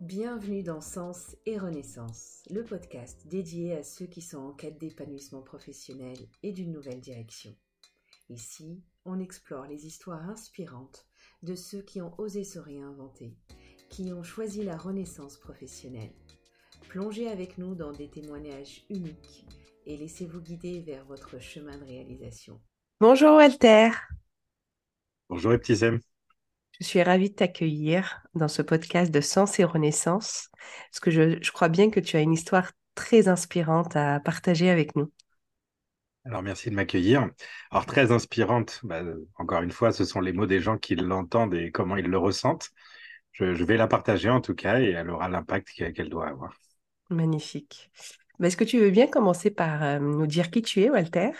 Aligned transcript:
Bienvenue 0.00 0.62
dans 0.62 0.80
Sens 0.80 1.34
et 1.44 1.58
Renaissance, 1.58 2.44
le 2.50 2.62
podcast 2.62 3.26
dédié 3.26 3.76
à 3.76 3.82
ceux 3.82 4.06
qui 4.06 4.22
sont 4.22 4.38
en 4.38 4.52
quête 4.52 4.78
d'épanouissement 4.78 5.42
professionnel 5.42 6.16
et 6.44 6.52
d'une 6.52 6.70
nouvelle 6.70 7.00
direction. 7.00 7.52
Ici, 8.28 8.80
on 9.04 9.18
explore 9.18 9.66
les 9.66 9.86
histoires 9.86 10.30
inspirantes 10.30 11.04
de 11.42 11.56
ceux 11.56 11.82
qui 11.82 12.00
ont 12.00 12.14
osé 12.20 12.44
se 12.44 12.60
réinventer, 12.60 13.36
qui 13.90 14.12
ont 14.12 14.22
choisi 14.22 14.62
la 14.62 14.76
renaissance 14.76 15.36
professionnelle. 15.36 16.14
Plongez 16.88 17.28
avec 17.28 17.58
nous 17.58 17.74
dans 17.74 17.90
des 17.90 18.08
témoignages 18.08 18.84
uniques 18.90 19.46
et 19.84 19.96
laissez-vous 19.96 20.40
guider 20.40 20.80
vers 20.80 21.04
votre 21.06 21.40
chemin 21.40 21.76
de 21.76 21.84
réalisation. 21.84 22.60
Bonjour 23.00 23.34
Walter. 23.34 23.90
Bonjour 25.28 25.54
Eptisem. 25.54 25.98
Je 26.80 26.86
suis 26.86 27.02
ravie 27.02 27.30
de 27.30 27.34
t'accueillir 27.34 28.22
dans 28.34 28.46
ce 28.46 28.62
podcast 28.62 29.10
de 29.10 29.20
Sens 29.20 29.58
et 29.58 29.64
Renaissance, 29.64 30.48
parce 30.90 31.00
que 31.00 31.10
je, 31.10 31.50
crois 31.50 31.68
bien 31.68 31.90
que 31.90 31.98
tu 31.98 32.16
as 32.16 32.20
une 32.20 32.32
histoire 32.32 32.70
très 32.94 33.26
inspirante 33.26 33.96
à 33.96 34.20
partager 34.20 34.70
avec 34.70 34.94
nous. 34.94 35.12
Alors 36.24 36.42
merci 36.42 36.70
de 36.70 36.76
m'accueillir. 36.76 37.28
Alors 37.72 37.84
très 37.84 38.12
inspirante, 38.12 38.78
bah, 38.84 39.02
encore 39.36 39.62
une 39.62 39.72
fois, 39.72 39.90
ce 39.90 40.04
sont 40.04 40.20
les 40.20 40.32
mots 40.32 40.46
des 40.46 40.60
gens 40.60 40.78
qui 40.78 40.94
l'entendent 40.94 41.54
et 41.54 41.72
comment 41.72 41.96
ils 41.96 42.06
le 42.06 42.18
ressentent. 42.18 42.70
Je, 43.32 43.44
vais 43.44 43.76
la 43.76 43.88
partager 43.88 44.30
en 44.30 44.40
tout 44.40 44.54
cas 44.54 44.80
et 44.80 44.90
elle 44.90 45.10
aura 45.10 45.28
l'impact 45.28 45.70
qu'elle 45.70 46.10
doit 46.10 46.28
avoir. 46.28 46.52
Magnifique. 47.10 47.90
Bah, 48.38 48.46
est-ce 48.46 48.56
que 48.56 48.64
tu 48.64 48.78
veux 48.78 48.90
bien 48.90 49.08
commencer 49.08 49.50
par 49.50 49.82
euh, 49.82 49.98
nous 49.98 50.28
dire 50.28 50.50
qui 50.50 50.62
tu 50.62 50.82
es, 50.82 50.90
Walter? 50.90 51.30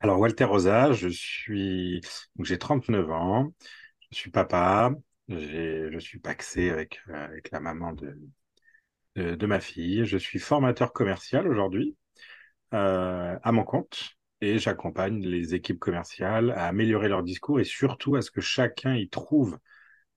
Alors 0.00 0.20
Walter 0.20 0.44
Rosa, 0.44 0.92
je 0.92 1.08
suis, 1.08 2.00
j'ai 2.40 2.58
39 2.58 3.10
ans, 3.10 3.52
je 4.10 4.16
suis 4.16 4.30
papa, 4.30 4.92
je 5.28 5.98
suis 5.98 6.18
paxé 6.18 6.70
avec, 6.70 7.00
euh, 7.08 7.24
avec 7.26 7.50
la 7.50 7.60
maman 7.60 7.92
de, 7.92 8.16
de, 9.16 9.46
ma 9.46 9.60
fille. 9.60 10.04
Je 10.04 10.16
suis 10.18 10.38
formateur 10.38 10.92
commercial 10.92 11.46
aujourd'hui 11.48 11.96
euh, 12.74 13.38
à 13.42 13.52
mon 13.52 13.64
compte 13.64 14.16
et 14.40 14.58
j'accompagne 14.58 15.20
les 15.26 15.54
équipes 15.54 15.78
commerciales 15.78 16.50
à 16.52 16.66
améliorer 16.66 17.08
leur 17.08 17.22
discours 17.22 17.60
et 17.60 17.64
surtout 17.64 18.16
à 18.16 18.22
ce 18.22 18.30
que 18.30 18.40
chacun 18.40 18.94
y 18.94 19.08
trouve 19.08 19.58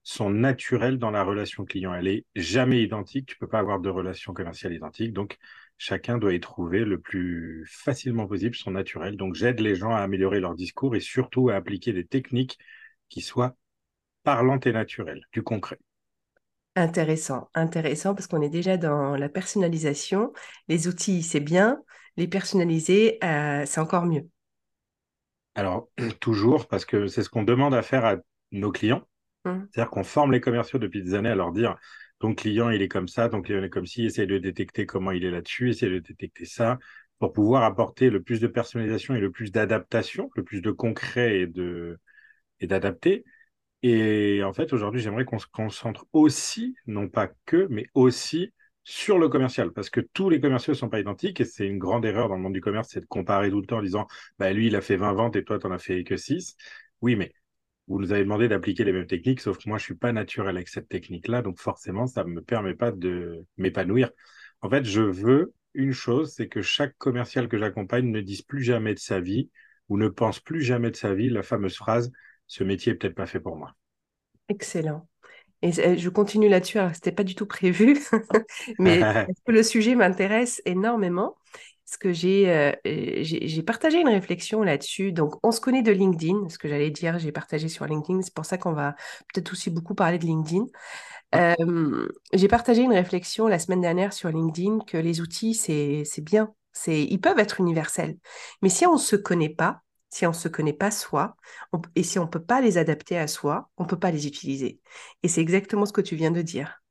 son 0.04 0.30
naturel 0.30 0.98
dans 0.98 1.10
la 1.10 1.22
relation 1.22 1.64
client. 1.64 1.94
Elle 1.94 2.08
est 2.08 2.26
jamais 2.34 2.82
identique. 2.82 3.26
Tu 3.26 3.36
peux 3.36 3.48
pas 3.48 3.60
avoir 3.60 3.80
de 3.80 3.88
relation 3.88 4.32
commerciale 4.32 4.72
identique. 4.72 5.12
Donc, 5.12 5.38
chacun 5.78 6.18
doit 6.18 6.34
y 6.34 6.40
trouver 6.40 6.84
le 6.84 7.00
plus 7.00 7.66
facilement 7.70 8.26
possible 8.26 8.54
son 8.56 8.72
naturel. 8.72 9.16
Donc, 9.16 9.34
j'aide 9.34 9.60
les 9.60 9.76
gens 9.76 9.90
à 9.90 10.00
améliorer 10.00 10.40
leur 10.40 10.54
discours 10.54 10.96
et 10.96 11.00
surtout 11.00 11.50
à 11.50 11.54
appliquer 11.56 11.92
des 11.92 12.06
techniques 12.06 12.58
qui 13.08 13.20
soient 13.20 13.56
parlante 14.22 14.66
et 14.66 14.72
naturelle, 14.72 15.22
du 15.32 15.42
concret. 15.42 15.78
Intéressant, 16.74 17.50
intéressant 17.54 18.14
parce 18.14 18.26
qu'on 18.26 18.40
est 18.40 18.48
déjà 18.48 18.76
dans 18.78 19.14
la 19.16 19.28
personnalisation. 19.28 20.32
Les 20.68 20.88
outils, 20.88 21.22
c'est 21.22 21.40
bien. 21.40 21.82
Les 22.16 22.28
personnaliser, 22.28 23.18
euh, 23.22 23.64
c'est 23.66 23.80
encore 23.80 24.06
mieux. 24.06 24.26
Alors, 25.54 25.90
toujours, 26.20 26.66
parce 26.68 26.84
que 26.84 27.06
c'est 27.06 27.22
ce 27.22 27.28
qu'on 27.28 27.42
demande 27.42 27.74
à 27.74 27.82
faire 27.82 28.04
à 28.04 28.16
nos 28.52 28.72
clients. 28.72 29.06
Hum. 29.44 29.68
C'est-à-dire 29.70 29.90
qu'on 29.90 30.04
forme 30.04 30.32
les 30.32 30.40
commerciaux 30.40 30.78
depuis 30.78 31.02
des 31.02 31.14
années 31.14 31.30
à 31.30 31.34
leur 31.34 31.52
dire 31.52 31.76
ton 32.20 32.34
client, 32.34 32.70
il 32.70 32.80
est 32.80 32.88
comme 32.88 33.08
ça, 33.08 33.28
ton 33.28 33.42
client 33.42 33.62
est 33.64 33.68
comme 33.68 33.86
ci, 33.86 34.04
essaye 34.04 34.28
de 34.28 34.38
détecter 34.38 34.86
comment 34.86 35.10
il 35.10 35.24
est 35.24 35.30
là-dessus, 35.30 35.70
essaye 35.70 35.90
de 35.90 35.98
détecter 35.98 36.44
ça, 36.44 36.78
pour 37.18 37.32
pouvoir 37.32 37.64
apporter 37.64 38.10
le 38.10 38.22
plus 38.22 38.40
de 38.40 38.46
personnalisation 38.46 39.14
et 39.16 39.20
le 39.20 39.32
plus 39.32 39.50
d'adaptation, 39.50 40.30
le 40.36 40.44
plus 40.44 40.62
de 40.62 40.70
concret 40.70 41.40
et 41.40 41.46
de 41.48 41.98
et 42.60 42.68
d'adapter. 42.68 43.24
Et 43.82 44.42
en 44.44 44.52
fait, 44.52 44.72
aujourd'hui, 44.72 45.00
j'aimerais 45.00 45.24
qu'on 45.24 45.38
se 45.38 45.46
concentre 45.46 46.06
aussi, 46.12 46.76
non 46.86 47.08
pas 47.08 47.28
que, 47.46 47.66
mais 47.70 47.86
aussi 47.94 48.52
sur 48.84 49.18
le 49.18 49.28
commercial, 49.28 49.72
parce 49.72 49.90
que 49.90 50.00
tous 50.00 50.28
les 50.30 50.40
commerciaux 50.40 50.72
ne 50.72 50.76
sont 50.78 50.88
pas 50.88 51.00
identiques, 51.00 51.40
et 51.40 51.44
c'est 51.44 51.66
une 51.66 51.78
grande 51.78 52.04
erreur 52.04 52.28
dans 52.28 52.36
le 52.36 52.42
monde 52.42 52.52
du 52.52 52.60
commerce, 52.60 52.88
c'est 52.90 53.00
de 53.00 53.06
comparer 53.06 53.50
tout 53.50 53.60
le 53.60 53.66
temps 53.66 53.78
en 53.78 53.82
disant, 53.82 54.06
bah, 54.38 54.52
lui, 54.52 54.66
il 54.68 54.76
a 54.76 54.80
fait 54.80 54.96
20 54.96 55.12
ventes 55.12 55.36
et 55.36 55.44
toi, 55.44 55.58
tu 55.58 55.66
n'en 55.66 55.74
as 55.74 55.78
fait 55.78 56.04
que 56.04 56.16
6. 56.16 56.56
Oui, 57.00 57.16
mais 57.16 57.32
vous 57.88 58.00
nous 58.00 58.12
avez 58.12 58.22
demandé 58.22 58.48
d'appliquer 58.48 58.84
les 58.84 58.92
mêmes 58.92 59.06
techniques, 59.06 59.40
sauf 59.40 59.58
que 59.58 59.68
moi, 59.68 59.78
je 59.78 59.82
ne 59.84 59.86
suis 59.86 59.94
pas 59.94 60.12
naturel 60.12 60.56
avec 60.56 60.68
cette 60.68 60.88
technique-là, 60.88 61.42
donc 61.42 61.58
forcément, 61.58 62.06
ça 62.06 62.24
ne 62.24 62.30
me 62.30 62.42
permet 62.42 62.74
pas 62.74 62.92
de 62.92 63.44
m'épanouir. 63.56 64.10
En 64.60 64.70
fait, 64.70 64.84
je 64.84 65.02
veux 65.02 65.52
une 65.74 65.92
chose, 65.92 66.32
c'est 66.34 66.48
que 66.48 66.62
chaque 66.62 66.96
commercial 66.98 67.48
que 67.48 67.58
j'accompagne 67.58 68.10
ne 68.10 68.20
dise 68.20 68.42
plus 68.42 68.62
jamais 68.62 68.94
de 68.94 68.98
sa 69.00 69.20
vie 69.20 69.50
ou 69.88 69.96
ne 69.98 70.08
pense 70.08 70.40
plus 70.40 70.62
jamais 70.62 70.90
de 70.90 70.96
sa 70.96 71.14
vie 71.14 71.28
la 71.30 71.42
fameuse 71.42 71.76
phrase 71.76 72.12
ce 72.46 72.64
métier 72.64 72.92
est 72.92 72.94
peut-être 72.96 73.14
pas 73.14 73.26
fait 73.26 73.40
pour 73.40 73.56
moi. 73.56 73.74
Excellent. 74.48 75.06
Et 75.62 75.70
je 75.72 76.08
continue 76.08 76.48
là-dessus, 76.48 76.78
alors 76.78 76.94
c'était 76.94 77.12
pas 77.12 77.22
du 77.22 77.36
tout 77.36 77.46
prévu, 77.46 77.96
mais 78.78 79.00
le 79.46 79.62
sujet 79.62 79.94
m'intéresse 79.94 80.60
énormément. 80.64 81.36
Parce 81.84 81.98
que 81.98 82.08
euh, 82.48 82.72
j'ai 82.84 83.48
j'ai 83.48 83.62
partagé 83.62 84.00
une 84.00 84.08
réflexion 84.08 84.62
là-dessus. 84.62 85.12
Donc, 85.12 85.34
on 85.42 85.52
se 85.52 85.60
connaît 85.60 85.82
de 85.82 85.92
LinkedIn, 85.92 86.48
ce 86.48 86.56
que 86.56 86.66
j'allais 86.66 86.90
dire, 86.90 87.18
j'ai 87.18 87.32
partagé 87.32 87.68
sur 87.68 87.84
LinkedIn. 87.84 88.22
C'est 88.22 88.32
pour 88.32 88.46
ça 88.46 88.56
qu'on 88.56 88.72
va 88.72 88.94
peut-être 89.32 89.52
aussi 89.52 89.68
beaucoup 89.68 89.94
parler 89.94 90.18
de 90.18 90.24
LinkedIn. 90.24 90.64
Euh, 91.34 92.08
j'ai 92.32 92.48
partagé 92.48 92.82
une 92.82 92.92
réflexion 92.92 93.46
la 93.46 93.58
semaine 93.58 93.82
dernière 93.82 94.12
sur 94.12 94.30
LinkedIn 94.30 94.80
que 94.86 94.96
les 94.96 95.20
outils, 95.20 95.54
c'est 95.54 96.04
bien. 96.22 96.54
Ils 96.86 97.20
peuvent 97.20 97.38
être 97.38 97.60
universels. 97.60 98.16
Mais 98.62 98.70
si 98.70 98.86
on 98.86 98.94
ne 98.94 98.98
se 98.98 99.16
connaît 99.16 99.50
pas, 99.54 99.82
si 100.12 100.26
on 100.26 100.30
ne 100.30 100.34
se 100.34 100.48
connaît 100.48 100.74
pas 100.74 100.90
soi, 100.90 101.36
et 101.94 102.02
si 102.02 102.18
on 102.18 102.24
ne 102.24 102.28
peut 102.28 102.42
pas 102.44 102.60
les 102.60 102.76
adapter 102.76 103.16
à 103.16 103.26
soi, 103.26 103.70
on 103.78 103.84
ne 103.84 103.88
peut 103.88 103.98
pas 103.98 104.10
les 104.10 104.26
utiliser. 104.26 104.78
Et 105.22 105.28
c'est 105.28 105.40
exactement 105.40 105.86
ce 105.86 105.92
que 105.94 106.02
tu 106.02 106.16
viens 106.16 106.30
de 106.30 106.42
dire. 106.42 106.82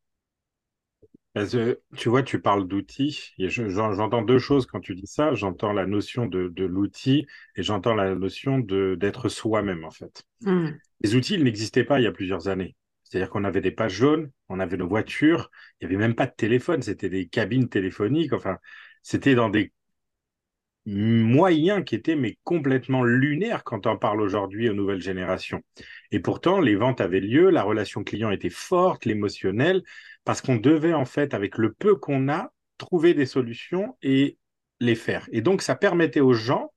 tu 1.96 2.10
vois, 2.10 2.24
tu 2.24 2.42
parles 2.42 2.68
d'outils, 2.68 3.30
et 3.38 3.48
j'entends 3.48 4.24
deux 4.24 4.40
choses 4.40 4.66
quand 4.66 4.80
tu 4.80 4.96
dis 4.96 5.06
ça. 5.06 5.36
J'entends 5.36 5.72
la 5.72 5.86
notion 5.86 6.26
de, 6.26 6.52
l'outil 6.66 7.28
et 7.56 7.62
j'entends 7.62 7.94
la 7.94 8.16
notion 8.16 8.58
d'être 8.58 9.30
soi-même, 9.30 9.86
en 9.86 9.92
fait. 9.92 10.24
Mmh. 10.42 10.70
Les 11.02 11.16
outils, 11.16 11.36
ils 11.36 11.44
n'existaient 11.44 11.84
pas 11.84 12.00
il 12.00 12.06
y 12.06 12.08
a 12.08 12.12
plusieurs 12.12 12.48
années. 12.48 12.76
C'est-à-dire 13.04 13.30
qu'on 13.30 13.44
avait 13.44 13.62
des 13.62 13.72
pages 13.72 13.94
jaunes, 13.94 14.32
on 14.50 14.60
avait 14.60 14.78
nos 14.78 14.88
voitures, 14.88 15.52
il 15.80 15.88
n'y 15.88 15.94
avait 15.94 16.08
même 16.08 16.16
pas 16.16 16.26
de 16.26 16.34
téléphone, 16.36 16.82
c'était 16.82 17.10
des 17.10 17.28
cabines 17.28 17.70
téléphoniques, 17.70 18.34
enfin, 18.34 18.58
c'était 19.04 19.36
dans 19.36 19.50
des 19.50 19.74
moyen 20.86 21.84
qui 21.84 21.96
était 21.96 22.16
mais 22.16 22.38
complètement 22.44 23.04
lunaire 23.04 23.64
quand 23.64 23.86
on 23.88 23.98
parle 23.98 24.22
aujourd'hui 24.22 24.70
aux 24.70 24.74
nouvelles 24.74 25.02
générations. 25.02 25.62
Et 26.12 26.20
pourtant, 26.20 26.60
les 26.60 26.76
ventes 26.76 27.02
avaient 27.02 27.20
lieu, 27.20 27.50
la 27.50 27.64
relation 27.64 28.04
client 28.04 28.32
était 28.32 28.50
forte, 28.50 29.06
l'émotionnel, 29.06 29.84
parce 30.24 30.42
qu'on 30.42 30.56
devait 30.56 30.94
en 30.94 31.06
fait, 31.06 31.34
avec 31.34 31.58
le 31.58 31.74
peu 31.74 31.96
qu'on 31.96 32.30
a, 32.30 32.52
trouver 32.78 33.14
des 33.14 33.26
solutions 33.26 33.96
et 34.02 34.38
les 34.80 34.96
faire. 34.96 35.28
Et 35.32 35.42
donc, 35.42 35.62
ça 35.62 35.76
permettait 35.76 36.20
aux 36.20 36.34
gens 36.34 36.72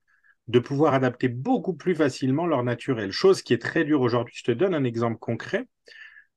de 0.47 0.59
pouvoir 0.59 0.93
adapter 0.93 1.27
beaucoup 1.27 1.73
plus 1.73 1.95
facilement 1.95 2.45
leur 2.45 2.63
naturel, 2.63 3.11
chose 3.11 3.41
qui 3.41 3.53
est 3.53 3.61
très 3.61 3.83
dure 3.83 4.01
aujourd'hui. 4.01 4.35
Je 4.37 4.43
te 4.43 4.51
donne 4.51 4.75
un 4.75 4.83
exemple 4.83 5.17
concret. 5.17 5.65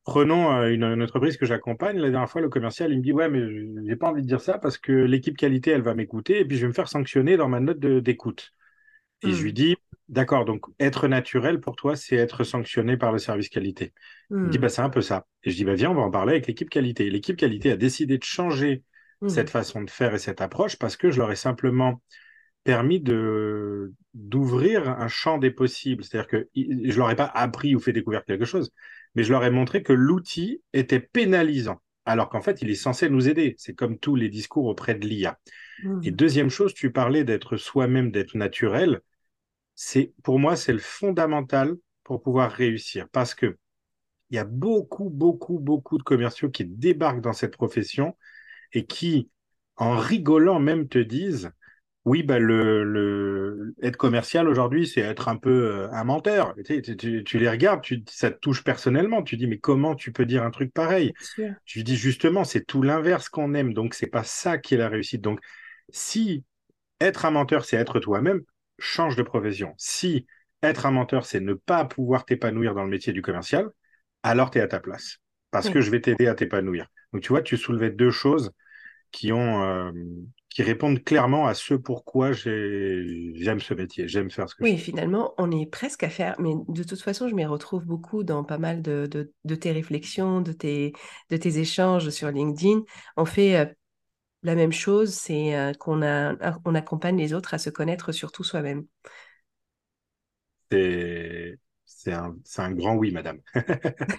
Prenons 0.05 0.53
euh, 0.53 0.71
une, 0.71 0.85
entreprise 1.03 1.37
que 1.37 1.45
j'accompagne. 1.45 1.99
La 1.99 2.11
dernière 2.11 2.31
fois, 2.31 2.41
le 2.41 2.49
commercial, 2.49 2.93
il 2.93 2.99
me 2.99 3.03
dit 3.03 3.13
Ouais, 3.13 3.29
mais 3.29 3.43
j'ai 3.87 3.97
pas 3.97 4.09
envie 4.09 4.23
de 4.23 4.27
dire 4.27 4.41
ça 4.41 4.59
parce 4.59 4.79
que 4.79 4.93
l'équipe 4.93 5.37
qualité, 5.37 5.71
elle 5.71 5.83
va 5.83 5.95
m'écouter 5.95 6.41
et 6.41 6.45
puis 6.45 6.57
je 6.57 6.63
vais 6.63 6.69
me 6.69 6.73
faire 6.73 6.89
sanctionner 6.89 7.37
dans 7.37 7.49
ma 7.49 7.61
note 7.61 7.79
d'écoute. 7.79 8.53
Et 9.23 9.33
je 9.33 9.43
lui 9.43 9.51
hmm. 9.51 9.55
dis 9.55 9.77
D'accord, 10.09 10.47
donc 10.47 10.65
être 10.81 11.07
naturel 11.07 11.61
pour 11.61 11.77
toi, 11.77 11.95
c'est 11.95 12.17
être 12.17 12.43
sanctionné 12.43 12.97
par 12.97 13.13
le 13.13 13.19
service 13.19 13.51
qualité. 13.51 13.93
Il 14.31 14.37
me 14.37 14.49
dit 14.49 14.57
hmm. 14.57 14.61
bah, 14.63 14.69
C'est 14.71 14.81
un 14.81 14.89
peu 14.89 15.03
ça. 15.03 15.27
Et 15.43 15.51
je 15.51 15.57
dis 15.57 15.65
bah, 15.65 15.75
Viens, 15.75 15.91
on 15.91 15.95
va 15.95 16.03
en 16.03 16.11
parler 16.11 16.33
avec 16.33 16.47
l'équipe 16.47 16.71
qualité. 16.71 17.11
L'équipe 17.11 17.37
qualité 17.37 17.73
a 17.73 17.77
décidé 17.77 18.17
de 18.17 18.25
changer 18.25 18.85
hmm. 19.21 19.29
cette 19.29 19.51
façon 19.51 19.83
de 19.83 19.91
faire 19.91 20.15
et 20.15 20.19
cette 20.19 20.41
approche 20.41 20.77
parce 20.77 20.97
que 20.97 21.11
je 21.11 21.19
leur 21.19 21.31
ai 21.31 21.37
simplement 21.37 22.01
permis 22.65 23.01
de 23.01 23.93
d'ouvrir 24.15 24.89
un 24.89 25.09
champ 25.09 25.39
des 25.39 25.51
possibles. 25.51 26.05
C'est-à-dire 26.05 26.29
que 26.29 26.49
je 26.55 26.97
leur 26.97 27.11
ai 27.11 27.17
pas 27.17 27.27
appris 27.27 27.75
ou 27.75 27.81
fait 27.81 27.93
découvrir 27.93 28.25
quelque 28.25 28.45
chose 28.47 28.73
mais 29.15 29.23
je 29.23 29.33
leur 29.33 29.45
ai 29.45 29.51
montré 29.51 29.83
que 29.83 29.93
l'outil 29.93 30.63
était 30.73 31.01
pénalisant, 31.01 31.81
alors 32.05 32.29
qu'en 32.29 32.41
fait, 32.41 32.63
il 32.63 32.71
est 32.71 32.75
censé 32.75 33.09
nous 33.09 33.29
aider. 33.29 33.55
C'est 33.59 33.75
comme 33.75 33.99
tous 33.99 34.17
les 34.17 34.29
discours 34.29 34.67
auprès 34.67 34.95
de 34.95 35.07
l'IA. 35.07 35.39
Mmh. 35.83 36.01
Et 36.05 36.11
deuxième 36.11 36.51
chose, 36.51 36.75
tu 36.75 36.93
parlais 36.93 37.25
d'être 37.25 37.57
soi-même, 37.57 38.11
d'être 38.11 38.37
naturel. 38.37 39.01
C'est 39.75 40.13
pour 40.23 40.39
moi, 40.39 40.57
c'est 40.57 40.73
le 40.73 40.79
fondamental 40.79 41.77
pour 42.05 42.23
pouvoir 42.23 42.51
réussir, 42.51 43.09
parce 43.11 43.35
que 43.35 43.57
il 44.31 44.37
y 44.37 44.39
a 44.39 44.45
beaucoup, 44.45 45.09
beaucoup, 45.09 45.59
beaucoup 45.59 45.97
de 45.97 46.03
commerciaux 46.03 46.51
qui 46.51 46.65
débarquent 46.65 47.23
dans 47.23 47.33
cette 47.33 47.57
profession 47.57 48.17
et 48.73 48.85
qui, 48.85 49.31
en 49.77 49.97
rigolant 49.97 50.61
même, 50.61 50.89
te 50.89 50.99
disent 50.99 51.51
oui, 52.05 52.23
bah 52.23 52.39
le, 52.39 53.75
être 53.83 53.97
commercial 53.97 54.49
aujourd'hui, 54.49 54.87
c'est 54.87 55.01
être 55.01 55.29
un 55.29 55.37
peu 55.37 55.51
euh, 55.51 55.91
un 55.93 56.05
menteur. 56.05 56.55
Tu, 56.65 57.39
les 57.39 57.51
regardes, 57.51 57.83
tu, 57.83 58.03
ça 58.09 58.31
te 58.31 58.39
touche 58.39 58.65
personnellement. 58.65 59.23
Tu 59.23 59.37
dis, 59.37 59.47
mais 59.47 59.59
comment 59.59 59.95
tu 59.95 60.13
peux 60.13 60.25
dire 60.25 60.43
un 60.43 60.51
truc 60.51 60.73
pareil? 60.73 61.13
Tu 61.65 61.83
dis 61.83 61.97
justement, 61.97 62.45
c'est 62.45 62.65
tout 62.65 62.83
l'inverse 62.83 63.29
qu'on 63.29 63.53
aime. 63.55 63.75
Donc, 63.75 63.95
c'est 63.95 64.07
pas 64.07 64.25
ça 64.25 64.59
qui 64.59 64.75
est 64.75 64.79
la 64.79 64.89
réussite. 64.89 65.21
Donc, 65.21 65.41
si 65.91 66.45
être 67.01 67.27
un 67.27 67.31
menteur, 67.31 67.65
c'est 67.65 67.77
être 67.77 68.01
toi-même, 68.01 68.43
change 68.79 69.17
de 69.17 69.23
profession. 69.23 69.75
Si 69.77 70.27
être 70.63 70.87
un 70.87 70.91
menteur, 70.91 71.27
c'est 71.27 71.41
ne 71.41 71.55
pas 71.55 71.85
pouvoir 71.85 72.25
t'épanouir 72.25 72.75
dans 72.75 72.85
le 72.85 72.91
métier 72.91 73.13
du 73.13 73.23
commercial, 73.23 73.69
alors 74.23 74.51
tu 74.51 74.59
es 74.59 74.61
à 74.61 74.69
ta 74.69 74.81
place. 74.81 75.19
parce 75.51 75.71
que 75.71 75.81
je 75.81 75.91
vais 75.91 76.01
t'aider 76.01 76.27
à 76.27 76.35
t'épanouir. 76.35 76.87
Donc, 77.13 77.23
tu 77.23 77.29
vois, 77.29 77.43
tu 77.43 77.57
soulevais 77.57 77.91
deux 77.91 78.11
choses 78.11 78.51
qui 79.11 79.33
ont, 79.33 79.63
euh, 79.63 79.93
qui 80.59 80.65
répondent 80.65 81.05
clairement 81.05 81.47
à 81.47 81.55
ce 81.55 81.75
pourquoi 81.75 82.33
j'aime 82.33 83.61
ce 83.61 83.75
métier, 83.75 84.09
j'aime 84.09 84.29
faire 84.29 84.49
ce 84.49 84.57
que 84.57 84.65
oui, 84.65 84.71
je 84.71 84.75
fais. 84.75 84.81
Oui, 84.81 84.85
finalement, 84.85 85.35
on 85.39 85.53
est 85.53 85.67
presque 85.67 86.03
à 86.03 86.11
faire, 86.11 86.35
mais 86.41 86.53
de 86.69 86.83
toute 86.83 87.01
façon, 87.01 87.29
je 87.29 87.35
m'y 87.37 87.45
retrouve 87.47 87.85
beaucoup 87.85 88.25
dans 88.25 88.43
pas 88.43 88.59
mal 88.59 88.83
de, 88.83 89.07
de, 89.09 89.33
de, 89.45 89.55
tes 89.55 89.71
réflexions, 89.71 90.41
de 90.41 90.51
tes, 90.53 90.93
de 91.31 91.37
tes 91.37 91.59
échanges 91.59 92.11
sur 92.11 92.29
LinkedIn. 92.33 92.83
On 93.17 93.25
fait 93.25 93.57
euh, 93.57 93.67
la 94.43 94.57
même 94.57 94.73
chose, 94.73 95.15
c'est 95.15 95.57
euh, 95.57 95.75
qu'on 95.75 96.03
on 96.03 96.75
accompagne 96.75 97.19
les 97.19 97.35
autres 97.35 97.55
à 97.55 97.59
se 97.59 97.71
connaître 97.71 98.13
surtout 98.13 98.45
soi-même. 98.45 98.87
C'est 100.71 102.13
un, 102.13 102.37
un 102.59 102.73
grand 102.73 102.95
oui, 102.97 103.11
madame. 103.13 103.41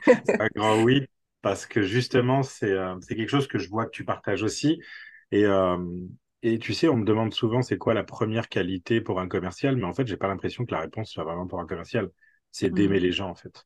c'est 0.05 0.41
un 0.41 0.47
grand 0.55 0.81
oui, 0.83 1.05
parce 1.41 1.65
que 1.65 1.81
justement, 1.81 2.43
c'est 2.43 2.71
euh, 2.71 2.97
quelque 3.07 3.29
chose 3.29 3.47
que 3.47 3.59
je 3.59 3.69
vois 3.69 3.85
que 3.85 3.91
tu 3.91 4.05
partages 4.05 4.43
aussi. 4.43 4.81
Et, 5.31 5.45
euh, 5.45 5.77
et 6.41 6.59
tu 6.59 6.73
sais, 6.73 6.87
on 6.87 6.97
me 6.97 7.05
demande 7.05 7.33
souvent 7.33 7.61
c'est 7.61 7.77
quoi 7.77 7.93
la 7.93 8.03
première 8.03 8.49
qualité 8.49 9.01
pour 9.01 9.19
un 9.19 9.27
commercial, 9.27 9.75
mais 9.75 9.83
en 9.85 9.93
fait, 9.93 10.07
j'ai 10.07 10.17
pas 10.17 10.27
l'impression 10.27 10.65
que 10.65 10.71
la 10.73 10.81
réponse 10.81 11.11
soit 11.11 11.23
vraiment 11.23 11.47
pour 11.47 11.59
un 11.59 11.65
commercial. 11.67 12.09
C'est 12.51 12.69
d'aimer 12.71 12.99
les 12.99 13.11
gens, 13.11 13.29
en 13.29 13.35
fait. 13.35 13.65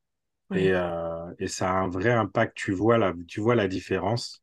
Et, 0.54 0.72
euh, 0.74 1.34
et, 1.40 1.48
ça 1.48 1.72
a 1.72 1.74
un 1.75 1.90
vrai 1.90 2.12
impact. 2.12 2.56
Tu 2.58 2.72
vois 2.74 2.98
la, 2.98 3.14
tu 3.28 3.42
vois 3.42 3.56
la 3.56 3.68
différence 3.68 4.43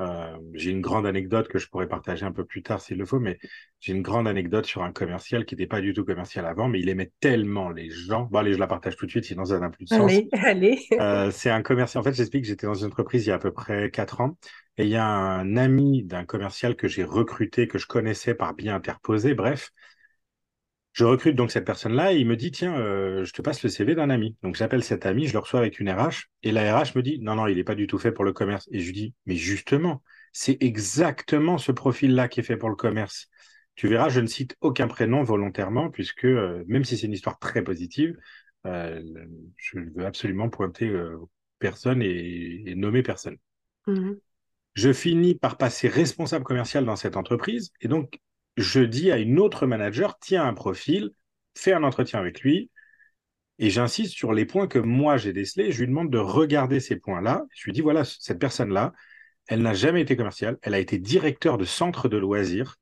euh, 0.00 0.36
j'ai 0.54 0.70
une 0.70 0.80
grande 0.80 1.06
anecdote 1.06 1.48
que 1.48 1.58
je 1.58 1.68
pourrais 1.68 1.86
partager 1.86 2.24
un 2.24 2.32
peu 2.32 2.44
plus 2.44 2.62
tard 2.62 2.80
s'il 2.80 2.96
le 2.96 3.04
faut, 3.04 3.20
mais 3.20 3.38
j'ai 3.80 3.92
une 3.92 4.02
grande 4.02 4.26
anecdote 4.26 4.64
sur 4.64 4.82
un 4.82 4.92
commercial 4.92 5.44
qui 5.44 5.54
n'était 5.54 5.66
pas 5.66 5.80
du 5.80 5.92
tout 5.92 6.04
commercial 6.04 6.46
avant, 6.46 6.68
mais 6.68 6.80
il 6.80 6.88
aimait 6.88 7.12
tellement 7.20 7.70
les 7.70 7.90
gens. 7.90 8.28
Bon, 8.30 8.38
allez, 8.38 8.54
je 8.54 8.58
la 8.58 8.66
partage 8.66 8.96
tout 8.96 9.04
de 9.04 9.10
suite, 9.10 9.24
sinon 9.24 9.44
ça 9.44 9.58
n'a 9.58 9.68
plus 9.68 9.84
de 9.84 9.90
sens. 9.90 10.10
Allez, 10.10 10.28
allez. 10.32 10.78
Euh, 10.92 11.30
c'est 11.30 11.50
un 11.50 11.62
commercial. 11.62 12.00
En 12.00 12.04
fait, 12.04 12.14
j'explique 12.14 12.42
que 12.42 12.48
j'étais 12.48 12.66
dans 12.66 12.74
une 12.74 12.86
entreprise 12.86 13.26
il 13.26 13.28
y 13.28 13.32
a 13.32 13.34
à 13.34 13.38
peu 13.38 13.52
près 13.52 13.90
quatre 13.90 14.22
ans, 14.22 14.38
et 14.78 14.84
il 14.84 14.90
y 14.90 14.96
a 14.96 15.06
un 15.06 15.56
ami 15.56 16.02
d'un 16.02 16.24
commercial 16.24 16.76
que 16.76 16.88
j'ai 16.88 17.04
recruté, 17.04 17.68
que 17.68 17.78
je 17.78 17.86
connaissais 17.86 18.34
par 18.34 18.54
bien 18.54 18.74
interposé, 18.74 19.34
bref. 19.34 19.70
Je 20.92 21.04
recrute 21.04 21.36
donc 21.36 21.52
cette 21.52 21.64
personne-là 21.64 22.12
et 22.12 22.16
il 22.16 22.26
me 22.26 22.36
dit 22.36 22.50
tiens, 22.50 22.76
euh, 22.76 23.24
je 23.24 23.32
te 23.32 23.42
passe 23.42 23.62
le 23.62 23.68
CV 23.68 23.94
d'un 23.94 24.10
ami. 24.10 24.36
Donc 24.42 24.56
j'appelle 24.56 24.82
cet 24.82 25.06
ami, 25.06 25.26
je 25.26 25.32
le 25.32 25.38
reçois 25.38 25.60
avec 25.60 25.78
une 25.78 25.90
RH 25.90 26.26
et 26.42 26.50
la 26.50 26.76
RH 26.76 26.96
me 26.96 27.02
dit 27.02 27.20
non 27.20 27.36
non, 27.36 27.46
il 27.46 27.56
n'est 27.56 27.64
pas 27.64 27.76
du 27.76 27.86
tout 27.86 27.98
fait 27.98 28.10
pour 28.12 28.24
le 28.24 28.32
commerce. 28.32 28.68
Et 28.72 28.80
je 28.80 28.86
lui 28.86 28.92
dis 28.92 29.14
mais 29.26 29.36
justement, 29.36 30.02
c'est 30.32 30.58
exactement 30.60 31.58
ce 31.58 31.70
profil-là 31.70 32.28
qui 32.28 32.40
est 32.40 32.42
fait 32.44 32.56
pour 32.56 32.70
le 32.70 32.76
commerce. 32.76 33.28
Tu 33.76 33.86
verras, 33.86 34.08
je 34.08 34.20
ne 34.20 34.26
cite 34.26 34.56
aucun 34.60 34.88
prénom 34.88 35.22
volontairement 35.22 35.90
puisque 35.90 36.24
euh, 36.24 36.64
même 36.66 36.84
si 36.84 36.96
c'est 36.96 37.06
une 37.06 37.12
histoire 37.12 37.38
très 37.38 37.62
positive, 37.62 38.16
euh, 38.66 39.00
je 39.56 39.78
veux 39.78 40.04
absolument 40.04 40.50
pointer 40.50 40.92
personne 41.60 42.02
et, 42.02 42.74
nommer 42.74 43.02
personne. 43.02 43.36
Mmh 43.86 44.14
je 44.74 44.92
finis 44.92 45.34
par 45.34 45.56
passer 45.56 45.88
responsable 45.88 46.44
commercial 46.44 46.84
dans 46.84 46.94
cette 46.94 47.16
entreprise 47.16 47.72
et 47.80 47.88
donc 47.88 48.20
je 48.56 48.80
dis 48.80 49.10
à 49.10 49.18
une 49.18 49.38
autre 49.38 49.66
manager, 49.66 50.18
tiens 50.18 50.46
un 50.46 50.54
profil, 50.54 51.10
fais 51.56 51.72
un 51.72 51.82
entretien 51.82 52.18
avec 52.18 52.40
lui, 52.40 52.70
et 53.58 53.68
j'insiste 53.68 54.14
sur 54.14 54.32
les 54.32 54.46
points 54.46 54.66
que 54.66 54.78
moi 54.78 55.18
j'ai 55.18 55.34
décelés. 55.34 55.70
Je 55.70 55.80
lui 55.80 55.86
demande 55.86 56.10
de 56.10 56.18
regarder 56.18 56.80
ces 56.80 56.96
points-là. 56.96 57.44
Je 57.54 57.64
lui 57.64 57.72
dis, 57.72 57.82
voilà, 57.82 58.04
cette 58.04 58.38
personne-là, 58.38 58.94
elle 59.48 59.60
n'a 59.60 59.74
jamais 59.74 60.00
été 60.00 60.16
commerciale, 60.16 60.58
elle 60.62 60.74
a 60.74 60.78
été 60.78 60.98
directeur 60.98 61.58
de 61.58 61.66
centre 61.66 62.08
de 62.08 62.16
loisirs. 62.16 62.76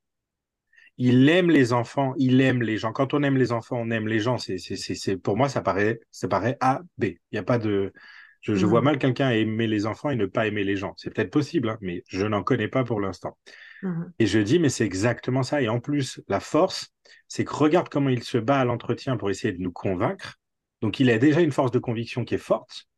Il 0.97 1.29
aime 1.29 1.51
les 1.51 1.73
enfants, 1.73 2.15
il 2.17 2.41
aime 2.41 2.63
les 2.63 2.77
gens. 2.77 2.93
Quand 2.93 3.13
on 3.13 3.23
aime 3.23 3.37
les 3.37 3.51
enfants, 3.51 3.79
on 3.81 3.91
aime 3.91 4.07
les 4.07 4.21
gens. 4.21 4.39
C'est, 4.39 4.59
c'est, 4.59 5.17
pour 5.17 5.37
moi, 5.37 5.49
ça 5.49 5.63
paraît, 5.63 6.01
ça 6.11 6.29
paraît 6.29 6.57
A, 6.61 6.81
B. 6.97 7.05
Il 7.05 7.19
n'y 7.33 7.39
a 7.39 7.45
pas 7.45 7.59
de. 7.59 7.93
Je, 8.41 8.53
vois 8.65 8.81
mmh. 8.81 8.85
mal 8.85 8.99
quelqu'un 8.99 9.31
aimer 9.31 9.67
les 9.67 9.85
enfants 9.85 10.11
et 10.11 10.17
ne 10.17 10.27
pas 10.27 10.47
aimer 10.47 10.63
les 10.63 10.77
gens. 10.77 10.95
C'est 10.97 11.13
peut-être 11.13 11.31
possible, 11.31 11.71
hein, 11.71 11.79
mais 11.81 12.05
je 12.09 12.25
n'en 12.25 12.45
connais 12.45 12.69
pas 12.69 12.85
pour 12.85 13.01
l'instant. 13.01 13.37
Mmh 13.83 14.05
et 14.19 14.27
je 14.27 14.39
dis, 14.39 14.59
mais 14.59 14.69
c'est 14.69 14.85
exactement 14.85 15.43
ça. 15.43 15.63
Et 15.63 15.69
en 15.69 15.81
plus, 15.81 16.21
la 16.29 16.41
force, 16.41 16.93
c'est 17.29 17.45
que 17.45 17.55
regarde 17.55 17.89
comment 17.89 18.11
il 18.11 18.23
se 18.25 18.39
bat 18.39 18.61
à 18.61 18.65
l'entretien 18.65 19.17
pour 19.17 19.31
essayer 19.31 19.53
de 19.53 19.63
nous 19.63 19.73
convaincre. 19.73 20.39
Donc, 20.81 21.01
il 21.01 21.11
a 21.11 21.19
déjà 21.19 21.41
une 21.41 21.53
force 21.53 21.71
de 21.71 21.79
conviction 21.79 22.25
qui 22.25 22.35
est 22.35 22.39
forte, 22.39 22.89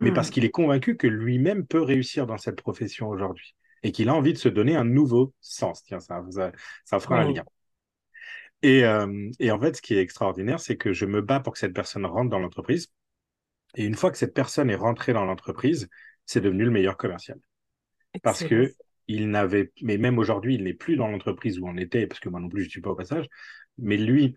mais 0.00 0.12
parce 0.12 0.28
mmh. 0.28 0.32
qu'il 0.32 0.44
est 0.44 0.50
convaincu 0.50 0.96
que 0.96 1.06
lui-même 1.06 1.66
peut 1.66 1.82
réussir 1.82 2.26
dans 2.26 2.38
cette 2.38 2.60
profession 2.60 3.08
aujourd'hui 3.08 3.54
et 3.84 3.92
qu'il 3.92 4.08
a 4.08 4.14
envie 4.14 4.32
de 4.32 4.38
se 4.38 4.48
donner 4.48 4.74
un 4.74 4.84
nouveau 4.84 5.34
sens. 5.40 5.82
Tiens, 5.84 6.00
ça, 6.00 6.24
ça, 6.84 7.00
fera 7.00 7.20
un 7.20 7.32
lien. 7.32 7.44
Et, 8.62 8.84
euh, 8.84 9.30
et, 9.38 9.50
en 9.50 9.60
fait, 9.60 9.76
ce 9.76 9.82
qui 9.82 9.94
est 9.94 10.00
extraordinaire, 10.00 10.58
c'est 10.58 10.76
que 10.76 10.92
je 10.92 11.04
me 11.04 11.20
bats 11.20 11.40
pour 11.40 11.52
que 11.52 11.58
cette 11.58 11.74
personne 11.74 12.06
rentre 12.06 12.30
dans 12.30 12.38
l'entreprise. 12.38 12.88
Et 13.76 13.84
une 13.84 13.94
fois 13.94 14.10
que 14.10 14.16
cette 14.16 14.34
personne 14.34 14.70
est 14.70 14.76
rentrée 14.76 15.12
dans 15.12 15.24
l'entreprise, 15.24 15.88
c'est 16.24 16.40
devenu 16.40 16.64
le 16.64 16.70
meilleur 16.70 16.96
commercial. 16.96 17.38
Parce 18.22 18.44
que 18.44 18.72
il 19.08 19.30
n'avait, 19.30 19.72
mais 19.82 19.98
même 19.98 20.18
aujourd'hui, 20.18 20.54
il 20.54 20.64
n'est 20.64 20.74
plus 20.74 20.96
dans 20.96 21.08
l'entreprise 21.08 21.58
où 21.58 21.68
on 21.68 21.76
était, 21.76 22.06
parce 22.06 22.20
que 22.20 22.28
moi 22.28 22.40
non 22.40 22.48
plus, 22.48 22.62
je 22.62 22.66
ne 22.66 22.70
suis 22.70 22.80
pas 22.80 22.90
au 22.90 22.94
passage. 22.96 23.26
Mais 23.78 23.96
lui, 23.96 24.36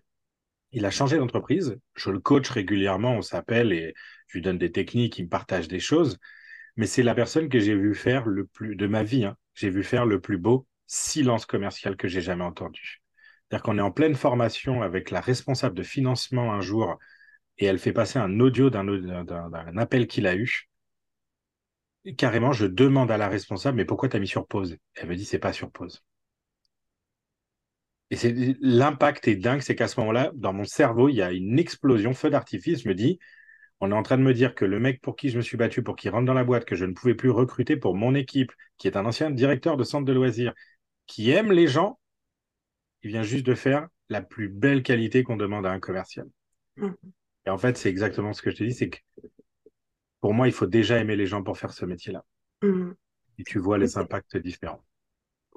il 0.72 0.84
a 0.86 0.90
changé 0.90 1.18
d'entreprise. 1.18 1.78
Je 1.94 2.10
le 2.10 2.20
coach 2.20 2.48
régulièrement, 2.50 3.16
on 3.16 3.22
s'appelle 3.22 3.72
et 3.72 3.94
je 4.26 4.38
lui 4.38 4.42
donne 4.42 4.58
des 4.58 4.72
techniques, 4.72 5.18
il 5.18 5.24
me 5.24 5.28
partage 5.28 5.68
des 5.68 5.80
choses. 5.80 6.18
Mais 6.76 6.86
c'est 6.86 7.02
la 7.02 7.14
personne 7.14 7.48
que 7.48 7.58
j'ai 7.58 7.74
vu 7.74 7.94
faire 7.94 8.26
le 8.26 8.46
plus 8.46 8.76
de 8.76 8.86
ma 8.86 9.02
vie. 9.02 9.24
Hein. 9.24 9.36
J'ai 9.54 9.70
vu 9.70 9.82
faire 9.82 10.06
le 10.06 10.20
plus 10.20 10.38
beau 10.38 10.66
silence 10.86 11.46
commercial 11.46 11.96
que 11.96 12.08
j'ai 12.08 12.20
jamais 12.20 12.44
entendu. 12.44 13.02
C'est-à-dire 13.48 13.62
qu'on 13.62 13.78
est 13.78 13.82
en 13.82 13.90
pleine 13.90 14.14
formation 14.14 14.82
avec 14.82 15.10
la 15.10 15.20
responsable 15.20 15.76
de 15.76 15.82
financement 15.82 16.52
un 16.52 16.60
jour 16.60 16.98
et 17.58 17.66
elle 17.66 17.78
fait 17.78 17.92
passer 17.92 18.18
un 18.18 18.40
audio 18.40 18.70
d'un 18.70 19.76
appel 19.76 20.06
qu'il 20.06 20.26
a 20.26 20.36
eu 20.36 20.67
carrément, 22.16 22.52
je 22.52 22.66
demande 22.66 23.10
à 23.10 23.16
la 23.16 23.28
responsable, 23.28 23.76
mais 23.76 23.84
pourquoi 23.84 24.08
tu 24.08 24.16
as 24.16 24.20
mis 24.20 24.28
sur 24.28 24.46
pause? 24.46 24.76
Elle 24.94 25.08
me 25.08 25.16
dit, 25.16 25.24
c'est 25.24 25.38
pas 25.38 25.52
sur 25.52 25.70
pause. 25.70 26.02
Et 28.10 28.16
c'est 28.16 28.34
l'impact 28.60 29.28
est 29.28 29.36
dingue, 29.36 29.60
c'est 29.60 29.76
qu'à 29.76 29.88
ce 29.88 30.00
moment-là, 30.00 30.30
dans 30.34 30.52
mon 30.52 30.64
cerveau, 30.64 31.08
il 31.08 31.16
y 31.16 31.22
a 31.22 31.32
une 31.32 31.58
explosion, 31.58 32.14
feu 32.14 32.30
d'artifice. 32.30 32.82
Je 32.82 32.88
me 32.88 32.94
dis, 32.94 33.18
on 33.80 33.90
est 33.92 33.94
en 33.94 34.02
train 34.02 34.16
de 34.16 34.22
me 34.22 34.32
dire 34.32 34.54
que 34.54 34.64
le 34.64 34.80
mec 34.80 35.00
pour 35.02 35.14
qui 35.14 35.28
je 35.28 35.36
me 35.36 35.42
suis 35.42 35.56
battu, 35.56 35.82
pour 35.82 35.94
qu'il 35.96 36.10
rentre 36.10 36.24
dans 36.24 36.34
la 36.34 36.44
boîte, 36.44 36.64
que 36.64 36.74
je 36.74 36.86
ne 36.86 36.94
pouvais 36.94 37.14
plus 37.14 37.30
recruter 37.30 37.76
pour 37.76 37.94
mon 37.94 38.14
équipe, 38.14 38.52
qui 38.78 38.88
est 38.88 38.96
un 38.96 39.04
ancien 39.04 39.30
directeur 39.30 39.76
de 39.76 39.84
centre 39.84 40.06
de 40.06 40.12
loisirs, 40.12 40.54
qui 41.06 41.30
aime 41.30 41.52
les 41.52 41.66
gens, 41.66 41.98
il 43.02 43.10
vient 43.10 43.22
juste 43.22 43.46
de 43.46 43.54
faire 43.54 43.88
la 44.08 44.22
plus 44.22 44.48
belle 44.48 44.82
qualité 44.82 45.22
qu'on 45.22 45.36
demande 45.36 45.66
à 45.66 45.70
un 45.70 45.80
commercial. 45.80 46.26
Mmh. 46.76 46.88
Et 47.46 47.50
en 47.50 47.58
fait, 47.58 47.76
c'est 47.76 47.90
exactement 47.90 48.32
ce 48.32 48.42
que 48.42 48.50
je 48.50 48.56
te 48.56 48.64
dis, 48.64 48.72
c'est 48.72 48.88
que 48.88 48.98
pour 50.20 50.34
moi, 50.34 50.48
il 50.48 50.52
faut 50.52 50.66
déjà 50.66 50.98
aimer 50.98 51.16
les 51.16 51.26
gens 51.26 51.42
pour 51.42 51.58
faire 51.58 51.72
ce 51.72 51.84
métier-là. 51.84 52.24
Mmh. 52.62 52.90
Et 53.38 53.44
tu 53.44 53.58
vois 53.58 53.78
les 53.78 53.98
impacts 53.98 54.36
différents. 54.36 54.82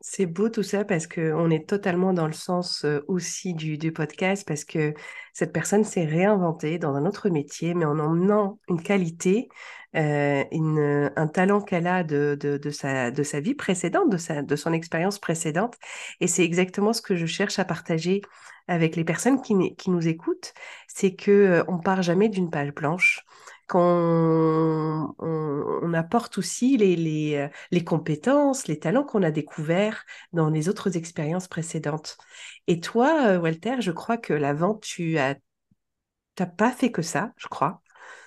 C'est 0.04 0.26
beau 0.26 0.50
tout 0.50 0.64
ça 0.64 0.84
parce 0.84 1.06
qu'on 1.06 1.52
est 1.52 1.70
totalement 1.70 2.12
dans 2.12 2.26
le 2.26 2.34
sens 2.34 2.86
euh, 2.86 3.02
aussi 3.08 3.54
du, 3.54 3.78
du 3.78 3.92
podcast 3.92 4.48
parce 4.48 4.66
que 4.66 4.96
cette 5.32 5.54
personne 5.54 5.84
s'est 5.84 6.06
réinventée 6.06 6.80
dans 6.80 6.96
un 6.96 7.06
autre 7.06 7.30
métier, 7.30 7.76
mais 7.76 7.86
en 7.86 8.00
emmenant 8.00 8.58
une 8.68 8.82
qualité, 8.82 9.48
euh, 9.96 10.44
une, 10.52 11.12
un 11.16 11.28
talent 11.28 11.62
qu'elle 11.62 11.86
a 11.86 12.04
de, 12.04 12.36
de, 12.40 12.58
de, 12.58 12.70
sa, 12.72 13.12
de 13.12 13.22
sa 13.22 13.42
vie 13.42 13.54
précédente, 13.54 14.10
de, 14.10 14.18
sa, 14.18 14.42
de 14.42 14.56
son 14.56 14.74
expérience 14.74 15.20
précédente. 15.20 15.76
Et 16.20 16.26
c'est 16.26 16.44
exactement 16.44 16.94
ce 16.94 17.04
que 17.04 17.16
je 17.16 17.28
cherche 17.28 17.60
à 17.60 17.66
partager 17.66 18.22
avec 18.68 18.96
les 18.96 19.04
personnes 19.04 19.42
qui, 19.42 19.76
qui 19.76 19.92
nous 19.92 20.08
écoutent, 20.08 20.54
c'est 20.88 21.14
que 21.14 21.32
euh, 21.32 21.64
on 21.68 21.78
part 21.80 22.02
jamais 22.02 22.30
d'une 22.30 22.50
page 22.50 22.74
blanche 22.74 23.24
qu'on 23.72 25.16
on, 25.18 25.94
apporte 25.94 26.38
aussi 26.38 26.76
les, 26.76 26.98
les, 26.98 27.36
euh, 27.36 27.48
les, 27.72 27.86
compétences, 27.86 28.68
les 28.68 28.78
talents 28.78 29.06
qu'on 29.06 29.24
a 29.24 29.32
découverts 29.32 30.06
dans 30.34 30.50
les 30.50 30.68
autres 30.68 30.98
expériences 30.98 31.48
précédentes. 31.48 32.18
Et 32.68 32.82
toi, 32.82 33.28
euh, 33.28 33.40
Walter, 33.40 33.78
je 33.80 33.92
crois 33.92 34.18
que 34.18 34.34
la 34.34 34.54
vente, 34.54 34.82
tu 34.82 35.18
as, 35.18 35.36
t'as 36.36 36.48
pas 36.48 36.72
fait 36.72 36.92
que 36.92 37.02
ça, 37.02 37.32
je 37.38 37.48
crois. 37.48 37.82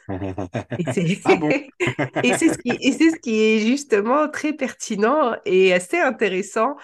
Et 0.08 0.14
c'est 0.92 1.20
ah 1.26 1.38
ce, 2.38 2.58
qui, 2.58 2.92
ce 2.92 3.20
qui 3.20 3.40
est 3.42 3.58
justement 3.60 4.30
très 4.30 4.54
pertinent 4.54 5.36
et 5.44 5.74
assez 5.74 6.00
intéressant. 6.00 6.76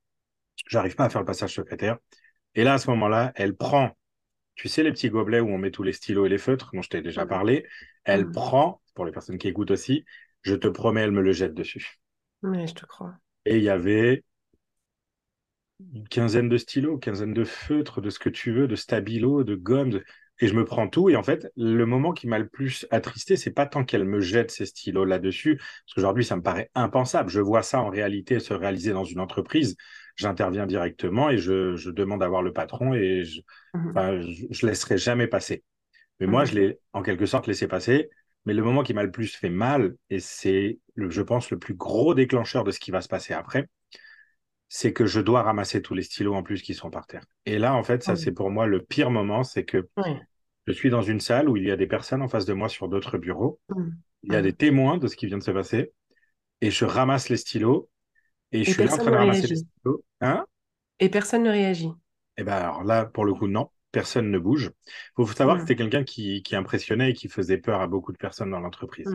J'arrive 0.68 0.96
pas 0.96 1.06
à 1.06 1.10
faire 1.10 1.22
le 1.22 1.26
passage 1.26 1.54
secrétaire. 1.54 1.98
Et 2.56 2.64
là, 2.64 2.76
à 2.76 2.78
ce 2.78 2.90
moment-là, 2.92 3.32
elle 3.36 3.56
prend, 3.56 3.98
tu 4.60 4.68
sais, 4.68 4.84
les 4.84 4.92
petits 4.92 5.10
gobelets 5.10 5.40
où 5.40 5.48
on 5.48 5.58
met 5.58 5.72
tous 5.72 5.84
les 5.84 5.94
stylos 5.94 6.26
et 6.26 6.30
les 6.30 6.38
feutres, 6.38 6.72
dont 6.74 6.82
je 6.82 6.90
t'ai 6.90 7.02
déjà 7.02 7.26
parlé. 7.26 7.66
Elle 8.04 8.26
mmh. 8.26 8.32
prend, 8.34 8.82
pour 8.94 9.06
les 9.06 9.14
personnes 9.14 9.38
qui 9.38 9.48
écoutent 9.48 9.72
aussi, 9.72 10.04
je 10.42 10.54
te 10.54 10.68
promets, 10.68 11.00
elle 11.00 11.14
me 11.14 11.22
le 11.22 11.32
jette 11.32 11.54
dessus. 11.54 12.02
Oui, 12.44 12.68
je 12.68 12.74
te 12.74 12.86
crois. 12.86 13.14
Et 13.46 13.56
il 13.56 13.64
y 13.64 13.70
avait 13.70 14.26
une 15.94 16.10
quinzaine 16.10 16.50
de 16.50 16.58
stylos, 16.58 16.96
une 16.96 17.00
quinzaine 17.00 17.34
de 17.34 17.46
feutres, 17.46 18.02
de 18.02 18.10
ce 18.10 18.20
que 18.20 18.28
tu 18.28 18.52
veux, 18.52 18.68
de 18.68 18.76
stabilo, 18.76 19.46
de 19.46 19.56
gomme. 19.56 20.02
Et 20.42 20.48
je 20.50 20.54
me 20.54 20.66
prends 20.66 20.90
tout. 20.90 21.10
Et 21.10 21.16
en 21.16 21.24
fait, 21.24 21.50
le 21.56 21.86
moment 21.86 22.12
qui 22.12 22.28
m'a 22.28 22.38
le 22.38 22.50
plus 22.50 22.86
attristé, 22.92 23.38
c'est 23.38 23.52
pas 23.52 23.66
tant 23.66 23.86
qu'elle 23.86 24.04
me 24.04 24.20
jette 24.20 24.52
ces 24.52 24.66
stylos 24.66 25.06
là-dessus, 25.06 25.56
parce 25.56 25.94
qu'aujourd'hui, 25.96 26.26
ça 26.26 26.36
me 26.36 26.42
paraît 26.42 26.70
impensable. 26.76 27.30
Je 27.30 27.40
vois 27.40 27.64
ça 27.64 27.80
en 27.80 27.90
réalité 27.90 28.42
se 28.42 28.54
réaliser 28.54 28.92
dans 28.92 29.06
une 29.06 29.22
entreprise. 29.22 29.78
J'interviens 30.20 30.66
directement 30.66 31.30
et 31.30 31.38
je, 31.38 31.90
demande 31.92 32.22
à 32.22 32.28
voir 32.28 32.42
le 32.42 32.52
patron 32.52 32.94
et 32.94 33.24
je, 33.24 33.40
mmh 33.74 34.22
je, 34.50 34.66
laisserai 34.66 34.98
jamais 34.98 35.28
passer. 35.28 35.64
Mais 36.20 36.28
moi, 36.28 36.44
mmh 36.44 36.48
je 36.48 36.56
l'ai 36.56 36.80
en 36.92 37.04
quelque 37.04 37.26
sorte 37.26 37.48
laissé 37.48 37.68
passer. 37.68 38.10
Mais 38.46 38.54
le 38.54 38.62
moment 38.62 38.84
qui 38.84 38.94
m'a 38.94 39.04
le 39.04 39.12
plus 39.12 39.34
fait 39.34 39.50
mal, 39.50 39.96
et 40.10 40.20
c'est, 40.20 40.80
je 40.98 41.22
pense, 41.22 41.52
le 41.52 41.58
plus 41.58 41.74
gros 41.74 42.14
déclencheur 42.14 42.66
de 42.66 42.72
ce 42.72 42.80
qui 42.82 42.92
va 42.92 43.00
se 43.00 43.08
passer 43.08 43.34
après, 43.34 43.70
c'est 44.68 44.92
que 44.92 45.06
je 45.06 45.22
dois 45.22 45.42
ramasser 45.42 45.82
tous 45.82 45.94
les 45.94 46.04
stylos 46.04 46.36
en 46.36 46.44
plus 46.44 46.62
qui 46.62 46.74
sont 46.74 46.90
par 46.90 47.08
terre. 47.08 47.24
Et 47.46 47.58
là, 47.58 47.74
en 47.74 47.84
fait, 47.84 48.04
ça, 48.04 48.18
c'est 48.18 48.34
pour 48.34 48.52
moi 48.52 48.68
le 48.68 48.82
pire 48.84 49.10
moment, 49.10 49.44
c'est 49.44 49.64
que 49.64 49.88
je 50.68 50.74
suis 50.74 50.90
dans 50.90 51.02
une 51.02 51.22
salle 51.22 51.48
où 51.48 51.56
il 51.56 51.64
y 51.64 51.72
a 51.72 51.78
des 51.78 51.88
personnes 51.88 52.22
en 52.22 52.28
face 52.28 52.46
de 52.46 52.54
moi 52.54 52.68
sur 52.68 52.90
d'autres 52.90 53.18
bureaux. 53.18 53.60
Mmh. 53.70 53.90
Il 54.24 54.34
y 54.34 54.36
a 54.36 54.42
des 54.42 54.54
témoins 54.54 54.98
de 54.98 55.08
ce 55.08 55.16
qui 55.16 55.28
vient 55.28 55.38
de 55.38 55.44
se 55.44 55.52
passer. 55.52 55.94
Et 56.62 56.72
je 56.72 56.84
ramasse 56.84 57.30
les 57.30 57.38
stylos. 57.38 57.90
Et, 58.52 58.64
je 58.64 58.72
suis 58.72 58.84
en 58.84 58.98
train 58.98 59.12
de 59.12 59.16
ramasser 59.16 59.48
les 59.48 59.56
stylos. 59.58 60.04
Hein? 60.22 60.46
Et 61.00 61.10
personne 61.10 61.44
ne 61.44 61.50
réagit. 61.50 61.88
Et 61.88 62.42
eh 62.42 62.44
bien, 62.44 62.54
alors 62.54 62.84
là, 62.84 63.06
pour 63.06 63.26
le 63.26 63.34
coup, 63.34 63.48
non. 63.48 63.70
Personne 63.92 64.30
ne 64.30 64.38
bouge. 64.38 64.72
Il 65.18 65.26
faut 65.26 65.34
savoir 65.34 65.58
que 65.58 65.64
mmh. 65.64 65.68
c'était 65.68 65.76
quelqu'un 65.76 66.04
qui, 66.04 66.44
qui, 66.44 66.56
impressionnait 66.56 67.12
et 67.12 67.14
qui 67.14 67.28
faisait 67.28 67.58
peur 67.58 67.82
à 67.82 67.88
beaucoup 67.88 68.12
de 68.12 68.18
personnes 68.18 68.52
dans 68.52 68.60
l'entreprise. 68.60 69.08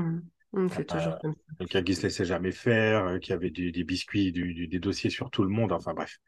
Mmh, 0.52 0.68
c'est 0.70 0.84
toujours 0.84 1.18
comme 1.20 1.34
ça. 1.34 1.54
Quelqu'un 1.60 1.82
qui 1.82 1.94
se 1.94 2.02
laissait 2.02 2.24
jamais 2.24 2.50
faire, 2.50 3.06
euh, 3.06 3.18
qui 3.18 3.32
avait 3.32 3.50
des 3.50 3.84
biscuits, 3.84 4.32
des 4.32 4.78
dossiers 4.80 5.10
sur 5.10 5.30
tout 5.30 5.44
le 5.44 5.48
monde, 5.48 5.70
enfin 5.72 5.94
bref. 5.94 6.18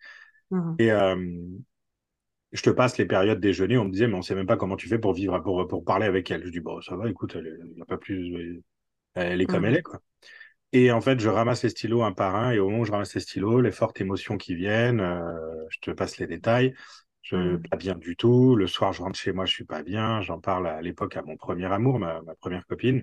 Et 0.79 0.93
euh, 0.93 1.17
je 2.53 2.63
te 2.63 2.71
passe 2.71 2.99
les 2.99 3.05
périodes 3.05 3.41
déjeuner, 3.41 3.79
on 3.79 3.85
me 3.85 3.91
disait, 3.91 4.07
mais 4.07 4.15
on 4.15 4.23
sait 4.23 4.37
même 4.37 4.47
pas 4.47 4.57
comment 4.57 4.77
tu 4.77 4.89
fais 4.89 4.99
pour 4.99 5.13
vivre, 5.13 5.39
pour, 5.41 5.67
pour 5.67 5.85
parler 5.85 6.07
avec 6.07 6.31
elle. 6.31 6.45
Je 6.45 6.51
dis, 6.51 6.61
bon, 6.61 6.81
ça 6.83 6.95
va, 6.97 7.11
écoute, 7.11 7.35
elle, 7.35 7.59
n'a 7.77 7.85
pas 7.85 7.99
plus, 7.99 8.63
elle 9.15 9.41
est 9.41 9.47
comme 9.47 9.65
elle 9.65 9.77
est, 9.77 9.83
quoi. 9.83 10.01
Et 10.73 10.91
en 10.91 11.01
fait, 11.01 11.21
je 11.21 11.29
ramasse 11.29 11.63
les 11.63 11.71
stylos 11.71 12.03
un 12.03 12.13
par 12.13 12.37
un, 12.37 12.51
et 12.53 12.59
au 12.59 12.69
moment 12.69 12.81
où 12.83 12.85
je 12.85 12.93
ramasse 12.93 13.15
les 13.15 13.21
stylos, 13.21 13.61
les 13.61 13.73
fortes 13.73 14.01
émotions 14.01 14.37
qui 14.37 14.55
viennent, 14.55 15.01
euh, 15.01 15.23
je 15.71 15.79
te 15.81 15.91
passe 15.91 16.19
les 16.19 16.27
détails. 16.27 16.75
Je 17.23 17.37
ne 17.37 17.57
pas 17.57 17.77
bien 17.77 17.95
du 17.97 18.17
tout. 18.17 18.55
Le 18.57 18.67
soir, 18.67 18.93
je 18.93 19.03
rentre 19.03 19.19
chez 19.19 19.33
moi, 19.33 19.47
je 19.47 19.53
suis 19.53 19.65
pas 19.65 19.83
bien. 19.83 20.21
J'en 20.21 20.41
parle 20.41 20.69
à 20.69 20.81
l'époque 20.83 21.17
à 21.17 21.23
mon 21.23 21.37
premier 21.37 21.67
amour, 21.67 21.99
ma 21.99 22.21
première 22.41 22.67
copine. 22.67 23.03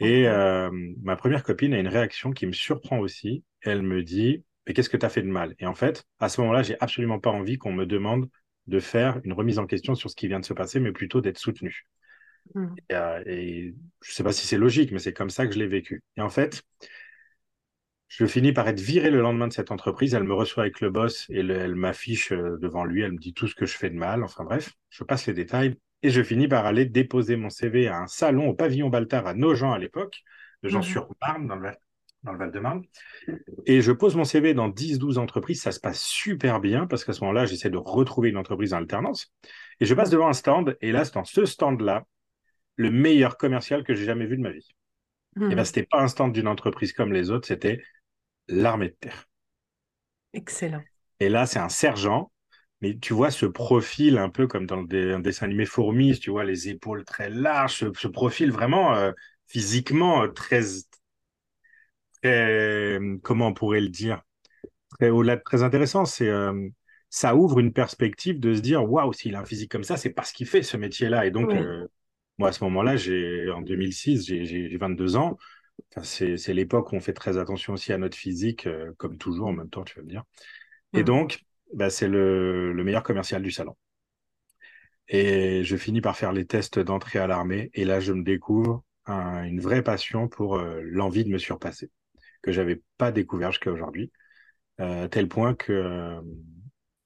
Et 0.00 0.28
euh, 0.28 0.70
ma 1.02 1.16
première 1.16 1.42
copine 1.44 1.74
a 1.74 1.78
une 1.78 1.88
réaction 1.88 2.32
qui 2.32 2.46
me 2.46 2.52
surprend 2.52 2.98
aussi. 3.00 3.44
Elle 3.62 3.82
me 3.82 4.02
dit 4.02 4.44
Mais 4.66 4.74
qu'est-ce 4.74 4.90
que 4.90 4.96
tu 4.96 5.06
as 5.06 5.08
fait 5.10 5.22
de 5.22 5.28
mal? 5.28 5.54
Et 5.58 5.66
en 5.66 5.74
fait, 5.74 6.04
à 6.20 6.28
ce 6.28 6.40
moment-là, 6.42 6.62
j'ai 6.62 6.76
absolument 6.80 7.18
pas 7.20 7.30
envie 7.30 7.58
qu'on 7.58 7.72
me 7.72 7.86
demande 7.86 8.28
de 8.66 8.80
faire 8.80 9.20
une 9.24 9.32
remise 9.32 9.58
en 9.58 9.66
question 9.66 9.94
sur 9.94 10.10
ce 10.10 10.16
qui 10.16 10.28
vient 10.28 10.40
de 10.40 10.44
se 10.44 10.54
passer, 10.54 10.80
mais 10.80 10.92
plutôt 10.92 11.20
d'être 11.20 11.38
soutenu. 11.38 11.86
Mmh. 12.54 12.66
Euh, 12.92 13.22
et, 13.26 13.74
je 14.02 14.10
ne 14.10 14.14
sais 14.14 14.24
pas 14.24 14.32
si 14.32 14.46
c'est 14.46 14.58
logique, 14.58 14.92
mais 14.92 14.98
c'est 14.98 15.12
comme 15.12 15.30
ça 15.30 15.46
que 15.46 15.54
je 15.54 15.58
l'ai 15.58 15.66
vécu. 15.66 16.02
Et 16.16 16.20
en 16.20 16.30
fait, 16.30 16.62
je 18.08 18.26
finis 18.26 18.52
par 18.52 18.66
être 18.68 18.80
viré 18.80 19.10
le 19.10 19.20
lendemain 19.20 19.48
de 19.48 19.52
cette 19.52 19.70
entreprise. 19.70 20.14
Elle 20.14 20.24
me 20.24 20.34
reçoit 20.34 20.64
avec 20.64 20.80
le 20.80 20.90
boss 20.90 21.26
et 21.30 21.40
elle 21.40 21.74
m'affiche 21.74 22.32
euh, 22.32 22.56
devant 22.58 22.84
lui. 22.84 23.02
Elle 23.02 23.12
me 23.12 23.18
dit 23.18 23.34
tout 23.34 23.46
ce 23.46 23.54
que 23.54 23.66
je 23.66 23.76
fais 23.76 23.90
de 23.90 23.96
mal. 23.96 24.24
Enfin 24.24 24.44
bref, 24.44 24.72
je 24.90 25.04
passe 25.04 25.26
les 25.26 25.34
détails. 25.34 25.76
Et 26.02 26.10
je 26.10 26.22
finis 26.22 26.48
par 26.48 26.64
aller 26.64 26.86
déposer 26.86 27.36
mon 27.36 27.50
CV 27.50 27.88
à 27.88 27.98
un 27.98 28.06
salon 28.06 28.48
au 28.48 28.54
pavillon 28.54 28.88
Baltard 28.88 29.26
à 29.26 29.34
Nogent 29.34 29.74
à 29.74 29.78
l'époque, 29.78 30.22
de 30.62 30.68
gens 30.68 30.82
sur 30.82 31.08
marne 31.20 31.48
dans 31.48 31.56
le, 31.56 31.70
dans 32.22 32.32
le 32.32 32.38
Val-de-Marne. 32.38 32.82
Et 33.66 33.80
je 33.80 33.92
pose 33.92 34.16
mon 34.16 34.24
CV 34.24 34.54
dans 34.54 34.68
10-12 34.68 35.18
entreprises. 35.18 35.60
Ça 35.60 35.72
se 35.72 35.80
passe 35.80 36.00
super 36.00 36.60
bien 36.60 36.86
parce 36.86 37.04
qu'à 37.04 37.12
ce 37.12 37.20
moment-là, 37.22 37.46
j'essaie 37.46 37.70
de 37.70 37.76
retrouver 37.76 38.28
une 38.30 38.36
entreprise 38.36 38.74
en 38.74 38.78
alternance. 38.78 39.32
Et 39.80 39.86
je 39.86 39.94
passe 39.94 40.10
devant 40.10 40.28
un 40.28 40.32
stand. 40.32 40.76
Et 40.80 40.92
là, 40.92 41.04
c'est 41.04 41.14
dans 41.14 41.24
ce 41.24 41.44
stand-là, 41.44 42.06
le 42.78 42.90
meilleur 42.90 43.36
commercial 43.36 43.84
que 43.84 43.94
j'ai 43.94 44.06
jamais 44.06 44.24
vu 44.24 44.38
de 44.38 44.42
ma 44.42 44.50
vie. 44.50 44.74
Et 45.36 45.40
bien, 45.40 45.48
hmm. 45.48 45.64
ce 45.64 45.70
n'était 45.70 45.86
pas 45.86 46.00
un 46.00 46.08
stand 46.08 46.32
d'une 46.32 46.48
entreprise 46.48 46.94
comme 46.94 47.12
les 47.12 47.30
autres, 47.30 47.46
c'était 47.46 47.82
l'armée 48.48 48.88
de 48.88 48.96
terre. 48.98 49.28
Excellent. 50.32 50.82
Et 51.20 51.28
là, 51.28 51.46
c'est 51.46 51.58
un 51.58 51.68
sergent 51.68 52.32
mais 52.80 52.96
tu 52.98 53.12
vois 53.12 53.30
ce 53.30 53.46
profil 53.46 54.18
un 54.18 54.28
peu 54.28 54.46
comme 54.46 54.66
dans 54.66 54.78
un 54.78 55.20
dessin 55.20 55.46
animé 55.46 55.64
Fourmis, 55.64 56.18
tu 56.18 56.30
vois 56.30 56.44
les 56.44 56.68
épaules 56.68 57.04
très 57.04 57.28
larges, 57.28 57.92
ce, 57.94 58.08
profil 58.08 58.52
vraiment 58.52 58.94
euh, 58.94 59.12
physiquement 59.46 60.22
euh, 60.22 60.28
très, 60.28 60.62
très, 62.22 62.98
comment 63.22 63.48
on 63.48 63.54
pourrait 63.54 63.80
le 63.80 63.88
dire, 63.88 64.22
très, 64.90 65.10
très 65.44 65.62
intéressant. 65.62 66.04
C'est 66.04 66.28
euh, 66.28 66.68
ça 67.10 67.34
ouvre 67.34 67.58
une 67.58 67.72
perspective 67.72 68.38
de 68.38 68.54
se 68.54 68.60
dire 68.60 68.88
waouh, 68.88 69.12
s'il 69.12 69.34
a 69.34 69.40
un 69.40 69.44
physique 69.44 69.72
comme 69.72 69.84
ça, 69.84 69.96
c'est 69.96 70.10
parce 70.10 70.30
qu'il 70.30 70.46
fait 70.46 70.62
ce 70.62 70.76
métier-là. 70.76 71.26
Et 71.26 71.30
donc, 71.30 71.52
moi 72.38 72.50
à 72.50 72.52
ce 72.52 72.64
moment-là, 72.64 72.96
j'ai 72.96 73.50
en 73.50 73.60
2006, 73.62 74.26
j'ai 74.26 74.76
22 74.76 75.16
ans. 75.16 75.36
Enfin, 75.94 76.02
c'est 76.02 76.54
l'époque 76.54 76.92
où 76.92 76.96
on 76.96 77.00
fait 77.00 77.12
très 77.12 77.38
attention 77.38 77.74
aussi 77.74 77.92
à 77.92 77.98
notre 77.98 78.16
physique, 78.16 78.68
comme 78.96 79.18
toujours 79.18 79.48
en 79.48 79.52
même 79.52 79.70
temps, 79.70 79.84
tu 79.84 79.96
vas 79.96 80.02
me 80.02 80.08
dire. 80.08 80.24
Et 80.94 81.02
donc, 81.04 81.44
bah, 81.74 81.90
c'est 81.90 82.08
le, 82.08 82.72
meilleur 82.84 83.02
commercial 83.02 83.42
du 83.42 83.50
salon. 83.50 83.76
Et 85.08 85.64
je 85.64 85.76
finis 85.76 86.00
par 86.00 86.16
faire 86.16 86.32
les 86.32 86.46
tests 86.46 86.78
d'entrée 86.78 87.18
à 87.18 87.26
l'armée. 87.26 87.70
Et 87.74 87.84
là, 87.84 88.00
je 88.00 88.12
me 88.12 88.22
découvre 88.22 88.84
une 89.06 89.60
vraie 89.60 89.82
passion 89.82 90.28
pour 90.28 90.56
euh, 90.58 90.80
l'envie 90.82 91.24
de 91.24 91.30
me 91.30 91.38
surpasser, 91.38 91.90
que 92.42 92.52
j'avais 92.52 92.82
pas 92.98 93.10
découvert 93.10 93.52
jusqu'à 93.52 93.72
aujourd'hui. 93.72 94.12
Euh, 94.80 95.08
tel 95.08 95.28
point 95.28 95.54
que 95.54 95.72
euh, 95.72 96.20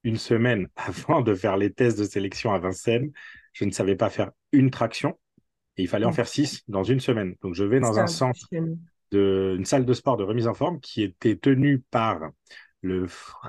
une 0.02 0.16
semaine 0.16 0.68
avant 0.76 1.20
de 1.20 1.34
faire 1.34 1.56
les 1.56 1.72
tests 1.72 1.98
de 1.98 2.04
sélection 2.04 2.52
à 2.52 2.58
Vincennes, 2.58 3.12
je 3.52 3.64
ne 3.64 3.70
savais 3.70 3.96
pas 3.96 4.10
faire 4.10 4.30
une 4.52 4.70
traction. 4.70 5.18
Et 5.76 5.82
il 5.82 5.88
fallait 5.88 6.04
en 6.04 6.10
mmh. 6.10 6.14
faire 6.14 6.28
six 6.28 6.62
dans 6.68 6.84
une 6.84 7.00
semaine. 7.00 7.34
Donc, 7.40 7.54
je 7.54 7.64
vais 7.64 7.80
dans 7.80 7.98
un 7.98 8.06
centre, 8.06 8.46
de, 9.10 9.54
une 9.56 9.64
salle 9.64 9.86
de 9.86 9.92
sport 9.92 10.16
de 10.16 10.24
remise 10.24 10.46
en 10.46 10.54
forme 10.54 10.80
qui 10.80 11.02
était 11.02 11.36
tenue 11.36 11.80
par 11.90 12.20
le, 12.82 13.06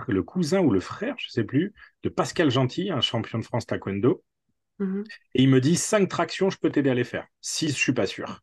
le 0.08 0.24
cousin 0.24 0.62
ou 0.62 0.72
le 0.72 0.80
frère, 0.80 1.16
je 1.18 1.28
ne 1.28 1.32
sais 1.32 1.44
plus, 1.44 1.74
de 2.04 2.10
Pascal 2.10 2.50
Gentil, 2.50 2.92
un 2.92 3.02
champion 3.02 3.40
de 3.40 3.44
France 3.44 3.66
taekwondo. 3.66 4.24
Mhm. 4.80 5.04
Et 5.36 5.44
il 5.44 5.50
me 5.50 5.60
dit 5.60 5.76
cinq 5.76 6.08
tractions, 6.08 6.50
je 6.50 6.58
peux 6.58 6.70
t'aider 6.70 6.90
à 6.90 6.94
les 6.94 7.04
faire. 7.04 7.28
Six, 7.42 7.70
je 7.70 7.80
suis 7.80 7.94
pas 7.94 8.06
sûr. 8.06 8.42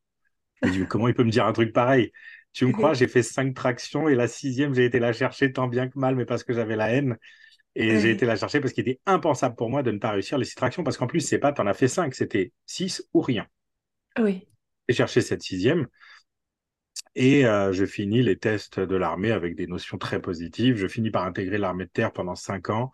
Je 0.62 0.68
me 0.68 0.72
dis, 0.72 0.86
comment 0.86 1.08
il 1.08 1.14
peut 1.14 1.24
me 1.24 1.30
dire 1.30 1.46
un 1.46 1.52
truc 1.52 1.72
pareil? 1.72 2.12
Tu 2.52 2.66
me 2.66 2.72
crois, 2.72 2.92
j'ai 2.94 3.08
fait 3.08 3.22
cinq 3.22 3.54
tractions 3.54 4.08
et 4.08 4.14
la 4.14 4.28
sixième, 4.28 4.74
j'ai 4.74 4.84
été 4.84 4.98
la 4.98 5.12
chercher 5.12 5.52
tant 5.52 5.68
bien 5.68 5.88
que 5.88 5.98
mal, 5.98 6.16
mais 6.16 6.24
parce 6.24 6.44
que 6.44 6.52
j'avais 6.52 6.76
la 6.76 6.90
haine. 6.90 7.16
Et 7.76 8.00
j'ai 8.00 8.10
été 8.10 8.26
la 8.26 8.36
chercher 8.36 8.60
parce 8.60 8.72
qu'il 8.72 8.88
était 8.88 9.00
impensable 9.06 9.54
pour 9.54 9.70
moi 9.70 9.82
de 9.82 9.90
ne 9.90 9.98
pas 9.98 10.10
réussir 10.10 10.38
les 10.38 10.44
six 10.44 10.56
tractions, 10.56 10.82
parce 10.82 10.96
qu'en 10.96 11.06
plus, 11.06 11.20
c'est 11.20 11.38
pas, 11.38 11.52
tu 11.52 11.60
en 11.60 11.66
as 11.66 11.74
fait 11.74 11.88
cinq, 11.88 12.14
c'était 12.14 12.52
six 12.66 13.06
ou 13.14 13.20
rien. 13.20 13.46
Oui. 14.18 14.48
J'ai 14.88 14.96
cherché 14.96 15.20
cette 15.20 15.42
sixième. 15.42 15.86
Et 17.14 17.46
euh, 17.46 17.72
je 17.72 17.84
finis 17.84 18.22
les 18.22 18.36
tests 18.38 18.80
de 18.80 18.96
l'armée 18.96 19.30
avec 19.30 19.54
des 19.54 19.66
notions 19.66 19.98
très 19.98 20.20
positives. 20.20 20.76
Je 20.76 20.88
finis 20.88 21.10
par 21.10 21.24
intégrer 21.24 21.58
l'armée 21.58 21.84
de 21.84 21.90
terre 21.90 22.12
pendant 22.12 22.34
cinq 22.34 22.70
ans. 22.70 22.90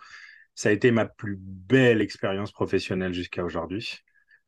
Ça 0.55 0.69
a 0.69 0.73
été 0.73 0.91
ma 0.91 1.07
plus 1.07 1.37
belle 1.39 2.01
expérience 2.01 2.53
professionnelle 2.53 3.13
jusqu'à 3.13 3.45
aujourd'hui. 3.45 3.99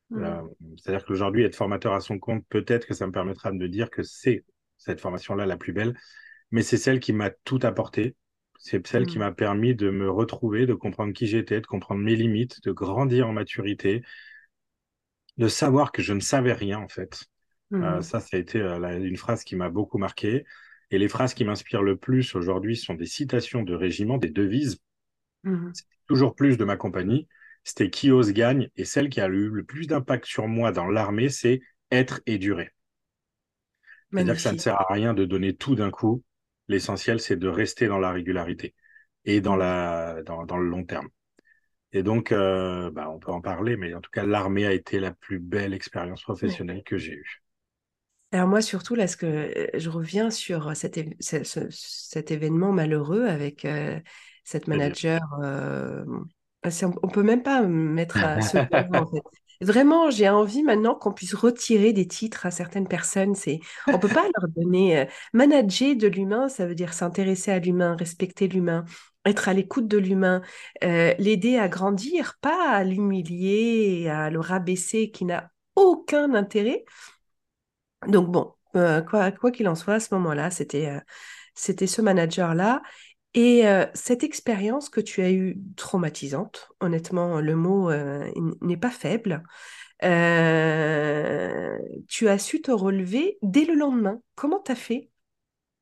Mmh. 0.09 0.23
Euh, 0.23 0.41
c'est-à-dire 0.77 1.05
qu'aujourd'hui, 1.05 1.43
être 1.43 1.55
formateur 1.55 1.93
à 1.93 2.01
son 2.01 2.17
compte, 2.19 2.43
peut-être 2.49 2.87
que 2.87 2.93
ça 2.93 3.05
me 3.05 3.11
permettra 3.11 3.51
de 3.51 3.57
me 3.57 3.67
dire 3.67 3.89
que 3.89 4.03
c'est 4.03 4.43
cette 4.77 5.01
formation-là 5.01 5.45
la 5.45 5.57
plus 5.57 5.73
belle, 5.73 5.95
mais 6.51 6.61
c'est 6.61 6.77
celle 6.77 6.99
qui 6.99 7.13
m'a 7.13 7.29
tout 7.29 7.59
apporté. 7.63 8.15
C'est 8.59 8.85
celle 8.85 9.05
qui 9.05 9.17
mmh. 9.17 9.21
m'a 9.21 9.31
permis 9.31 9.73
de 9.73 9.89
me 9.89 10.11
retrouver, 10.11 10.65
de 10.65 10.73
comprendre 10.73 11.13
qui 11.13 11.27
j'étais, 11.27 11.61
de 11.61 11.65
comprendre 11.65 12.01
mes 12.01 12.15
limites, 12.15 12.61
de 12.63 12.73
grandir 12.73 13.29
en 13.29 13.33
maturité, 13.33 14.03
de 15.37 15.47
savoir 15.47 15.93
que 15.93 16.01
je 16.01 16.13
ne 16.13 16.19
savais 16.19 16.51
rien 16.51 16.77
en 16.77 16.89
fait. 16.89 17.23
Euh, 17.71 17.99
mmh. 17.99 18.01
ça, 18.01 18.19
ça 18.19 18.35
a 18.35 18.39
été 18.39 18.59
euh, 18.59 18.99
une 18.99 19.15
phrase 19.15 19.45
qui 19.45 19.55
m'a 19.55 19.69
beaucoup 19.69 19.97
marqué. 19.97 20.43
Et 20.91 20.97
les 20.97 21.07
phrases 21.07 21.33
qui 21.33 21.45
m'inspirent 21.45 21.83
le 21.83 21.95
plus 21.95 22.35
aujourd'hui 22.35 22.75
sont 22.75 22.95
des 22.95 23.05
citations 23.05 23.63
de 23.63 23.73
régiment, 23.73 24.17
des 24.17 24.29
devises. 24.29 24.77
Mmh. 25.43 25.71
toujours 26.05 26.35
plus 26.35 26.57
de 26.57 26.65
ma 26.65 26.75
compagnie. 26.75 27.29
C'était 27.63 27.89
qui 27.89 28.11
ose 28.11 28.33
gagne. 28.33 28.69
Et 28.75 28.83
celle 28.83 29.07
qui 29.07 29.21
a 29.21 29.27
eu 29.27 29.49
le 29.49 29.63
plus 29.63 29.87
d'impact 29.87 30.25
sur 30.25 30.49
moi 30.49 30.73
dans 30.73 30.87
l'armée, 30.87 31.29
c'est 31.29 31.61
être 31.91 32.19
et 32.25 32.37
durer. 32.37 32.71
C'est-à-dire 34.11 34.35
que 34.35 34.41
ça 34.41 34.51
ne 34.51 34.57
sert 34.57 34.81
à 34.81 34.91
rien 34.91 35.13
de 35.13 35.23
donner 35.23 35.55
tout 35.55 35.75
d'un 35.75 35.91
coup. 35.91 36.23
L'essentiel, 36.69 37.19
c'est 37.19 37.35
de 37.35 37.49
rester 37.49 37.87
dans 37.87 37.99
la 37.99 38.11
régularité 38.11 38.73
et 39.25 39.41
dans, 39.41 39.57
la, 39.57 40.23
dans, 40.23 40.45
dans 40.45 40.57
le 40.57 40.69
long 40.69 40.85
terme. 40.85 41.09
Et 41.91 42.03
donc, 42.03 42.31
euh, 42.31 42.91
bah, 42.91 43.09
on 43.09 43.19
peut 43.19 43.31
en 43.31 43.41
parler, 43.41 43.75
mais 43.75 43.93
en 43.93 44.01
tout 44.01 44.11
cas, 44.11 44.23
l'armée 44.23 44.65
a 44.65 44.71
été 44.71 44.99
la 44.99 45.11
plus 45.11 45.39
belle 45.39 45.73
expérience 45.73 46.21
professionnelle 46.21 46.83
que 46.83 46.97
j'ai 46.97 47.13
eue. 47.13 47.43
Alors 48.31 48.47
moi, 48.47 48.61
surtout, 48.61 48.93
là, 48.93 49.07
ce 49.07 49.17
que 49.17 49.25
euh, 49.25 49.67
je 49.73 49.89
reviens 49.89 50.29
sur 50.29 50.75
cet, 50.75 50.99
cet 51.19 52.31
événement 52.31 52.71
malheureux 52.71 53.25
avec 53.25 53.65
euh, 53.65 53.99
cette 54.43 54.67
manager. 54.67 55.21
Euh, 55.41 56.05
on 56.63 57.07
peut 57.07 57.23
même 57.23 57.41
pas 57.41 57.63
mettre 57.63 58.17
à 58.17 58.41
ce 58.41 58.59
point, 58.59 58.87
en 59.01 59.07
fait. 59.07 59.23
Vraiment, 59.61 60.09
j'ai 60.09 60.29
envie 60.29 60.63
maintenant 60.63 60.95
qu'on 60.95 61.11
puisse 61.11 61.33
retirer 61.33 61.91
des 61.91 62.07
titres 62.07 62.45
à 62.45 62.51
certaines 62.51 62.87
personnes. 62.87 63.35
On 63.87 63.99
peut 63.99 64.07
pas 64.07 64.23
leur 64.37 64.47
donner 64.49 65.05
manager 65.33 65.95
de 65.95 66.07
l'humain, 66.07 66.47
ça 66.47 66.65
veut 66.65 66.75
dire 66.75 66.93
s'intéresser 66.93 67.51
à 67.51 67.59
l'humain, 67.59 67.95
respecter 67.97 68.47
l'humain, 68.47 68.85
être 69.25 69.49
à 69.49 69.53
l'écoute 69.53 69.87
de 69.87 69.97
l'humain, 69.97 70.41
l'aider 70.81 71.57
à 71.57 71.67
grandir, 71.67 72.37
pas 72.41 72.69
à 72.71 72.83
l'humilier, 72.85 74.07
à 74.09 74.29
le 74.29 74.39
rabaisser, 74.39 75.11
qui 75.11 75.25
n'a 75.25 75.51
aucun 75.75 76.33
intérêt. 76.35 76.85
Donc 78.07 78.31
bon, 78.31 78.53
euh, 78.75 79.01
quoi 79.01 79.51
qu'il 79.51 79.67
en 79.67 79.75
soit, 79.75 79.95
à 79.95 79.99
ce 79.99 80.13
moment-là, 80.15 80.49
euh, 80.75 80.99
c'était 81.55 81.87
ce 81.87 82.01
manager-là. 82.01 82.81
Et 83.33 83.67
euh, 83.67 83.85
cette 83.93 84.23
expérience 84.23 84.89
que 84.89 85.01
tu 85.01 85.21
as 85.21 85.31
eue 85.31 85.57
traumatisante, 85.75 86.69
honnêtement, 86.79 87.39
le 87.41 87.55
mot 87.55 87.91
n'est 88.61 88.77
pas 88.77 88.89
faible, 88.89 89.43
tu 90.01 90.07
as 92.27 92.37
su 92.39 92.61
te 92.61 92.71
relever 92.71 93.37
dès 93.41 93.65
le 93.65 93.75
lendemain. 93.75 94.21
Comment 94.35 94.61
tu 94.65 94.71
as 94.71 94.75
fait? 94.75 95.09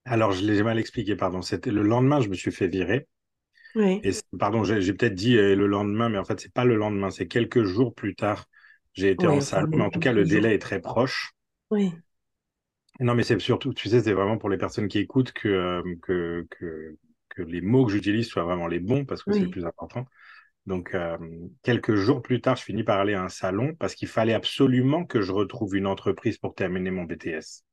Alors, 0.05 0.31
je 0.31 0.43
l'ai 0.45 0.63
mal 0.63 0.79
expliqué, 0.79 1.15
pardon. 1.15 1.41
C'était 1.41 1.71
le 1.71 1.83
lendemain, 1.83 2.21
je 2.21 2.29
me 2.29 2.35
suis 2.35 2.51
fait 2.51 2.67
virer. 2.67 3.07
Oui. 3.75 4.01
Et 4.03 4.11
pardon, 4.39 4.63
j'ai 4.63 4.93
peut-être 4.93 5.15
dit 5.15 5.35
le 5.35 5.67
lendemain, 5.67 6.09
mais 6.09 6.17
en 6.17 6.25
fait, 6.25 6.39
c'est 6.39 6.53
pas 6.53 6.65
le 6.65 6.75
lendemain, 6.75 7.09
c'est 7.11 7.27
quelques 7.27 7.63
jours 7.63 7.93
plus 7.93 8.15
tard. 8.15 8.45
J'ai 8.93 9.11
été 9.11 9.27
en 9.27 9.39
salle, 9.41 9.67
mais 9.67 9.81
en 9.81 9.89
tout 9.89 9.99
cas, 9.99 10.11
le 10.13 10.25
délai 10.25 10.53
est 10.55 10.59
très 10.59 10.81
proche. 10.81 11.33
Oui. 11.69 11.93
Non, 12.99 13.13
mais 13.13 13.23
c'est 13.23 13.37
surtout, 13.39 13.73
tu 13.73 13.89
sais, 13.89 14.01
c'est 14.01 14.13
vraiment 14.13 14.37
pour 14.39 14.49
les 14.49 14.57
personnes 14.57 14.87
qui 14.87 14.97
écoutent 14.97 15.31
que, 15.31 15.83
que, 16.01 16.47
que, 16.49 16.97
que, 17.37 17.41
les 17.43 17.61
mots 17.61 17.85
que 17.85 17.91
j'utilise 17.91 18.27
soient 18.27 18.43
vraiment 18.43 18.67
les 18.67 18.79
bons 18.79 19.05
parce 19.05 19.23
que 19.23 19.31
c'est 19.31 19.39
le 19.39 19.49
plus 19.49 19.65
important. 19.65 20.05
Donc, 20.65 20.93
euh, 20.95 21.17
quelques 21.63 21.95
jours 21.95 22.21
plus 22.21 22.41
tard, 22.41 22.57
je 22.57 22.63
finis 22.63 22.83
par 22.83 22.99
aller 22.99 23.13
à 23.13 23.23
un 23.23 23.29
salon 23.29 23.73
parce 23.75 23.95
qu'il 23.95 24.07
fallait 24.07 24.33
absolument 24.33 25.05
que 25.05 25.21
je 25.21 25.31
retrouve 25.31 25.75
une 25.75 25.87
entreprise 25.87 26.37
pour 26.37 26.55
terminer 26.55 26.91
mon 26.91 27.03
BTS. 27.03 27.63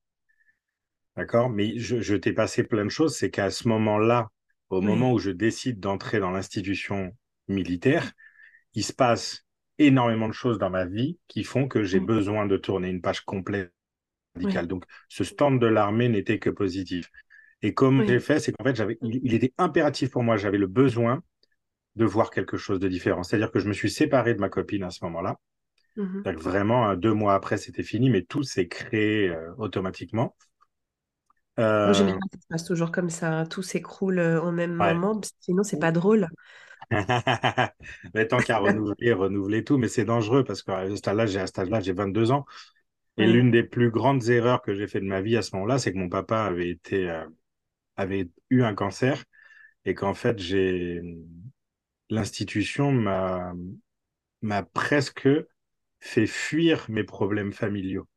D'accord? 1.17 1.51
Mais 1.51 1.79
je, 1.79 2.01
je 2.01 2.15
t'ai 2.15 2.33
passé 2.33 2.63
plein 2.63 2.85
de 2.85 2.91
choses. 2.91 3.17
C'est 3.17 3.31
qu'à 3.31 3.51
ce 3.51 3.67
moment-là, 3.69 4.29
au 4.71 4.81
moment 4.81 5.13
où 5.13 5.19
je 5.19 5.31
décide 5.31 5.81
d'entrer 5.81 6.21
dans 6.21 6.31
l'institution 6.31 7.17
militaire, 7.49 8.13
il 8.75 8.85
se 8.85 8.93
passe 8.93 9.45
énormément 9.79 10.29
de 10.29 10.35
choses 10.35 10.59
dans 10.59 10.71
ma 10.71 10.85
vie 10.85 11.19
qui 11.27 11.43
font 11.45 11.67
que 11.67 11.83
j'ai 11.83 12.01
besoin 12.01 12.47
de 12.47 12.57
tourner 12.57 12.89
une 12.89 13.01
page 13.01 13.21
complète 13.23 13.75
donc, 14.67 14.85
ce 15.09 15.25
stand 15.25 15.61
de 15.61 15.67
l'armée 15.67 16.09
n'était 16.09 16.39
que 16.39 16.51
positif. 16.51 17.11
Et 17.65 17.73
comme 17.73 18.07
j'ai 18.07 18.21
fait, 18.21 18.41
c'est 18.41 18.53
qu'en 18.53 18.63
fait, 18.63 18.77
j'avais, 18.77 18.99
il, 19.01 19.33
était 19.33 19.55
impératif 19.57 20.11
pour 20.11 20.23
moi, 20.23 20.37
j'avais 20.37 20.59
le 20.59 20.67
besoin 20.67 21.23
de 21.97 22.05
voir 22.05 22.31
quelque 22.31 22.59
chose 22.59 22.79
de 22.79 22.89
différent. 22.89 23.23
C'est-à-dire 23.23 23.51
que 23.51 23.59
je 23.59 23.67
me 23.67 23.73
suis 23.73 23.89
séparé 23.91 24.35
de 24.35 24.39
ma 24.39 24.51
copine 24.51 24.83
à 24.83 24.91
ce 24.91 25.03
moment-là. 25.05 25.37
Mmh 25.97 26.31
vraiment, 26.33 26.87
hein, 26.87 26.97
deux 26.97 27.15
mois 27.15 27.35
après, 27.35 27.57
c'était 27.57 27.83
fini, 27.83 28.11
mais 28.11 28.21
tout 28.21 28.43
s'est 28.43 28.69
créé 28.69 29.31
euh, 29.31 29.55
automatiquement. 29.57 30.37
En 31.57 31.93
général, 31.95 32.19
euh, 32.19 32.29
ça 32.33 32.41
se 32.41 32.47
passe 32.51 32.65
toujours 32.65 32.93
comme 32.93 33.09
ça. 33.09 33.47
Tout 33.47 33.63
s'écroule 33.63 34.19
euh, 34.19 34.43
au 34.43 34.53
même 34.53 34.75
moment, 34.75 35.19
sinon, 35.41 35.63
c'est 35.63 35.79
pas 35.79 35.93
drôle. 35.93 36.29
mais 38.15 38.29
tant 38.29 38.41
qu'à 38.41 38.59
renouveler, 38.59 39.15
renouveler 39.15 39.65
tout, 39.65 39.79
mais 39.79 39.89
c'est 39.89 40.05
dangereux 40.05 40.45
parce 40.45 40.63
qu'à 40.63 40.87
ce 40.91 40.97
stade-là, 40.97 41.25
j'ai, 41.25 41.41
à 41.41 41.47
cet 41.47 41.61
âge-là, 41.61 41.81
j'ai 41.81 41.95
22 41.95 42.31
ans. 42.31 42.45
Et 43.17 43.27
l'une 43.27 43.51
des 43.51 43.63
plus 43.63 43.91
grandes 43.91 44.29
erreurs 44.29 44.61
que 44.61 44.75
j'ai 44.75 44.89
fait 44.89 45.01
de 45.01 45.07
ma 45.07 45.23
vie 45.23 45.37
à 45.37 45.43
ce 45.43 45.55
moment-là, 45.55 45.79
c'est 45.79 45.93
que 45.93 45.99
mon 45.99 46.09
papa 46.09 46.43
avait 46.43 46.69
été, 46.69 47.09
euh, 47.09 47.25
avait 47.97 48.29
eu 48.51 48.63
un 48.63 48.75
cancer 48.75 49.25
et 49.85 49.95
qu'en 49.95 50.15
fait, 50.15 50.39
j'ai, 50.39 51.03
l'institution 52.11 52.93
m'a, 52.93 53.53
m'a 54.43 54.63
presque 54.63 55.29
fait 56.01 56.27
fuir 56.27 56.87
mes 56.89 57.05
problèmes 57.05 57.53
familiaux. 57.53 58.09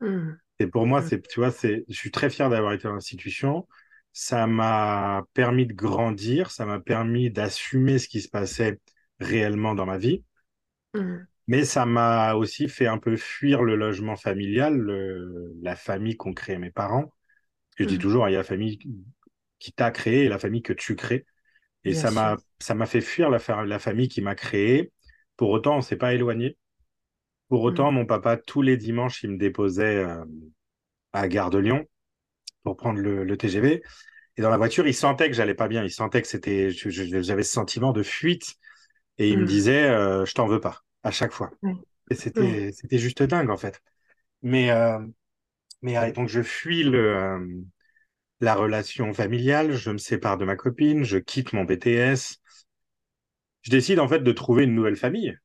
Mmh. 0.00 0.32
Et 0.58 0.66
pour 0.66 0.86
moi, 0.86 1.00
mmh. 1.00 1.06
c'est, 1.08 1.28
tu 1.28 1.40
vois, 1.40 1.50
c'est, 1.50 1.84
je 1.88 1.94
suis 1.94 2.10
très 2.10 2.30
fier 2.30 2.48
d'avoir 2.50 2.72
été 2.72 2.84
dans 2.84 2.94
l'institution. 2.94 3.66
Ça 4.12 4.46
m'a 4.46 5.24
permis 5.32 5.66
de 5.66 5.72
grandir, 5.72 6.50
ça 6.50 6.66
m'a 6.66 6.80
permis 6.80 7.30
d'assumer 7.30 7.98
ce 7.98 8.08
qui 8.08 8.20
se 8.20 8.28
passait 8.28 8.78
réellement 9.18 9.74
dans 9.74 9.86
ma 9.86 9.98
vie. 9.98 10.24
Mmh. 10.94 11.16
Mais 11.48 11.64
ça 11.64 11.86
m'a 11.86 12.34
aussi 12.34 12.68
fait 12.68 12.86
un 12.86 12.98
peu 12.98 13.16
fuir 13.16 13.62
le 13.62 13.74
logement 13.74 14.16
familial, 14.16 14.76
la 15.60 15.74
famille 15.74 16.16
qu'ont 16.16 16.32
créé 16.32 16.56
mes 16.58 16.70
parents. 16.70 17.12
Je 17.76 17.84
dis 17.84 17.98
toujours, 17.98 18.28
il 18.28 18.32
y 18.32 18.36
a 18.36 18.44
famille 18.44 18.78
qui 19.62 19.72
t'a 19.72 19.90
créé 19.92 20.24
et 20.24 20.28
la 20.28 20.38
famille 20.38 20.62
que 20.62 20.72
tu 20.72 20.96
crées. 20.96 21.24
Et 21.84 21.94
ça 21.94 22.10
m'a, 22.10 22.36
ça 22.60 22.74
m'a 22.74 22.86
fait 22.86 23.00
fuir 23.00 23.30
la, 23.30 23.38
la 23.64 23.78
famille 23.78 24.08
qui 24.08 24.20
m'a 24.20 24.34
créé. 24.34 24.92
Pour 25.36 25.50
autant, 25.50 25.76
on 25.76 25.80
s'est 25.80 25.96
pas 25.96 26.14
éloigné. 26.14 26.56
Pour 27.48 27.62
autant, 27.62 27.90
mmh. 27.90 27.94
mon 27.94 28.06
papa, 28.06 28.36
tous 28.36 28.62
les 28.62 28.76
dimanches, 28.76 29.22
il 29.22 29.30
me 29.30 29.36
déposait 29.36 29.98
euh, 29.98 30.24
à 31.12 31.28
Gare 31.28 31.50
de 31.50 31.58
Lyon 31.58 31.84
pour 32.62 32.76
prendre 32.76 33.00
le, 33.00 33.36
TGV. 33.36 33.82
Et 34.36 34.42
dans 34.42 34.50
la 34.50 34.56
voiture, 34.56 34.86
il 34.86 34.94
sentait 34.94 35.28
que 35.28 35.34
j'allais 35.34 35.54
pas 35.54 35.68
bien. 35.68 35.84
Il 35.84 35.90
sentait 35.90 36.22
que 36.22 36.28
c'était, 36.28 36.70
j'avais 36.70 37.42
ce 37.42 37.52
sentiment 37.52 37.92
de 37.92 38.02
fuite. 38.02 38.54
Et 39.18 39.28
il 39.28 39.38
me 39.38 39.42
mmh. 39.42 39.46
disait, 39.46 39.84
euh, 39.90 40.24
je 40.24 40.34
t'en 40.34 40.46
veux 40.46 40.60
pas 40.60 40.82
à 41.02 41.10
chaque 41.10 41.32
fois. 41.32 41.50
Et 42.10 42.14
c'était, 42.14 42.72
c'était 42.72 42.98
juste 42.98 43.22
dingue, 43.22 43.50
en 43.50 43.56
fait. 43.56 43.80
Mais, 44.42 44.70
euh, 44.70 44.98
mais 45.82 46.12
donc, 46.12 46.28
je 46.28 46.42
fuis 46.42 46.84
le, 46.84 47.16
euh, 47.16 47.38
la 48.42 48.54
relation 48.54 49.14
familiale, 49.14 49.72
je 49.72 49.90
me 49.90 49.98
sépare 49.98 50.36
de 50.36 50.44
ma 50.44 50.56
copine, 50.56 51.04
je 51.04 51.18
quitte 51.18 51.52
mon 51.52 51.64
BTS. 51.64 52.40
Je 53.62 53.70
décide, 53.70 54.00
en 54.00 54.08
fait, 54.08 54.20
de 54.20 54.32
trouver 54.32 54.64
une 54.64 54.74
nouvelle 54.74 54.96
famille. 54.96 55.36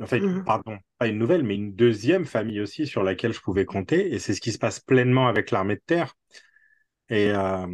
En 0.00 0.06
fait, 0.06 0.20
mmh 0.20 0.44
pardon, 0.44 0.78
pas 0.98 1.08
une 1.08 1.18
nouvelle, 1.18 1.42
mais 1.42 1.54
une 1.54 1.74
deuxième 1.74 2.24
famille 2.24 2.60
aussi 2.60 2.86
sur 2.86 3.02
laquelle 3.02 3.32
je 3.32 3.40
pouvais 3.40 3.64
compter. 3.64 4.12
Et 4.12 4.18
c'est 4.18 4.34
ce 4.34 4.40
qui 4.40 4.52
se 4.52 4.58
passe 4.58 4.80
pleinement 4.80 5.28
avec 5.28 5.50
l'armée 5.50 5.76
de 5.76 5.82
terre. 5.84 6.14
Et, 7.08 7.30
euh, 7.30 7.66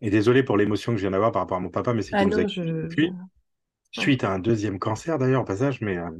et 0.00 0.10
désolé 0.10 0.42
pour 0.42 0.56
l'émotion 0.56 0.92
que 0.92 0.98
je 0.98 1.02
viens 1.02 1.12
d'avoir 1.12 1.30
par 1.30 1.42
rapport 1.42 1.56
à 1.56 1.60
mon 1.60 1.70
papa, 1.70 1.94
mais 1.94 2.02
c'est 2.02 2.14
ah 2.14 2.24
je... 2.28 2.88
suite 3.92 4.24
à 4.24 4.32
un 4.32 4.40
deuxième 4.40 4.80
cancer 4.80 5.16
d'ailleurs 5.16 5.42
au 5.42 5.44
passage, 5.46 5.80
mais 5.80 5.96
euh, 5.96 6.10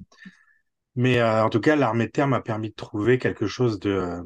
mais 0.94 1.18
euh, 1.18 1.44
en 1.44 1.50
tout 1.50 1.60
cas 1.60 1.74
l'armée 1.74 2.06
de 2.06 2.12
terre 2.12 2.28
m'a 2.28 2.40
permis 2.40 2.70
de 2.70 2.74
trouver 2.74 3.18
quelque 3.18 3.46
chose 3.48 3.80
de 3.80 3.90
euh, 3.90 4.22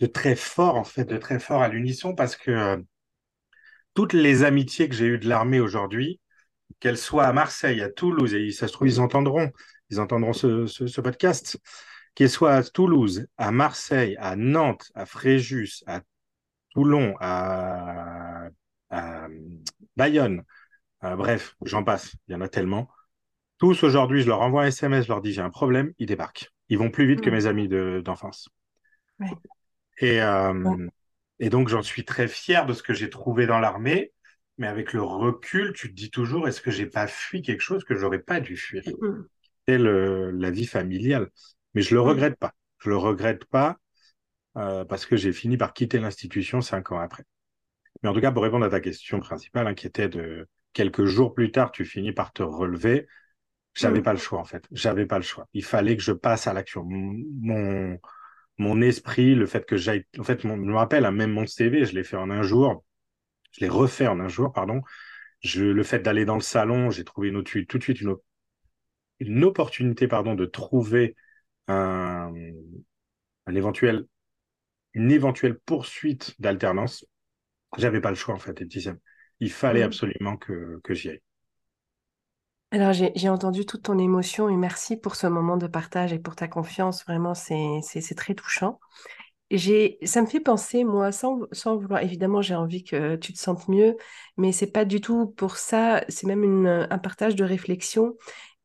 de 0.00 0.06
très 0.06 0.36
fort 0.36 0.76
en 0.76 0.84
fait, 0.84 1.04
de 1.04 1.16
très 1.18 1.38
fort 1.40 1.62
à 1.62 1.68
l'unisson 1.68 2.14
parce 2.14 2.36
que 2.36 2.82
toutes 3.94 4.12
les 4.12 4.44
amitiés 4.44 4.88
que 4.88 4.94
j'ai 4.94 5.06
eues 5.06 5.18
de 5.18 5.28
l'armée 5.28 5.60
aujourd'hui, 5.60 6.20
qu'elles 6.80 6.98
soient 6.98 7.26
à 7.26 7.32
Marseille, 7.32 7.82
à 7.82 7.90
Toulouse, 7.90 8.34
et 8.34 8.50
ça 8.52 8.68
se 8.68 8.72
trouve 8.72 8.88
ils 8.88 9.00
entendront, 9.00 9.50
ils 9.90 10.00
entendront 10.00 10.32
ce, 10.32 10.66
ce, 10.66 10.86
ce 10.86 11.00
podcast, 11.00 11.58
qu'elles 12.14 12.30
soient 12.30 12.54
à 12.54 12.62
Toulouse, 12.62 13.26
à 13.38 13.50
Marseille, 13.50 14.16
à 14.20 14.36
Nantes, 14.36 14.90
à 14.94 15.06
Fréjus, 15.06 15.82
à 15.86 16.02
Toulon, 16.74 17.14
à, 17.20 18.48
à 18.90 19.28
Bayonne, 19.96 20.44
bref, 21.02 21.56
j'en 21.64 21.84
passe, 21.84 22.14
il 22.28 22.32
y 22.32 22.34
en 22.36 22.40
a 22.40 22.48
tellement. 22.48 22.88
Tous 23.58 23.84
aujourd'hui, 23.84 24.22
je 24.22 24.28
leur 24.28 24.42
envoie 24.42 24.64
un 24.64 24.68
SMS, 24.68 25.04
je 25.04 25.10
leur 25.10 25.22
dis 25.22 25.32
j'ai 25.32 25.42
un 25.42 25.50
problème, 25.50 25.92
ils 25.98 26.06
débarquent. 26.06 26.50
Ils 26.68 26.78
vont 26.78 26.90
plus 26.90 27.06
vite 27.06 27.22
que 27.22 27.30
mes 27.30 27.46
amis 27.46 27.68
d'enfance. 27.68 28.48
Et, 30.00 30.20
et 31.38 31.50
donc, 31.50 31.68
j'en 31.68 31.82
suis 31.82 32.04
très 32.04 32.28
fier 32.28 32.66
de 32.66 32.72
ce 32.72 32.82
que 32.82 32.94
j'ai 32.94 33.10
trouvé 33.10 33.46
dans 33.46 33.58
l'armée. 33.58 34.12
Mais 34.58 34.66
avec 34.66 34.92
le 34.92 35.02
recul, 35.02 35.72
tu 35.72 35.88
te 35.88 35.94
dis 35.94 36.10
toujours, 36.10 36.48
est-ce 36.48 36.60
que 36.60 36.72
j'ai 36.72 36.86
pas 36.86 37.06
fui 37.06 37.42
quelque 37.42 37.60
chose 37.60 37.84
que 37.84 37.94
j'aurais 37.94 38.18
pas 38.18 38.40
dû 38.40 38.56
fuir? 38.56 38.82
C'est 39.66 39.78
la 39.78 40.50
vie 40.50 40.66
familiale. 40.66 41.28
Mais 41.74 41.82
je 41.82 41.94
le 41.94 42.00
regrette 42.00 42.36
pas. 42.36 42.54
Je 42.78 42.90
le 42.90 42.96
regrette 42.96 43.44
pas 43.44 43.76
euh, 44.56 44.84
parce 44.84 45.06
que 45.06 45.16
j'ai 45.16 45.32
fini 45.32 45.56
par 45.56 45.74
quitter 45.74 45.98
l'institution 45.98 46.60
cinq 46.60 46.90
ans 46.92 46.98
après. 46.98 47.24
Mais 48.02 48.08
en 48.08 48.14
tout 48.14 48.20
cas, 48.20 48.32
pour 48.32 48.42
répondre 48.42 48.64
à 48.64 48.70
ta 48.70 48.80
question 48.80 49.20
principale, 49.20 49.66
hein, 49.66 49.74
qui 49.74 49.86
était 49.86 50.08
de 50.08 50.48
quelques 50.72 51.04
jours 51.04 51.34
plus 51.34 51.52
tard, 51.52 51.70
tu 51.70 51.84
finis 51.84 52.12
par 52.12 52.32
te 52.32 52.42
relever. 52.42 53.06
J'avais 53.74 54.02
pas 54.02 54.12
le 54.12 54.18
choix 54.18 54.40
en 54.40 54.44
fait. 54.44 54.64
J'avais 54.72 55.06
pas 55.06 55.18
le 55.18 55.24
choix. 55.24 55.46
Il 55.52 55.64
fallait 55.64 55.96
que 55.96 56.02
je 56.02 56.12
passe 56.12 56.46
à 56.46 56.52
l'action. 56.52 56.84
Mon, 56.84 57.98
mon 58.58 58.80
esprit, 58.80 59.34
le 59.34 59.46
fait 59.46 59.66
que 59.66 59.76
j'aille, 59.76 60.04
en 60.18 60.24
fait, 60.24 60.42
je 60.42 60.48
me 60.48 60.74
rappelle, 60.74 61.04
hein, 61.06 61.12
même 61.12 61.32
mon 61.32 61.46
CV, 61.46 61.84
je 61.84 61.94
l'ai 61.94 62.04
fait 62.04 62.16
en 62.16 62.30
un 62.30 62.42
jour 62.42 62.84
je 63.52 63.60
l'ai 63.60 63.68
refait 63.68 64.06
en 64.06 64.20
un 64.20 64.28
jour, 64.28 64.52
pardon. 64.52 64.82
Je, 65.40 65.64
le 65.64 65.82
fait 65.82 66.00
d'aller 66.00 66.24
dans 66.24 66.34
le 66.34 66.40
salon, 66.40 66.90
j'ai 66.90 67.04
trouvé 67.04 67.28
une, 67.28 67.42
tout 67.42 67.78
de 67.78 67.82
suite 67.82 68.00
une, 68.00 68.16
une 69.20 69.44
opportunité 69.44 70.08
pardon, 70.08 70.34
de 70.34 70.46
trouver 70.46 71.16
un, 71.68 72.32
un 73.46 73.54
éventuel, 73.54 74.04
une 74.94 75.12
éventuelle 75.12 75.58
poursuite 75.58 76.34
d'alternance. 76.40 77.04
J'avais 77.76 78.00
pas 78.00 78.10
le 78.10 78.16
choix 78.16 78.34
en 78.34 78.38
fait, 78.38 78.62
Il 79.40 79.50
fallait 79.52 79.82
mmh. 79.82 79.84
absolument 79.84 80.36
que, 80.36 80.80
que 80.82 80.94
j'y 80.94 81.10
aille. 81.10 81.22
Alors, 82.70 82.92
j'ai 82.92 83.28
entendu 83.30 83.64
toute 83.64 83.82
ton 83.82 83.98
émotion 83.98 84.48
et 84.48 84.56
merci 84.56 84.96
pour 84.96 85.16
ce 85.16 85.26
moment 85.26 85.56
de 85.56 85.66
partage 85.66 86.12
et 86.12 86.18
pour 86.18 86.36
ta 86.36 86.48
confiance. 86.48 87.04
Vraiment, 87.04 87.34
c'est 87.34 88.14
très 88.16 88.34
touchant 88.34 88.78
ça 89.56 90.20
me 90.22 90.26
fait 90.26 90.40
penser, 90.40 90.84
moi, 90.84 91.12
sans, 91.12 91.40
sans 91.52 91.76
vouloir, 91.76 92.02
évidemment, 92.02 92.42
j'ai 92.42 92.54
envie 92.54 92.84
que 92.84 93.16
tu 93.16 93.32
te 93.32 93.38
sentes 93.38 93.68
mieux, 93.68 93.96
mais 94.36 94.52
c'est 94.52 94.70
pas 94.70 94.84
du 94.84 95.00
tout 95.00 95.26
pour 95.26 95.56
ça, 95.56 96.02
c'est 96.08 96.26
même 96.26 96.66
un 96.66 96.98
partage 96.98 97.34
de 97.34 97.44
réflexion. 97.44 98.16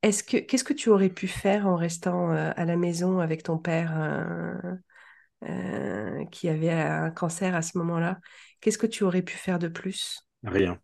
Est-ce 0.02 0.24
que, 0.24 0.38
qu'est-ce 0.38 0.66
que 0.66 0.74
tu 0.74 0.90
aurais 0.90 1.10
pu 1.10 1.28
faire 1.28 1.68
en 1.68 1.76
restant 1.78 2.32
euh, 2.34 2.52
à 2.56 2.66
la 2.66 2.76
maison 2.76 3.20
avec 3.20 3.44
ton 3.44 3.58
père 3.58 3.94
euh, 3.98 4.76
euh, 5.46 6.26
qui 6.26 6.50
avait 6.50 6.72
un 6.72 7.10
cancer 7.12 7.56
à 7.56 7.62
ce 7.62 7.78
moment-là? 7.78 8.20
Qu'est-ce 8.60 8.78
que 8.78 8.88
tu 8.88 9.06
aurais 9.06 9.22
pu 9.22 9.38
faire 9.38 9.60
de 9.60 9.70
plus? 9.70 10.20
Rien. 10.44 10.82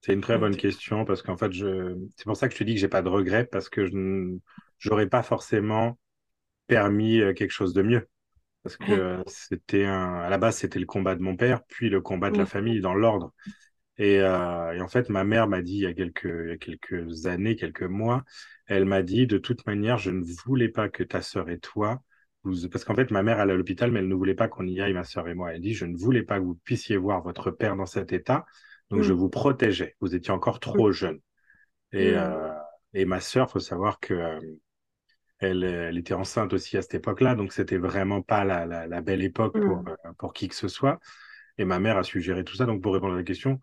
C'est 0.00 0.12
une 0.12 0.20
très 0.20 0.38
bonne 0.38 0.56
question 0.56 1.04
parce 1.04 1.22
qu'en 1.22 1.36
fait, 1.36 1.52
je... 1.52 1.96
c'est 2.16 2.24
pour 2.24 2.36
ça 2.36 2.48
que 2.48 2.54
je 2.54 2.58
te 2.58 2.64
dis 2.64 2.74
que 2.74 2.80
j'ai 2.80 2.88
pas 2.88 3.02
de 3.02 3.08
regrets 3.08 3.44
parce 3.44 3.68
que 3.68 3.86
je 3.86 4.38
n'aurais 4.88 5.08
pas 5.08 5.22
forcément 5.22 5.98
permis 6.66 7.20
quelque 7.34 7.50
chose 7.50 7.72
de 7.74 7.82
mieux. 7.82 8.08
Parce 8.62 8.76
que 8.76 9.22
c'était 9.26 9.84
un... 9.84 10.14
à 10.20 10.30
la 10.30 10.38
base 10.38 10.56
c'était 10.58 10.78
le 10.78 10.86
combat 10.86 11.14
de 11.14 11.22
mon 11.22 11.36
père, 11.36 11.62
puis 11.64 11.88
le 11.88 12.00
combat 12.00 12.30
de 12.30 12.38
la 12.38 12.46
famille 12.46 12.80
dans 12.80 12.94
l'ordre. 12.94 13.32
Et, 13.98 14.20
euh, 14.20 14.72
et, 14.74 14.80
en 14.80 14.88
fait, 14.88 15.08
ma 15.08 15.24
mère 15.24 15.48
m'a 15.48 15.60
dit 15.60 15.78
il 15.78 15.80
y, 15.80 15.86
a 15.86 15.92
quelques, 15.92 16.24
il 16.24 16.48
y 16.50 16.52
a 16.52 16.56
quelques 16.56 17.26
années, 17.26 17.56
quelques 17.56 17.82
mois, 17.82 18.24
elle 18.66 18.84
m'a 18.84 19.02
dit 19.02 19.26
de 19.26 19.38
toute 19.38 19.66
manière, 19.66 19.98
je 19.98 20.10
ne 20.10 20.22
voulais 20.22 20.68
pas 20.68 20.88
que 20.88 21.02
ta 21.02 21.20
sœur 21.20 21.50
et 21.50 21.58
toi, 21.58 22.00
vous... 22.44 22.68
parce 22.68 22.84
qu'en 22.84 22.94
fait, 22.94 23.10
ma 23.10 23.24
mère 23.24 23.38
est 23.38 23.42
à 23.42 23.46
l'hôpital, 23.46 23.90
mais 23.90 23.98
elle 23.98 24.08
ne 24.08 24.14
voulait 24.14 24.34
pas 24.34 24.46
qu'on 24.48 24.66
y 24.66 24.80
aille, 24.80 24.92
ma 24.92 25.04
sœur 25.04 25.28
et 25.28 25.34
moi. 25.34 25.52
Elle 25.52 25.60
dit 25.60 25.74
je 25.74 25.84
ne 25.84 25.96
voulais 25.96 26.22
pas 26.22 26.38
que 26.38 26.44
vous 26.44 26.54
puissiez 26.54 26.96
voir 26.96 27.22
votre 27.22 27.50
père 27.50 27.74
dans 27.74 27.86
cet 27.86 28.12
état, 28.12 28.46
donc 28.90 29.02
je 29.02 29.12
vous 29.12 29.28
protégeais. 29.28 29.96
Vous 30.00 30.14
étiez 30.14 30.32
encore 30.32 30.60
trop 30.60 30.92
jeune. 30.92 31.20
Et, 31.92 32.12
euh, 32.14 32.52
et 32.94 33.04
ma 33.04 33.20
sœur, 33.20 33.50
faut 33.50 33.60
savoir 33.60 34.00
que 34.00 34.14
euh, 34.14 34.40
elle, 35.38 35.64
elle, 35.64 35.98
était 35.98 36.14
enceinte 36.14 36.52
aussi 36.52 36.76
à 36.76 36.82
cette 36.82 36.94
époque-là, 36.94 37.34
donc 37.34 37.52
c'était 37.52 37.78
vraiment 37.78 38.22
pas 38.22 38.44
la, 38.44 38.66
la, 38.66 38.86
la 38.86 39.00
belle 39.00 39.22
époque 39.22 39.58
pour, 39.58 39.82
mmh. 39.82 39.88
euh, 39.88 40.12
pour 40.18 40.32
qui 40.32 40.48
que 40.48 40.54
ce 40.54 40.68
soit. 40.68 40.98
Et 41.58 41.64
ma 41.64 41.78
mère 41.78 41.96
a 41.96 42.02
suggéré 42.02 42.44
tout 42.44 42.56
ça. 42.56 42.66
Donc 42.66 42.82
pour 42.82 42.94
répondre 42.94 43.14
à 43.14 43.16
la 43.16 43.24
question, 43.24 43.60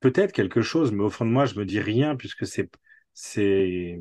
peut-être 0.00 0.32
quelque 0.32 0.62
chose, 0.62 0.92
mais 0.92 1.02
au 1.02 1.10
fond 1.10 1.24
de 1.24 1.30
moi, 1.30 1.46
je 1.46 1.58
me 1.58 1.64
dis 1.64 1.80
rien 1.80 2.16
puisque 2.16 2.46
c'est 2.46 2.70
c'est 3.12 3.98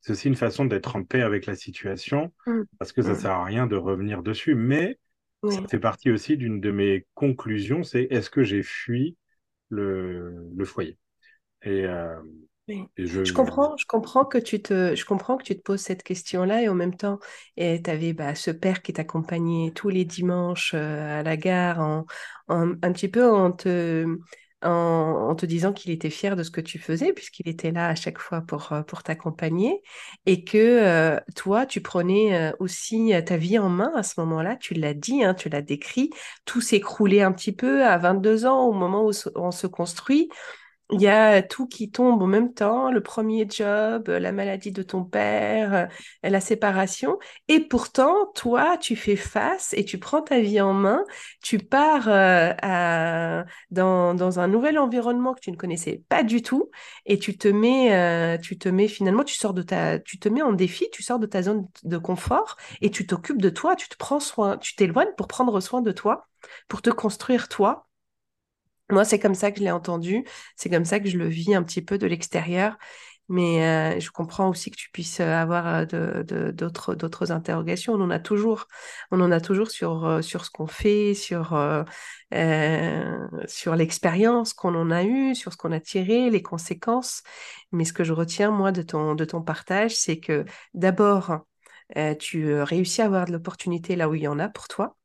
c'est 0.00 0.12
aussi 0.12 0.28
une 0.28 0.36
façon 0.36 0.64
d'être 0.66 0.96
en 0.96 1.04
paix 1.04 1.22
avec 1.22 1.46
la 1.46 1.54
situation 1.54 2.32
mmh. 2.46 2.62
parce 2.78 2.92
que 2.92 3.02
ça 3.02 3.12
mmh. 3.12 3.16
sert 3.16 3.30
à 3.30 3.44
rien 3.44 3.66
de 3.66 3.76
revenir 3.76 4.22
dessus. 4.22 4.54
Mais 4.54 4.98
ça 5.48 5.60
fait 5.68 5.78
partie 5.78 6.10
aussi 6.10 6.36
d'une 6.36 6.60
de 6.60 6.70
mes 6.70 7.06
conclusions, 7.14 7.82
c'est 7.82 8.04
est-ce 8.10 8.30
que 8.30 8.42
j'ai 8.42 8.62
fui 8.62 9.16
le, 9.70 10.48
le 10.56 10.64
foyer? 10.64 10.98
Et 11.62 11.84
euh, 11.86 12.16
je... 12.98 13.32
comprends, 13.32 13.76
je 13.76 13.86
comprends 13.86 14.24
que 14.24 14.38
tu 14.38 14.62
te, 14.62 14.94
je 14.94 15.04
comprends 15.04 15.36
que 15.36 15.44
tu 15.44 15.56
te 15.56 15.62
poses 15.62 15.80
cette 15.80 16.02
question-là 16.02 16.62
et 16.62 16.68
en 16.68 16.74
même 16.74 16.96
temps, 16.96 17.18
tu 17.56 17.62
avais 17.90 18.12
bah, 18.12 18.34
ce 18.34 18.50
père 18.50 18.82
qui 18.82 18.92
t'accompagnait 18.92 19.72
tous 19.74 19.88
les 19.88 20.04
dimanches 20.04 20.72
euh, 20.74 21.20
à 21.20 21.22
la 21.22 21.36
gare, 21.36 21.80
en, 21.80 22.06
un 22.48 22.92
petit 22.92 23.08
peu 23.08 23.30
en 23.30 23.52
te, 23.52 24.06
en, 24.64 25.34
te 25.34 25.46
disant 25.46 25.72
qu'il 25.72 25.90
était 25.90 26.10
fier 26.10 26.36
de 26.36 26.42
ce 26.42 26.50
que 26.50 26.60
tu 26.60 26.78
faisais 26.78 27.12
puisqu'il 27.12 27.48
était 27.48 27.70
là 27.70 27.88
à 27.88 27.94
chaque 27.94 28.18
fois 28.18 28.40
pour, 28.40 28.72
euh, 28.72 28.82
pour 28.82 29.02
t'accompagner 29.02 29.82
et 30.26 30.44
que 30.44 30.58
euh, 30.58 31.20
toi, 31.36 31.66
tu 31.66 31.80
prenais 31.80 32.52
aussi 32.58 33.12
ta 33.26 33.36
vie 33.36 33.58
en 33.58 33.68
main 33.68 33.92
à 33.94 34.02
ce 34.02 34.20
moment-là. 34.20 34.56
Tu 34.56 34.74
l'as 34.74 34.94
dit, 34.94 35.24
hein, 35.24 35.34
tu 35.34 35.48
l'as 35.48 35.62
décrit. 35.62 36.10
Tout 36.44 36.60
s'écroulait 36.60 37.22
un 37.22 37.32
petit 37.32 37.52
peu 37.52 37.84
à 37.84 37.98
22 37.98 38.46
ans 38.46 38.66
au 38.66 38.72
moment 38.72 39.06
où 39.06 39.12
on 39.34 39.50
se 39.50 39.66
construit 39.66 40.28
il 40.92 41.00
y 41.00 41.08
a 41.08 41.42
tout 41.42 41.66
qui 41.66 41.90
tombe 41.90 42.22
en 42.22 42.26
même 42.26 42.52
temps, 42.52 42.90
le 42.90 43.02
premier 43.02 43.46
job, 43.48 44.08
la 44.08 44.32
maladie 44.32 44.70
de 44.70 44.82
ton 44.82 45.02
père, 45.04 45.74
euh, 45.74 45.86
la 46.22 46.40
séparation. 46.40 47.18
Et 47.48 47.60
pourtant, 47.60 48.26
toi, 48.34 48.76
tu 48.78 48.94
fais 48.94 49.16
face 49.16 49.72
et 49.74 49.84
tu 49.84 49.98
prends 49.98 50.20
ta 50.20 50.40
vie 50.40 50.60
en 50.60 50.74
main, 50.74 51.02
tu 51.42 51.58
pars 51.58 52.08
euh, 52.08 53.42
dans, 53.70 54.38
un 54.38 54.48
nouvel 54.48 54.78
environnement 54.78 55.32
que 55.34 55.40
tu 55.40 55.50
ne 55.52 55.56
connaissais 55.56 56.02
pas 56.08 56.22
du 56.22 56.42
tout. 56.42 56.70
Et 57.06 57.18
tu 57.18 57.38
te 57.38 57.48
mets, 57.48 57.94
euh, 57.94 58.38
tu 58.38 58.58
te 58.58 58.68
mets 58.68 58.88
finalement, 58.88 59.24
tu 59.24 59.34
sors 59.34 59.54
de 59.54 59.62
ta, 59.62 59.98
tu 59.98 60.18
te 60.18 60.28
mets 60.28 60.42
en 60.42 60.52
défi, 60.52 60.86
tu 60.92 61.02
sors 61.02 61.18
de 61.18 61.26
ta 61.26 61.42
zone 61.42 61.66
de 61.84 61.98
confort 61.98 62.56
et 62.82 62.90
tu 62.90 63.06
t'occupes 63.06 63.40
de 63.40 63.50
toi, 63.50 63.74
tu 63.76 63.88
te 63.88 63.96
prends 63.96 64.20
soin, 64.20 64.58
tu 64.58 64.74
t'éloignes 64.76 65.12
pour 65.16 65.28
prendre 65.28 65.58
soin 65.60 65.80
de 65.82 65.92
toi, 65.92 66.26
pour 66.68 66.82
te 66.82 66.90
construire 66.90 67.48
toi 67.48 67.86
moi, 68.90 69.04
c'est 69.04 69.18
comme 69.18 69.34
ça 69.34 69.50
que 69.50 69.58
je 69.58 69.64
l'ai 69.64 69.70
entendu, 69.70 70.24
c'est 70.56 70.70
comme 70.70 70.84
ça 70.84 71.00
que 71.00 71.08
je 71.08 71.16
le 71.18 71.26
vis 71.28 71.54
un 71.54 71.62
petit 71.62 71.82
peu 71.82 71.98
de 71.98 72.06
l'extérieur. 72.06 72.76
Mais 73.28 73.96
euh, 73.96 74.00
je 74.00 74.10
comprends 74.10 74.50
aussi 74.50 74.70
que 74.70 74.76
tu 74.76 74.90
puisses 74.90 75.20
euh, 75.20 75.32
avoir 75.32 75.66
euh, 75.66 76.52
d'autres 76.52 77.32
interrogations. 77.32 77.94
On 77.94 78.00
en 78.02 78.10
a 78.10 78.18
toujours, 78.18 78.66
on 79.10 79.20
en 79.20 79.32
a 79.32 79.40
toujours 79.40 79.70
sur 79.70 80.20
ce 80.22 80.50
qu'on 80.50 80.66
fait, 80.66 81.14
sur 81.14 81.86
l'expérience 83.76 84.52
qu'on 84.54 84.74
en 84.74 84.90
a 84.90 85.04
eue, 85.04 85.34
sur 85.34 85.52
ce 85.52 85.56
qu'on 85.56 85.72
a 85.72 85.80
tiré, 85.80 86.28
les 86.30 86.42
conséquences. 86.42 87.22
Mais 87.72 87.84
ce 87.84 87.92
que 87.94 88.04
je 88.04 88.12
retiens 88.12 88.50
moi 88.50 88.72
de 88.72 88.82
ton 88.82 89.42
partage, 89.42 89.96
c'est 89.96 90.20
que 90.20 90.44
d'abord 90.74 91.46
tu 92.18 92.60
réussis 92.62 93.02
à 93.02 93.06
avoir 93.06 93.26
de 93.26 93.32
l'opportunité 93.32 93.96
là 93.96 94.08
où 94.08 94.14
il 94.14 94.22
y 94.22 94.28
en 94.28 94.38
a 94.38 94.48
pour 94.48 94.68
toi. 94.68 94.96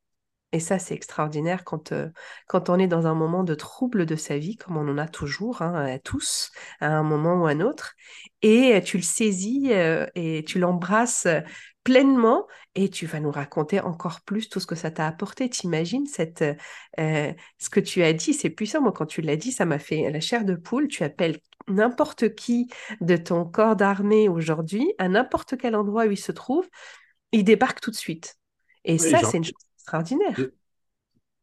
Et 0.52 0.60
ça, 0.60 0.80
c'est 0.80 0.96
extraordinaire 0.96 1.64
quand, 1.64 1.92
euh, 1.92 2.10
quand 2.48 2.70
on 2.70 2.80
est 2.80 2.88
dans 2.88 3.06
un 3.06 3.14
moment 3.14 3.44
de 3.44 3.54
trouble 3.54 4.06
de 4.06 4.16
sa 4.16 4.38
vie, 4.38 4.58
comme 4.58 4.78
on 4.78 4.88
en 4.90 4.98
a 4.98 5.08
toujours, 5.08 5.62
hein, 5.62 6.00
tous, 6.04 6.52
à 6.80 6.88
un 6.88 7.04
moment 7.04 7.42
ou 7.42 7.46
à 7.46 7.52
un 7.52 7.62
autre. 7.62 7.94
Et 8.42 8.82
tu 8.84 8.98
le 8.98 9.04
saisis 9.04 9.72
euh, 9.72 10.08
et 10.16 10.44
tu 10.48 10.58
l'embrasses 10.58 11.28
pleinement 11.84 12.48
et 12.76 12.90
tu 12.90 13.06
vas 13.06 13.20
nous 13.20 13.32
raconter 13.32 13.80
encore 13.80 14.22
plus 14.22 14.50
tout 14.50 14.60
ce 14.60 14.66
que 14.66 14.76
ça 14.76 14.92
t'a 14.92 15.08
apporté. 15.08 15.50
T'imagines 15.50 16.06
cette, 16.08 16.44
euh, 17.00 17.34
ce 17.58 17.70
que 17.70 17.80
tu 17.80 18.04
as 18.04 18.14
dit, 18.14 18.34
c'est 18.34 18.50
puissant. 18.50 18.82
Moi, 18.82 18.92
quand 18.92 19.06
tu 19.06 19.22
l'as 19.22 19.36
dit, 19.38 19.52
ça 19.52 19.66
m'a 19.66 19.80
fait 19.80 20.10
la 20.10 20.20
chair 20.20 20.46
de 20.46 20.56
poule. 20.56 20.88
Tu 20.88 21.04
appelles 21.04 21.38
n'importe 21.68 22.36
qui 22.36 22.70
de 23.02 23.18
ton 23.18 23.46
corps 23.46 23.76
d'armée 23.76 24.30
aujourd'hui, 24.30 24.94
à 24.98 25.08
n'importe 25.10 25.58
quel 25.58 25.76
endroit 25.76 26.06
où 26.06 26.12
il 26.12 26.18
se 26.18 26.32
trouve, 26.32 26.68
il 27.32 27.44
débarque 27.44 27.82
tout 27.82 27.92
de 27.92 27.96
suite. 27.96 28.36
Et 28.84 28.98
ça, 28.98 29.20
c'est 29.20 29.38
une 29.38 29.44
chose 29.44 29.69
extraordinaire. 29.90 30.52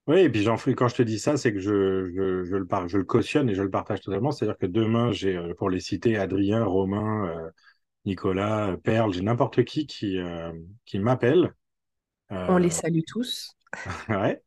Oui, 0.06 0.20
et 0.20 0.30
puis 0.30 0.42
j'en 0.42 0.56
quand 0.56 0.87
je 0.87 0.94
te 0.94 1.02
dis 1.02 1.18
ça, 1.18 1.37
c'est 1.37 1.52
que 1.52 1.59
je, 1.59 2.12
je, 2.14 2.44
je, 2.44 2.56
le 2.56 2.66
je 2.87 2.98
le 2.98 3.04
cautionne 3.04 3.50
et 3.50 3.54
je 3.56 3.62
le 3.62 3.70
partage 3.70 4.00
totalement. 4.02 4.30
C'est-à-dire 4.30 4.56
que 4.56 4.66
demain, 4.66 5.11
j'ai, 5.11 5.37
euh, 5.37 5.52
pour 5.54 5.68
les 5.68 5.80
citer, 5.80 6.16
Adrien, 6.16 6.64
Romain, 6.64 7.26
euh, 7.26 7.50
Nicolas, 8.04 8.68
euh, 8.68 8.76
Perle, 8.76 9.12
j'ai 9.12 9.22
n'importe 9.22 9.64
qui 9.64 9.88
qui, 9.88 10.18
qui 10.85 10.98
m'appelle. 11.00 11.54
On 12.30 12.59
les 12.59 12.70
salue 12.70 13.00
tous. 13.09 13.56
ouais. 14.09 14.40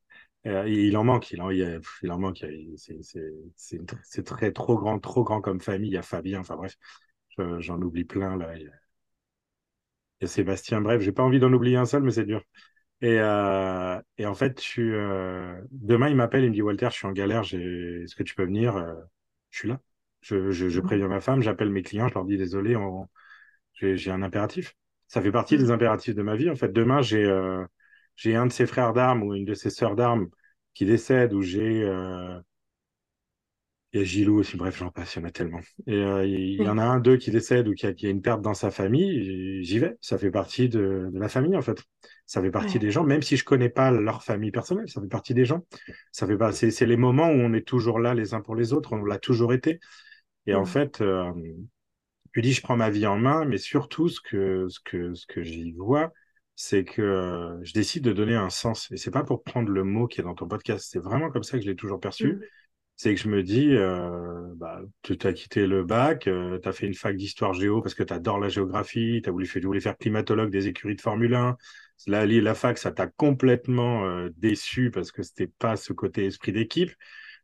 il 0.46 0.96
en 0.96 1.04
manque, 1.04 1.32
il 1.32 1.42
en, 1.42 1.50
il, 1.50 1.82
en 2.10 2.20
manque. 2.20 2.46
C'est 2.78 4.24
très 4.24 4.54
trop 4.54 4.78
grand, 4.78 4.98
trop 5.00 5.26
grand 5.26 5.42
comme 5.42 5.60
famille. 5.60 5.90
Il 5.90 5.96
y 5.96 5.98
a 5.98 6.02
Fabien, 6.02 6.40
enfin 6.40 6.56
bref, 6.56 6.78
j'en 7.60 7.82
oublie 7.82 8.06
plein 8.06 8.38
là. 8.38 8.56
Il 8.56 8.72
y 10.22 10.26
a, 10.26 10.28
Sébastien, 10.28 10.80
bref, 10.82 11.02
j'ai 11.02 11.12
pas 11.12 11.24
envie 11.24 11.40
d'en 11.40 11.52
oublier 11.52 11.78
un 11.78 11.86
seul, 11.86 12.04
mais 12.04 12.12
c'est 12.12 12.26
dur. 12.26 12.42
Et, 13.02 13.18
euh, 13.20 14.02
et 14.18 14.26
en 14.26 14.34
fait, 14.36 14.56
tu, 14.56 14.94
euh, 14.94 15.56
demain, 15.72 16.10
il 16.10 16.16
m'appelle, 16.16 16.44
il 16.44 16.50
me 16.50 16.54
dit 16.54 16.62
Walter, 16.62 16.90
je 16.92 16.96
suis 16.98 17.08
en 17.08 17.14
galère, 17.14 17.44
est-ce 17.44 18.16
que 18.16 18.24
tu 18.24 18.36
peux 18.36 18.44
venir 18.46 18.76
euh, 18.76 18.94
Je 19.52 19.60
suis 19.60 19.68
là. 19.70 19.80
Je, 20.22 20.52
je, 20.52 20.68
je 20.68 20.82
préviens 20.82 21.08
ma 21.08 21.22
femme, 21.22 21.42
j'appelle 21.42 21.70
mes 21.70 21.82
clients, 21.82 22.10
je 22.10 22.14
leur 22.16 22.26
dis 22.26 22.38
désolé, 22.38 22.76
on... 22.76 23.08
j'ai 23.76 24.12
un 24.12 24.22
impératif. 24.22 24.76
Ça 25.08 25.22
fait 25.22 25.32
partie 25.32 25.58
des 25.58 25.66
mm. 25.66 25.72
impératifs 25.72 26.16
de 26.16 26.22
ma 26.24 26.36
vie. 26.36 26.50
En 26.50 26.56
fait, 26.56 26.72
demain, 26.74 27.02
j'ai 27.02 27.26
euh, 27.26 27.66
j'ai 28.16 28.36
un 28.36 28.48
de 28.48 28.52
ses 28.52 28.66
frères 28.68 28.94
d'armes 28.94 29.24
ou 29.24 29.34
une 29.34 29.46
de 29.46 29.54
ses 29.54 29.70
sœurs 29.70 29.96
d'armes 29.96 30.30
qui 30.74 30.86
décède, 30.86 31.34
ou 31.34 31.42
j'ai 31.42 31.84
euh, 31.84 32.40
il 33.92 34.00
y 34.00 34.04
a 34.04 34.06
Gilou 34.06 34.40
aussi, 34.40 34.56
bref, 34.56 34.78
j'en 34.78 34.92
passe, 34.92 35.16
il 35.16 35.20
y 35.20 35.22
en 35.24 35.28
a 35.28 35.32
tellement. 35.32 35.62
Et 35.88 35.96
euh, 35.96 36.26
il 36.26 36.62
y 36.62 36.70
en 36.70 36.78
a 36.78 36.84
un, 36.84 37.00
deux 37.00 37.18
qui 37.18 37.32
décèdent 37.32 37.68
ou 37.68 37.74
qui 37.74 37.88
a, 37.88 37.94
qui 37.94 38.06
a 38.06 38.10
une 38.10 38.22
perte 38.22 38.42
dans 38.42 38.54
sa 38.54 38.70
famille, 38.70 39.64
j'y 39.64 39.80
vais. 39.80 39.98
Ça 40.00 40.20
fait 40.20 40.30
partie 40.30 40.70
de, 40.70 41.10
de, 41.12 41.20
la 41.20 41.28
famille, 41.28 41.56
en 41.56 41.62
fait. 41.62 41.82
Ça 42.28 42.40
fait 42.40 42.52
partie 42.52 42.78
des 42.78 42.92
gens, 42.92 43.04
même 43.04 43.24
si 43.24 43.36
je 43.36 43.44
connais 43.44 43.70
pas 43.70 43.90
leur 43.90 44.24
famille 44.24 44.52
personnelle, 44.52 44.88
ça 44.88 45.02
fait 45.02 45.08
partie 45.08 45.34
des 45.34 45.46
gens. 45.46 45.66
Ça 46.12 46.28
fait 46.28 46.38
pas, 46.38 46.52
c'est, 46.52 46.86
les 46.86 46.98
moments 46.98 47.30
où 47.30 47.34
on 47.34 47.54
est 47.54 47.68
toujours 47.68 48.00
là 48.00 48.14
les 48.14 48.36
uns 48.36 48.42
pour 48.42 48.56
les 48.56 48.74
autres, 48.74 48.94
on 48.94 49.04
l'a 49.04 49.18
toujours 49.18 49.54
été. 49.54 49.80
Et 50.46 50.54
en 50.54 50.66
fait, 50.66 51.02
euh, 51.02 51.32
tu 52.34 52.42
dis, 52.42 52.54
je 52.54 52.62
prends 52.62 52.78
ma 52.78 52.92
vie 52.92 53.08
en 53.08 53.18
main, 53.18 53.44
mais 53.46 53.58
surtout, 53.58 54.08
ce 54.08 54.22
que, 54.22 54.68
ce 54.70 54.80
que, 54.86 55.16
ce 55.16 55.26
que 55.26 55.42
j'y 55.42 55.72
vois, 55.72 56.14
c'est 56.56 56.84
que 56.84 57.02
euh, 57.02 57.64
je 57.64 57.74
décide 57.74 58.04
de 58.04 58.14
donner 58.14 58.36
un 58.36 58.52
sens. 58.52 58.92
Et 58.92 58.98
c'est 58.98 59.10
pas 59.10 59.24
pour 59.24 59.44
prendre 59.44 59.70
le 59.72 59.84
mot 59.84 60.06
qui 60.06 60.22
est 60.22 60.24
dans 60.24 60.36
ton 60.36 60.48
podcast, 60.48 60.88
c'est 60.92 61.00
vraiment 61.00 61.32
comme 61.32 61.44
ça 61.44 61.58
que 61.58 61.64
je 61.64 61.70
l'ai 61.70 61.76
toujours 61.76 62.00
perçu. 62.00 62.34
Mm 62.34 62.42
c'est 63.02 63.16
que 63.16 63.22
je 63.22 63.30
me 63.30 63.44
dis, 63.44 63.76
euh, 63.78 64.54
bah, 64.58 64.82
tu 65.04 65.16
as 65.24 65.32
quitté 65.32 65.68
le 65.68 65.86
bac, 65.86 66.28
euh, 66.28 66.60
tu 66.62 66.68
as 66.68 66.74
fait 66.74 66.86
une 66.86 66.94
fac 66.94 67.16
d'histoire 67.16 67.54
géo 67.54 67.82
parce 67.82 67.96
que 67.96 68.04
tu 68.04 68.12
adores 68.12 68.40
la 68.40 68.50
géographie, 68.50 69.22
tu 69.24 69.30
voulu, 69.30 69.48
voulu 69.64 69.80
faire 69.80 69.98
climatologue 69.98 70.50
des 70.50 70.68
écuries 70.68 70.98
de 70.98 71.02
Formule 71.02 71.34
1. 71.34 71.56
La, 72.08 72.26
la 72.26 72.56
fac, 72.56 72.78
ça 72.78 72.92
t'a 72.92 73.08
complètement 73.08 74.06
euh, 74.06 74.30
déçu 74.36 74.92
parce 74.92 75.14
que 75.14 75.24
c'était 75.24 75.48
pas 75.48 75.78
ce 75.78 75.94
côté 75.94 76.26
esprit 76.26 76.52
d'équipe. 76.52 76.92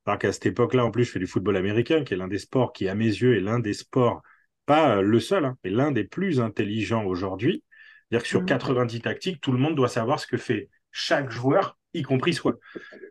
Alors 0.05 0.19
qu'à 0.19 0.33
cette 0.33 0.45
époque-là, 0.45 0.83
en 0.83 0.91
plus, 0.91 1.05
je 1.05 1.11
fais 1.11 1.19
du 1.19 1.27
football 1.27 1.55
américain, 1.55 2.03
qui 2.03 2.15
est 2.15 2.17
l'un 2.17 2.27
des 2.27 2.39
sports 2.39 2.73
qui, 2.73 2.89
à 2.89 2.95
mes 2.95 3.05
yeux, 3.05 3.37
est 3.37 3.41
l'un 3.41 3.59
des 3.59 3.73
sports, 3.73 4.23
pas 4.65 5.01
le 5.01 5.19
seul, 5.21 5.45
hein, 5.45 5.57
mais 5.63 5.69
l'un 5.69 5.93
des 5.93 6.03
plus 6.03 6.41
intelligents 6.41 7.05
aujourd'hui. 7.05 7.63
C'est-à-dire 8.09 8.23
que 8.23 8.29
sur 8.29 8.43
90 8.43 8.97
mmh. 8.97 9.01
tactiques, 9.01 9.39
tout 9.39 9.53
le 9.53 9.59
monde 9.59 9.75
doit 9.75 9.87
savoir 9.87 10.19
ce 10.19 10.27
que 10.27 10.35
fait 10.35 10.67
chaque 10.91 11.31
joueur 11.31 11.77
y 11.95 12.01
compris 12.01 12.33
soi. 12.33 12.57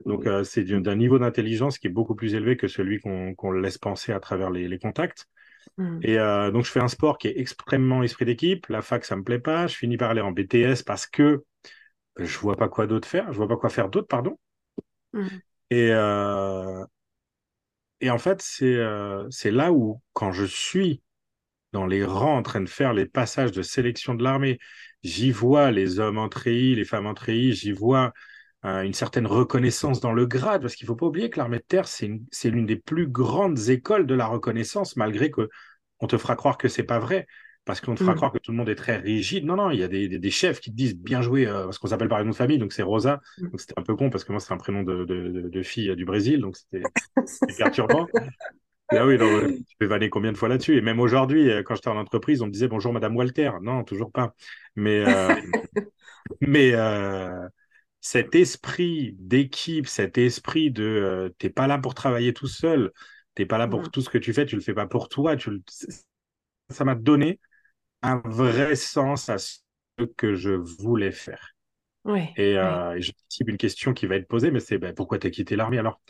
Donc, 0.06 0.26
euh, 0.26 0.44
c'est 0.44 0.64
d'un 0.64 0.96
niveau 0.96 1.18
d'intelligence 1.18 1.78
qui 1.78 1.86
est 1.86 1.90
beaucoup 1.90 2.14
plus 2.14 2.34
élevé 2.34 2.56
que 2.56 2.68
celui 2.68 3.00
qu'on 3.00 3.52
laisse 3.52 3.78
penser 3.78 4.12
à 4.12 4.20
travers 4.20 4.50
les, 4.50 4.78
contacts. 4.78 5.26
Hmm. 5.78 5.98
Et 6.02 6.18
euh, 6.18 6.50
donc, 6.50 6.64
je 6.64 6.70
fais 6.70 6.80
un 6.80 6.88
sport 6.88 7.18
qui 7.18 7.28
est 7.28 7.38
extrêmement 7.38 8.02
esprit 8.02 8.24
d'équipe. 8.24 8.66
La 8.68 8.82
fac, 8.82 9.04
ça 9.04 9.16
me 9.16 9.24
plaît 9.24 9.38
pas. 9.38 9.66
Je 9.66 9.76
finis 9.76 9.96
par 9.96 10.10
aller 10.10 10.20
en 10.20 10.32
BTS 10.32 10.82
parce 10.84 11.06
que 11.06 11.44
je 12.18 12.38
vois 12.38 12.56
pas 12.56 12.68
quoi 12.68 12.86
d'autre 12.86 13.08
faire. 13.08 13.32
Je 13.32 13.36
vois 13.36 13.48
pas 13.48 13.56
quoi 13.56 13.70
faire 13.70 13.88
d'autre, 13.88 14.08
pardon. 14.08 14.38
Hmm. 15.12 15.26
Et, 15.70 15.90
euh, 15.90 16.84
et 18.00 18.10
en 18.10 18.18
fait, 18.18 18.40
c'est 18.42 19.50
là 19.50 19.72
où, 19.72 20.00
quand 20.12 20.32
je 20.32 20.44
suis 20.44 21.02
dans 21.72 21.86
les 21.86 22.04
rangs 22.04 22.36
en 22.36 22.42
train 22.42 22.60
de 22.60 22.68
faire 22.68 22.92
les 22.92 23.06
passages 23.06 23.50
de 23.50 23.62
sélection 23.62 24.14
de 24.14 24.22
l'armée, 24.22 24.58
j'y 25.02 25.30
vois 25.30 25.70
les 25.70 25.98
hommes 25.98 26.18
en 26.18 26.28
treillis, 26.28 26.76
les 26.76 26.84
femmes 26.84 27.06
en 27.06 27.14
treillis, 27.14 27.52
j'y 27.52 27.72
vois 27.72 28.12
une 28.64 28.94
certaine 28.94 29.26
reconnaissance 29.26 30.00
dans 30.00 30.12
le 30.12 30.26
grade, 30.26 30.62
parce 30.62 30.74
qu'il 30.74 30.86
ne 30.86 30.88
faut 30.88 30.96
pas 30.96 31.06
oublier 31.06 31.28
que 31.28 31.38
l'armée 31.38 31.58
de 31.58 31.64
terre, 31.64 31.86
c'est 31.86 32.08
l'une 32.44 32.66
des 32.66 32.76
plus 32.76 33.06
grandes 33.06 33.68
écoles 33.68 34.06
de 34.06 34.14
la 34.14 34.26
reconnaissance, 34.26 34.96
malgré 34.96 35.30
qu'on 35.30 36.06
te 36.08 36.16
fera 36.16 36.34
croire 36.34 36.56
que 36.56 36.68
c'est 36.68 36.82
pas 36.82 36.98
vrai, 36.98 37.26
parce 37.64 37.80
qu'on 37.80 37.94
te 37.94 38.00
fera 38.00 38.12
mm. 38.12 38.16
croire 38.16 38.32
que 38.32 38.38
tout 38.38 38.52
le 38.52 38.56
monde 38.56 38.68
est 38.68 38.74
très 38.74 38.96
rigide. 38.96 39.44
Non, 39.44 39.56
non, 39.56 39.70
il 39.70 39.80
y 39.80 39.82
a 39.82 39.88
des, 39.88 40.08
des, 40.08 40.30
chefs 40.30 40.60
qui 40.60 40.70
te 40.70 40.76
disent 40.76 40.96
bien 40.96 41.22
joué, 41.22 41.46
euh, 41.46 41.64
parce 41.64 41.78
qu'on 41.78 41.88
s'appelle 41.88 42.08
par 42.08 42.20
une 42.20 42.28
autre 42.28 42.38
famille, 42.38 42.58
donc 42.58 42.72
c'est 42.72 42.82
Rosa. 42.82 43.20
Mm. 43.38 43.50
Donc 43.50 43.60
c'était 43.60 43.74
un 43.78 43.82
peu 43.82 43.94
con, 43.96 44.10
parce 44.10 44.24
que 44.24 44.32
moi, 44.32 44.40
c'est 44.40 44.52
un 44.52 44.58
prénom 44.58 44.82
de, 44.82 45.04
de, 45.04 45.48
de, 45.48 45.62
fille 45.62 45.94
du 45.94 46.04
Brésil, 46.04 46.40
donc 46.40 46.56
c'était 46.56 46.82
perturbant. 47.58 48.06
Ah 48.90 49.06
oui, 49.06 49.16
tu 49.18 49.76
peux 49.78 49.86
vanner 49.86 50.10
combien 50.10 50.30
de 50.30 50.36
fois 50.36 50.48
là-dessus 50.48 50.76
Et 50.76 50.82
même 50.82 51.00
aujourd'hui, 51.00 51.50
euh, 51.50 51.62
quand 51.62 51.74
j'étais 51.74 51.88
en 51.88 51.96
entreprise, 51.96 52.42
on 52.42 52.46
me 52.46 52.52
disait 52.52 52.68
bonjour 52.68 52.92
Madame 52.92 53.16
Walter. 53.16 53.50
Non, 53.62 53.82
toujours 53.82 54.12
pas. 54.12 54.34
Mais, 54.76 55.02
euh, 55.06 55.34
mais 56.42 56.74
cet 58.04 58.34
esprit 58.34 59.16
d'équipe, 59.18 59.86
cet 59.86 60.18
esprit 60.18 60.70
de 60.70 60.84
euh, 60.84 61.30
t'es 61.38 61.48
pas 61.48 61.66
là 61.66 61.78
pour 61.78 61.94
travailler 61.94 62.34
tout 62.34 62.46
seul, 62.46 62.92
t'es 63.34 63.46
pas 63.46 63.56
là 63.56 63.66
pour 63.66 63.90
tout 63.90 64.02
ce 64.02 64.10
que 64.10 64.18
tu 64.18 64.34
fais, 64.34 64.44
tu 64.44 64.56
le 64.56 64.60
fais 64.60 64.74
pas 64.74 64.86
pour 64.86 65.08
toi. 65.08 65.36
Tu 65.36 65.50
Ça 66.68 66.84
m'a 66.84 66.94
donné 66.94 67.40
un 68.02 68.20
vrai 68.26 68.76
sens 68.76 69.30
à 69.30 69.38
ce 69.38 69.60
que 70.16 70.34
je 70.34 70.50
voulais 70.50 71.12
faire. 71.12 71.54
et, 72.36 72.58
euh, 72.58 73.00
je 73.00 73.12
cible 73.30 73.52
une 73.52 73.56
question 73.56 73.94
qui 73.94 74.06
va 74.06 74.16
être 74.16 74.28
posée, 74.28 74.50
mais 74.50 74.60
c'est 74.60 74.76
ben, 74.76 74.94
pourquoi 74.94 75.18
tu 75.18 75.26
as 75.28 75.30
quitté 75.30 75.56
l'armée 75.56 75.78
alors? 75.78 76.02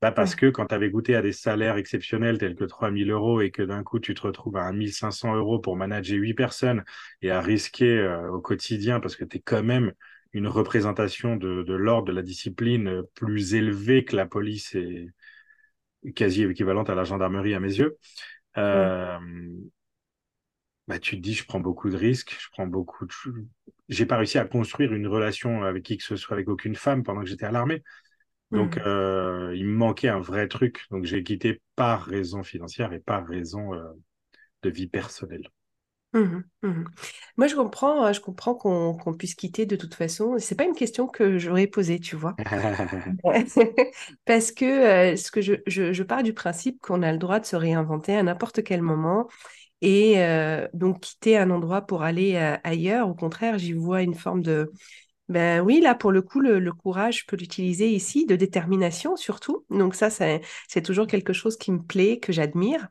Bah 0.00 0.12
Parce 0.12 0.36
que 0.36 0.46
quand 0.46 0.66
tu 0.66 0.74
avais 0.74 0.90
goûté 0.90 1.16
à 1.16 1.22
des 1.22 1.32
salaires 1.32 1.76
exceptionnels 1.76 2.38
tels 2.38 2.54
que 2.56 2.64
3000 2.64 3.10
euros 3.10 3.40
et 3.40 3.50
que 3.50 3.62
d'un 3.62 3.82
coup 3.82 4.00
tu 4.00 4.14
te 4.14 4.22
retrouves 4.22 4.56
à 4.56 4.72
1500 4.72 5.34
euros 5.36 5.58
pour 5.58 5.76
manager 5.76 6.18
8 6.18 6.34
personnes 6.34 6.84
et 7.22 7.30
à 7.32 7.40
risquer 7.40 7.98
euh, 7.98 8.30
au 8.30 8.40
quotidien 8.40 9.00
parce 9.00 9.16
que 9.16 9.24
tu 9.24 9.38
es 9.38 9.40
quand 9.40 9.64
même 9.64 9.92
une 10.32 10.46
représentation 10.46 11.36
de, 11.36 11.62
de 11.62 11.74
l'ordre 11.74 12.08
de 12.08 12.12
la 12.12 12.22
discipline 12.22 13.02
plus 13.14 13.54
élevée 13.54 14.04
que 14.04 14.16
la 14.16 14.26
police 14.26 14.74
et 14.74 15.08
quasi 16.14 16.44
équivalente 16.44 16.90
à 16.90 16.94
la 16.94 17.04
gendarmerie 17.04 17.54
à 17.54 17.60
mes 17.60 17.74
yeux. 17.74 17.96
Euh, 18.56 19.18
bah, 20.88 20.98
tu 20.98 21.16
te 21.16 21.20
dis, 21.20 21.34
je 21.34 21.44
prends 21.44 21.60
beaucoup 21.60 21.90
de 21.90 21.96
risques, 21.96 22.36
je 22.40 22.48
prends 22.50 22.66
beaucoup 22.66 23.06
de... 23.06 23.12
J'ai 23.88 24.06
pas 24.06 24.16
réussi 24.16 24.38
à 24.38 24.44
construire 24.44 24.92
une 24.92 25.06
relation 25.06 25.62
avec 25.62 25.84
qui 25.84 25.96
que 25.96 26.04
ce 26.04 26.16
soit, 26.16 26.34
avec 26.34 26.48
aucune 26.48 26.74
femme 26.74 27.02
pendant 27.02 27.20
que 27.20 27.28
j'étais 27.28 27.46
à 27.46 27.52
l'armée. 27.52 27.82
Donc, 28.50 28.76
euh, 28.78 29.52
il 29.56 29.64
me 29.64 29.72
manquait 29.72 30.08
un 30.08 30.20
vrai 30.20 30.46
truc. 30.46 30.84
Donc, 30.90 31.04
j'ai 31.04 31.22
quitté 31.22 31.62
par 31.74 32.04
raison 32.04 32.42
financière 32.42 32.92
et 32.92 33.00
par 33.00 33.26
raison 33.26 33.72
euh, 33.72 33.82
de 34.62 34.70
vie 34.70 34.88
personnelle. 34.88 35.48
Mmh 36.12 36.42
mmh 36.62 36.84
Moi, 37.38 37.46
je 37.46 37.54
comprends, 37.54 38.04
hein, 38.04 38.12
je 38.12 38.20
comprends 38.20 38.54
qu'on 38.54 39.14
puisse 39.14 39.34
quitter 39.34 39.64
de 39.64 39.76
toute 39.76 39.94
façon. 39.94 40.36
C'est 40.38 40.54
pas 40.54 40.64
une 40.64 40.74
question 40.74 41.06
que 41.06 41.38
j'aurais 41.38 41.66
posée, 41.66 42.00
tu 42.00 42.16
vois. 42.16 42.34
Parce 44.26 44.52
que, 44.52 44.64
euh, 44.64 45.16
ce 45.16 45.30
que 45.30 45.40
je, 45.40 45.54
je, 45.66 46.02
pars 46.02 46.22
du 46.22 46.34
principe 46.34 46.80
qu'on 46.80 47.02
a 47.02 47.12
le 47.12 47.18
droit 47.18 47.40
de 47.40 47.46
se 47.46 47.56
réinventer 47.56 48.14
à 48.16 48.22
n'importe 48.22 48.62
quel 48.62 48.82
moment 48.82 49.28
et 49.80 50.22
euh, 50.22 50.68
donc 50.74 51.00
quitter 51.00 51.38
un 51.38 51.50
endroit 51.50 51.82
pour 51.82 52.02
aller 52.02 52.36
euh, 52.36 52.56
ailleurs. 52.64 53.08
Au 53.08 53.14
contraire, 53.14 53.58
j'y 53.58 53.72
vois 53.72 54.02
une 54.02 54.14
forme 54.14 54.42
de, 54.42 54.70
ben 55.28 55.60
oui, 55.60 55.80
là, 55.80 55.94
pour 55.94 56.12
le 56.12 56.22
coup, 56.22 56.40
le, 56.40 56.58
le 56.58 56.72
courage, 56.72 57.20
je 57.20 57.26
peux 57.26 57.36
l'utiliser 57.36 57.88
ici, 57.90 58.26
de 58.26 58.36
détermination 58.36 59.16
surtout. 59.16 59.64
Donc 59.70 59.94
ça, 59.94 60.10
c'est 60.10 60.82
toujours 60.82 61.06
quelque 61.06 61.32
chose 61.32 61.56
qui 61.56 61.72
me 61.72 61.82
plaît, 61.82 62.18
que 62.18 62.32
j'admire. 62.32 62.88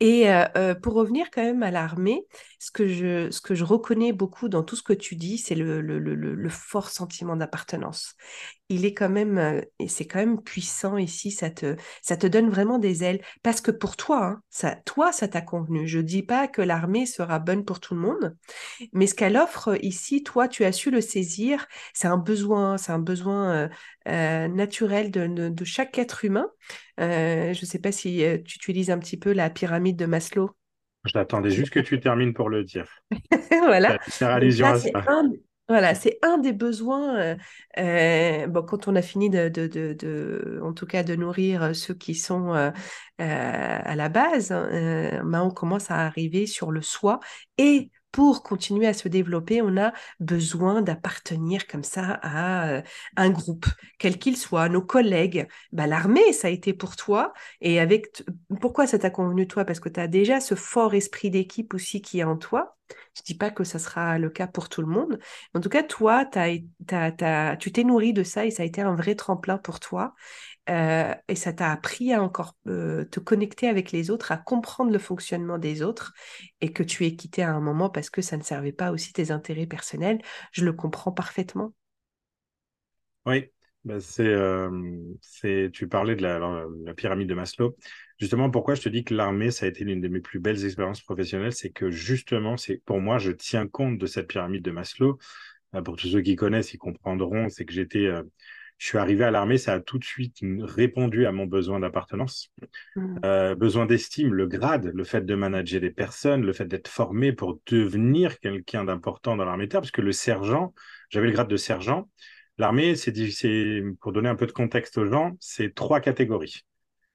Et 0.00 0.30
euh, 0.30 0.44
euh, 0.56 0.74
pour 0.76 0.94
revenir 0.94 1.30
quand 1.32 1.42
même 1.42 1.62
à 1.64 1.70
l'armée, 1.72 2.24
ce, 2.60 2.70
que 2.70 2.86
je, 2.86 3.30
ce 3.30 3.40
que 3.40 3.54
je 3.56 3.64
reconnais 3.64 4.12
beaucoup 4.12 4.48
dans 4.48 4.62
tout 4.62 4.76
ce 4.76 4.82
que 4.82 4.92
tu 4.92 5.16
dis, 5.16 5.38
c'est 5.38 5.56
le, 5.56 5.80
le, 5.80 5.98
le, 5.98 6.14
le, 6.14 6.48
fort 6.48 6.88
sentiment 6.90 7.34
d'appartenance 7.36 8.14
il 8.68 8.84
est 8.84 8.94
quand 8.94 9.08
même, 9.08 9.38
euh, 9.38 9.60
et 9.78 9.88
c'est 9.88 10.06
quand 10.06 10.18
même 10.18 10.42
puissant 10.42 10.96
ici, 10.96 11.30
ça 11.30 11.50
te, 11.50 11.76
ça 12.02 12.16
te 12.16 12.26
donne 12.26 12.50
vraiment 12.50 12.78
des 12.78 13.02
ailes. 13.02 13.20
Parce 13.42 13.60
que 13.60 13.70
pour 13.70 13.96
toi, 13.96 14.24
hein, 14.24 14.42
ça, 14.50 14.76
toi, 14.84 15.12
ça 15.12 15.28
t'a 15.28 15.40
convenu. 15.40 15.86
Je 15.86 16.00
dis 16.00 16.22
pas 16.22 16.48
que 16.48 16.60
l'armée 16.60 17.06
sera 17.06 17.38
bonne 17.38 17.64
pour 17.64 17.80
tout 17.80 17.94
le 17.94 18.00
monde, 18.00 18.36
mais 18.92 19.06
ce 19.06 19.14
qu'elle 19.14 19.36
offre 19.36 19.78
ici, 19.82 20.22
toi, 20.22 20.48
tu 20.48 20.64
as 20.64 20.72
su 20.72 20.90
le 20.90 21.00
saisir. 21.00 21.66
C'est 21.94 22.08
un 22.08 22.18
besoin, 22.18 22.76
c'est 22.76 22.92
un 22.92 22.98
besoin 22.98 23.50
euh, 23.52 23.68
euh, 24.08 24.48
naturel 24.48 25.10
de, 25.10 25.48
de, 25.48 25.64
chaque 25.64 25.98
être 25.98 26.24
humain. 26.24 26.48
je 26.98 27.48
ne 27.48 27.66
sais 27.66 27.78
pas 27.78 27.92
si 27.92 28.22
tu 28.44 28.56
utilises 28.56 28.90
un 28.90 28.98
petit 28.98 29.16
peu 29.16 29.32
la 29.32 29.50
pyramide 29.50 29.96
de 29.96 30.06
Maslow. 30.06 30.50
Je 31.04 31.12
l'attendais 31.14 31.50
juste 31.50 31.70
que 31.70 31.80
tu 31.80 32.00
termines 32.00 32.34
pour 32.34 32.50
le 32.50 32.64
dire. 32.64 32.86
voilà. 33.50 33.98
Faire 34.02 34.30
allusion 34.30 34.66
à 34.66 34.78
ça. 34.78 34.90
Voilà, 35.68 35.94
c'est 35.94 36.18
un 36.22 36.38
des 36.38 36.52
besoins. 36.54 37.16
Euh, 37.18 37.36
euh, 37.78 38.46
bon, 38.46 38.62
quand 38.62 38.88
on 38.88 38.96
a 38.96 39.02
fini 39.02 39.28
de, 39.28 39.48
de, 39.50 39.66
de, 39.66 40.60
en 40.64 40.72
tout 40.72 40.86
cas, 40.86 41.02
de 41.02 41.14
nourrir 41.14 41.76
ceux 41.76 41.92
qui 41.92 42.14
sont 42.14 42.54
euh, 42.54 42.70
à 43.18 43.94
la 43.94 44.08
base, 44.08 44.50
hein, 44.52 45.20
ben, 45.24 45.42
on 45.42 45.50
commence 45.50 45.90
à 45.90 46.06
arriver 46.06 46.46
sur 46.46 46.70
le 46.70 46.80
soi 46.80 47.20
et 47.58 47.90
pour 48.12 48.42
continuer 48.42 48.86
à 48.86 48.94
se 48.94 49.08
développer, 49.08 49.60
on 49.60 49.76
a 49.76 49.92
besoin 50.20 50.80
d'appartenir 50.80 51.66
comme 51.66 51.84
ça 51.84 52.18
à 52.22 52.68
euh, 52.70 52.82
un 53.16 53.28
groupe, 53.28 53.66
quel 53.98 54.18
qu'il 54.18 54.38
soit, 54.38 54.70
nos 54.70 54.80
collègues. 54.80 55.46
Bah, 55.72 55.86
L'armée, 55.86 56.32
ça 56.32 56.48
a 56.48 56.50
été 56.50 56.72
pour 56.72 56.96
toi. 56.96 57.34
Et 57.60 57.78
avec 57.78 58.22
pourquoi 58.62 58.86
ça 58.86 58.98
t'a 58.98 59.10
convenu 59.10 59.46
toi? 59.46 59.66
Parce 59.66 59.80
que 59.80 59.90
tu 59.90 60.00
as 60.00 60.08
déjà 60.08 60.40
ce 60.40 60.54
fort 60.54 60.94
esprit 60.94 61.30
d'équipe 61.30 61.74
aussi 61.74 62.00
qui 62.00 62.20
est 62.20 62.24
en 62.24 62.38
toi. 62.38 62.77
Je 63.16 63.22
dis 63.22 63.36
pas 63.36 63.50
que 63.50 63.64
ça 63.64 63.78
sera 63.78 64.18
le 64.18 64.30
cas 64.30 64.46
pour 64.46 64.68
tout 64.68 64.80
le 64.80 64.86
monde. 64.86 65.18
En 65.54 65.60
tout 65.60 65.68
cas, 65.68 65.82
toi, 65.82 66.24
tu 66.26 67.72
t'es 67.72 67.84
nourri 67.84 68.12
de 68.12 68.22
ça 68.22 68.46
et 68.46 68.50
ça 68.50 68.62
a 68.62 68.66
été 68.66 68.80
un 68.80 68.94
vrai 68.94 69.14
tremplin 69.14 69.58
pour 69.58 69.80
toi. 69.80 70.14
euh, 70.70 71.14
et 71.28 71.34
ça 71.36 71.52
t'a 71.52 71.72
appris 71.72 72.12
à 72.12 72.22
encore 72.22 72.56
euh, 72.68 73.04
te 73.06 73.20
connecter 73.20 73.68
avec 73.68 73.92
les 73.92 74.10
autres, 74.10 74.32
à 74.32 74.38
comprendre 74.38 74.92
le 74.92 74.98
fonctionnement 74.98 75.58
des 75.58 75.82
autres 75.82 76.14
et 76.60 76.72
que 76.72 76.82
tu 76.82 77.06
es 77.06 77.16
quitté 77.16 77.42
à 77.42 77.52
un 77.54 77.60
moment 77.60 77.90
parce 77.90 78.10
que 78.10 78.22
ça 78.22 78.36
ne 78.36 78.42
servait 78.42 78.72
pas 78.72 78.92
aussi 78.92 79.12
tes 79.12 79.30
intérêts 79.32 79.66
personnels. 79.66 80.20
Je 80.52 80.64
le 80.64 80.72
comprends 80.74 81.12
parfaitement. 81.12 81.74
Oui, 83.26 83.50
bah, 83.84 84.00
c'est, 84.00 85.70
tu 85.72 85.88
parlais 85.88 86.16
de 86.16 86.22
la, 86.22 86.38
la, 86.84 86.94
pyramide 86.94 87.28
de 87.28 87.34
Maslow. 87.34 87.76
Justement, 88.18 88.50
pourquoi 88.50 88.74
je 88.74 88.82
te 88.82 88.88
dis 88.88 89.04
que 89.04 89.14
l'armée, 89.14 89.50
ça 89.50 89.66
a 89.66 89.68
été 89.68 89.84
l'une 89.84 90.00
de 90.00 90.08
mes 90.08 90.20
plus 90.20 90.40
belles 90.40 90.64
expériences 90.64 91.02
professionnelles, 91.02 91.52
c'est 91.52 91.70
que 91.70 91.90
justement, 91.90 92.56
c'est 92.56 92.82
pour 92.84 93.00
moi, 93.00 93.18
je 93.18 93.30
tiens 93.30 93.66
compte 93.66 93.98
de 93.98 94.06
cette 94.06 94.28
pyramide 94.28 94.62
de 94.62 94.70
Maslow. 94.70 95.18
Pour 95.84 95.96
tous 95.96 96.08
ceux 96.08 96.22
qui 96.22 96.34
connaissent, 96.34 96.72
ils 96.72 96.78
comprendront, 96.78 97.48
c'est 97.48 97.64
que 97.64 97.72
j'étais 97.72 98.10
je 98.78 98.86
suis 98.86 98.98
arrivé 98.98 99.24
à 99.24 99.30
l'armée, 99.32 99.58
ça 99.58 99.74
a 99.74 99.80
tout 99.80 99.98
de 99.98 100.04
suite 100.04 100.38
répondu 100.60 101.26
à 101.26 101.32
mon 101.32 101.46
besoin 101.46 101.80
d'appartenance, 101.80 102.52
mmh. 102.94 103.16
euh, 103.24 103.54
besoin 103.56 103.86
d'estime, 103.86 104.32
le 104.32 104.46
grade, 104.46 104.92
le 104.94 105.04
fait 105.04 105.26
de 105.26 105.34
manager 105.34 105.80
des 105.80 105.90
personnes, 105.90 106.42
le 106.42 106.52
fait 106.52 106.64
d'être 106.64 106.86
formé 106.86 107.32
pour 107.32 107.58
devenir 107.66 108.38
quelqu'un 108.38 108.84
d'important 108.84 109.36
dans 109.36 109.44
l'armée 109.44 109.68
terre, 109.68 109.80
parce 109.80 109.90
que 109.90 110.00
le 110.00 110.12
sergent, 110.12 110.72
j'avais 111.10 111.26
le 111.26 111.32
grade 111.32 111.48
de 111.48 111.56
sergent. 111.56 112.08
L'armée, 112.56 112.94
c'est 112.94 113.82
pour 114.00 114.12
donner 114.12 114.28
un 114.28 114.36
peu 114.36 114.46
de 114.46 114.52
contexte 114.52 114.96
aux 114.96 115.06
gens, 115.06 115.36
c'est 115.40 115.74
trois 115.74 116.00
catégories. 116.00 116.62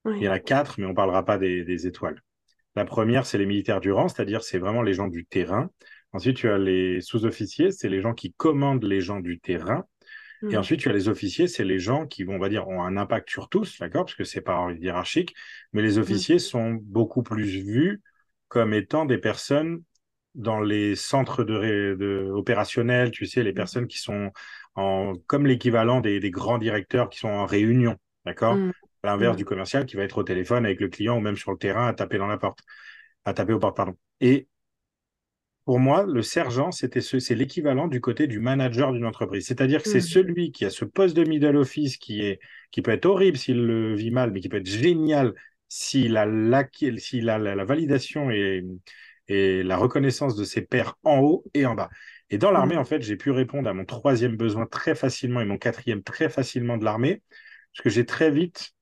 Il 0.05 0.21
y 0.21 0.27
en 0.27 0.31
a 0.31 0.39
quatre, 0.39 0.79
mais 0.79 0.85
on 0.85 0.89
ne 0.89 0.95
parlera 0.95 1.23
pas 1.23 1.37
des, 1.37 1.63
des 1.63 1.87
étoiles. 1.87 2.21
La 2.75 2.85
première, 2.85 3.25
c'est 3.25 3.37
les 3.37 3.45
militaires 3.45 3.79
du 3.79 3.91
rang, 3.91 4.07
c'est-à-dire 4.07 4.43
c'est 4.43 4.57
vraiment 4.57 4.81
les 4.81 4.93
gens 4.93 5.07
du 5.07 5.25
terrain. 5.25 5.69
Ensuite, 6.11 6.37
tu 6.37 6.49
as 6.49 6.57
les 6.57 7.01
sous-officiers, 7.01 7.71
c'est 7.71 7.89
les 7.89 8.01
gens 8.01 8.13
qui 8.13 8.33
commandent 8.33 8.83
les 8.83 9.01
gens 9.01 9.19
du 9.19 9.39
terrain. 9.39 9.85
Et 10.49 10.57
ensuite, 10.57 10.81
tu 10.81 10.89
as 10.89 10.93
les 10.93 11.07
officiers, 11.07 11.47
c'est 11.47 11.63
les 11.63 11.79
gens 11.79 12.05
qui 12.05 12.25
vont, 12.25 12.35
on 12.35 12.39
va 12.39 12.49
dire, 12.49 12.67
ont 12.67 12.83
un 12.83 12.97
impact 12.97 13.29
sur 13.29 13.47
tous, 13.47 13.79
d'accord, 13.79 14.03
parce 14.03 14.15
que 14.15 14.25
c'est 14.25 14.41
pas 14.41 14.73
hiérarchique, 14.77 15.33
mais 15.71 15.81
les 15.81 15.99
officiers 15.99 16.37
sont 16.37 16.71
beaucoup 16.81 17.23
plus 17.23 17.45
vus 17.45 18.01
comme 18.49 18.73
étant 18.73 19.05
des 19.05 19.17
personnes 19.17 19.83
dans 20.35 20.59
les 20.59 20.97
centres 20.97 21.45
de, 21.45 22.29
opérationnels, 22.33 23.11
tu 23.11 23.25
sais, 23.25 23.41
les 23.41 23.53
personnes 23.53 23.87
qui 23.87 23.99
sont 23.99 24.31
en, 24.75 25.13
comme 25.27 25.45
l'équivalent 25.45 26.01
des, 26.01 26.19
grands 26.29 26.57
directeurs 26.57 27.09
qui 27.09 27.19
sont 27.19 27.29
en 27.29 27.45
réunion, 27.45 27.95
d'accord 28.25 28.57
À 29.03 29.07
l'inverse 29.07 29.35
du 29.35 29.43
commercial 29.43 29.85
qui 29.85 29.97
va 29.97 30.03
être 30.03 30.17
au 30.17 30.23
téléphone 30.23 30.65
avec 30.65 30.79
le 30.79 30.87
client 30.87 31.17
ou 31.17 31.19
même 31.19 31.35
sur 31.35 31.51
le 31.51 31.57
terrain 31.57 31.87
à 31.87 31.93
taper 31.93 32.17
dans 32.17 32.27
la 32.27 32.37
porte, 32.37 32.59
à 33.25 33.33
taper 33.33 33.51
aux 33.51 33.59
portes, 33.59 33.75
pardon. 33.75 33.97
Et 34.21 34.47
pour 35.65 35.79
moi, 35.79 36.05
le 36.05 36.21
sergent, 36.21 36.71
c'était 36.71 37.01
c'est 37.01 37.35
l'équivalent 37.35 37.87
du 37.87 38.01
côté 38.01 38.27
du 38.27 38.39
manager 38.39 38.91
d'une 38.91 39.05
entreprise. 39.05 39.45
C'est-à-dire 39.45 39.81
que 39.81 39.89
c'est 39.89 39.99
mmh. 39.99 40.01
celui 40.01 40.51
qui 40.51 40.65
a 40.65 40.69
ce 40.69 40.83
poste 40.83 41.15
de 41.15 41.23
middle 41.23 41.55
office 41.55 41.97
qui, 41.97 42.21
est, 42.21 42.39
qui 42.71 42.81
peut 42.81 42.91
être 42.91 43.05
horrible 43.05 43.37
s'il 43.37 43.65
le 43.65 43.95
vit 43.95 44.11
mal, 44.11 44.31
mais 44.31 44.41
qui 44.41 44.49
peut 44.49 44.57
être 44.57 44.67
génial 44.67 45.33
s'il 45.69 46.17
a, 46.17 46.25
la, 46.25 46.67
s'il 46.97 47.29
a 47.29 47.37
la, 47.39 47.65
validation 47.65 48.29
et, 48.29 48.65
et 49.27 49.63
la 49.63 49.77
reconnaissance 49.77 50.35
de 50.35 50.43
ses 50.43 50.61
pairs 50.61 50.95
en 51.03 51.19
haut 51.19 51.45
et 51.53 51.65
en 51.65 51.75
bas. 51.75 51.89
Et 52.29 52.37
dans 52.37 52.51
l'armée, 52.51 52.75
mmh. 52.75 52.79
en 52.79 52.85
fait, 52.85 53.01
j'ai 53.01 53.15
pu 53.15 53.31
répondre 53.31 53.69
à 53.69 53.73
mon 53.73 53.85
troisième 53.85 54.35
besoin 54.35 54.65
très 54.65 54.95
facilement 54.95 55.39
et 55.39 55.45
mon 55.45 55.57
quatrième 55.57 56.03
très 56.03 56.29
facilement 56.29 56.77
de 56.77 56.83
l'armée, 56.83 57.21
parce 57.73 57.83
que 57.83 57.89
j'ai 57.89 58.05
très 58.05 58.31
vite, 58.31 58.73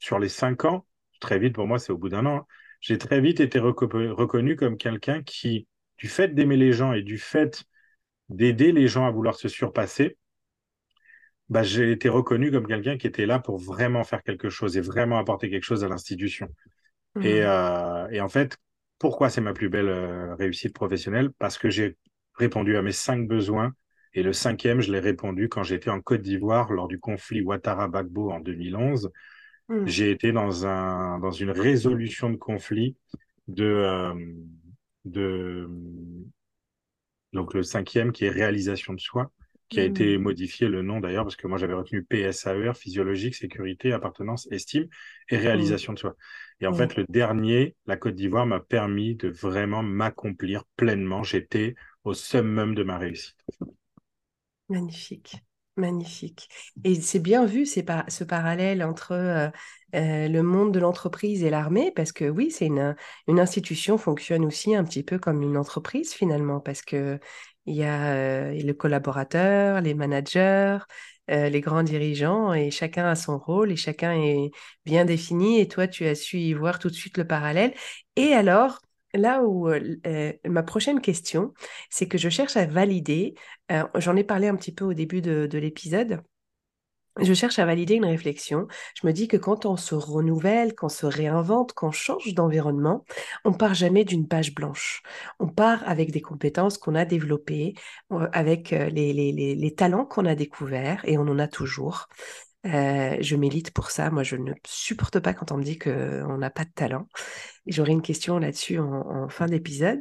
sur 0.00 0.18
les 0.18 0.28
cinq 0.28 0.64
ans, 0.64 0.86
très 1.20 1.38
vite 1.38 1.54
pour 1.54 1.68
moi, 1.68 1.78
c'est 1.78 1.92
au 1.92 1.98
bout 1.98 2.08
d'un 2.08 2.26
an, 2.26 2.36
hein, 2.38 2.46
j'ai 2.80 2.98
très 2.98 3.20
vite 3.20 3.38
été 3.40 3.58
reconnu 3.58 4.56
comme 4.56 4.76
quelqu'un 4.76 5.22
qui 5.22 5.68
du 5.98 6.08
fait 6.08 6.34
d'aimer 6.34 6.56
les 6.56 6.72
gens 6.72 6.92
et 6.94 7.02
du 7.02 7.18
fait 7.18 7.64
d'aider 8.30 8.72
les 8.72 8.88
gens 8.88 9.06
à 9.06 9.10
vouloir 9.10 9.34
se 9.34 9.48
surpasser, 9.48 10.16
bah, 11.50 11.62
j'ai 11.62 11.90
été 11.90 12.08
reconnu 12.08 12.50
comme 12.50 12.66
quelqu'un 12.66 12.96
qui 12.96 13.06
était 13.06 13.26
là 13.26 13.38
pour 13.38 13.58
vraiment 13.58 14.04
faire 14.04 14.22
quelque 14.22 14.48
chose 14.48 14.76
et 14.76 14.80
vraiment 14.80 15.18
apporter 15.18 15.50
quelque 15.50 15.64
chose 15.64 15.84
à 15.84 15.88
l'institution. 15.88 16.48
Et, 17.20 17.40
mmh. 17.40 17.44
euh, 17.44 18.08
et, 18.10 18.20
en 18.20 18.28
fait, 18.28 18.56
pourquoi 18.98 19.30
c'est 19.30 19.40
ma 19.40 19.52
plus 19.52 19.68
belle 19.68 19.88
euh, 19.88 20.34
réussite 20.36 20.72
professionnelle? 20.72 21.30
Parce 21.38 21.58
que 21.58 21.68
j'ai 21.68 21.96
répondu 22.34 22.76
à 22.76 22.82
mes 22.82 22.92
cinq 22.92 23.26
besoins 23.26 23.72
et 24.14 24.22
le 24.22 24.32
cinquième, 24.32 24.80
je 24.80 24.92
l'ai 24.92 25.00
répondu 25.00 25.48
quand 25.48 25.64
j'étais 25.64 25.90
en 25.90 26.00
Côte 26.00 26.22
d'Ivoire 26.22 26.72
lors 26.72 26.88
du 26.88 27.00
conflit 27.00 27.42
Ouattara-Bagbo 27.42 28.30
en 28.30 28.40
2011. 28.40 29.10
Mmh. 29.70 29.86
J'ai 29.86 30.10
été 30.10 30.32
dans, 30.32 30.66
un, 30.66 31.20
dans 31.20 31.30
une 31.30 31.52
résolution 31.52 32.28
de 32.28 32.36
conflit 32.36 32.96
de, 33.46 33.64
euh, 33.64 34.14
de 35.04 35.68
donc 37.32 37.54
le 37.54 37.62
cinquième 37.62 38.10
qui 38.10 38.24
est 38.24 38.30
réalisation 38.30 38.94
de 38.94 39.00
soi, 39.00 39.30
qui 39.68 39.78
a 39.78 39.84
été 39.84 40.18
mmh. 40.18 40.22
modifié 40.22 40.66
le 40.66 40.82
nom 40.82 40.98
d'ailleurs 40.98 41.22
parce 41.22 41.36
que 41.36 41.46
moi 41.46 41.56
j'avais 41.56 41.74
retenu 41.74 42.02
PSAER, 42.02 42.72
physiologique, 42.74 43.36
sécurité, 43.36 43.92
appartenance, 43.92 44.48
estime 44.50 44.88
et 45.28 45.36
mmh. 45.36 45.40
réalisation 45.40 45.92
de 45.92 46.00
soi. 46.00 46.16
Et 46.60 46.66
en 46.66 46.74
fait 46.74 46.96
le 46.96 47.04
dernier, 47.08 47.76
la 47.86 47.96
Côte 47.96 48.16
d'Ivoire 48.16 48.46
m'a 48.46 48.58
permis 48.58 49.14
de 49.14 49.28
vraiment 49.28 49.84
m'accomplir 49.84 50.64
pleinement. 50.76 51.22
J'étais 51.22 51.76
au 52.02 52.12
summum 52.12 52.74
de 52.74 52.82
ma 52.82 52.98
réussite. 52.98 53.36
Magnifique. 54.68 55.36
Magnifique. 55.76 56.48
Et 56.84 56.94
c'est 57.00 57.20
bien 57.20 57.46
vu 57.46 57.64
ce 57.64 58.24
parallèle 58.24 58.82
entre 58.82 59.12
euh, 59.12 59.48
euh, 59.94 60.28
le 60.28 60.42
monde 60.42 60.74
de 60.74 60.78
l'entreprise 60.80 61.42
et 61.42 61.48
l'armée, 61.48 61.90
parce 61.92 62.12
que 62.12 62.28
oui, 62.28 62.50
c'est 62.50 62.66
une, 62.66 62.96
institution 63.28 63.96
fonctionne 63.96 64.44
aussi 64.44 64.74
un 64.74 64.84
petit 64.84 65.02
peu 65.02 65.18
comme 65.18 65.42
une 65.42 65.56
entreprise 65.56 66.12
finalement, 66.12 66.60
parce 66.60 66.82
que 66.82 67.18
il 67.66 67.76
y 67.76 67.84
a 67.84 68.12
euh, 68.14 68.52
le 68.52 68.72
collaborateur, 68.74 69.80
les 69.80 69.94
managers, 69.94 70.78
les 71.28 71.60
grands 71.60 71.84
dirigeants, 71.84 72.52
et 72.52 72.72
chacun 72.72 73.06
a 73.06 73.14
son 73.14 73.38
rôle 73.38 73.70
et 73.70 73.76
chacun 73.76 74.12
est 74.14 74.50
bien 74.84 75.04
défini. 75.04 75.60
Et 75.60 75.68
toi, 75.68 75.86
tu 75.86 76.04
as 76.04 76.16
su 76.16 76.38
y 76.38 76.52
voir 76.54 76.80
tout 76.80 76.88
de 76.90 76.94
suite 76.94 77.16
le 77.18 77.26
parallèle. 77.26 77.72
Et 78.16 78.32
alors, 78.32 78.80
là 79.14 79.42
où 79.42 79.68
ma 80.46 80.62
prochaine 80.62 81.00
question, 81.00 81.52
c'est 81.90 82.08
que 82.08 82.18
je 82.18 82.28
cherche 82.28 82.56
à 82.56 82.66
valider, 82.66 83.34
j'en 83.96 84.16
ai 84.16 84.24
parlé 84.24 84.48
un 84.48 84.56
petit 84.56 84.72
peu 84.72 84.84
au 84.84 84.94
début 84.94 85.20
de, 85.20 85.58
l'épisode, 85.58 86.22
je 87.20 87.34
cherche 87.34 87.58
à 87.58 87.66
valider 87.66 87.94
une 87.94 88.04
réflexion. 88.04 88.66
Je 88.94 89.06
me 89.06 89.12
dis 89.12 89.26
que 89.28 89.36
quand 89.36 89.66
on 89.66 89.76
se 89.76 89.94
renouvelle, 89.94 90.74
qu'on 90.74 90.88
se 90.88 91.06
réinvente, 91.06 91.72
qu'on 91.72 91.90
change 91.90 92.34
d'environnement, 92.34 93.04
on 93.44 93.52
part 93.52 93.74
jamais 93.74 94.04
d'une 94.04 94.28
page 94.28 94.54
blanche. 94.54 95.02
On 95.38 95.48
part 95.48 95.82
avec 95.86 96.12
des 96.12 96.20
compétences 96.20 96.78
qu'on 96.78 96.94
a 96.94 97.04
développées, 97.04 97.74
avec 98.32 98.70
les 98.70 99.74
talents 99.76 100.06
qu'on 100.06 100.24
a 100.24 100.34
découverts, 100.34 101.02
et 101.04 101.18
on 101.18 101.22
en 101.22 101.38
a 101.38 101.48
toujours. 101.48 102.08
Je 102.64 103.36
milite 103.36 103.70
pour 103.72 103.90
ça. 103.90 104.10
Moi, 104.10 104.22
je 104.22 104.36
ne 104.36 104.52
supporte 104.66 105.18
pas 105.20 105.34
quand 105.34 105.52
on 105.52 105.56
me 105.56 105.62
dit 105.62 105.78
qu'on 105.78 106.38
n'a 106.38 106.50
pas 106.50 106.64
de 106.64 106.72
talent. 106.74 107.06
J'aurai 107.66 107.92
une 107.92 108.02
question 108.02 108.38
là-dessus 108.38 108.78
en, 108.78 109.28
fin 109.28 109.46
d'épisode. 109.46 110.00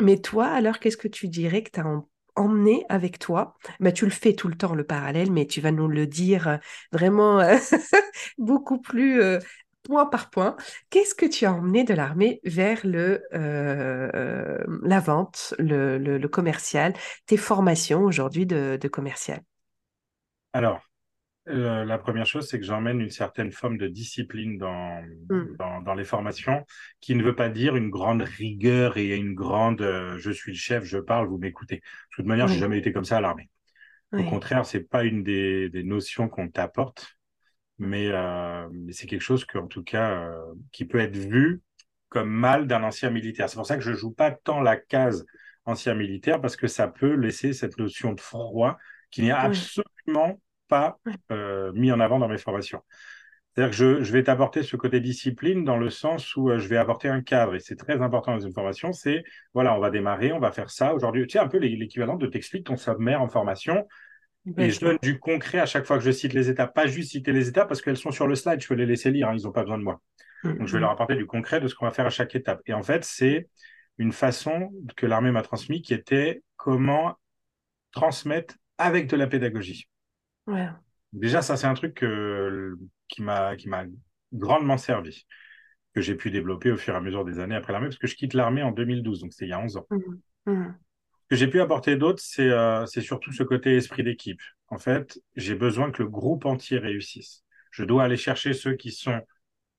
Mais 0.00 0.18
toi, 0.18 0.48
alors, 0.48 0.78
qu'est-ce 0.78 0.96
que 0.96 1.08
tu 1.08 1.28
dirais 1.28 1.62
que 1.62 1.70
tu 1.70 1.80
as 1.80 2.02
emmené 2.36 2.84
avec 2.88 3.18
toi? 3.18 3.54
Bah, 3.80 3.92
Tu 3.92 4.04
le 4.06 4.10
fais 4.10 4.32
tout 4.32 4.48
le 4.48 4.56
temps, 4.56 4.74
le 4.74 4.84
parallèle, 4.84 5.30
mais 5.30 5.46
tu 5.46 5.60
vas 5.60 5.72
nous 5.72 5.88
le 5.88 6.06
dire 6.06 6.58
vraiment 6.92 7.40
beaucoup 8.38 8.80
plus 8.80 9.20
point 9.82 10.06
par 10.06 10.30
point. 10.30 10.56
Qu'est-ce 10.88 11.14
que 11.14 11.26
tu 11.26 11.44
as 11.44 11.52
emmené 11.52 11.84
de 11.84 11.92
l'armée 11.92 12.40
vers 12.44 12.80
le, 12.84 13.22
la 13.32 15.00
vente, 15.00 15.54
le, 15.58 16.26
commercial, 16.28 16.94
tes 17.26 17.36
formations 17.36 18.04
aujourd'hui 18.04 18.46
de, 18.46 18.78
de 18.80 18.88
commercial? 18.88 19.42
Alors, 20.52 20.80
euh, 21.50 21.84
la 21.84 21.98
première 21.98 22.26
chose, 22.26 22.48
c'est 22.48 22.58
que 22.58 22.64
j'emmène 22.64 23.00
une 23.00 23.10
certaine 23.10 23.52
forme 23.52 23.76
de 23.78 23.88
discipline 23.88 24.54
hmm. 24.54 25.56
dans, 25.58 25.80
dans, 25.82 25.94
les 25.94 26.04
formations, 26.04 26.64
qui 27.00 27.14
ne 27.14 27.22
veut 27.22 27.34
pas 27.34 27.48
dire 27.48 27.76
une 27.76 27.90
grande 27.90 28.22
rigueur 28.22 28.96
et 28.96 29.16
une 29.16 29.34
grande 29.34 29.82
euh, 29.82 30.16
je 30.18 30.30
suis 30.30 30.52
le 30.52 30.58
chef, 30.58 30.84
je 30.84 30.98
parle, 30.98 31.28
vous 31.28 31.38
m'écoutez. 31.38 31.76
De 31.76 31.82
toute 32.16 32.26
manière, 32.26 32.48
je 32.48 32.54
j'ai 32.54 32.60
jamais 32.60 32.78
été 32.78 32.92
comme 32.92 33.04
ça 33.04 33.18
à 33.18 33.20
l'armée. 33.20 33.50
Au 34.12 34.24
contraire, 34.24 34.66
c'est 34.66 34.80
pas 34.80 35.04
une 35.04 35.22
des, 35.22 35.70
notions 35.84 36.28
qu'on 36.28 36.48
t'apporte, 36.48 37.16
euh, 37.80 38.68
mais, 38.70 38.92
c'est 38.92 39.06
quelque 39.06 39.20
chose 39.20 39.46
en 39.54 39.68
tout 39.68 39.84
cas, 39.84 40.32
qui 40.72 40.84
peut 40.84 40.98
être 40.98 41.16
vu 41.16 41.62
comme 42.08 42.28
mal 42.28 42.66
d'un 42.66 42.82
ancien 42.82 43.10
militaire. 43.10 43.48
C'est 43.48 43.54
pour 43.54 43.66
ça 43.66 43.76
que 43.76 43.82
je 43.82 43.92
joue 43.92 44.10
pas 44.10 44.32
tant 44.32 44.60
la 44.60 44.76
case 44.76 45.24
ancien 45.64 45.94
militaire, 45.94 46.40
parce 46.40 46.56
que 46.56 46.66
ça 46.66 46.88
peut 46.88 47.14
laisser 47.14 47.52
cette 47.52 47.78
notion 47.78 48.12
de 48.12 48.20
froid 48.20 48.78
qui 49.12 49.22
n'est 49.22 49.30
absolument 49.30 50.40
pas 50.70 50.98
euh, 51.30 51.72
mis 51.74 51.92
en 51.92 52.00
avant 52.00 52.18
dans 52.18 52.28
mes 52.28 52.38
formations. 52.38 52.80
C'est-à-dire 53.54 53.76
que 53.76 54.04
je, 54.04 54.12
vais 54.12 54.22
t'apporter 54.22 54.62
ce 54.62 54.76
côté 54.76 55.00
discipline 55.00 55.64
dans 55.64 55.76
le 55.76 55.90
sens 55.90 56.36
où 56.36 56.50
euh, 56.50 56.58
je 56.58 56.68
vais 56.68 56.76
apporter 56.76 57.08
un 57.08 57.20
cadre, 57.20 57.56
et 57.56 57.60
c'est 57.60 57.76
très 57.76 58.00
important 58.00 58.32
dans 58.32 58.40
une 58.40 58.54
formation, 58.54 58.92
c'est, 58.92 59.24
voilà, 59.52 59.74
on 59.76 59.80
va 59.80 59.90
démarrer, 59.90 60.32
on 60.32 60.38
va 60.38 60.52
faire 60.52 60.70
ça. 60.70 60.94
Aujourd'hui, 60.94 61.26
tu 61.26 61.32
sais, 61.32 61.40
un 61.40 61.48
peu 61.48 61.58
l'équivalent 61.58 62.16
de 62.16 62.26
t'explique 62.26 62.64
ton 62.66 62.76
sommaire 62.76 63.20
en 63.20 63.28
formation, 63.28 63.86
et 64.56 64.70
je 64.70 64.80
donne 64.80 64.98
du 65.02 65.18
concret 65.18 65.58
à 65.58 65.66
chaque 65.66 65.84
fois 65.84 65.98
que 65.98 66.04
je 66.04 66.10
cite 66.10 66.32
les 66.32 66.48
étapes, 66.48 66.74
pas 66.74 66.86
juste 66.86 67.10
citer 67.10 67.32
les 67.32 67.48
étapes 67.48 67.68
parce 67.68 67.82
qu'elles 67.82 67.98
sont 67.98 68.10
sur 68.10 68.26
le 68.26 68.34
slide, 68.34 68.60
je 68.60 68.68
peux 68.68 68.74
les 68.74 68.86
laisser 68.86 69.10
lire, 69.10 69.28
hein, 69.28 69.34
ils 69.36 69.44
n'ont 69.44 69.52
pas 69.52 69.62
besoin 69.62 69.78
de 69.78 69.82
moi. 69.82 70.00
Mm, 70.44 70.58
Donc 70.58 70.66
je 70.66 70.72
vais 70.72 70.78
mm. 70.78 70.82
leur 70.82 70.90
apporter 70.90 71.16
du 71.16 71.26
concret 71.26 71.60
de 71.60 71.68
ce 71.68 71.74
qu'on 71.74 71.84
va 71.84 71.90
faire 71.90 72.06
à 72.06 72.10
chaque 72.10 72.34
étape. 72.34 72.62
Et 72.66 72.72
en 72.72 72.82
fait, 72.82 73.04
c'est 73.04 73.48
une 73.98 74.12
façon 74.12 74.70
que 74.96 75.06
l'armée 75.06 75.30
m'a 75.30 75.42
transmis 75.42 75.82
qui 75.82 75.92
était 75.92 76.42
comment 76.56 77.16
transmettre 77.92 78.54
avec 78.78 79.08
de 79.08 79.16
la 79.16 79.26
pédagogie. 79.26 79.88
Déjà, 81.12 81.42
ça, 81.42 81.56
c'est 81.56 81.66
un 81.66 81.74
truc 81.74 82.04
qui 83.08 83.22
m'a 83.22 83.54
grandement 84.32 84.78
servi, 84.78 85.26
que 85.94 86.00
j'ai 86.00 86.14
pu 86.14 86.30
développer 86.30 86.70
au 86.70 86.76
fur 86.76 86.94
et 86.94 86.96
à 86.96 87.00
mesure 87.00 87.24
des 87.24 87.38
années 87.38 87.56
après 87.56 87.72
l'armée, 87.72 87.88
parce 87.88 87.98
que 87.98 88.06
je 88.06 88.14
quitte 88.14 88.34
l'armée 88.34 88.62
en 88.62 88.72
2012, 88.72 89.20
donc 89.20 89.32
c'est 89.32 89.46
il 89.46 89.50
y 89.50 89.52
a 89.52 89.60
11 89.60 89.76
ans. 89.76 89.86
Mmh. 89.90 90.52
Mmh. 90.52 90.74
Ce 91.22 91.26
que 91.28 91.36
j'ai 91.36 91.48
pu 91.48 91.60
apporter 91.60 91.96
d'autre, 91.96 92.22
euh, 92.40 92.86
c'est 92.86 93.00
surtout 93.00 93.32
ce 93.32 93.42
côté 93.42 93.76
esprit 93.76 94.02
d'équipe. 94.02 94.40
En 94.68 94.78
fait, 94.78 95.20
j'ai 95.36 95.54
besoin 95.54 95.90
que 95.90 96.02
le 96.02 96.08
groupe 96.08 96.44
entier 96.44 96.78
réussisse. 96.78 97.44
Je 97.70 97.84
dois 97.84 98.04
aller 98.04 98.16
chercher 98.16 98.52
ceux 98.52 98.74
qui 98.74 98.90
sont 98.90 99.20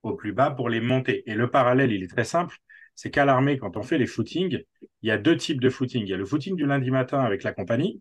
au 0.02 0.14
plus 0.14 0.32
bas 0.32 0.50
pour 0.50 0.68
les 0.68 0.80
monter. 0.80 1.28
Et 1.30 1.34
le 1.34 1.50
parallèle, 1.50 1.92
il 1.92 2.02
est 2.02 2.10
très 2.10 2.24
simple. 2.24 2.56
C'est 2.94 3.10
qu'à 3.10 3.24
l'armée, 3.24 3.58
quand 3.58 3.76
on 3.76 3.82
fait 3.82 3.98
les 3.98 4.06
footings, 4.06 4.62
il 5.02 5.08
y 5.08 5.10
a 5.10 5.18
deux 5.18 5.36
types 5.36 5.60
de 5.60 5.70
footing. 5.70 6.02
Il 6.02 6.08
y 6.08 6.14
a 6.14 6.16
le 6.16 6.24
footing 6.24 6.56
du 6.56 6.66
lundi 6.66 6.90
matin 6.90 7.20
avec 7.20 7.42
la 7.42 7.52
compagnie. 7.52 8.00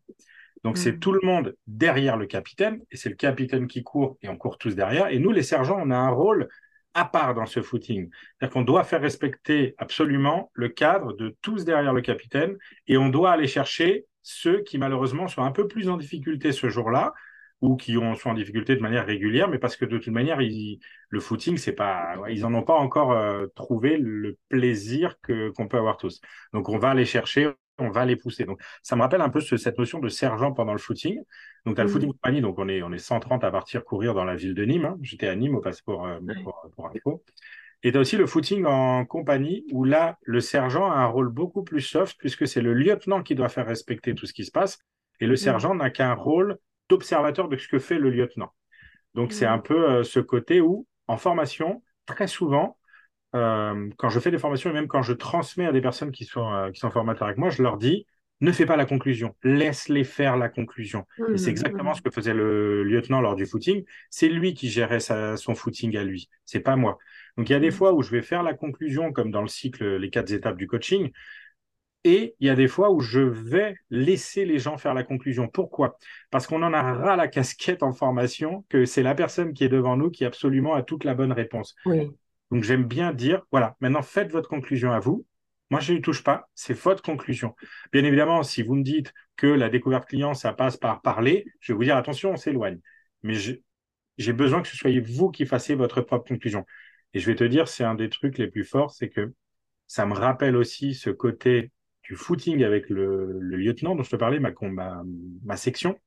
Donc, 0.64 0.78
c'est 0.78 0.93
mm. 0.93 0.99
tout 0.99 1.12
le 1.12 1.20
monde 1.24 1.56
derrière 1.68 2.18
le 2.18 2.28
capitaine, 2.28 2.82
et 2.91 2.97
c'est 2.97 3.10
le 3.10 3.16
capitaine 3.16 3.68
qui 3.68 3.84
court, 3.84 4.18
et 4.22 4.30
on 4.30 4.38
court 4.38 4.58
tous 4.58 4.76
derrière. 4.76 5.08
Et 5.08 5.20
nous, 5.20 5.32
les 5.32 5.43
sergents, 5.43 5.80
on 5.82 5.91
a 5.91 5.97
un 5.97 6.10
rôle 6.10 6.49
à 6.93 7.06
part 7.06 7.34
dans 7.34 7.45
ce 7.45 7.62
footing. 7.62 8.10
C'est-à-dire 8.10 8.54
qu'on 8.54 8.64
doit 8.64 8.84
faire 8.84 9.02
respecter 9.02 9.76
absolument 9.78 10.52
le 10.54 10.70
cadre 10.70 11.14
de 11.14 11.36
tous 11.41 11.66
derrière 11.66 11.93
le 11.93 12.02
capitaine, 12.02 12.58
et 12.88 12.97
on 12.97 13.10
doit 13.10 13.32
aller 13.32 13.47
chercher 13.47 14.06
ceux 14.24 14.62
qui, 14.62 14.78
malheureusement, 14.78 15.28
sont 15.28 15.43
un 15.43 15.52
peu 15.52 15.68
plus 15.68 15.89
en 15.89 15.97
difficulté 15.97 16.52
ce 16.52 16.70
jour-là, 16.70 17.14
ou 17.62 17.76
qui 17.76 17.97
ont, 17.97 18.16
sont 18.16 18.32
en 18.32 18.34
difficulté 18.34 18.76
de 18.76 18.82
manière 18.82 19.06
régulière, 19.06 19.47
mais 19.47 19.60
parce 19.60 19.78
que 19.78 19.86
de 19.86 19.97
toute 19.99 20.14
manière, 20.14 20.39
le 20.39 21.20
footing, 21.20 21.58
c'est 21.58 21.74
pas, 21.74 22.16
ils 22.30 22.41
n'en 22.41 22.54
ont 22.56 22.64
pas 22.64 22.74
encore 22.74 23.12
euh, 23.12 23.45
trouvé 23.56 23.97
le 23.97 24.38
plaisir 24.49 25.16
que, 25.22 25.49
qu'on 25.52 25.68
peut 25.68 25.78
avoir 25.78 25.97
tous. 25.97 26.22
Donc, 26.54 26.70
on 26.70 26.80
va 26.80 26.89
aller 26.89 27.06
chercher, 27.06 27.52
on 27.82 27.89
va 27.89 28.05
les 28.05 28.15
pousser. 28.15 28.45
Donc, 28.45 28.61
ça 28.84 28.95
me 28.95 29.01
rappelle 29.01 29.21
un 29.21 29.29
peu 29.29 29.41
cette 29.41 29.77
notion 29.77 29.99
de 29.99 30.09
sergent 30.09 30.53
pendant 30.53 30.73
le 30.73 30.79
footing. 30.79 31.21
Donc, 31.65 31.75
tu 31.75 31.82
as 31.82 31.84
le 31.84 31.89
footing 31.89 32.11
compagnie, 32.11 32.41
donc 32.41 32.57
on 32.59 32.67
est, 32.67 32.82
on 32.82 32.91
est 32.91 32.97
130 32.97 33.43
à 33.43 33.51
partir 33.51 33.84
courir 33.84 34.13
dans 34.13 34.23
la 34.23 34.36
ville 34.36 34.53
de 34.53 34.63
Nîmes. 34.63 34.86
Hein. 34.86 34.97
J'étais 35.01 35.27
à 35.27 35.36
Nîmes 35.36 35.55
au 35.55 35.61
passeport 35.61 36.05
euh, 36.05 36.19
pour, 36.43 36.69
pour, 36.75 36.88
info. 36.88 37.23
Et 37.84 37.91
tu 37.91 37.97
as 37.97 38.01
aussi 38.01 38.17
le 38.17 38.27
footing 38.27 38.65
en 38.65 39.05
compagnie, 39.05 39.65
où 39.71 39.84
là, 39.84 40.17
le 40.23 40.39
sergent 40.39 40.91
a 40.91 40.95
un 40.95 41.07
rôle 41.07 41.29
beaucoup 41.29 41.63
plus 41.63 41.82
soft, 41.82 42.15
puisque 42.19 42.47
c'est 42.47 42.61
le 42.61 42.73
lieutenant 42.73 43.23
qui 43.23 43.36
doit 43.36 43.49
faire 43.49 43.65
respecter 43.65 44.13
tout 44.13 44.25
ce 44.25 44.34
qui 44.34 44.45
se 44.45 44.51
passe. 44.51 44.79
Et 45.19 45.25
le 45.25 45.34
mmh. 45.34 45.38
sergent 45.38 45.75
n'a 45.75 45.89
qu'un 45.89 46.13
rôle 46.13 46.57
d'observateur 46.89 47.47
de 47.47 47.57
ce 47.57 47.67
que 47.67 47.79
fait 47.79 47.97
le 47.97 48.09
lieutenant. 48.09 48.51
Donc, 49.13 49.34
c'est 49.34 49.47
mm. 49.47 49.53
un 49.53 49.59
peu 49.59 49.89
euh, 49.89 50.03
ce 50.03 50.19
côté 50.19 50.61
où, 50.61 50.88
en 51.07 51.17
formation, 51.17 51.84
très 52.05 52.27
souvent, 52.27 52.77
euh, 53.36 53.89
quand 53.97 54.09
je 54.09 54.19
fais 54.19 54.32
des 54.32 54.38
formations 54.38 54.69
et 54.69 54.73
même 54.73 54.88
quand 54.88 55.01
je 55.01 55.13
transmets 55.13 55.65
à 55.65 55.71
des 55.71 55.82
personnes 55.82 56.11
qui 56.11 56.25
sont, 56.25 56.51
euh, 56.53 56.71
qui 56.71 56.79
sont 56.79 56.91
formateurs 56.91 57.27
avec 57.27 57.38
moi, 57.38 57.49
je 57.49 57.61
leur 57.61 57.77
dis 57.77 58.05
ne 58.41 58.51
fais 58.51 58.65
pas 58.65 58.75
la 58.75 58.86
conclusion, 58.86 59.36
laisse-les 59.43 60.03
faire 60.03 60.36
la 60.36 60.49
conclusion. 60.49 61.05
Et 61.32 61.38
c'est 61.38 61.49
mm, 61.49 61.51
exactement 61.51 61.91
mm. 61.91 61.95
ce 61.95 62.01
que 62.01 62.09
faisait 62.09 62.34
le 62.34 62.84
lieutenant 62.84 63.21
lors 63.21 63.36
du 63.36 63.45
footing. 63.45 63.84
C'est 64.09 64.29
lui 64.29 64.55
qui 64.55 64.67
gérait 64.67 64.99
son 64.99 65.53
footing 65.53 65.95
à 65.95 66.03
lui, 66.03 66.27
c'est 66.45 66.59
pas 66.59 66.75
moi. 66.75 66.97
Donc 67.38 67.49
il 67.49 67.53
y 67.53 67.55
a 67.55 67.59
des 67.59 67.69
fois 67.69 67.93
où 67.93 68.01
je 68.01 68.09
vais 68.09 68.23
faire 68.23 68.41
la 68.41 68.55
conclusion, 68.55 69.13
comme 69.13 69.29
dans 69.29 69.43
le 69.43 69.47
cycle 69.47 69.97
Les 69.97 70.09
quatre 70.09 70.32
étapes 70.32 70.57
du 70.57 70.67
coaching, 70.67 71.11
et 72.03 72.36
il 72.39 72.47
y 72.47 72.49
a 72.49 72.55
des 72.55 72.67
fois 72.67 72.91
où 72.91 72.99
je 72.99 73.19
vais 73.19 73.75
laisser 73.91 74.45
les 74.45 74.57
gens 74.57 74.77
faire 74.77 74.93
la 74.93 75.03
conclusion. 75.03 75.47
Pourquoi? 75.47 75.97
Parce 76.32 76.47
qu'on 76.47 76.63
en 76.63 76.73
a 76.73 76.82
ras 76.82 77.15
la 77.15 77.27
casquette 77.27 77.84
en 77.84 77.91
formation 77.91 78.65
que 78.69 78.86
c'est 78.86 79.03
la 79.03 79.13
personne 79.13 79.53
qui 79.53 79.63
est 79.63 79.69
devant 79.69 79.97
nous 79.97 80.09
qui 80.09 80.25
absolument 80.25 80.73
a 80.73 80.82
toute 80.82 81.03
la 81.03 81.13
bonne 81.13 81.32
réponse. 81.32 81.75
Donc 82.52 82.64
j'aime 82.64 82.84
bien 82.84 83.14
dire, 83.14 83.41
voilà, 83.52 83.76
maintenant 83.80 84.02
faites 84.02 84.32
votre 84.32 84.49
conclusion 84.49 84.91
à 84.91 84.99
vous. 84.99 85.26
Moi, 85.70 85.80
je 85.80 85.93
ne 85.93 85.99
touche 85.99 86.22
pas, 86.22 86.49
c'est 86.54 86.78
votre 86.78 87.02
conclusion. 87.02 87.56
Bien 87.93 88.04
évidemment, 88.04 88.43
si 88.43 88.62
vous 88.62 88.76
me 88.76 88.84
dites 88.84 89.14
que 89.38 89.47
la 89.47 89.70
découverte 89.70 90.06
client, 90.06 90.34
ça 90.34 90.52
passe 90.52 90.76
par 90.76 91.02
parler, 91.02 91.45
je 91.62 91.72
vais 91.72 91.78
vous 91.78 91.84
dire, 91.86 91.95
attention, 91.95 92.32
on 92.32 92.36
s'éloigne. 92.36 92.80
Mais 93.24 93.36
j'ai 94.18 94.34
besoin 94.34 94.62
que 94.62 94.68
ce 94.68 94.76
soyez 94.76 94.99
vous 94.99 95.32
qui 95.32 95.45
fassiez 95.45 95.76
votre 95.76 96.02
propre 96.02 96.28
conclusion. 96.28 96.66
Et 97.14 97.20
je 97.20 97.26
vais 97.26 97.36
te 97.36 97.45
dire, 97.45 97.70
c'est 97.70 97.86
un 97.86 97.95
des 97.95 98.10
trucs 98.10 98.38
les 98.38 98.47
plus 98.47 98.66
forts, 98.66 98.91
c'est 98.91 99.10
que 99.10 99.34
ça 99.88 100.06
me 100.06 100.14
rappelle 100.14 100.58
aussi 100.58 100.93
ce 100.93 101.10
côté 101.10 101.72
du 102.04 102.16
footing 102.16 102.64
avec 102.64 102.89
le, 102.89 103.39
lieutenant 103.39 103.95
dont 103.95 104.04
je 104.04 104.10
te 104.10 104.16
parlais, 104.18 104.39
ma, 104.39 104.52
ma, 105.43 105.58
section, 105.58 105.97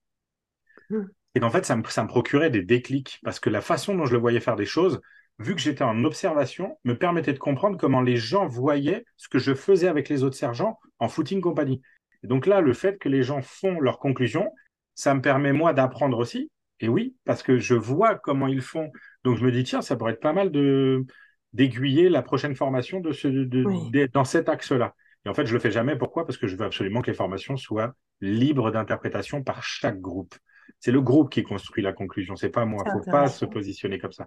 hmm. 0.91 1.05
et 1.35 1.41
qu'en 1.41 1.51
fait, 1.51 1.65
ça 1.65 1.77
me, 1.77 1.85
ça 1.85 2.03
me 2.03 2.09
procurait 2.09 2.51
des 2.51 2.63
déclics 2.63 3.19
parce 3.23 3.41
que 3.41 3.49
la 3.49 3.63
façon 3.63 3.95
dont 3.95 4.05
je 4.05 4.13
le 4.13 4.19
voyais 4.19 4.41
faire 4.41 4.57
des 4.57 4.67
choses, 4.67 5.01
vu 5.39 5.55
que 5.55 5.61
j'étais 5.61 5.85
en 5.85 6.05
observation, 6.05 6.79
me 6.85 6.97
permettait 6.97 7.33
de 7.33 7.39
comprendre 7.39 7.77
comment 7.77 8.01
les 8.01 8.17
gens 8.17 8.47
voyaient 8.47 9.05
ce 9.17 9.29
que 9.29 9.39
je 9.39 9.55
faisais 9.55 9.89
avec 9.89 10.09
les 10.09 10.23
autres 10.23 10.37
sergents 10.37 10.79
en 10.99 11.09
footing 11.09 11.41
compagnie. 11.41 11.83
Et 12.23 12.27
donc 12.27 12.47
là, 12.47 12.61
le 12.61 12.73
fait 12.73 12.99
que 12.99 13.09
les 13.09 13.23
gens 13.23 13.43
font 13.43 13.81
leurs 13.81 13.99
conclusions, 13.99 14.51
ça 14.95 15.15
me 15.15 15.21
permet 15.21 15.53
moi 15.53 15.73
d'apprendre 15.73 16.19
aussi. 16.19 16.51
Et 16.81 16.89
oui, 16.89 17.17
parce 17.25 17.43
que 17.43 17.59
je 17.59 17.75
vois 17.75 18.17
comment 18.17 18.47
ils 18.47 18.61
font. 18.63 18.91
Donc 19.25 19.37
je 19.37 19.45
me 19.45 19.53
dis, 19.53 19.65
tiens, 19.65 19.83
ça 19.83 19.97
pourrait 19.97 20.13
être 20.13 20.21
pas 20.21 20.33
mal 20.33 20.51
de 20.51 21.05
d'aiguiller 21.53 22.09
la 22.09 22.21
prochaine 22.21 22.57
formation 22.57 22.99
de 22.99 23.13
ce, 23.13 23.29
de, 23.29 24.07
dans 24.13 24.25
cet 24.25 24.49
axe-là. 24.49 24.95
Et 25.25 25.29
en 25.29 25.35
fait, 25.35 25.47
je 25.47 25.55
le 25.55 25.61
fais 25.61 25.71
jamais. 25.71 25.97
Pourquoi? 25.97 26.27
Parce 26.27 26.37
que 26.37 26.49
je 26.49 26.57
veux 26.57 26.65
absolument 26.65 27.01
que 27.01 27.11
les 27.13 27.17
formations 27.17 27.57
soient 27.57 27.95
libres 28.21 28.73
d'interprétation 28.73 29.43
par 29.45 29.63
chaque 29.63 30.01
groupe. 30.01 30.35
C'est 30.81 30.91
le 30.91 31.01
groupe 31.01 31.31
qui 31.31 31.45
construit 31.45 31.83
la 31.83 31.93
conclusion. 31.93 32.35
C'est 32.35 32.51
pas 32.51 32.65
moi. 32.65 32.83
Il 32.87 32.93
faut 32.93 33.11
pas 33.11 33.29
se 33.29 33.45
positionner 33.45 34.01
comme 34.01 34.13
ça. 34.13 34.27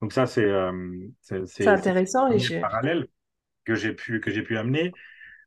Donc 0.00 0.12
ça, 0.12 0.26
c'est 0.26 0.44
euh, 0.44 0.72
c'est 1.20 1.66
intéressant. 1.66 2.26
Un 2.30 2.60
parallèle 2.60 3.06
que 3.64 3.74
j'ai 3.74 3.92
pu 3.92 4.20
que 4.20 4.30
j'ai 4.30 4.42
pu 4.42 4.56
amener. 4.56 4.92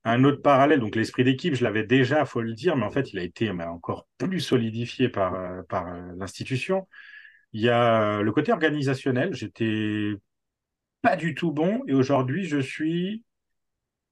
Un 0.06 0.26
autre 0.26 0.42
parallèle, 0.42 0.82
donc 0.82 0.96
l'esprit 0.96 1.24
d'équipe, 1.24 1.56
je 1.56 1.64
l'avais 1.64 1.86
déjà, 1.86 2.26
faut 2.26 2.42
le 2.42 2.54
dire, 2.54 2.76
mais 2.76 2.84
en 2.84 2.92
fait, 2.92 3.14
il 3.14 3.20
a 3.20 3.24
été 3.24 3.50
encore 3.50 4.06
plus 4.18 4.42
solidifié 4.42 5.08
par 5.10 5.36
euh, 5.36 5.62
par 5.70 5.88
euh, 5.88 6.12
l'institution. 6.18 6.88
Il 7.54 7.62
y 7.62 7.70
a 7.70 8.22
le 8.22 8.32
côté 8.32 8.52
organisationnel. 8.52 9.34
J'étais 9.34 10.14
pas 11.02 11.16
du 11.16 11.36
tout 11.36 11.52
bon 11.52 11.82
et 11.88 11.94
aujourd'hui, 11.94 12.46
je 12.46 12.60
suis 12.60 13.24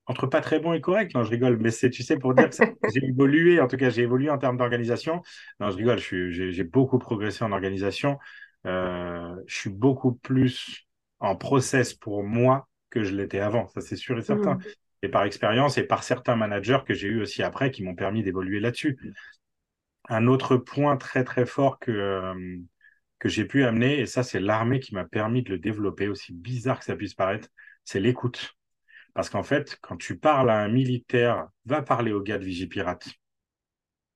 entre 0.05 0.27
pas 0.27 0.41
très 0.41 0.59
bon 0.59 0.73
et 0.73 0.81
correct. 0.81 1.13
Non, 1.15 1.23
je 1.23 1.29
rigole, 1.29 1.57
mais 1.57 1.71
c'est, 1.71 1.89
tu 1.89 2.03
sais, 2.03 2.17
pour 2.17 2.33
dire 2.33 2.49
que 2.49 2.55
j'ai 2.93 3.05
évolué, 3.05 3.59
en 3.59 3.67
tout 3.67 3.77
cas, 3.77 3.89
j'ai 3.89 4.03
évolué 4.03 4.29
en 4.29 4.37
termes 4.37 4.57
d'organisation. 4.57 5.21
Non, 5.59 5.69
je 5.69 5.77
rigole, 5.77 5.99
j'ai 5.99 6.63
beaucoup 6.63 6.99
progressé 6.99 7.43
en 7.43 7.51
organisation. 7.51 8.17
Euh, 8.65 9.35
je 9.47 9.55
suis 9.55 9.69
beaucoup 9.69 10.13
plus 10.13 10.87
en 11.19 11.35
process 11.35 11.93
pour 11.93 12.23
moi 12.23 12.67
que 12.89 13.03
je 13.03 13.15
l'étais 13.15 13.39
avant, 13.39 13.67
ça 13.67 13.81
c'est 13.81 13.95
sûr 13.95 14.17
et 14.17 14.21
certain. 14.21 14.55
Mmh. 14.55 14.63
Et 15.03 15.09
par 15.09 15.23
expérience 15.23 15.77
et 15.77 15.83
par 15.83 16.03
certains 16.03 16.35
managers 16.35 16.79
que 16.85 16.93
j'ai 16.93 17.07
eu 17.07 17.21
aussi 17.21 17.41
après 17.41 17.71
qui 17.71 17.83
m'ont 17.83 17.95
permis 17.95 18.23
d'évoluer 18.23 18.59
là-dessus. 18.59 18.99
Un 20.09 20.27
autre 20.27 20.57
point 20.57 20.97
très 20.97 21.23
très 21.23 21.45
fort 21.45 21.79
que, 21.79 21.91
euh, 21.91 22.57
que 23.17 23.29
j'ai 23.29 23.45
pu 23.45 23.63
amener, 23.63 23.99
et 23.99 24.05
ça 24.05 24.23
c'est 24.23 24.39
l'armée 24.39 24.79
qui 24.79 24.93
m'a 24.93 25.05
permis 25.05 25.41
de 25.41 25.51
le 25.51 25.59
développer, 25.59 26.07
aussi 26.07 26.33
bizarre 26.33 26.79
que 26.79 26.85
ça 26.85 26.95
puisse 26.95 27.13
paraître, 27.13 27.47
c'est 27.83 27.99
l'écoute. 27.99 28.55
Parce 29.13 29.29
qu'en 29.29 29.43
fait, 29.43 29.77
quand 29.81 29.97
tu 29.97 30.17
parles 30.17 30.49
à 30.49 30.59
un 30.59 30.69
militaire, 30.69 31.47
va 31.65 31.81
parler 31.81 32.13
aux 32.13 32.21
gars 32.21 32.37
de 32.37 32.45
Vigipirate. 32.45 33.09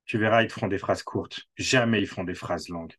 Tu 0.06 0.18
verras, 0.18 0.44
ils 0.44 0.48
te 0.48 0.54
feront 0.54 0.68
des 0.68 0.78
phrases 0.78 1.04
courtes. 1.04 1.42
Jamais 1.58 2.00
ils 2.00 2.08
font 2.08 2.24
des 2.24 2.36
phrases 2.36 2.70
longues. 2.70 2.94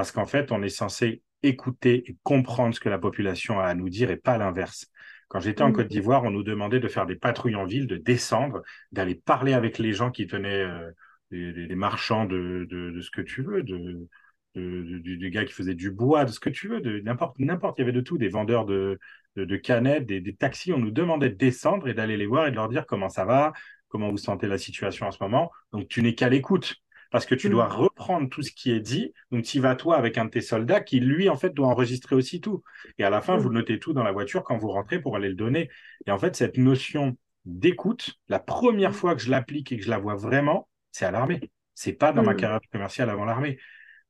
Parce 0.00 0.12
qu'en 0.12 0.24
fait, 0.24 0.50
on 0.50 0.62
est 0.62 0.70
censé 0.70 1.20
écouter 1.42 2.04
et 2.08 2.16
comprendre 2.22 2.74
ce 2.74 2.80
que 2.80 2.88
la 2.88 2.96
population 2.96 3.60
a 3.60 3.64
à 3.64 3.74
nous 3.74 3.90
dire 3.90 4.10
et 4.10 4.16
pas 4.16 4.38
l'inverse. 4.38 4.86
Quand 5.28 5.40
j'étais 5.40 5.60
en 5.60 5.68
mmh. 5.68 5.72
Côte 5.74 5.88
d'Ivoire, 5.88 6.24
on 6.24 6.30
nous 6.30 6.42
demandait 6.42 6.80
de 6.80 6.88
faire 6.88 7.04
des 7.04 7.16
patrouilles 7.16 7.54
en 7.54 7.66
ville, 7.66 7.86
de 7.86 7.98
descendre, 7.98 8.62
d'aller 8.92 9.14
parler 9.14 9.52
avec 9.52 9.76
les 9.76 9.92
gens 9.92 10.10
qui 10.10 10.26
tenaient 10.26 10.64
euh, 10.64 10.90
des, 11.30 11.74
marchands 11.74 12.24
de, 12.24 12.66
de, 12.70 12.98
ce 13.02 13.10
que 13.10 13.20
tu 13.20 13.42
veux, 13.42 13.62
de, 13.62 14.08
du, 14.54 15.28
gars 15.28 15.44
qui 15.44 15.52
faisait 15.52 15.74
du 15.74 15.90
bois, 15.90 16.24
de 16.24 16.30
ce 16.30 16.40
que 16.40 16.48
tu 16.48 16.68
veux, 16.68 16.80
de 16.80 17.00
n'importe, 17.00 17.38
n'importe. 17.38 17.78
Il 17.78 17.82
y 17.82 17.84
avait 17.84 17.92
de 17.92 18.00
tout, 18.00 18.16
des 18.16 18.30
vendeurs 18.30 18.64
de, 18.64 18.98
de, 19.36 19.56
canettes, 19.58 20.06
des, 20.06 20.34
taxis. 20.34 20.72
On 20.72 20.78
nous 20.78 20.92
demandait 20.92 21.28
de 21.28 21.36
descendre 21.36 21.88
et 21.88 21.92
d'aller 21.92 22.16
les 22.16 22.26
voir 22.26 22.46
et 22.46 22.52
de 22.52 22.56
leur 22.56 22.70
dire 22.70 22.86
comment 22.86 23.10
ça 23.10 23.26
va, 23.26 23.52
comment 23.88 24.08
vous 24.08 24.16
sentez 24.16 24.46
la 24.46 24.56
situation 24.56 25.08
en 25.08 25.10
ce 25.10 25.22
moment. 25.22 25.50
Donc, 25.72 25.88
tu 25.88 26.00
n'es 26.00 26.14
qu'à 26.14 26.30
l'écoute 26.30 26.80
parce 27.10 27.26
que 27.26 27.34
tu 27.34 27.48
dois 27.48 27.68
mm. 27.68 27.72
reprendre 27.72 28.28
tout 28.28 28.42
ce 28.42 28.52
qui 28.52 28.70
est 28.70 28.80
dit. 28.80 29.12
Donc, 29.30 29.44
tu 29.44 29.60
vas 29.60 29.74
toi 29.74 29.96
avec 29.96 30.16
un 30.16 30.26
de 30.26 30.30
tes 30.30 30.40
soldats 30.40 30.80
qui, 30.80 31.00
lui, 31.00 31.28
en 31.28 31.36
fait, 31.36 31.50
doit 31.50 31.68
enregistrer 31.68 32.16
aussi 32.16 32.40
tout. 32.40 32.62
Et 32.98 33.04
à 33.04 33.10
la 33.10 33.20
fin, 33.20 33.36
mm. 33.36 33.40
vous 33.40 33.50
notez 33.50 33.78
tout 33.78 33.92
dans 33.92 34.04
la 34.04 34.12
voiture 34.12 34.44
quand 34.44 34.56
vous 34.56 34.70
rentrez 34.70 35.00
pour 35.00 35.16
aller 35.16 35.28
le 35.28 35.34
donner. 35.34 35.68
Et 36.06 36.10
en 36.10 36.18
fait, 36.18 36.36
cette 36.36 36.56
notion 36.56 37.16
d'écoute, 37.44 38.18
la 38.28 38.38
première 38.38 38.90
mm. 38.90 38.94
fois 38.94 39.14
que 39.14 39.22
je 39.22 39.30
l'applique 39.30 39.72
et 39.72 39.76
que 39.76 39.84
je 39.84 39.90
la 39.90 39.98
vois 39.98 40.14
vraiment, 40.14 40.68
c'est 40.92 41.04
à 41.04 41.10
l'armée. 41.10 41.50
C'est 41.74 41.92
pas 41.92 42.12
dans 42.12 42.22
ma 42.22 42.34
carrière 42.34 42.60
commerciale 42.70 43.10
avant 43.10 43.24
l'armée. 43.24 43.58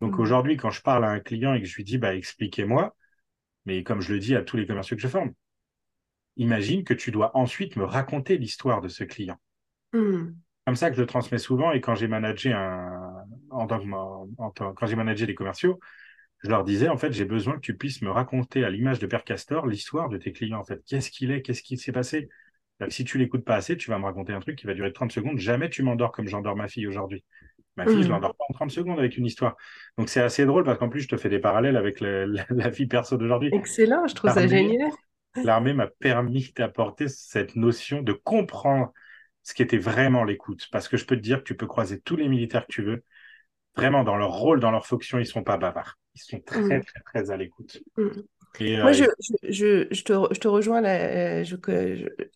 Donc 0.00 0.18
aujourd'hui, 0.18 0.56
quand 0.56 0.70
je 0.70 0.82
parle 0.82 1.04
à 1.04 1.10
un 1.10 1.20
client 1.20 1.54
et 1.54 1.60
que 1.60 1.68
je 1.68 1.76
lui 1.76 1.84
dis, 1.84 1.98
bah, 1.98 2.14
expliquez-moi, 2.14 2.96
mais 3.64 3.84
comme 3.84 4.00
je 4.00 4.12
le 4.12 4.18
dis 4.18 4.34
à 4.34 4.42
tous 4.42 4.56
les 4.56 4.66
commerciaux 4.66 4.96
que 4.96 5.02
je 5.02 5.08
forme, 5.08 5.32
imagine 6.36 6.84
que 6.84 6.94
tu 6.94 7.10
dois 7.10 7.36
ensuite 7.36 7.76
me 7.76 7.84
raconter 7.84 8.38
l'histoire 8.38 8.80
de 8.80 8.88
ce 8.88 9.04
client. 9.04 9.38
Comme 10.66 10.76
ça 10.76 10.90
que 10.90 10.96
je 10.96 11.00
le 11.00 11.06
transmets 11.06 11.38
souvent 11.38 11.72
et 11.72 11.80
quand 11.80 11.94
j'ai 11.94 12.06
managé 12.08 12.52
un, 12.52 13.12
en 13.50 13.66
quand 13.66 14.86
j'ai 14.86 14.96
managé 14.96 15.26
des 15.26 15.34
commerciaux, 15.34 15.80
je 16.42 16.48
leur 16.50 16.64
disais 16.64 16.88
en 16.88 16.96
fait 16.98 17.12
j'ai 17.12 17.24
besoin 17.26 17.54
que 17.54 17.60
tu 17.60 17.76
puisses 17.76 18.02
me 18.02 18.10
raconter 18.10 18.64
à 18.64 18.70
l'image 18.70 18.98
de 19.00 19.06
Père 19.06 19.24
Castor 19.24 19.66
l'histoire 19.66 20.08
de 20.08 20.18
tes 20.18 20.32
clients 20.32 20.60
en 20.60 20.64
fait. 20.64 20.82
Qu'est-ce 20.86 21.10
qu'il 21.10 21.30
est, 21.32 21.42
qu'est-ce 21.42 21.62
qui 21.62 21.78
s'est 21.78 21.92
passé? 21.92 22.28
Si 22.88 23.04
tu 23.04 23.18
l'écoutes 23.18 23.44
pas 23.44 23.56
assez, 23.56 23.76
tu 23.76 23.90
vas 23.90 23.98
me 23.98 24.04
raconter 24.06 24.32
un 24.32 24.40
truc 24.40 24.58
qui 24.58 24.66
va 24.66 24.74
durer 24.74 24.92
30 24.92 25.12
secondes. 25.12 25.38
Jamais 25.38 25.70
tu 25.70 25.82
m'endors 25.82 26.12
comme 26.12 26.28
j'endors 26.28 26.56
ma 26.56 26.68
fille 26.68 26.86
aujourd'hui. 26.86 27.24
Ma 27.76 27.86
fille, 27.86 28.02
je 28.04 28.08
Mhm. 28.08 28.12
l'endors 28.12 28.34
pas 28.36 28.44
en 28.50 28.54
30 28.54 28.70
secondes 28.72 28.98
avec 28.98 29.16
une 29.18 29.26
histoire. 29.26 29.56
Donc 29.98 30.08
c'est 30.10 30.20
assez 30.22 30.46
drôle 30.46 30.64
parce 30.64 30.78
qu'en 30.78 30.88
plus, 30.90 31.02
je 31.02 31.08
te 31.08 31.16
fais 31.18 31.30
des 31.30 31.40
parallèles 31.40 31.76
avec 31.76 32.00
le- 32.00 32.24
la, 32.26 32.46
la 32.50 32.70
vie 32.70 32.86
perso 32.86 33.16
d'aujourd'hui. 33.18 33.52
Excellent, 33.52 34.08
je 34.08 34.14
trouve 34.16 34.30
ça 34.32 34.46
génial. 34.48 34.90
l'armée 35.42 35.72
m'a 35.74 35.86
permis 35.86 36.52
d'apporter 36.56 37.08
cette 37.08 37.56
notion 37.56 38.02
de 38.02 38.12
comprendre 38.12 38.92
ce 39.42 39.54
qu'était 39.54 39.78
vraiment 39.78 40.24
l'écoute. 40.24 40.68
Parce 40.72 40.88
que 40.88 40.96
je 40.96 41.06
peux 41.06 41.16
te 41.16 41.22
dire 41.22 41.38
que 41.38 41.44
tu 41.44 41.56
peux 41.56 41.66
croiser 41.66 42.00
tous 42.00 42.16
les 42.16 42.28
militaires 42.28 42.66
que 42.66 42.72
tu 42.72 42.82
veux. 42.82 43.04
Vraiment, 43.76 44.04
dans 44.04 44.16
leur 44.16 44.32
rôle, 44.32 44.60
dans 44.60 44.70
leur 44.72 44.86
fonction, 44.86 45.18
ils 45.18 45.26
sont 45.26 45.44
pas 45.44 45.58
bavards. 45.58 45.98
Ils 46.16 46.20
sont 46.22 46.40
très, 46.40 46.80
Mhm. 46.80 46.82
très, 46.82 47.00
très 47.02 47.30
à 47.32 47.36
l'écoute. 47.38 47.82
Et, 48.60 48.78
Moi, 48.82 48.92
euh, 48.92 49.04
je, 49.48 50.02
te, 50.02 50.12
je 50.34 50.40
te 50.40 50.48
rejoins 50.48 50.80
là, 50.80 50.94
euh, 50.96 51.44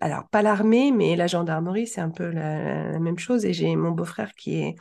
alors 0.00 0.28
pas 0.28 0.42
l'armée, 0.42 0.92
mais 0.92 1.16
la 1.16 1.26
gendarmerie, 1.26 1.86
c'est 1.86 2.00
un 2.02 2.10
peu 2.10 2.28
la, 2.30 2.92
la 2.92 2.98
même 2.98 3.18
chose. 3.18 3.44
Et 3.46 3.52
j'ai 3.54 3.74
mon 3.76 3.92
beau-frère 3.92 4.34
qui 4.34 4.56
est, 4.60 4.74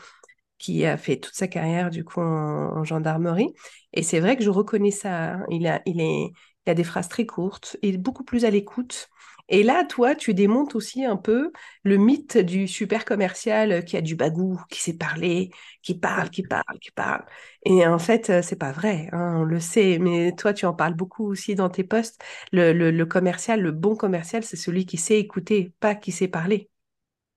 qui 0.59 0.85
a 0.85 0.97
fait 0.97 1.17
toute 1.19 1.35
sa 1.35 1.47
carrière 1.47 1.89
du 1.91 2.03
coup 2.05 2.21
en, 2.21 2.77
en 2.77 2.83
gendarmerie. 2.85 3.49
Et 3.93 4.03
c'est 4.03 4.19
vrai 4.21 4.37
que 4.37 4.43
je 4.43 4.49
reconnais 4.51 4.91
ça. 4.91 5.35
hein. 5.35 5.45
Il 5.51 5.67
a, 5.67 5.81
il 5.85 6.01
est, 6.01 6.31
il 6.67 6.69
a 6.71 6.75
des 6.75 6.83
phrases 6.85 7.09
très 7.09 7.25
courtes, 7.25 7.77
il 7.83 7.95
est 7.95 7.97
beaucoup 7.99 8.23
plus 8.25 8.45
à 8.45 8.51
l'écoute. 8.51 9.09
Et 9.49 9.63
là, 9.63 9.83
toi, 9.85 10.15
tu 10.15 10.33
démontes 10.33 10.75
aussi 10.75 11.03
un 11.05 11.17
peu 11.17 11.51
le 11.83 11.97
mythe 11.97 12.37
du 12.37 12.67
super 12.67 13.05
commercial 13.05 13.83
qui 13.85 13.97
a 13.97 14.01
du 14.01 14.15
bagou, 14.15 14.59
qui 14.69 14.81
sait 14.81 14.97
parler, 14.97 15.51
qui 15.81 15.97
parle, 15.99 16.29
qui 16.29 16.43
parle, 16.43 16.79
qui 16.81 16.91
parle. 16.91 17.25
Et 17.65 17.85
en 17.85 17.99
fait, 17.99 18.29
euh, 18.29 18.41
c'est 18.41 18.55
pas 18.57 18.71
vrai, 18.71 19.09
hein, 19.11 19.37
on 19.41 19.43
le 19.43 19.59
sait. 19.59 19.99
Mais 19.99 20.33
toi, 20.35 20.53
tu 20.53 20.65
en 20.65 20.73
parles 20.73 20.95
beaucoup 20.95 21.25
aussi 21.27 21.55
dans 21.55 21.69
tes 21.69 21.83
posts. 21.83 22.21
Le, 22.51 22.73
le, 22.73 22.91
le 22.91 23.05
commercial, 23.05 23.61
le 23.61 23.71
bon 23.71 23.95
commercial, 23.95 24.43
c'est 24.43 24.57
celui 24.57 24.85
qui 24.85 24.97
sait 24.97 25.19
écouter, 25.19 25.73
pas 25.79 25.95
qui 25.95 26.11
sait 26.11 26.27
parler. 26.27 26.69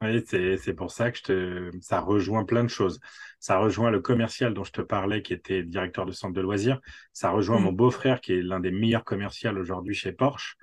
Oui, 0.03 0.23
c'est, 0.27 0.75
pour 0.75 0.91
ça 0.91 1.11
que 1.11 1.17
je 1.17 1.23
te, 1.23 1.71
ça 1.81 2.01
rejoint 2.01 2.45
plein 2.45 2.63
de 2.63 2.69
choses. 2.69 3.01
Ça 3.41 3.59
rejoint 3.59 3.91
le 3.91 4.01
commercial 4.01 4.53
dont 4.53 4.63
je 4.63 4.73
te 4.73 4.83
parlais, 4.83 5.23
qui 5.23 5.33
était 5.33 5.63
directeur 5.63 6.05
de 6.05 6.13
centre 6.13 6.35
de 6.35 6.41
loisirs. 6.43 6.81
Ça 7.15 7.31
rejoint 7.31 7.59
mon 7.59 7.73
beau-frère, 7.73 8.21
qui 8.21 8.35
est 8.35 8.43
l'un 8.43 8.61
des 8.61 8.71
meilleurs 8.71 9.05
commerciaux 9.05 9.53
aujourd'hui 9.57 9.95
chez 9.95 10.13
Porsche, 10.13 10.57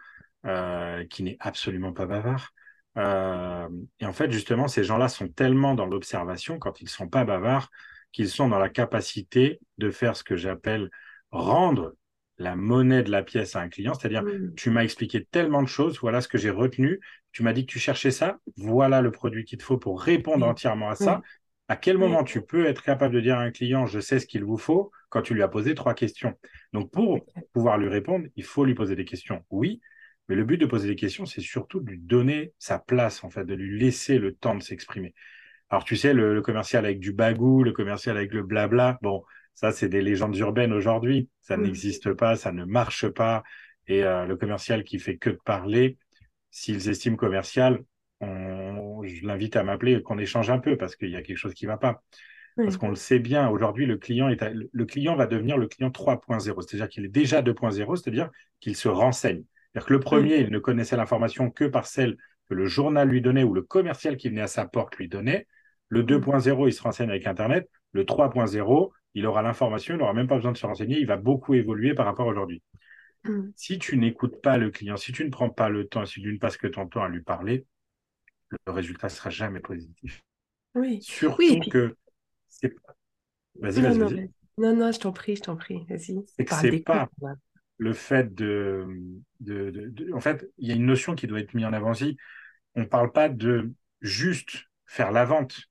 euh, 0.45 1.05
qui 1.05 1.23
n'est 1.23 1.37
absolument 1.39 1.93
pas 1.93 2.05
bavard. 2.05 2.51
Euh, 2.97 3.67
et 3.99 4.05
en 4.05 4.13
fait, 4.13 4.31
justement, 4.31 4.67
ces 4.67 4.83
gens-là 4.83 5.09
sont 5.09 5.27
tellement 5.27 5.73
dans 5.75 5.85
l'observation, 5.85 6.59
quand 6.59 6.81
ils 6.81 6.89
sont 6.89 7.07
pas 7.07 7.23
bavards, 7.25 7.69
qu'ils 8.11 8.29
sont 8.29 8.47
dans 8.49 8.59
la 8.59 8.69
capacité 8.69 9.59
de 9.77 9.89
faire 9.89 10.15
ce 10.15 10.23
que 10.23 10.35
j'appelle 10.35 10.89
rendre 11.31 11.95
la 12.37 12.55
monnaie 12.55 13.03
de 13.03 13.11
la 13.11 13.23
pièce 13.23 13.55
à 13.55 13.61
un 13.61 13.69
client. 13.69 13.93
C'est-à-dire, 13.93 14.23
Mm. 14.23 14.53
tu 14.55 14.69
m'as 14.69 14.83
expliqué 14.83 15.25
tellement 15.25 15.61
de 15.63 15.67
choses, 15.67 15.99
voilà 15.99 16.21
ce 16.21 16.27
que 16.27 16.37
j'ai 16.37 16.49
retenu. 16.49 16.99
Tu 17.31 17.41
m'as 17.43 17.53
dit 17.53 17.65
que 17.65 17.71
tu 17.71 17.79
cherchais 17.79 18.11
ça, 18.11 18.37
voilà 18.57 19.01
le 19.01 19.11
produit 19.11 19.45
qu'il 19.45 19.57
te 19.57 19.63
faut 19.63 19.77
pour 19.77 20.01
répondre 20.01 20.45
Oui. 20.45 20.51
entièrement 20.51 20.89
à 20.89 20.95
ça. 20.95 21.21
Oui. 21.21 21.27
À 21.69 21.75
quel 21.75 21.97
moment 21.97 22.23
tu 22.23 22.41
peux 22.41 22.65
être 22.67 22.83
capable 22.83 23.15
de 23.15 23.21
dire 23.21 23.37
à 23.37 23.41
un 23.41 23.51
client, 23.51 23.85
je 23.85 23.99
sais 23.99 24.19
ce 24.19 24.27
qu'il 24.27 24.43
vous 24.43 24.57
faut, 24.57 24.91
quand 25.09 25.21
tu 25.21 25.33
lui 25.33 25.41
as 25.41 25.47
posé 25.47 25.73
trois 25.75 25.93
questions. 25.93 26.37
Donc, 26.73 26.91
pour 26.91 27.25
pouvoir 27.53 27.77
lui 27.77 27.87
répondre, 27.87 28.27
il 28.35 28.43
faut 28.43 28.65
lui 28.65 28.75
poser 28.75 28.95
des 28.95 29.05
questions. 29.05 29.43
Oui, 29.49 29.81
mais 30.29 30.35
le 30.35 30.43
but 30.45 30.57
de 30.57 30.65
poser 30.65 30.87
des 30.87 30.95
questions, 30.95 31.25
c'est 31.25 31.41
surtout 31.41 31.79
de 31.81 31.89
lui 31.91 31.99
donner 31.99 32.53
sa 32.59 32.79
place, 32.79 33.23
en 33.23 33.29
fait, 33.29 33.45
de 33.45 33.53
lui 33.53 33.79
laisser 33.79 34.17
le 34.19 34.33
temps 34.33 34.55
de 34.55 34.63
s'exprimer. 34.63 35.13
Alors, 35.69 35.83
tu 35.85 35.95
sais, 35.97 36.13
le, 36.13 36.33
le 36.33 36.41
commercial 36.41 36.85
avec 36.85 36.99
du 36.99 37.13
bagou, 37.13 37.63
le 37.63 37.71
commercial 37.71 38.17
avec 38.17 38.33
le 38.33 38.43
blabla, 38.43 38.99
bon, 39.01 39.23
ça, 39.55 39.71
c'est 39.71 39.89
des 39.89 40.01
légendes 40.01 40.35
urbaines 40.37 40.73
aujourd'hui. 40.73 41.29
Ça 41.41 41.57
Mm. 41.57 41.63
n'existe 41.63 42.13
pas, 42.13 42.35
ça 42.35 42.51
ne 42.51 42.65
marche 42.65 43.07
pas. 43.09 43.43
Et 43.87 44.03
euh, 44.03 44.25
le 44.25 44.37
commercial 44.37 44.83
qui 44.83 44.99
fait 44.99 45.17
que 45.17 45.31
de 45.31 45.39
parler, 45.43 45.97
s'ils 46.51 46.89
estiment 46.89 47.15
commercial, 47.17 47.83
on- 48.21 49.03
je 49.03 49.25
l'invite 49.25 49.55
à 49.55 49.63
m'appeler 49.63 50.01
qu'on 50.01 50.17
échange 50.17 50.49
un 50.49 50.59
peu 50.59 50.77
parce 50.77 50.95
qu'il 50.95 51.09
y 51.09 51.15
a 51.15 51.21
quelque 51.21 51.37
chose 51.37 51.53
qui 51.53 51.65
ne 51.65 51.71
va 51.71 51.77
pas. 51.77 52.01
Parce 52.55 52.77
qu'on 52.77 52.89
le 52.89 52.95
sait 52.95 53.19
bien, 53.19 53.49
aujourd'hui, 53.49 53.85
le 53.85 53.97
client 53.97 54.29
est 54.29 54.41
à- 54.43 54.51
le 54.53 54.85
client 54.85 55.15
va 55.15 55.25
devenir 55.25 55.57
le 55.57 55.67
client 55.67 55.91
3.0, 55.91 56.61
c'est-à-dire 56.61 56.87
qu'il 56.87 57.03
est 57.05 57.09
déjà 57.09 57.41
2.0, 57.41 57.95
c'est-à-dire 57.95 58.29
qu'il 58.59 58.75
se 58.75 58.87
renseigne. 58.87 59.43
C'est-à-dire 59.73 59.87
que 59.87 59.93
le 59.93 59.99
premier, 59.99 60.37
il 60.37 60.51
ne 60.51 60.59
connaissait 60.59 60.95
l'information 60.97 61.49
que 61.49 61.65
par 61.65 61.87
celle 61.87 62.17
que 62.49 62.53
le 62.53 62.65
journal 62.65 63.09
lui 63.09 63.21
donnait 63.21 63.43
ou 63.43 63.53
le 63.53 63.61
commercial 63.61 64.17
qui 64.17 64.29
venait 64.29 64.41
à 64.41 64.47
sa 64.47 64.65
porte 64.65 64.95
lui 64.97 65.07
donnait. 65.07 65.47
Le 65.89 66.03
2.0, 66.03 66.67
il 66.67 66.73
se 66.73 66.81
renseigne 66.81 67.09
avec 67.09 67.25
Internet. 67.25 67.69
Le 67.91 68.03
3.0, 68.03 68.91
il 69.15 69.25
aura 69.25 69.41
l'information, 69.41 69.95
il 69.95 69.97
n'aura 69.97 70.13
même 70.13 70.27
pas 70.27 70.35
besoin 70.35 70.51
de 70.51 70.57
se 70.57 70.65
renseigner, 70.65 70.99
il 70.99 71.07
va 71.07 71.17
beaucoup 71.17 71.53
évoluer 71.53 71.93
par 71.93 72.05
rapport 72.05 72.27
à 72.27 72.31
aujourd'hui. 72.31 72.61
Mm. 73.23 73.49
Si 73.55 73.79
tu 73.79 73.97
n'écoutes 73.97 74.41
pas 74.41 74.57
le 74.57 74.69
client, 74.69 74.97
si 74.97 75.11
tu 75.11 75.23
ne 75.23 75.29
prends 75.29 75.49
pas 75.49 75.69
le 75.69 75.87
temps, 75.87 76.05
si 76.05 76.21
tu 76.21 76.31
ne 76.31 76.37
passes 76.37 76.57
que 76.57 76.67
ton 76.67 76.87
temps 76.87 77.03
à 77.03 77.09
lui 77.09 77.21
parler, 77.21 77.65
le 78.65 78.71
résultat 78.71 79.09
sera 79.09 79.29
jamais 79.29 79.59
positif. 79.59 80.21
Oui. 80.75 80.99
Surtout 81.01 81.37
Oui, 81.39 81.59
puis- 81.61 81.69
que 81.69 81.95
c'est 82.49 82.75
Vas-y, 83.59 83.81
vas-y, 83.81 83.97
non, 83.97 84.07
vas-y. 84.07 84.31
non, 84.57 84.75
non, 84.75 84.91
je 84.91 84.99
t'en 84.99 85.11
prie, 85.11 85.35
je 85.35 85.41
t'en 85.41 85.55
prie, 85.55 85.85
vas-y. 85.87 86.23
C'est 86.25 86.45
que 86.45 86.55
c'est 86.55 86.79
pas. 86.79 87.09
Le 87.83 87.93
fait 87.93 88.33
de, 88.35 88.87
de, 89.39 89.69
de- 89.71 89.89
de- 89.89 90.13
En 90.13 90.19
fait, 90.21 90.49
il 90.57 90.67
y 90.69 90.71
a 90.71 90.75
une 90.75 90.85
notion 90.85 91.15
qui 91.15 91.27
doit 91.27 91.39
être 91.39 91.53
mise 91.53 91.65
en 91.65 91.73
avant 91.73 91.91
aussi. 91.91 92.17
On 92.75 92.81
ne 92.81 92.85
parle 92.85 93.11
pas 93.11 93.29
de 93.29 93.73
juste 94.01 94.65
faire 94.87 95.11
la 95.11 95.25
vente. 95.25 95.61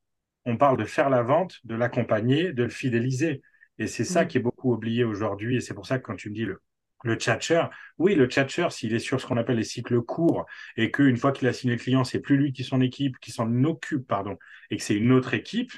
On 0.44 0.56
parle 0.56 0.76
de 0.76 0.84
faire 0.84 1.10
la 1.10 1.22
vente, 1.22 1.58
de 1.64 1.74
l'accompagner, 1.74 2.52
de 2.52 2.64
le 2.64 2.68
fidéliser. 2.68 3.42
Et 3.78 3.86
c'est 3.86 4.04
ça 4.04 4.24
Mm. 4.24 4.28
qui 4.28 4.38
est 4.38 4.40
beaucoup 4.40 4.72
oublié 4.72 5.04
aujourd'hui. 5.04 5.56
Et 5.56 5.60
c'est 5.60 5.74
pour 5.74 5.86
ça 5.86 5.98
que 5.98 6.04
quand 6.04 6.16
tu 6.16 6.30
me 6.30 6.34
dis 6.34 6.44
le, 6.44 6.60
le 7.04 7.14
tchatcher, 7.16 7.64
oui, 7.98 8.14
le 8.14 8.26
tchatcher, 8.26 8.68
s'il 8.70 8.94
est 8.94 8.98
sur 8.98 9.20
ce 9.20 9.26
qu'on 9.26 9.36
appelle 9.36 9.56
les 9.56 9.64
cycles 9.64 10.00
courts 10.02 10.46
et 10.76 10.90
qu'une 10.90 11.16
fois 11.16 11.32
qu'il 11.32 11.48
a 11.48 11.52
signé 11.52 11.74
le 11.76 11.80
client, 11.80 12.04
c'est 12.04 12.20
plus 12.20 12.36
lui 12.36 12.52
qui 12.52 12.64
s'en 12.64 12.80
équipe, 12.80 13.18
qui 13.20 13.32
s'en 13.32 13.64
occupe, 13.64 14.06
pardon, 14.06 14.38
et 14.70 14.76
que 14.76 14.82
c'est 14.82 14.96
une 14.96 15.12
autre 15.12 15.34
équipe, 15.34 15.72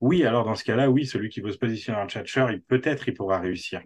oui, 0.00 0.24
alors 0.24 0.44
dans 0.44 0.54
ce 0.54 0.64
cas-là, 0.64 0.90
oui, 0.90 1.06
celui 1.06 1.28
qui 1.30 1.40
veut 1.40 1.52
se 1.52 1.58
positionner 1.58 1.98
en 1.98 2.06
tchatcher, 2.08 2.46
il 2.50 2.62
peut-être 2.62 3.08
il 3.08 3.14
pourra 3.14 3.40
réussir. 3.40 3.82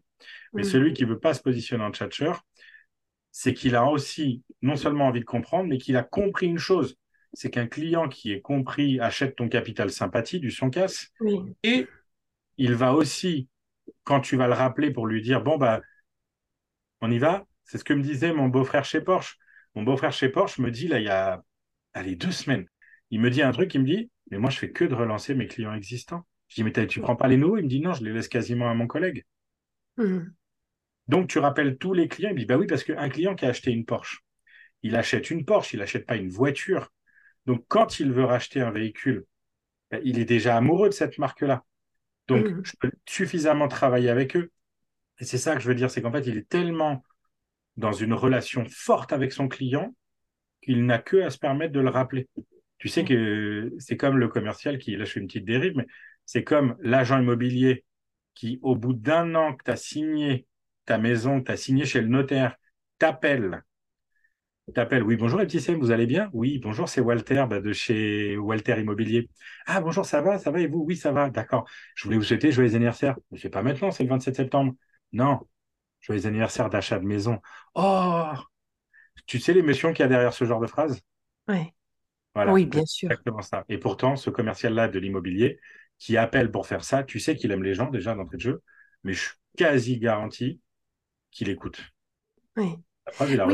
Mais 0.55 0.62
Mm. 0.62 0.66
celui 0.66 0.92
qui 0.92 1.05
veut 1.05 1.18
pas 1.18 1.34
se 1.34 1.40
positionner 1.42 1.84
en 1.84 1.90
tchatcher, 1.92 2.32
c'est 3.30 3.55
qu'il 3.55 3.76
a 3.76 3.84
aussi 3.86 4.42
non 4.62 4.76
seulement 4.76 5.07
envie 5.07 5.20
de 5.20 5.24
comprendre, 5.24 5.68
mais 5.68 5.78
qu'il 5.78 5.96
a 5.96 6.03
compris 6.03 6.46
une 6.46 6.59
chose. 6.59 6.96
C'est 7.32 7.51
qu'un 7.51 7.66
client 7.66 8.09
qui 8.09 8.32
est 8.32 8.40
compris 8.40 9.01
achète 9.01 9.36
ton 9.36 9.49
capital 9.49 9.90
sympathie 9.90 10.40
du 10.40 10.51
son 10.51 10.70
casse 10.70 11.09
Oui. 11.20 11.55
et 11.62 11.86
il 12.57 12.74
va 12.74 12.94
aussi, 12.94 13.49
quand 14.05 14.20
tu 14.20 14.36
vas 14.36 14.49
le 14.49 14.55
rappeler 14.55 14.92
pour 14.92 15.07
lui 15.07 15.22
dire, 15.22 15.42
bon, 15.42 15.59
bah, 15.59 15.82
on 17.01 17.11
y 17.11 17.18
va, 17.18 17.46
c'est 17.64 17.78
ce 17.78 17.84
que 17.84 17.92
me 17.94 18.03
disait 18.03 18.32
mon 18.32 18.49
beau-frère 18.49 18.84
chez 18.84 19.01
Porsche. 19.01 19.38
Mon 19.74 19.82
beau-frère 19.82 20.12
chez 20.12 20.28
Porsche 20.28 20.59
me 20.61 20.70
dit, 20.70 20.88
là, 20.88 20.99
il 20.99 21.05
y 21.05 21.09
a, 21.09 21.42
allez, 21.94 22.16
deux 22.16 22.32
semaines, 22.32 22.66
il 23.11 23.20
me 23.20 23.30
dit 23.30 23.42
un 23.42 23.53
truc, 23.53 23.74
il 23.74 23.80
me 23.82 23.86
dit, 23.86 24.11
mais 24.30 24.38
moi, 24.38 24.51
je 24.51 24.59
fais 24.59 24.70
que 24.70 24.84
de 24.84 24.94
relancer 24.94 25.34
mes 25.34 25.46
clients 25.46 25.74
existants. 25.74 26.26
Je 26.49 26.57
dis, 26.57 26.64
mais 26.64 26.86
tu 26.86 27.01
prends 27.01 27.16
pas 27.16 27.28
les 27.28 27.36
nouveaux? 27.36 27.59
Il 27.59 27.64
me 27.64 27.68
dit, 27.68 27.80
non, 27.80 27.92
je 27.92 28.05
les 28.05 28.12
laisse 28.12 28.28
quasiment 28.28 28.70
à 28.70 28.74
mon 28.74 28.86
collègue. 28.86 29.24
Mm. 29.99 30.32
Donc, 31.09 31.28
tu 31.28 31.38
rappelles 31.38 31.78
tous 31.78 31.94
les 31.94 32.09
clients. 32.09 32.30
Il 32.30 32.34
me 32.34 32.38
dit, 32.40 32.46
bah 32.46 32.57
oui, 32.57 32.66
parce 32.66 32.84
qu'un 32.84 33.09
client 33.09 33.34
qui 33.34 33.46
a 33.46 33.49
acheté 33.49 33.70
une 33.70 33.84
Porsche, 33.84 34.24
il 34.82 34.96
achète 34.96 35.30
une 35.30 35.44
Porsche, 35.44 35.74
il 35.74 35.80
n'achète 35.80 36.07
pas 36.07 36.16
une 36.16 36.28
voiture. 36.28 36.92
Donc, 37.46 37.64
quand 37.68 38.01
il 38.01 38.12
veut 38.12 38.24
racheter 38.24 38.61
un 38.61 38.70
véhicule, 38.70 39.24
ben, 39.90 40.01
il 40.05 40.18
est 40.18 40.24
déjà 40.24 40.57
amoureux 40.57 40.88
de 40.88 40.94
cette 40.94 41.18
marque-là. 41.18 41.64
Donc, 42.28 42.46
Mhm. 42.46 42.62
je 42.64 42.72
peux 42.78 42.90
suffisamment 43.07 43.68
travailler 43.68 44.11
avec 44.11 44.36
eux. 44.36 44.51
Et 45.20 45.24
c'est 45.24 45.38
ça 45.38 45.55
que 45.55 45.61
je 45.61 45.68
veux 45.68 45.74
dire, 45.74 45.90
c'est 45.90 46.03
qu'en 46.03 46.12
fait, 46.12 46.26
il 46.26 46.36
est 46.36 46.49
tellement 46.49 47.03
dans 47.76 47.92
une 47.92 48.12
relation 48.12 48.66
forte 48.70 49.12
avec 49.12 49.32
son 49.32 49.49
client 49.49 49.94
qu'il 50.62 50.84
n'a 50.84 50.99
que 50.99 51.18
à 51.18 51.30
se 51.30 51.38
permettre 51.38 51.72
de 51.72 51.80
le 51.80 51.90
rappeler. 51.90 52.28
Tu 52.78 52.88
sais 52.88 53.05
que 53.05 53.72
c'est 53.78 53.96
comme 53.96 54.18
le 54.18 54.28
commercial 54.28 54.78
qui, 54.78 54.96
là 54.96 55.05
je 55.05 55.12
fais 55.12 55.20
une 55.20 55.26
petite 55.26 55.44
dérive, 55.44 55.74
mais 55.76 55.86
c'est 56.26 56.44
comme 56.44 56.76
l'agent 56.80 57.18
immobilier 57.20 57.84
qui, 58.39 58.59
au 58.62 58.76
bout 58.76 58.93
d'un 58.95 59.34
an 59.34 59.55
que 59.55 59.64
tu 59.64 59.70
as 59.72 59.76
signé 59.76 60.47
ta 60.86 60.99
maison, 60.99 61.41
que 61.41 61.47
tu 61.47 61.53
as 61.53 61.57
signé 61.57 61.84
chez 61.84 62.01
le 62.01 62.09
notaire, 62.09 62.57
t'appelle. 62.99 63.64
T'appelle, 64.74 65.03
oui, 65.03 65.16
bonjour 65.16 65.41
Epticem, 65.41 65.78
vous 65.78 65.91
allez 65.93 66.05
bien? 66.07 66.28
Oui, 66.34 66.59
bonjour, 66.59 66.91
c'est 66.91 67.01
Walter 67.01 67.47
bah, 67.49 67.59
de 67.61 67.72
chez 67.72 68.36
Walter 68.36 68.78
Immobilier. 68.78 69.30
Ah, 69.66 69.80
bonjour, 69.80 70.05
ça 70.05 70.20
va, 70.20 70.39
ça 70.39 70.51
va, 70.51 70.61
et 70.61 70.66
vous? 70.66 70.84
Oui, 70.86 70.95
ça 70.95 71.11
va, 71.11 71.30
d'accord. 71.30 71.66
Je 71.95 72.05
voulais 72.05 72.18
vous 72.18 72.22
souhaiter 72.24 72.53
joyeux 72.53 72.74
anniversaire. 72.74 73.16
Mais 73.30 73.39
c'est 73.39 73.49
pas 73.49 73.62
maintenant, 73.62 73.91
c'est 73.91 74.03
le 74.05 74.11
27 74.11 74.36
septembre. 74.36 74.74
Non, 75.12 75.41
joyeux 76.01 76.26
anniversaire 76.26 76.70
d'achat 76.70 76.99
de 76.99 77.07
maison. 77.07 77.41
Oh, 77.74 78.32
tu 79.26 79.41
sais 79.41 79.53
l'émotion 79.55 79.93
qu'il 79.93 80.01
y 80.03 80.07
a 80.07 80.09
derrière 80.09 80.32
ce 80.34 80.45
genre 80.47 80.61
de 80.61 80.66
phrase? 80.66 81.01
Ouais. 81.49 81.74
Voilà, 82.34 82.55
Oui, 82.55 82.66
bien 82.66 82.86
sûr. 82.86 83.11
exactement 83.11 83.43
ça. 83.43 83.64
Et 83.68 83.78
pourtant, 83.78 84.16
ce 84.16 84.30
commercial-là 84.30 84.89
de 84.89 84.99
l'immobilier 84.99 85.61
qui 85.99 86.16
appelle 86.16 86.51
pour 86.51 86.66
faire 86.66 86.84
ça, 86.84 87.03
tu 87.03 87.20
sais 87.20 87.36
qu'il 87.36 87.51
aime 87.51 87.62
les 87.62 87.74
gens 87.74 87.90
déjà 87.90 88.14
d'entrée 88.14 88.36
de 88.36 88.42
jeu, 88.42 88.62
mais 89.05 89.12
je 89.12 89.20
suis 89.20 89.36
quasi 89.57 89.99
garanti 89.99 90.61
qu'il 91.30 91.49
écoute. 91.49 91.80
Oui. 92.57 92.76
Il 93.28 93.40
a 93.40 93.44
alors- 93.44 93.53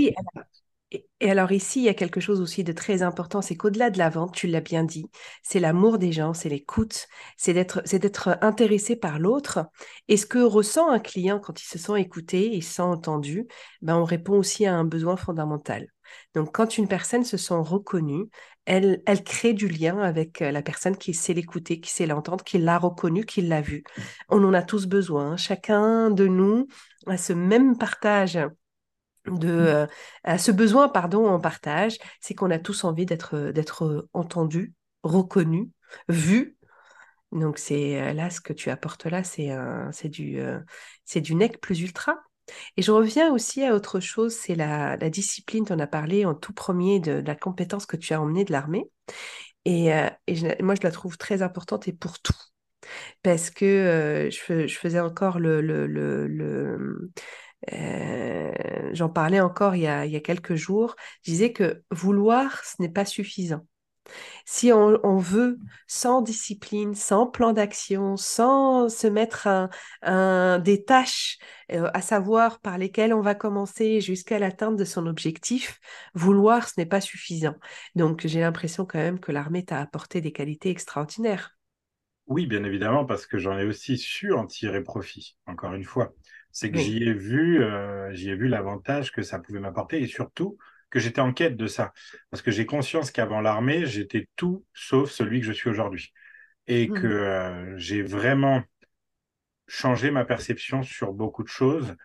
et, 0.91 1.31
alors 1.31 1.51
ici, 1.51 1.81
il 1.81 1.85
y 1.85 1.89
a 1.89 1.95
quelque 1.95 2.21
chose 2.21 2.41
aussi 2.41 2.63
de 2.63 2.73
très 2.73 3.03
important, 3.03 3.43
c'est 3.43 3.57
qu'au-delà 3.57 3.91
de 3.91 3.99
la 3.99 4.11
vente, 4.11 4.35
tu 4.35 4.47
l'as 4.47 4.61
bien 4.61 4.85
dit, 4.85 5.07
c'est 5.43 5.59
l'amour 5.59 5.99
des 5.99 6.13
gens, 6.13 6.35
c'est 6.35 6.49
l'écoute, 6.49 7.09
c'est 7.37 7.53
d'être, 7.53 8.39
intéressé 8.43 8.95
par 8.95 9.19
l'autre. 9.19 9.67
Et 10.09 10.17
ce 10.17 10.27
que 10.27 10.39
ressent 10.39 10.89
un 10.91 11.01
client 11.01 11.41
quand 11.41 11.61
il 11.61 11.67
se 11.67 11.79
sent 11.79 12.01
écouté 12.01 12.55
et 12.55 12.61
se 12.61 12.75
sent 12.75 12.83
entendu, 12.83 13.49
ben 13.83 13.97
on 13.97 14.05
répond 14.05 14.39
aussi 14.39 14.67
à 14.67 14.75
un 14.75 14.85
besoin 14.85 15.17
fondamental. 15.17 15.89
Donc, 16.35 16.55
quand 16.55 16.79
une 16.79 16.87
personne 16.87 17.25
se 17.25 17.37
sent 17.37 17.55
reconnue, 17.55 18.29
elle, 18.67 19.03
elle 19.07 19.23
crée 19.25 19.53
du 19.53 19.69
lien 19.69 19.99
avec 19.99 20.41
la 20.41 20.63
personne 20.63 20.97
qui 20.97 21.15
sait 21.15 21.35
l'écouter, 21.35 21.81
qui 21.81 21.91
sait 21.91 22.07
l'entendre, 22.07 22.45
qui 22.45 22.59
l'a 22.59 22.79
reconnu, 22.79 23.25
qui 23.25 23.43
l'a 23.43 23.61
vu. 23.61 23.85
On 24.29 24.43
en 24.45 24.55
a 24.55 24.63
tous 24.63 24.87
besoin. 24.87 25.37
Chacun 25.37 26.11
de 26.11 26.27
nous 26.27 26.67
a 27.07 27.17
ce 27.17 27.33
même 27.33 27.77
partage 27.77 28.39
de 29.27 29.87
à 30.23 30.39
ce 30.39 30.51
besoin 30.51 30.89
pardon 30.89 31.27
en 31.27 31.41
partage, 31.41 31.99
c'est 32.21 32.35
qu'on 32.35 32.51
a 32.51 32.59
tous 32.59 32.85
envie 32.85 33.07
d'être 33.07 33.51
d'être 33.53 34.09
entendu, 34.13 34.75
reconnu, 35.03 35.71
vu. 36.09 36.57
Donc 37.33 37.59
c'est 37.59 38.13
là 38.15 38.31
ce 38.31 38.41
que 38.41 38.53
tu 38.53 38.71
apportes 38.71 39.07
là, 39.07 39.25
c'est 39.25 39.51
c'est 39.93 40.09
du 40.09 40.39
c'est 41.05 41.21
du 41.21 41.35
nec 41.35 41.61
plus 41.61 41.81
ultra. 41.81 42.17
Et 42.77 42.83
je 42.83 42.91
reviens 42.93 43.33
aussi 43.33 43.65
à 43.65 43.75
autre 43.75 44.01
chose, 44.01 44.35
c'est 44.35 44.55
la, 44.55 44.97
discipline, 45.11 45.65
tu 45.65 45.73
en 45.73 45.79
as 45.79 45.87
parlé 45.87 46.25
en 46.25 46.35
tout 46.35 46.53
premier 46.53 47.01
de, 47.01 47.23
la 47.25 47.35
compétence 47.35 47.87
que 47.87 47.97
tu 47.97 48.13
as 48.13 48.21
emmenée 48.21 48.45
de 48.45 48.53
l'armée. 48.53 48.91
Et, 49.65 49.87
et 50.27 50.63
moi, 50.63 50.75
je 50.75 50.83
la 50.83 50.91
trouve 50.91 51.17
très 51.17 51.41
importante 51.43 51.89
et 51.89 51.93
pour 51.93 52.21
tout. 52.21 52.35
Parce 53.23 53.49
que 53.49 54.29
je, 54.31 54.67
je, 54.67 54.79
faisais 54.79 55.01
encore 55.01 55.39
le, 55.39 55.63
euh, 57.73 58.53
j'en 58.93 59.09
parlais 59.09 59.41
encore 59.41 59.75
il 59.75 59.83
y, 59.83 59.87
a, 59.87 60.21
quelques 60.21 60.55
jours, 60.55 60.97
je 61.23 61.31
disais 61.31 61.53
que 61.53 61.83
vouloir, 61.91 62.63
ce 62.65 62.81
n'est 62.83 62.91
pas 62.91 63.05
suffisant. 63.05 63.67
Si 64.45 64.73
on, 64.73 65.17
veut 65.19 65.59
sans 65.87 66.23
discipline, 66.23 66.95
sans 66.95 67.27
plan 67.27 67.53
d'action, 67.53 68.17
sans 68.17 68.89
se 68.89 69.07
mettre 69.07 69.49
un, 70.03 70.59
des 70.59 70.85
tâches 70.85 71.39
euh, 71.73 71.91
à 71.95 72.01
savoir 72.01 72.61
par 72.61 72.79
lesquelles 72.79 73.15
on 73.15 73.21
va 73.21 73.35
commencer 73.35 74.01
jusqu'à 74.01 74.39
l'atteinte 74.39 74.77
de 74.77 74.85
son 74.85 75.07
objectif, 75.07 75.81
vouloir, 76.15 76.69
ce 76.69 76.75
n'est 76.79 76.87
pas 76.87 77.01
suffisant. 77.01 77.55
Donc 77.95 78.27
j'ai 78.27 78.41
l'impression 78.41 78.85
quand 78.85 78.99
même 78.99 79.21
que 79.21 79.33
l'armée 79.33 79.65
t'a 79.65 79.81
apporté 79.81 80.21
des 80.21 80.33
qualités 80.33 80.71
extraordinaires. 80.71 81.57
Oui, 82.27 82.47
bien 82.47 82.65
évidemment, 82.65 83.05
parce 83.05 83.27
que 83.27 83.39
j'en 83.39 83.59
ai 83.59 83.65
aussi 83.65 83.99
su 83.99 84.33
en 84.33 84.47
tirer 84.47 84.83
profit, 84.83 85.37
encore 85.47 85.75
une 85.75 85.85
fois 85.85 86.15
c'est 86.55 86.71
que 86.71 86.79
j'y 86.79 87.03
ai 87.03 87.13
vu, 87.13 87.65
euh, 87.65 88.15
j'y 88.15 88.31
ai 88.31 88.37
vu 88.37 88.47
l'avantage 88.47 89.11
que 89.11 89.23
ça 89.23 89.41
pouvait 89.41 89.59
m'apporter 89.59 90.01
et 90.01 90.07
surtout 90.07 90.57
que 90.95 91.01
j'étais 91.01 91.21
en 91.21 91.33
quête 91.33 91.57
de 91.57 91.67
ça. 91.67 91.93
Parce 92.31 92.41
que 92.41 92.53
j'ai 92.53 92.67
conscience 92.67 93.11
qu'avant 93.11 93.41
l'armée, 93.41 93.85
j'étais 93.85 94.29
tout 94.37 94.65
sauf 94.75 95.11
celui 95.11 95.41
que 95.41 95.47
je 95.47 95.53
suis 95.53 95.69
aujourd'hui. 95.69 96.13
Et 96.69 96.87
que 96.87 96.93
mmh. 96.93 97.11
euh, 97.11 97.75
j'ai 97.77 98.01
vraiment 98.01 98.63
changé 99.67 100.13
ma 100.13 100.25
perception 100.25 100.85
sur 100.85 101.13
beaucoup 101.13 101.43
de 101.43 101.49
choses. 101.49 101.97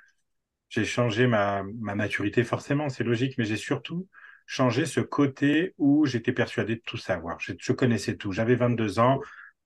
J'ai 0.69 0.85
changé 0.85 1.27
ma, 1.27 1.61
ma 1.79 1.93
maturité, 1.93 2.43
forcément, 2.43 2.89
c'est 2.89 3.03
logique, 3.03 3.37
mais 3.37 3.45
j'ai 3.45 3.57
surtout 3.57 4.07
changé 4.47 4.87
ce 4.87 5.01
côté 5.01 5.75
où 5.77 6.07
j'étais 6.07 6.33
persuadé 6.33 6.75
de 6.75 6.81
tout 6.83 6.97
savoir. 6.97 7.39
Je, 7.39 7.53
je 7.59 7.71
connaissais 7.73 8.17
tout. 8.17 8.31
J'avais 8.31 8.55
22 8.55 8.97
ans, 8.97 9.19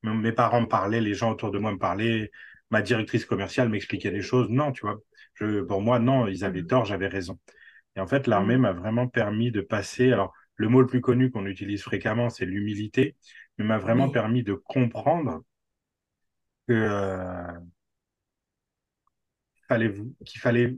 mes 0.03 0.33
parents 0.33 0.59
me 0.59 0.67
parlaient, 0.67 0.99
les 0.99 1.13
gens 1.13 1.31
autour 1.31 1.49
de 1.49 1.59
moi 1.59 1.71
me 1.71 1.79
parlaient 1.79 2.29
ma 2.71 2.81
directrice 2.81 3.23
commerciale 3.23 3.69
m'expliquait 3.69 4.11
des 4.11 4.21
choses. 4.21 4.49
Non, 4.49 4.73
tu 4.73 4.81
vois, 4.81 4.99
je, 5.35 5.61
pour 5.61 5.81
moi, 5.81 5.99
non, 5.99 6.27
ils 6.27 6.43
avaient 6.43 6.63
mmh. 6.63 6.67
tort, 6.67 6.85
j'avais 6.85 7.07
raison. 7.07 7.39
Et 7.95 7.99
en 7.99 8.07
fait, 8.07 8.27
l'armée 8.27 8.57
mmh. 8.57 8.61
m'a 8.61 8.73
vraiment 8.73 9.07
permis 9.07 9.51
de 9.51 9.61
passer. 9.61 10.11
Alors, 10.11 10.33
le 10.55 10.69
mot 10.69 10.81
le 10.81 10.87
plus 10.87 11.01
connu 11.01 11.31
qu'on 11.31 11.45
utilise 11.45 11.83
fréquemment, 11.83 12.29
c'est 12.29 12.45
l'humilité, 12.45 13.15
mais 13.57 13.65
m'a 13.65 13.77
vraiment 13.77 14.09
permis 14.09 14.43
de 14.43 14.53
comprendre 14.53 15.43
que 16.67 16.73
euh, 16.73 17.59
fallait, 19.67 19.93
qu'il 20.25 20.41
fallait 20.41 20.77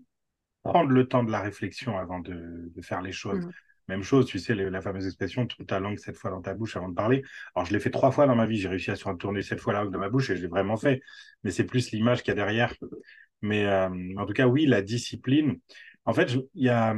prendre 0.64 0.90
le 0.90 1.08
temps 1.08 1.24
de 1.24 1.32
la 1.32 1.42
réflexion 1.42 1.98
avant 1.98 2.20
de, 2.20 2.72
faire 2.82 3.02
les 3.02 3.12
choses. 3.12 3.46
Mmh. 3.46 3.52
Même 3.88 4.02
chose, 4.02 4.26
tu 4.26 4.40
sais, 4.40 4.56
la 4.56 4.82
fameuse 4.82 5.06
expression, 5.06 5.46
toute 5.46 5.68
ta 5.68 5.80
langue 5.80 6.00
cette 6.00 6.18
fois 6.18 6.32
dans 6.32 6.42
ta 6.42 6.56
bouche 6.56 6.76
avant 6.76 6.90
de 6.90 6.96
parler. 6.96 7.24
Alors, 7.54 7.68
je 7.68 7.74
l'ai 7.74 7.80
fait 7.80 7.92
trois 7.92 8.12
fois 8.12 8.26
dans 8.26 8.36
ma 8.36 8.48
vie. 8.48 8.58
J'ai 8.58 8.68
réussi 8.68 8.90
à 8.90 8.96
se 8.96 9.06
retourner 9.06 9.44
cette 9.44 9.60
fois 9.60 9.74
la 9.74 9.84
langue 9.84 9.94
dans 9.94 10.00
ma 10.00 10.10
bouche 10.10 10.32
et 10.32 10.36
je 10.36 10.42
l'ai 10.42 10.48
vraiment 10.48 10.76
fait. 10.76 11.02
Mais 11.44 11.52
c'est 11.52 11.66
plus 11.66 11.92
l'image 11.92 12.24
qu'il 12.24 12.30
y 12.30 12.32
a 12.32 12.36
derrière. 12.36 12.74
Mais 13.44 13.66
euh, 13.66 13.90
en 14.18 14.26
tout 14.26 14.34
cas, 14.34 14.48
oui, 14.48 14.66
la 14.66 14.82
discipline. 14.82 15.60
En 16.06 16.14
fait, 16.14 16.34
il 16.34 16.64
y 16.64 16.70
a, 16.70 16.96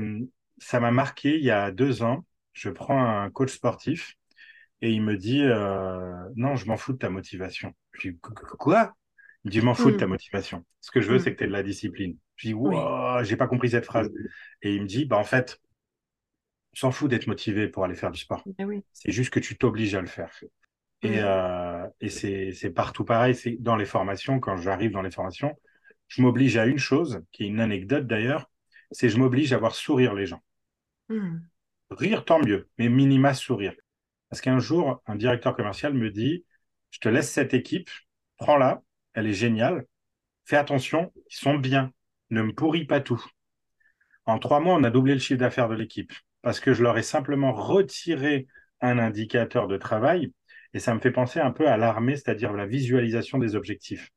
ça 0.57 0.79
m'a 0.79 0.91
marqué 0.91 1.37
il 1.37 1.43
y 1.43 1.51
a 1.51 1.71
deux 1.71 2.03
ans. 2.03 2.25
Je 2.53 2.69
prends 2.69 3.03
un 3.03 3.29
coach 3.29 3.53
sportif 3.53 4.15
et 4.81 4.91
il 4.91 5.01
me 5.01 5.17
dit 5.17 5.43
euh, 5.43 6.29
Non, 6.35 6.55
je 6.55 6.67
m'en 6.67 6.77
fous 6.77 6.93
de 6.93 6.97
ta 6.97 7.09
motivation. 7.09 7.73
Je 7.93 8.09
dis 8.09 8.19
Quoi 8.19 8.95
Il 9.43 9.47
me 9.47 9.51
dit 9.51 9.59
Je 9.59 9.65
m'en 9.65 9.73
fous 9.73 9.91
de 9.91 9.97
ta 9.97 10.07
hmm. 10.07 10.09
motivation. 10.09 10.65
Ce 10.81 10.91
que 10.91 11.01
je 11.01 11.09
veux, 11.09 11.17
hmm. 11.17 11.19
c'est 11.19 11.33
que 11.33 11.37
tu 11.37 11.43
aies 11.43 11.47
de 11.47 11.53
la 11.53 11.63
discipline. 11.63 12.17
Je 12.35 12.49
dis 12.49 12.53
Wow, 12.53 13.23
j'ai 13.23 13.37
pas 13.37 13.47
compris 13.47 13.69
cette 13.71 13.85
phrase. 13.85 14.09
Et 14.61 14.75
il 14.75 14.81
me 14.81 14.87
dit 14.87 15.05
Bah, 15.05 15.17
en 15.17 15.23
fait, 15.23 15.59
s'en 16.73 16.91
fout 16.91 17.09
d'être 17.09 17.27
motivé 17.27 17.67
pour 17.67 17.85
aller 17.85 17.95
faire 17.95 18.11
du 18.11 18.19
sport. 18.19 18.43
Eh 18.59 18.65
c'est 18.93 19.11
juste 19.11 19.31
que 19.31 19.39
tu 19.39 19.57
t'obliges 19.57 19.95
à 19.95 20.01
le 20.01 20.07
faire. 20.07 20.31
Et, 21.01 21.19
euh, 21.19 21.87
et 22.01 22.09
c'est 22.09 22.69
partout 22.69 23.03
pareil. 23.03 23.35
C'est 23.35 23.57
dans 23.59 23.75
les 23.75 23.85
formations, 23.85 24.39
quand 24.39 24.57
j'arrive 24.57 24.91
dans 24.91 25.01
les 25.01 25.11
formations, 25.11 25.57
je 26.07 26.21
m'oblige 26.21 26.57
à 26.57 26.65
une 26.65 26.77
chose, 26.77 27.21
qui 27.31 27.43
est 27.43 27.47
une 27.47 27.59
anecdote 27.59 28.05
d'ailleurs, 28.05 28.49
c'est 28.91 29.09
je 29.09 29.17
m'oblige 29.17 29.53
à 29.53 29.57
voir 29.57 29.75
sourire 29.75 30.13
les 30.13 30.25
gens. 30.25 30.41
Hmm. 31.09 31.39
Rire, 31.89 32.25
tant 32.25 32.39
mieux, 32.39 32.69
mais 32.77 32.89
minima 32.89 33.33
sourire. 33.33 33.73
Parce 34.29 34.41
qu'un 34.41 34.59
jour, 34.59 35.01
un 35.05 35.15
directeur 35.15 35.55
commercial 35.55 35.93
me 35.93 36.11
dit, 36.11 36.45
je 36.91 36.99
te 36.99 37.09
laisse 37.09 37.31
cette 37.31 37.53
équipe, 37.53 37.89
prends-la, 38.37 38.81
elle 39.13 39.27
est 39.27 39.33
géniale, 39.33 39.85
fais 40.45 40.57
attention, 40.57 41.13
ils 41.15 41.35
sont 41.35 41.55
bien, 41.55 41.91
ne 42.29 42.41
me 42.41 42.53
pourris 42.53 42.85
pas 42.85 42.99
tout. 42.99 43.23
En 44.25 44.39
trois 44.39 44.59
mois, 44.59 44.75
on 44.75 44.83
a 44.83 44.89
doublé 44.89 45.13
le 45.13 45.19
chiffre 45.19 45.39
d'affaires 45.39 45.69
de 45.69 45.75
l'équipe 45.75 46.11
parce 46.41 46.59
que 46.59 46.73
je 46.73 46.83
leur 46.83 46.97
ai 46.97 47.03
simplement 47.03 47.53
retiré 47.53 48.47
un 48.81 48.99
indicateur 48.99 49.67
de 49.67 49.77
travail. 49.77 50.33
Et 50.73 50.79
ça 50.79 50.93
me 50.93 50.99
fait 50.99 51.11
penser 51.11 51.39
un 51.39 51.51
peu 51.51 51.67
à 51.67 51.77
l'armée, 51.77 52.15
c'est-à-dire 52.15 52.53
la 52.53 52.65
visualisation 52.65 53.37
des 53.37 53.55
objectifs. 53.55 54.11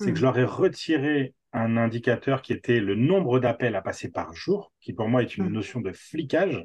C'est 0.00 0.12
que 0.12 0.18
je 0.18 0.20
hmm. 0.20 0.24
leur 0.24 0.38
ai 0.38 0.44
retiré 0.44 1.34
un 1.58 1.76
indicateur 1.76 2.42
qui 2.42 2.52
était 2.52 2.80
le 2.80 2.94
nombre 2.94 3.40
d'appels 3.40 3.76
à 3.76 3.82
passer 3.82 4.10
par 4.10 4.34
jour, 4.34 4.72
qui 4.80 4.92
pour 4.92 5.08
moi 5.08 5.22
est 5.22 5.36
une 5.36 5.48
hmm. 5.48 5.52
notion 5.52 5.80
de 5.80 5.92
flicage. 5.92 6.64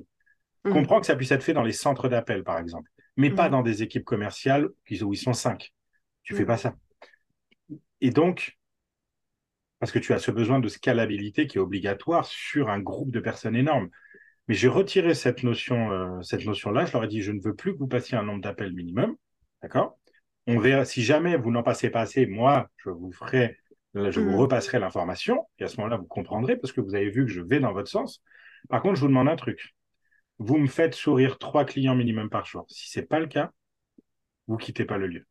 Je 0.66 0.70
hmm. 0.70 0.74
comprends 0.74 1.00
que 1.00 1.06
ça 1.06 1.16
puisse 1.16 1.32
être 1.32 1.44
fait 1.44 1.54
dans 1.54 1.64
les 1.64 1.74
centres 1.74 2.10
d'appel, 2.10 2.44
par 2.44 2.60
exemple, 2.60 2.90
mais 3.18 3.30
pas 3.30 3.50
dans 3.50 3.62
des 3.62 3.84
équipes 3.84 4.06
commerciales 4.06 4.68
où 4.68 5.14
ils 5.14 5.18
sont 5.18 5.34
cinq. 5.34 5.74
Tu 6.24 6.36
fais 6.36 6.46
pas 6.46 6.58
ça. 6.58 6.76
Et 8.02 8.12
donc, 8.12 8.58
parce 9.80 9.92
que 9.92 10.00
tu 10.00 10.14
as 10.14 10.20
ce 10.20 10.32
besoin 10.32 10.60
de 10.60 10.70
scalabilité 10.70 11.46
qui 11.46 11.58
est 11.58 11.62
obligatoire 11.62 12.26
sur 12.26 12.70
un 12.70 12.80
groupe 12.80 13.12
de 13.12 13.20
personnes 13.20 13.56
énormes. 13.56 13.90
Mais 14.48 14.56
j'ai 14.56 14.68
retiré 14.68 15.14
cette 15.14 15.44
notion, 15.44 15.92
euh, 15.92 16.22
cette 16.22 16.46
notion-là. 16.46 16.86
Je 16.86 16.94
leur 16.94 17.04
ai 17.04 17.08
dit, 17.08 17.22
je 17.22 17.32
ne 17.32 17.42
veux 17.42 17.56
plus 17.56 17.74
que 17.74 17.80
vous 17.80 17.88
passiez 17.88 18.18
un 18.18 18.24
nombre 18.24 18.42
d'appels 18.42 18.74
minimum. 18.74 19.16
D'accord? 19.62 19.98
On 20.48 20.58
verra. 20.60 20.86
Si 20.86 21.02
jamais 21.02 21.38
vous 21.38 21.52
n'en 21.52 21.64
passez 21.64 21.90
pas 21.90 22.02
assez, 22.02 22.26
moi, 22.26 22.70
je 22.78 22.90
vous 22.90 23.12
ferai, 23.12 23.58
je 23.96 24.20
vous 24.20 24.32
mm. 24.32 24.36
repasserai 24.36 24.80
l'information. 24.80 25.48
Et 25.60 25.64
à 25.64 25.68
ce 25.68 25.78
moment-là, 25.78 25.98
vous 25.98 26.06
comprendrez 26.06 26.58
parce 26.58 26.74
que 26.74 26.82
vous 26.82 26.96
avez 26.96 27.10
vu 27.10 27.26
que 27.26 27.32
je 27.32 27.42
vais 27.42 27.60
dans 27.60 27.74
votre 27.74 27.90
sens. 27.90 28.22
Par 28.70 28.82
contre, 28.82 28.96
je 28.96 29.02
vous 29.02 29.08
demande 29.08 29.30
un 29.30 29.36
truc. 29.36 29.76
Vous 30.40 30.58
me 30.58 30.68
faites 30.68 30.96
sourire 30.96 31.38
trois 31.38 31.66
clients 31.66 31.96
minimum 31.96 32.30
par 32.30 32.46
jour. 32.46 32.66
Si 32.70 32.90
c'est 32.90 33.08
pas 33.08 33.20
le 33.20 33.28
cas, 33.28 33.52
vous 34.48 34.58
quittez 34.58 34.86
pas 34.86 34.98
le 34.98 35.08
lieu. 35.08 35.26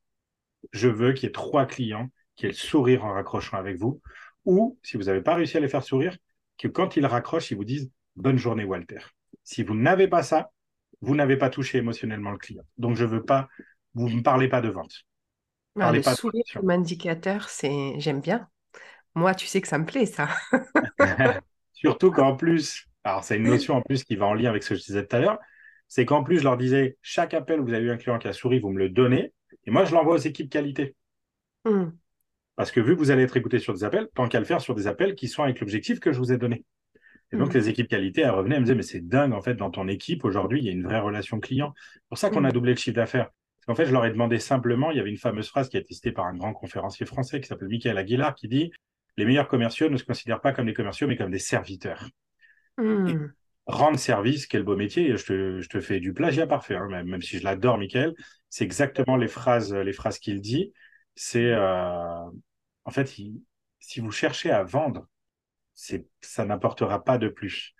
Je 0.73 0.89
veux 0.89 1.13
qu'il 1.13 1.25
y 1.25 1.27
ait 1.27 1.33
trois 1.33 1.67
clients 1.67 2.09
qui 2.37 2.47
aient 2.47 2.51
le 2.51 2.55
sourire 2.55 3.05
en 3.05 3.13
raccrochant 3.13 3.57
avec 3.57 3.77
vous. 3.77 4.01
Ou, 4.45 4.79
si 4.83 4.97
vous 4.97 5.05
n'avez 5.05 5.23
pas 5.23 5.35
réussi 5.35 5.57
à 5.57 5.61
les 5.61 5.69
faire 5.69 5.83
sourire, 5.83 6.17
que 6.59 6.69
quand 6.69 6.97
ils 6.97 7.07
raccrochent, 7.07 7.51
ils 7.51 7.57
vous 7.57 7.65
disent 7.65 7.91
Bonne 8.17 8.39
journée, 8.39 8.65
Walter. 8.65 9.01
Si 9.43 9.63
vous 9.63 9.75
n'avez 9.75 10.07
pas 10.07 10.23
ça, 10.23 10.51
vous 11.01 11.17
n'avez 11.17 11.37
pas 11.37 11.51
touché 11.51 11.79
émotionnellement 11.79 12.31
le 12.31 12.39
client. 12.39 12.63
Donc, 12.79 12.97
je 12.97 13.05
veux 13.05 13.25
pas, 13.25 13.49
vous 13.95 14.09
ne 14.09 14.17
me 14.17 14.23
parlez 14.23 14.49
pas 14.49 14.61
de 14.61 14.69
vente. 14.69 15.05
Ah, 15.81 15.93
le 15.93 16.03
sourire 16.03 16.45
comme 16.55 16.71
indicateur, 16.71 17.49
c'est 17.49 17.95
j'aime 17.99 18.21
bien. 18.21 18.49
Moi, 19.15 19.35
tu 19.35 19.47
sais 19.47 19.61
que 19.61 19.69
ça 19.69 19.79
me 19.79 19.87
plaît, 19.87 20.07
ça. 20.07 20.29
Surtout 21.73 22.11
qu'en 22.11 22.37
plus, 22.37 22.87
alors 23.05 23.25
c'est 23.25 23.37
une 23.37 23.45
notion 23.45 23.77
en 23.77 23.83
plus 23.83 24.05
qui 24.05 24.17
va 24.17 24.27
en 24.27 24.35
lien 24.35 24.51
avec 24.51 24.63
ce 24.63 24.71
que 24.71 24.75
je 24.75 24.85
disais 24.85 25.07
tout 25.07 25.17
à 25.17 25.21
l'heure, 25.21 25.39
c'est 25.89 26.07
qu'en 26.07 26.23
plus, 26.23 26.39
je 26.39 26.45
leur 26.45 26.57
disais, 26.57 26.97
chaque 27.03 27.35
appel 27.35 27.61
où 27.61 27.67
vous 27.67 27.75
avez 27.75 27.87
eu 27.87 27.91
un 27.91 27.97
client 27.97 28.19
qui 28.19 28.29
a 28.29 28.33
souri, 28.33 28.61
vous 28.61 28.71
me 28.71 28.79
le 28.79 28.89
donnez, 28.89 29.33
et 29.65 29.71
moi, 29.71 29.85
je 29.85 29.95
l'envoie 29.95 30.15
aux 30.15 30.19
équipes 30.19 30.51
qualité. 30.51 30.95
Hmm. 31.65 31.91
Parce 32.57 32.71
que 32.71 32.81
vu 32.81 32.95
que 32.95 32.99
vous 32.99 33.11
allez 33.11 33.23
être 33.23 33.37
écouté 33.37 33.59
sur 33.59 33.75
des 33.75 33.85
appels, 33.85 34.09
tant 34.15 34.29
qu'à 34.29 34.39
le 34.39 34.45
faire 34.45 34.61
sur 34.61 34.75
des 34.75 34.87
appels 34.87 35.15
qui 35.15 35.29
sont 35.29 35.43
avec 35.43 35.61
l'objectif 35.61 36.01
que 36.01 36.13
je 36.13 36.19
vous 36.19 36.33
ai 36.33 36.39
donné. 36.39 36.65
Et 37.33 37.37
donc, 37.37 37.55
mm. 37.55 37.59
les 37.59 37.69
équipes 37.71 37.89
qualité, 37.89 38.21
elles 38.21 38.31
revenaient, 38.31 38.57
elles 38.57 38.61
me 38.61 38.67
disaient, 38.67 38.77
mais 38.77 38.83
c'est 38.83 39.07
dingue, 39.07 39.33
en 39.33 39.41
fait, 39.41 39.55
dans 39.55 39.71
ton 39.71 39.89
équipe, 39.89 40.25
aujourd'hui, 40.25 40.61
il 40.61 40.67
y 40.67 40.69
a 40.69 40.73
une 40.73 40.85
vraie 40.85 41.01
relation 41.01 41.41
client. 41.41 41.73
C'est 41.77 42.09
pour 42.09 42.19
ça 42.19 42.31
qu'on 42.31 42.45
a 42.45 42.51
mm. 42.51 42.53
doublé 42.53 42.73
le 42.73 42.79
chiffre 42.79 42.97
d'affaires. 42.97 43.31
Qu'en 43.67 43.75
fait, 43.75 43.87
je 43.87 43.93
leur 43.93 44.05
ai 44.05 44.11
demandé 44.11 44.39
simplement, 44.39 44.91
il 44.91 44.97
y 44.97 45.01
avait 45.01 45.11
une 45.11 45.19
fameuse 45.19 45.49
phrase 45.49 45.69
qui 45.69 45.77
a 45.77 45.81
été 45.81 45.95
citée 45.95 46.13
par 46.13 46.27
un 46.27 46.35
grand 46.35 46.53
conférencier 46.53 47.07
français 47.07 47.41
qui 47.41 47.47
s'appelle 47.47 47.69
Michael 47.69 47.97
Aguilar, 47.97 48.35
qui 48.35 48.49
dit, 48.49 48.73
les 49.17 49.25
meilleurs 49.25 49.49
commerciaux 49.49 49.89
ne 49.89 49.97
se 49.97 50.05
considèrent 50.05 50.41
pas 50.41 50.53
comme 50.53 50.67
des 50.67 50.75
commerciaux, 50.75 51.07
mais 51.07 51.17
comme 51.17 51.31
des 51.31 51.39
serviteurs. 51.39 52.09
Mm. 52.79 53.27
Rendre 53.67 53.99
service, 53.99 54.47
quel 54.47 54.65
beau 54.65 54.75
métier. 54.75 55.17
Je 55.17 55.25
te, 55.25 55.61
je 55.61 55.69
te 55.69 55.81
fais 55.81 56.01
du 56.01 56.13
plagiat 56.13 56.47
parfait, 56.47 56.75
hein, 56.75 56.89
même, 56.89 57.07
même, 57.07 57.23
si 57.23 57.39
je 57.39 57.45
l'adore, 57.45 57.79
Michael. 57.79 58.15
C'est 58.49 58.65
exactement 58.65 59.17
les 59.17 59.29
phrases, 59.29 59.73
les 59.73 59.93
phrases 59.93 60.19
qu'il 60.19 60.41
dit. 60.41 60.73
C'est, 61.15 61.53
euh, 61.53 62.25
en 62.85 62.91
fait, 62.91 63.07
si 63.07 64.01
vous 64.01 64.11
cherchez 64.11 64.51
à 64.51 64.65
vendre, 64.65 65.07
ça 65.75 66.45
n'apportera 66.45 67.05
pas 67.05 67.19
de 67.19 67.29
plus. 67.29 67.75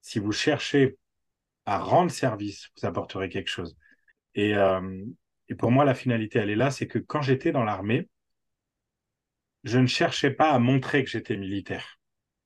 Si 0.00 0.18
vous 0.18 0.32
cherchez 0.32 0.96
à 1.66 1.78
rendre 1.78 2.10
service, 2.10 2.70
vous 2.76 2.86
apporterez 2.86 3.28
quelque 3.28 3.48
chose. 3.48 3.76
Et, 4.34 4.56
euh, 4.56 5.04
et 5.50 5.54
pour 5.56 5.70
moi, 5.70 5.84
la 5.84 5.94
finalité, 5.94 6.38
elle 6.38 6.50
est 6.50 6.56
là, 6.56 6.70
c'est 6.70 6.86
que 6.88 6.98
quand 6.98 7.20
j'étais 7.22 7.52
dans 7.52 7.64
l'armée, 7.64 8.08
je 9.64 9.78
ne 9.78 9.86
cherchais 9.86 10.30
pas 10.30 10.50
à 10.50 10.58
montrer 10.58 11.04
que 11.04 11.10
j'étais 11.10 11.36
militaire. 11.36 11.98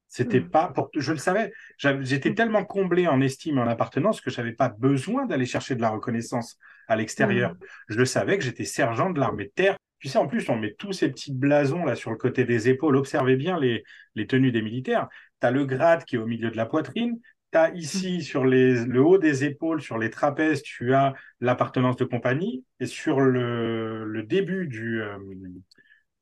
C'était 0.09 0.41
Mm. 0.41 0.51
pas 0.51 0.69
pour, 0.69 0.91
je 0.97 1.13
le 1.13 1.19
savais. 1.19 1.53
J'étais 1.79 2.31
Mm. 2.31 2.35
tellement 2.35 2.65
comblé 2.65 3.07
en 3.09 3.21
estime 3.21 3.59
et 3.59 3.61
en 3.61 3.69
appartenance 3.69 4.21
que 4.21 4.31
j'avais 4.31 4.53
pas 4.53 4.69
besoin 4.69 5.27
d'aller 5.27 5.47
chercher 5.47 5.75
de 5.77 5.81
la 5.83 5.91
reconnaissance 5.91 6.59
à 6.89 6.97
l'extérieur. 6.97 7.53
Mm. 7.55 7.59
Je 7.91 7.99
le 7.99 8.05
savais 8.05 8.39
que 8.39 8.45
j'étais 8.45 8.65
sergent 8.65 9.11
de 9.11 9.21
l'armée 9.21 9.45
de 9.47 9.53
terre. 9.55 9.77
Tu 9.99 10.09
sais, 10.09 10.19
en 10.19 10.27
plus, 10.29 10.49
on 10.51 10.57
met 10.57 10.75
tous 10.75 10.93
ces 10.93 11.09
petits 11.09 11.33
blasons 11.33 11.85
là 11.85 11.97
sur 11.97 12.11
le 12.11 12.17
côté 12.17 12.45
des 12.45 12.69
épaules. 12.69 12.97
Observez 12.97 13.37
bien 13.37 13.59
les, 13.59 13.85
les 14.15 14.27
tenues 14.27 14.53
des 14.53 14.63
militaires. 14.63 15.09
Tu 15.41 15.47
as 15.47 15.51
le 15.51 15.65
grade 15.67 16.05
qui 16.05 16.17
est 16.17 16.19
au 16.19 16.27
milieu 16.27 16.51
de 16.51 16.57
la 16.57 16.67
poitrine. 16.67 17.19
As 17.55 17.71
ici, 17.75 18.23
sur 18.23 18.45
les, 18.47 18.85
le 18.85 19.01
haut 19.03 19.19
des 19.19 19.45
épaules, 19.45 19.81
sur 19.83 19.99
les 19.99 20.11
trapèzes, 20.11 20.63
tu 20.63 20.95
as 20.95 21.15
l'appartenance 21.41 21.97
de 21.97 22.05
compagnie. 22.05 22.65
Et 22.81 22.87
sur 22.87 23.21
le, 23.21 24.05
le 24.05 24.23
début 24.25 24.67
du, 24.67 25.01
euh, 25.03 25.19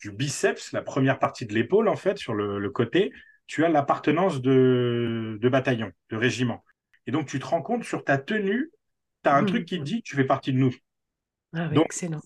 du 0.00 0.10
biceps, 0.12 0.72
la 0.72 0.82
première 0.82 1.18
partie 1.18 1.46
de 1.46 1.54
l'épaule, 1.54 1.88
en 1.88 1.96
fait, 1.96 2.18
sur 2.18 2.34
le, 2.34 2.58
le 2.58 2.70
côté, 2.70 3.12
tu 3.46 3.64
as 3.64 3.68
l'appartenance 3.68 4.40
de, 4.42 5.38
de 5.40 5.48
bataillon, 5.48 5.92
de 6.10 6.16
régiment. 6.16 6.64
Et 7.06 7.12
donc, 7.12 7.26
tu 7.28 7.38
te 7.38 7.46
rends 7.46 7.62
compte 7.62 7.84
sur 7.84 8.04
ta 8.04 8.18
tenue, 8.18 8.70
tu 9.22 9.30
as 9.30 9.36
un 9.36 9.42
Mm. 9.42 9.46
truc 9.46 9.64
qui 9.66 9.78
te 9.78 9.84
dit 9.84 10.02
tu 10.02 10.16
fais 10.16 10.24
partie 10.24 10.52
de 10.52 10.58
nous. 10.58 10.74
Ah 11.54 11.68
oui, 11.70 11.76
Donc, 11.76 11.86
excellent. 11.86 12.20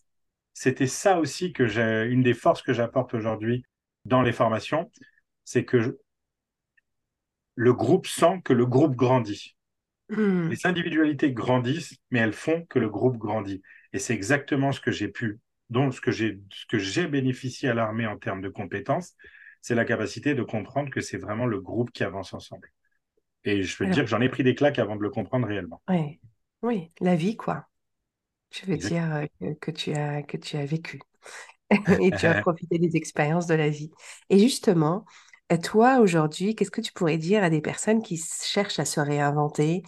C'était 0.55 0.87
ça 0.87 1.19
aussi 1.21 1.53
que 1.53 1.67
j'ai, 1.67 2.07
une 2.11 2.23
des 2.23 2.35
forces 2.35 2.63
que 2.63 2.73
j'apporte 2.73 3.15
aujourd'hui 3.15 3.65
dans 4.07 4.23
les 4.23 4.33
formations, 4.33 4.91
c'est 5.45 5.65
que 5.65 5.99
le 7.57 7.73
groupe 7.73 8.07
sent 8.07 8.41
que 8.45 8.53
le 8.53 8.67
groupe 8.67 8.95
grandit. 8.95 9.57
Mm. 10.11 10.51
Les 10.51 10.67
individualités 10.67 11.33
grandissent, 11.33 11.97
mais 12.11 12.21
elles 12.21 12.33
font 12.33 12.65
que 12.67 12.79
le 12.79 12.89
groupe 12.89 13.17
grandit. 13.17 13.63
Et 13.93 13.99
c'est 13.99 14.15
exactement 14.15 14.73
ce 14.73 14.81
que 14.81 14.93
j'ai 14.93 15.09
pu, 15.09 15.41
donc 15.71 15.95
ce 15.95 16.01
que 16.01 16.13
j'ai, 16.13 16.39
ce 16.53 16.67
que 16.67 16.79
j'ai 16.79 17.07
bénéficié 17.07 17.69
à 17.69 17.75
l'armée 17.75 18.07
en 18.07 18.17
termes 18.17 18.41
de 18.41 18.49
compétences, 18.49 19.15
c'est 19.63 19.75
la 19.75 19.85
capacité 19.85 20.35
de 20.35 20.43
comprendre 20.43 20.91
que 20.91 21.01
c'est 21.01 21.17
vraiment 21.17 21.47
le 21.47 21.61
groupe 21.61 21.91
qui 21.91 22.05
avance 22.05 22.33
ensemble. 22.35 22.71
Et 23.45 23.63
je 23.63 23.77
peux 23.77 23.85
Alors- 23.85 23.95
dire 23.95 24.05
que 24.05 24.11
j'en 24.11 24.21
ai 24.21 24.29
pris 24.29 24.45
des 24.45 24.55
claques 24.55 24.79
avant 24.79 24.97
de 24.97 25.03
le 25.03 25.11
comprendre 25.11 25.49
réellement. 25.49 25.83
Oui, 25.89 26.21
oui, 26.63 26.93
la 27.01 27.17
vie, 27.17 27.37
quoi. 27.37 27.67
Je 28.53 28.67
veux 28.67 28.77
dire 28.77 29.27
euh, 29.43 29.55
que 29.61 29.71
tu 29.71 29.93
as, 29.93 30.23
que 30.23 30.37
tu 30.37 30.57
as 30.57 30.65
vécu 30.65 31.01
et 32.01 32.11
tu 32.13 32.27
as 32.27 32.35
profité 32.43 32.79
des 32.79 32.97
expériences 32.97 33.47
de 33.47 33.55
la 33.55 33.69
vie. 33.69 33.91
Et 34.31 34.39
justement, 34.39 35.05
toi, 35.63 36.01
aujourd'hui, 36.01 36.55
qu'est-ce 36.55 36.71
que 36.71 36.81
tu 36.81 36.93
pourrais 36.93 37.19
dire 37.19 37.43
à 37.45 37.51
des 37.51 37.61
personnes 37.61 38.03
qui 38.03 38.17
cherchent 38.19 38.79
à 38.81 38.85
se 38.85 39.01
réinventer, 39.01 39.83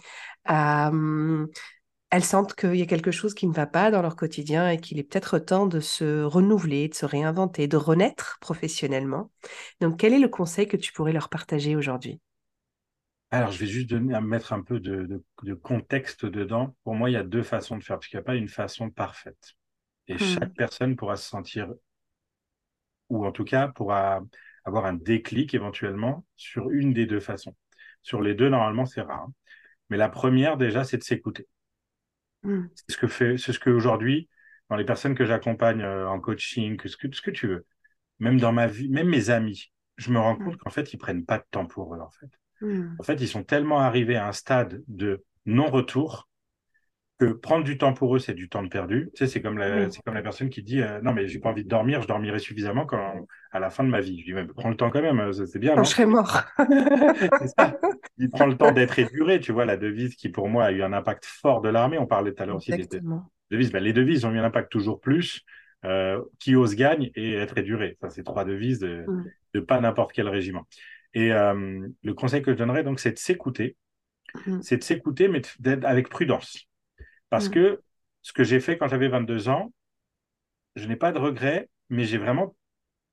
à, 0.45 0.91
elles 2.11 2.23
sentent 2.25 2.53
qu'il 2.55 2.75
y 2.75 2.81
a 2.81 2.85
quelque 2.85 3.09
chose 3.11 3.33
qui 3.33 3.47
ne 3.47 3.53
va 3.53 3.65
pas 3.67 3.89
dans 3.91 4.01
leur 4.03 4.15
quotidien 4.15 4.69
et 4.69 4.79
qu'il 4.79 4.99
est 4.99 5.03
peut-être 5.03 5.39
temps 5.39 5.65
de 5.67 5.79
se 5.79 6.21
renouveler, 6.23 6.87
de 6.89 6.93
se 6.95 7.05
réinventer, 7.07 7.67
de 7.67 7.77
renaître 7.77 8.37
professionnellement. 8.41 9.31
Donc, 9.81 9.97
quel 9.99 10.13
est 10.13 10.19
le 10.19 10.29
conseil 10.29 10.67
que 10.67 10.77
tu 10.77 10.91
pourrais 10.93 11.13
leur 11.13 11.29
partager 11.29 11.75
aujourd'hui? 11.75 12.19
Alors, 13.31 13.51
je 13.51 13.59
vais 13.59 13.65
juste 13.67 13.89
donner, 13.89 14.19
mettre 14.21 14.53
un 14.53 14.61
peu 14.63 14.79
de, 14.79 15.03
de- 15.05 15.23
de 15.43 15.53
contexte 15.53 16.25
dedans. 16.25 16.75
Pour 16.83 16.95
moi, 16.95 17.09
il 17.09 17.13
y 17.13 17.15
a 17.15 17.23
deux 17.23 17.43
façons 17.43 17.77
de 17.77 17.83
faire, 17.83 17.97
parce 17.97 18.07
qu'il 18.07 18.17
n'y 18.17 18.21
a 18.21 18.25
pas 18.25 18.35
une 18.35 18.47
façon 18.49 18.89
parfaite. 18.89 19.53
Et 20.07 20.17
Hmm. 20.19 20.43
chaque 20.43 20.53
personne 20.55 20.95
pourra 20.97 21.17
se 21.17 21.27
sentir, 21.29 21.69
ou 23.09 23.25
en 23.25 23.31
tout 23.31 23.43
cas 23.45 23.67
pourra 23.67 24.21
avoir 24.65 24.85
un 24.85 24.93
déclic 24.93 25.53
éventuellement 25.53 26.25
sur 26.35 26.69
une 26.71 26.93
des 26.93 27.05
deux 27.05 27.19
façons. 27.19 27.55
Sur 28.01 28.21
les 28.21 28.33
deux, 28.35 28.49
normalement, 28.49 28.85
c'est 28.85 29.01
rare. 29.01 29.23
hein. 29.27 29.33
Mais 29.89 29.97
la 29.97 30.09
première, 30.09 30.57
déjà, 30.57 30.83
c'est 30.83 30.97
de 30.97 31.03
s'écouter. 31.03 31.47
Hmm. 32.43 32.67
C'est 32.75 32.93
ce 32.93 32.97
que 32.97 33.07
fait, 33.07 33.37
c'est 33.37 33.53
ce 33.53 33.59
que 33.59 33.69
aujourd'hui, 33.69 34.29
dans 34.69 34.75
les 34.75 34.85
personnes 34.85 35.15
que 35.15 35.25
j'accompagne 35.25 35.81
euh, 35.81 36.07
en 36.07 36.19
coaching, 36.19 36.77
que 36.77 36.87
ce 36.87 36.97
que, 36.97 37.13
ce 37.13 37.21
que 37.21 37.31
tu 37.31 37.47
veux, 37.47 37.65
même 38.19 38.39
dans 38.39 38.53
ma 38.53 38.67
vie, 38.67 38.89
même 38.89 39.09
mes 39.09 39.29
amis, 39.29 39.71
je 39.97 40.11
me 40.11 40.19
rends 40.19 40.35
Mm. 40.35 40.43
compte 40.45 40.57
qu'en 40.57 40.69
fait, 40.69 40.93
ils 40.93 40.97
prennent 40.97 41.25
pas 41.25 41.39
de 41.39 41.45
temps 41.51 41.65
pour 41.65 41.95
eux, 41.95 41.99
en 41.99 42.09
fait. 42.11 42.29
Hmm. 42.61 42.95
En 42.99 43.03
fait, 43.03 43.15
ils 43.21 43.27
sont 43.27 43.43
tellement 43.43 43.79
arrivés 43.79 44.15
à 44.17 44.27
un 44.27 44.31
stade 44.33 44.83
de 44.87 45.23
non-retour 45.45 46.28
que 47.19 47.25
prendre 47.33 47.63
du 47.65 47.77
temps 47.77 47.93
pour 47.93 48.15
eux, 48.15 48.19
c'est 48.19 48.33
du 48.33 48.47
temps 48.49 48.63
de 48.63 48.69
perdu. 48.69 49.09
Tu 49.13 49.19
sais, 49.25 49.27
c'est 49.31 49.41
comme 49.41 49.57
la, 49.57 49.85
Oui. 49.87 49.97
comme 50.05 50.15
la 50.15 50.21
personne 50.21 50.49
qui 50.49 50.63
dit 50.63 50.81
euh, 50.81 51.01
non, 51.01 51.13
mais 51.13 51.27
j'ai 51.27 51.39
pas 51.39 51.49
envie 51.49 51.63
de 51.63 51.69
dormir, 51.69 52.01
je 52.01 52.07
dormirai 52.07 52.39
suffisamment 52.39 52.85
quand, 52.85 53.25
à 53.51 53.59
la 53.59 53.69
fin 53.69 53.83
de 53.83 53.89
ma 53.89 53.99
vie. 53.99 54.19
Je 54.21 54.25
dis, 54.25 54.33
mais 54.33 54.45
prends 54.45 54.69
le 54.69 54.75
temps 54.77 54.89
quand 54.89 55.01
même, 55.01 55.33
c'est 55.33 55.59
bien, 55.59 55.71
Quand 55.71 55.77
non? 55.77 55.83
je 55.83 55.89
serai 55.89 56.05
mort. 56.05 56.41
Ça. 57.57 57.77
Il 58.17 58.29
prend 58.29 58.45
le 58.47 58.55
temps 58.57 58.71
d'être 58.71 58.97
épuré, 58.99 59.39
tu 59.39 59.51
vois, 59.51 59.65
la 59.65 59.77
devise 59.77 60.15
qui 60.15 60.29
pour 60.29 60.47
moi 60.49 60.65
a 60.65 60.71
eu 60.71 60.81
un 60.81 60.93
impact 60.93 61.25
fort 61.25 61.61
de 61.61 61.69
l'armée. 61.69 61.97
On 61.97 62.07
parlait 62.07 62.33
tout 62.33 62.41
à 62.43 62.45
l'heure 62.45 62.57
aussi 62.57 62.71
des 62.71 62.87
devises. 63.51 63.71
Ben, 63.71 63.83
les 63.83 63.93
devises 63.93 64.25
ont 64.25 64.31
eu 64.31 64.39
un 64.39 64.43
impact 64.43 64.71
toujours 64.71 64.99
plus. 64.99 65.43
Euh, 65.85 66.21
qui 66.39 66.57
ose 66.57 66.75
gagne 66.75 67.09
et 67.15 67.35
être 67.35 67.57
éduré. 67.57 67.97
Ça, 68.01 68.09
c'est 68.09 68.23
trois 68.23 68.43
devises 68.43 68.79
de, 68.79 69.05
de 69.53 69.59
pas 69.61 69.79
n'importe 69.79 70.11
quel 70.11 70.27
régiment. 70.27 70.67
Et 71.13 71.31
euh, 71.31 71.87
le 72.03 72.13
conseil 72.13 72.41
que 72.41 72.51
je 72.51 72.57
donnerais, 72.57 72.83
donc, 72.83 72.99
c'est 72.99 73.13
de 73.13 73.17
s'écouter. 73.17 73.77
Mm. 74.45 74.59
C'est 74.61 74.75
de 74.75 74.83
s'écouter, 74.83 75.29
mais 75.29 75.41
d'être 75.59 75.85
avec 75.85 76.09
prudence. 76.09 76.68
Parce 77.29 77.47
Mm. 77.47 77.53
que 77.53 77.81
ce 78.21 78.33
que 78.33 78.43
j'ai 78.43 78.59
fait 78.59 78.77
quand 78.77 78.87
j'avais 78.87 79.07
22 79.07 79.49
ans, 79.49 79.71
je 80.75 80.87
n'ai 80.87 80.95
pas 80.95 81.11
de 81.11 81.19
regrets, 81.19 81.69
mais 81.89 82.05
j'ai 82.05 82.17
vraiment 82.17 82.55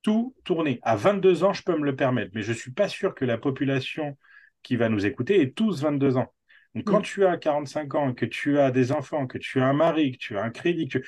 tout 0.02 0.34
tourné. 0.44 0.80
À 0.82 0.96
22 0.96 1.44
ans, 1.44 1.52
je 1.54 1.62
peux 1.64 1.76
me 1.78 1.84
le 1.84 1.96
permettre, 1.96 2.32
mais 2.34 2.42
je 2.42 2.52
suis 2.54 2.72
pas 2.72 2.88
sûr 2.88 3.14
que 3.14 3.24
la 3.26 3.38
population 3.38 4.18
qui 4.62 4.76
va 4.76 4.88
nous 4.90 5.06
écouter 5.06 5.40
ait 5.42 5.52
tous 5.52 5.82
22 5.82 6.16
ans. 6.18 6.32
Donc, 6.74 6.84
quand 6.86 7.00
Mm. 7.00 7.04
tu 7.04 7.26
as 7.26 7.38
45 7.38 7.94
ans, 7.96 8.14
que 8.14 8.26
tu 8.26 8.58
as 8.60 8.72
des 8.72 8.92
enfants, 8.92 9.26
que 9.28 9.38
tu 9.38 9.60
as 9.60 9.66
un 9.66 9.74
mari, 9.74 10.12
que 10.12 10.18
tu 10.18 10.38
as 10.38 10.42
un 10.44 10.50
crédit, 10.50 10.88
que 10.88 10.98
tu, 11.00 11.06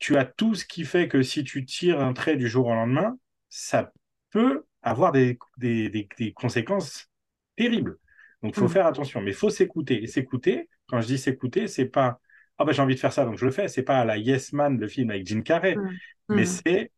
tu 0.00 0.16
as 0.18 0.24
tout 0.26 0.54
ce 0.54 0.64
qui 0.66 0.84
fait 0.84 1.08
que 1.08 1.22
si 1.22 1.44
tu 1.44 1.64
tires 1.66 2.00
un 2.00 2.14
trait 2.14 2.36
du 2.36 2.48
jour 2.48 2.68
au 2.68 2.74
lendemain, 2.74 3.18
ça 3.50 3.92
peut 4.30 4.64
avoir 4.82 5.12
des, 5.12 5.38
des, 5.58 5.90
des, 5.90 6.08
des 6.18 6.32
conséquences 6.32 7.08
terribles. 7.56 7.98
Donc, 8.42 8.54
il 8.54 8.58
faut 8.58 8.68
Mm. 8.68 8.72
faire 8.72 8.86
attention, 8.86 9.20
mais 9.22 9.32
il 9.32 9.36
faut 9.36 9.50
s'écouter. 9.50 10.02
Et 10.02 10.08
s'écouter, 10.08 10.68
quand 10.88 11.00
je 11.02 11.08
dis 11.08 11.18
s'écouter, 11.18 11.68
c'est 11.68 11.86
pas 11.86 12.20
ah 12.58 12.64
ben 12.64 12.72
j'ai 12.72 12.82
envie 12.82 12.94
de 12.94 13.00
faire 13.00 13.12
ça, 13.12 13.24
donc 13.24 13.38
je 13.38 13.44
le 13.46 13.50
fais. 13.52 13.68
C'est 13.68 13.82
pas 13.82 13.98
à 14.00 14.04
la 14.04 14.16
Yes 14.18 14.52
Man, 14.52 14.78
le 14.78 14.88
film 14.88 15.10
avec 15.10 15.26
Jim 15.26 15.42
Carrey, 15.42 15.80
Mm. 15.80 16.00
mais 16.30 16.44
Mm. 16.44 16.46
c'est 16.46 16.92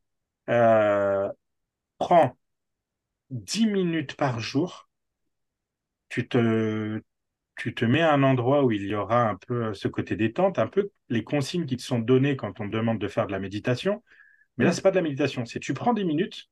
euh, 0.50 1.30
prends 1.98 2.36
10 3.30 3.66
minutes 3.66 4.16
par 4.16 4.40
jour, 4.40 4.88
tu 6.08 6.28
te, 6.28 7.00
tu 7.56 7.74
te 7.74 7.84
mets 7.84 8.02
à 8.02 8.12
un 8.14 8.22
endroit 8.22 8.64
où 8.64 8.72
il 8.72 8.86
y 8.86 8.94
aura 8.94 9.28
un 9.30 9.36
peu 9.36 9.74
ce 9.74 9.88
côté 9.88 10.16
détente, 10.16 10.58
un 10.58 10.66
peu 10.68 10.90
les 11.08 11.24
consignes 11.24 11.66
qui 11.66 11.76
te 11.76 11.82
sont 11.82 11.98
données 11.98 12.36
quand 12.36 12.60
on 12.60 12.68
te 12.70 12.76
demande 12.76 13.00
de 13.00 13.08
faire 13.08 13.26
de 13.26 13.32
la 13.32 13.40
méditation. 13.40 14.02
Mais 14.58 14.66
là, 14.66 14.72
Mm. 14.72 14.74
c'est 14.74 14.82
pas 14.82 14.90
de 14.92 14.96
la 14.96 15.02
méditation, 15.02 15.46
c'est 15.46 15.60
tu 15.60 15.74
prends 15.74 15.94
10 15.94 16.04
minutes 16.04 16.48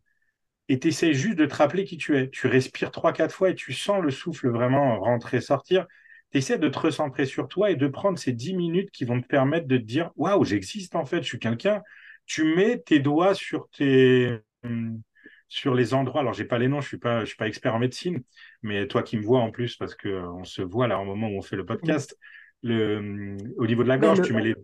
et 0.68 0.78
tu 0.80 0.88
essaies 0.88 1.14
juste 1.14 1.38
de 1.38 1.46
te 1.46 1.54
rappeler 1.54 1.84
qui 1.84 1.98
tu 1.98 2.16
es. 2.18 2.30
Tu 2.30 2.46
respires 2.48 2.90
3-4 2.92 3.34
fois 3.34 3.50
et 3.50 3.54
tu 3.54 3.72
sens 3.72 4.02
le 4.02 4.10
souffle 4.10 4.50
vraiment 4.50 5.00
rentrer, 5.00 5.40
sortir. 5.40 5.86
Tu 6.32 6.38
essaies 6.38 6.58
de 6.58 6.68
te 6.68 6.78
recentrer 6.78 7.26
sur 7.26 7.48
toi 7.48 7.70
et 7.70 7.76
de 7.76 7.88
prendre 7.88 8.18
ces 8.18 8.32
10 8.32 8.54
minutes 8.54 8.90
qui 8.90 9.04
vont 9.04 9.20
te 9.20 9.26
permettre 9.26 9.66
de 9.68 9.76
te 9.78 9.82
dire 9.84 10.10
Waouh, 10.16 10.44
j'existe 10.44 10.96
en 10.96 11.04
fait, 11.04 11.22
je 11.22 11.28
suis 11.28 11.38
quelqu'un. 11.38 11.82
Tu 12.26 12.44
mets 12.56 12.78
tes 12.80 13.00
doigts 13.00 13.34
sur 13.34 13.68
tes. 13.70 14.38
hum, 14.64 15.00
sur 15.48 15.74
les 15.74 15.92
endroits, 15.92 16.22
alors 16.22 16.32
j'ai 16.32 16.46
pas 16.46 16.58
les 16.58 16.66
noms, 16.68 16.80
je 16.80 16.88
suis 16.88 16.96
pas, 16.98 17.20
je 17.20 17.26
suis 17.26 17.36
pas 17.36 17.46
expert 17.46 17.74
en 17.74 17.78
médecine, 17.78 18.22
mais 18.62 18.86
toi 18.88 19.02
qui 19.02 19.18
me 19.18 19.22
vois 19.22 19.40
en 19.40 19.50
plus 19.50 19.76
parce 19.76 19.94
que 19.94 20.08
euh, 20.08 20.32
on 20.32 20.44
se 20.44 20.62
voit 20.62 20.86
là 20.88 20.98
au 20.98 21.04
moment 21.04 21.28
où 21.28 21.36
on 21.38 21.42
fait 21.42 21.56
le 21.56 21.66
podcast, 21.66 22.18
le, 22.62 22.96
hum, 22.98 23.36
au 23.58 23.66
niveau 23.66 23.82
de 23.82 23.88
la 23.88 23.98
gorge, 23.98 24.20
le- 24.20 24.22
tu 24.22 24.32
mets 24.32 24.40
les, 24.42 24.54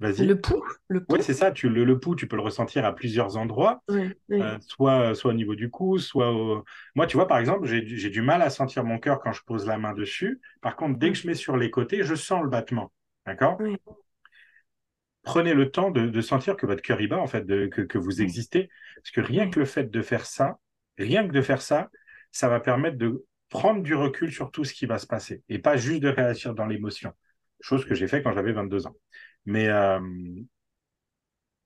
vas-y. 0.00 0.26
Le 0.26 0.40
pouls, 0.40 0.62
le 0.88 1.04
pouls. 1.04 1.16
Ouais, 1.16 1.22
c'est 1.22 1.34
ça. 1.34 1.50
Tu 1.50 1.68
le, 1.68 1.84
le 1.84 1.98
pouls, 1.98 2.16
tu 2.16 2.26
peux 2.28 2.36
le 2.36 2.42
ressentir 2.42 2.84
à 2.84 2.94
plusieurs 2.94 3.36
endroits, 3.36 3.82
Oui, 3.88 4.12
oui. 4.28 4.40
euh, 4.42 4.58
soit 4.60 5.14
soit 5.14 5.30
au 5.30 5.34
niveau 5.34 5.54
du 5.54 5.70
cou, 5.70 5.98
soit 5.98 6.32
au... 6.32 6.64
Moi, 6.94 7.06
tu 7.06 7.16
vois, 7.16 7.26
par 7.28 7.38
exemple, 7.38 7.66
j'ai 7.66 7.80
du- 7.82 8.22
mal 8.22 8.42
à 8.42 8.50
sentir 8.50 8.84
mon 8.84 8.98
cœur 8.98 9.20
quand 9.20 9.32
je 9.32 9.42
pose 9.44 9.66
la 9.66 9.78
main 9.78 9.92
dessus. 9.94 10.40
Par 10.60 10.76
contre, 10.76 10.98
dès 10.98 11.08
que 11.12 11.18
je 11.18 11.26
mets 11.26 11.34
sur 11.34 11.56
les 11.56 11.70
côtés, 11.70 12.02
je 12.02 12.14
sens 12.14 12.42
le 12.42 12.48
battement. 12.48 12.92
D'accord? 13.26 13.58
Oui. 13.58 13.76
Prenez 15.22 15.54
le 15.54 15.70
temps 15.70 15.90
de, 15.90 16.06
de 16.08 16.20
sentir 16.20 16.56
que 16.56 16.66
votre 16.66 16.82
cœur 16.82 17.00
y 17.00 17.08
bat, 17.08 17.18
en 17.18 17.26
fait, 17.26 17.44
de- 17.44 17.66
que, 17.66 17.82
que 17.82 17.98
vous 17.98 18.22
existez. 18.22 18.68
Parce 18.96 19.10
que 19.10 19.20
rien 19.20 19.46
Oui. 19.46 19.50
que 19.50 19.58
le 19.60 19.66
fait 19.66 19.90
de 19.90 20.02
faire 20.02 20.24
ça, 20.24 20.58
rien 20.98 21.26
que 21.26 21.32
de 21.32 21.42
faire 21.42 21.60
ça, 21.62 21.90
ça 22.30 22.48
va 22.48 22.60
permettre 22.60 22.96
de 22.98 23.24
prendre 23.48 23.82
du 23.82 23.94
recul 23.94 24.32
sur 24.32 24.50
tout 24.50 24.64
ce 24.64 24.72
qui 24.72 24.86
va 24.86 24.98
se 24.98 25.06
passer 25.06 25.42
et 25.48 25.58
pas 25.58 25.76
juste 25.76 26.02
de 26.02 26.08
réagir 26.08 26.54
dans 26.54 26.66
l'émotion. 26.66 27.12
Chose 27.60 27.84
que 27.84 27.94
j'ai 27.94 28.06
fait 28.06 28.22
quand 28.22 28.32
j'avais 28.32 28.52
22 28.52 28.86
ans. 28.86 28.96
Mais 29.46 29.68
euh, 29.68 30.00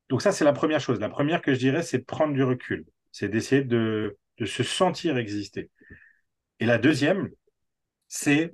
donc 0.09 0.22
ça, 0.22 0.33
c'est 0.33 0.45
la 0.45 0.53
première 0.53 0.81
chose. 0.81 1.01
La 1.01 1.09
première 1.09 1.43
que 1.43 1.55
je 1.55 1.59
dirais, 1.59 1.83
c'est 1.83 2.01
prendre 2.01 2.35
du 2.35 2.43
recul. 2.43 2.85
C'est 3.12 3.28
d'essayer 3.28 3.64
de, 3.64 4.18
se 4.45 4.62
sentir 4.62 5.18
exister. 5.18 5.70
Et 6.61 6.66
la 6.66 6.78
deuxième, 6.78 7.28
c'est 8.09 8.53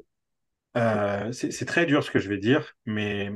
euh, 0.77 1.33
c'est 1.33 1.53
c'est 1.53 1.65
très 1.65 1.87
dur 1.87 2.05
ce 2.05 2.11
que 2.11 2.19
je 2.19 2.29
vais 2.29 2.39
dire, 2.39 2.75
mais 2.85 3.31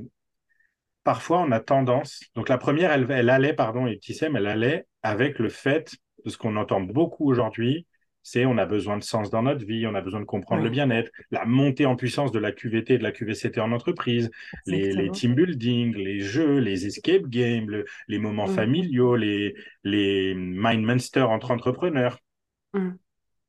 parfois 1.05 1.41
on 1.41 1.53
a 1.53 1.61
tendance. 1.61 2.22
Donc 2.34 2.49
la 2.49 2.59
première, 2.59 2.93
elle, 2.93 3.07
elle 3.11 3.30
allait, 3.30 3.55
pardon, 3.55 3.86
et 3.86 4.01
elle 4.20 4.47
allait 4.47 4.86
avec 5.03 5.38
le 5.38 5.49
fait 5.49 5.95
de 6.24 6.30
ce 6.30 6.36
qu'on 6.36 6.57
entend 6.57 6.80
beaucoup 6.80 7.30
aujourd'hui, 7.30 7.86
c'est 8.22 8.46
on 8.46 8.58
a 8.58 8.66
besoin 8.66 8.98
de 8.98 9.02
sens 9.02 9.30
dans 9.30 9.42
notre 9.42 9.64
vie, 9.64 9.86
on 9.86 9.94
a 9.94 10.00
besoin 10.00 10.20
de 10.20 10.24
comprendre 10.26 10.62
le 10.62 10.70
bien-être, 10.70 11.10
la 11.30 11.44
montée 11.46 11.86
en 11.86 11.96
puissance 11.96 12.32
de 12.32 12.38
la 12.38 12.52
QVT 12.52 12.94
et 12.94 12.98
de 12.98 13.02
la 13.02 13.12
QVCT 13.12 13.60
en 13.60 13.72
entreprise, 13.72 14.30
les, 14.66 15.10
team 15.10 15.34
building, 15.34 15.94
les 15.96 16.20
jeux, 16.20 16.58
les 16.58 16.86
escape 16.86 17.26
games, 17.28 17.68
le- 17.68 17.84
les 18.08 18.18
moments 18.18 18.46
familiaux, 18.46 19.16
les, 19.16 19.54
les 19.84 20.34
mind 20.34 20.84
monsters 20.84 21.30
entre 21.30 21.50
entrepreneurs. 21.50 22.18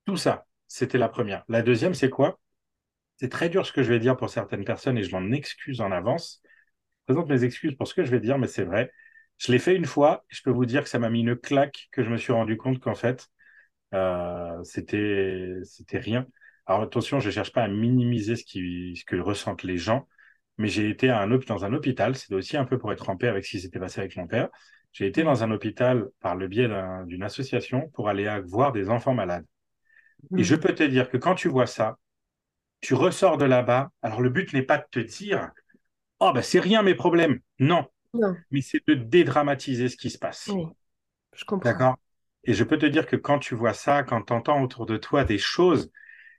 Tout 0.05 0.17
ça, 0.17 0.45
c'était 0.67 0.97
la 0.97 1.09
première. 1.09 1.43
La 1.47 1.61
deuxième, 1.61 1.93
c'est 1.93 2.09
quoi? 2.09 2.39
C'est 3.17 3.29
très 3.29 3.49
dur 3.49 3.65
ce 3.65 3.73
que 3.73 3.83
je 3.83 3.89
vais 3.89 3.99
dire 3.99 4.17
pour 4.17 4.29
certaines 4.29 4.65
personnes 4.65 4.97
et 4.97 5.03
je 5.03 5.15
m'en 5.15 5.31
excuse 5.33 5.81
en 5.81 5.91
avance. 5.91 6.41
Je 7.07 7.13
présente 7.13 7.29
mes 7.29 7.43
excuses 7.45 7.75
pour 7.75 7.87
ce 7.87 7.95
que 7.95 8.05
je 8.05 8.11
vais 8.11 8.19
dire, 8.19 8.37
mais 8.39 8.47
c'est 8.47 8.63
vrai. 8.65 8.91
Je 9.37 9.51
l'ai 9.51 9.59
fait 9.59 9.75
une 9.75 9.85
fois 9.85 10.25
et 10.31 10.35
je 10.35 10.43
peux 10.43 10.51
vous 10.51 10.65
dire 10.65 10.83
que 10.83 10.89
ça 10.89 10.99
m'a 10.99 11.09
mis 11.09 11.21
une 11.21 11.35
claque 11.37 11.89
que 11.91 12.03
je 12.03 12.09
me 12.11 12.17
suis 12.17 12.33
rendu 12.33 12.57
compte 12.57 12.79
qu'en 12.79 12.95
fait, 12.95 13.27
euh, 13.93 14.63
c'était 14.63 15.57
c'était 15.63 15.97
rien. 15.99 16.25
Alors 16.65 16.81
attention, 16.83 17.19
je 17.19 17.29
cherche 17.31 17.51
pas 17.51 17.63
à 17.63 17.67
minimiser 17.67 18.35
ce 18.35 18.43
qui 18.45 18.95
ce 18.95 19.05
que 19.05 19.15
ressentent 19.17 19.63
les 19.63 19.77
gens, 19.77 20.07
mais 20.57 20.67
j'ai 20.67 20.89
été 20.89 21.09
à 21.09 21.21
un 21.21 21.27
dans 21.27 21.65
un 21.65 21.73
hôpital. 21.73 22.15
C'était 22.15 22.35
aussi 22.35 22.57
un 22.57 22.65
peu 22.65 22.77
pour 22.77 22.91
être 22.93 23.09
en 23.09 23.17
paix 23.17 23.27
avec 23.27 23.45
ce 23.45 23.51
qui 23.51 23.59
s'était 23.61 23.79
passé 23.79 23.99
avec 23.99 24.15
mon 24.17 24.27
père. 24.27 24.49
J'ai 24.93 25.07
été 25.07 25.23
dans 25.23 25.43
un 25.43 25.51
hôpital 25.51 26.07
par 26.19 26.35
le 26.35 26.47
biais 26.47 26.67
d'un- 26.67 27.05
d'une 27.05 27.23
association 27.23 27.89
pour 27.93 28.09
aller 28.09 28.27
à- 28.27 28.41
voir 28.41 28.71
des 28.73 28.89
enfants 28.89 29.13
malades. 29.13 29.45
Et 30.37 30.43
je 30.43 30.55
peux 30.55 30.73
te 30.75 30.83
dire 30.83 31.09
que 31.09 31.17
quand 31.17 31.35
tu 31.35 31.47
vois 31.49 31.67
ça, 31.67 31.97
tu 32.81 32.93
ressors 32.95 33.37
de 33.37 33.45
là-bas. 33.45 33.91
Alors 34.01 34.21
le 34.21 34.29
but 34.29 34.53
n'est 34.53 34.63
pas 34.63 34.77
de 34.79 34.85
te 34.91 34.99
dire, 34.99 35.51
oh 36.19 36.31
ben 36.33 36.41
c'est 36.43 36.59
rien 36.59 36.83
mes 36.83 36.95
problèmes. 36.95 37.39
Non, 37.59 37.87
Non, 38.13 38.45
mais 38.51 38.61
c'est 38.61 38.85
de 38.87 38.95
dédramatiser 38.95 39.89
ce 39.89 39.97
qui 39.97 40.09
se 40.11 40.19
passe. 40.19 40.57
oui, 40.57 40.67
je 41.35 41.45
comprends. 41.45 41.81
D'accord? 41.81 41.97
Et 42.43 42.53
je 42.53 42.63
peux 42.63 42.77
te 42.77 42.85
dire 42.85 43.05
que 43.05 43.15
quand 43.15 43.39
tu 43.39 43.55
vois 43.55 43.73
ça, 43.73 44.03
quand 44.03 44.23
tu 44.23 44.33
entends 44.33 44.61
autour 44.63 44.85
de 44.85 44.97
toi 44.97 45.23
des 45.23 45.37
choses 45.37 45.91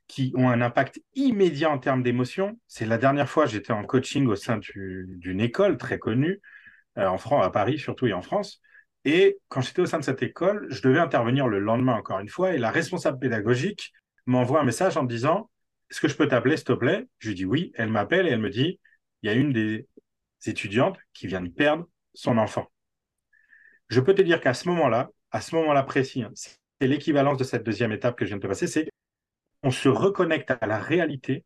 qui 0.08 0.32
ont 0.36 0.50
un 0.50 0.62
impact 0.62 1.00
immédiat 1.14 1.70
en 1.70 1.78
termes 1.78 2.02
d'émotion, 2.02 2.58
c'est 2.68 2.86
la 2.86 2.98
dernière 2.98 3.28
fois 3.30 3.46
j'étais 3.46 3.72
en 3.72 3.84
coaching 3.84 4.26
au 4.28 4.36
sein 4.36 4.58
du- 4.58 5.06
d'une 5.18 5.40
école 5.40 5.78
très 5.78 5.98
connue, 5.98 6.40
euh, 6.98 7.06
en 7.06 7.18
France, 7.18 7.44
à 7.44 7.50
Paris 7.50 7.78
surtout 7.78 8.06
et 8.06 8.12
en 8.12 8.22
France. 8.22 8.60
Et 9.04 9.38
quand 9.48 9.60
j'étais 9.62 9.82
au 9.82 9.86
sein 9.86 9.98
de 9.98 10.04
cette 10.04 10.22
école, 10.22 10.66
je 10.70 10.82
devais 10.82 10.98
intervenir 11.00 11.48
le 11.48 11.58
lendemain 11.60 11.94
encore 11.94 12.20
une 12.20 12.28
fois, 12.28 12.54
et 12.54 12.58
la 12.58 12.70
responsable 12.70 13.18
pédagogique 13.18 13.92
m'envoie 14.26 14.60
un 14.60 14.64
message 14.64 14.96
en 14.96 15.04
me 15.04 15.08
disant 15.08 15.50
Est-ce 15.90 16.00
que 16.00 16.08
je 16.08 16.16
peux 16.16 16.28
t'appeler, 16.28 16.56
s'il 16.56 16.66
te 16.66 16.72
plaît? 16.72 17.06
Je 17.18 17.28
lui 17.30 17.34
dis 17.36 17.44
oui. 17.46 17.72
Elle 17.76 17.90
m'appelle 17.90 18.26
et 18.26 18.30
elle 18.30 18.40
me 18.40 18.50
dit 18.50 18.80
Il 19.22 19.28
y 19.28 19.30
a 19.30 19.34
une 19.36 19.52
des 19.52 19.88
étudiantes 20.46 20.98
qui 21.14 21.26
vient 21.28 21.42
de 21.42 21.48
perdre 21.50 21.88
son 22.14 22.38
enfant. 22.38 22.68
Je 23.88 24.00
peux 24.00 24.14
te 24.14 24.22
dire 24.22 24.40
qu'à 24.40 24.54
ce 24.54 24.68
moment-là, 24.68 25.10
à 25.32 25.40
ce 25.40 25.54
moment-là 25.56 25.82
précis, 25.84 26.22
hein, 26.22 26.32
c'est 26.34 26.86
l'équivalence 26.88 27.38
de 27.38 27.44
cette 27.44 27.64
deuxième 27.64 27.92
étape 27.92 28.16
que 28.16 28.24
je 28.24 28.30
viens 28.30 28.38
de 28.38 28.42
te 28.42 28.48
passer, 28.48 28.66
c'est 28.68 28.88
on 29.62 29.70
se 29.70 29.88
reconnecte 29.88 30.52
à 30.52 30.66
la 30.66 30.78
réalité 30.78 31.44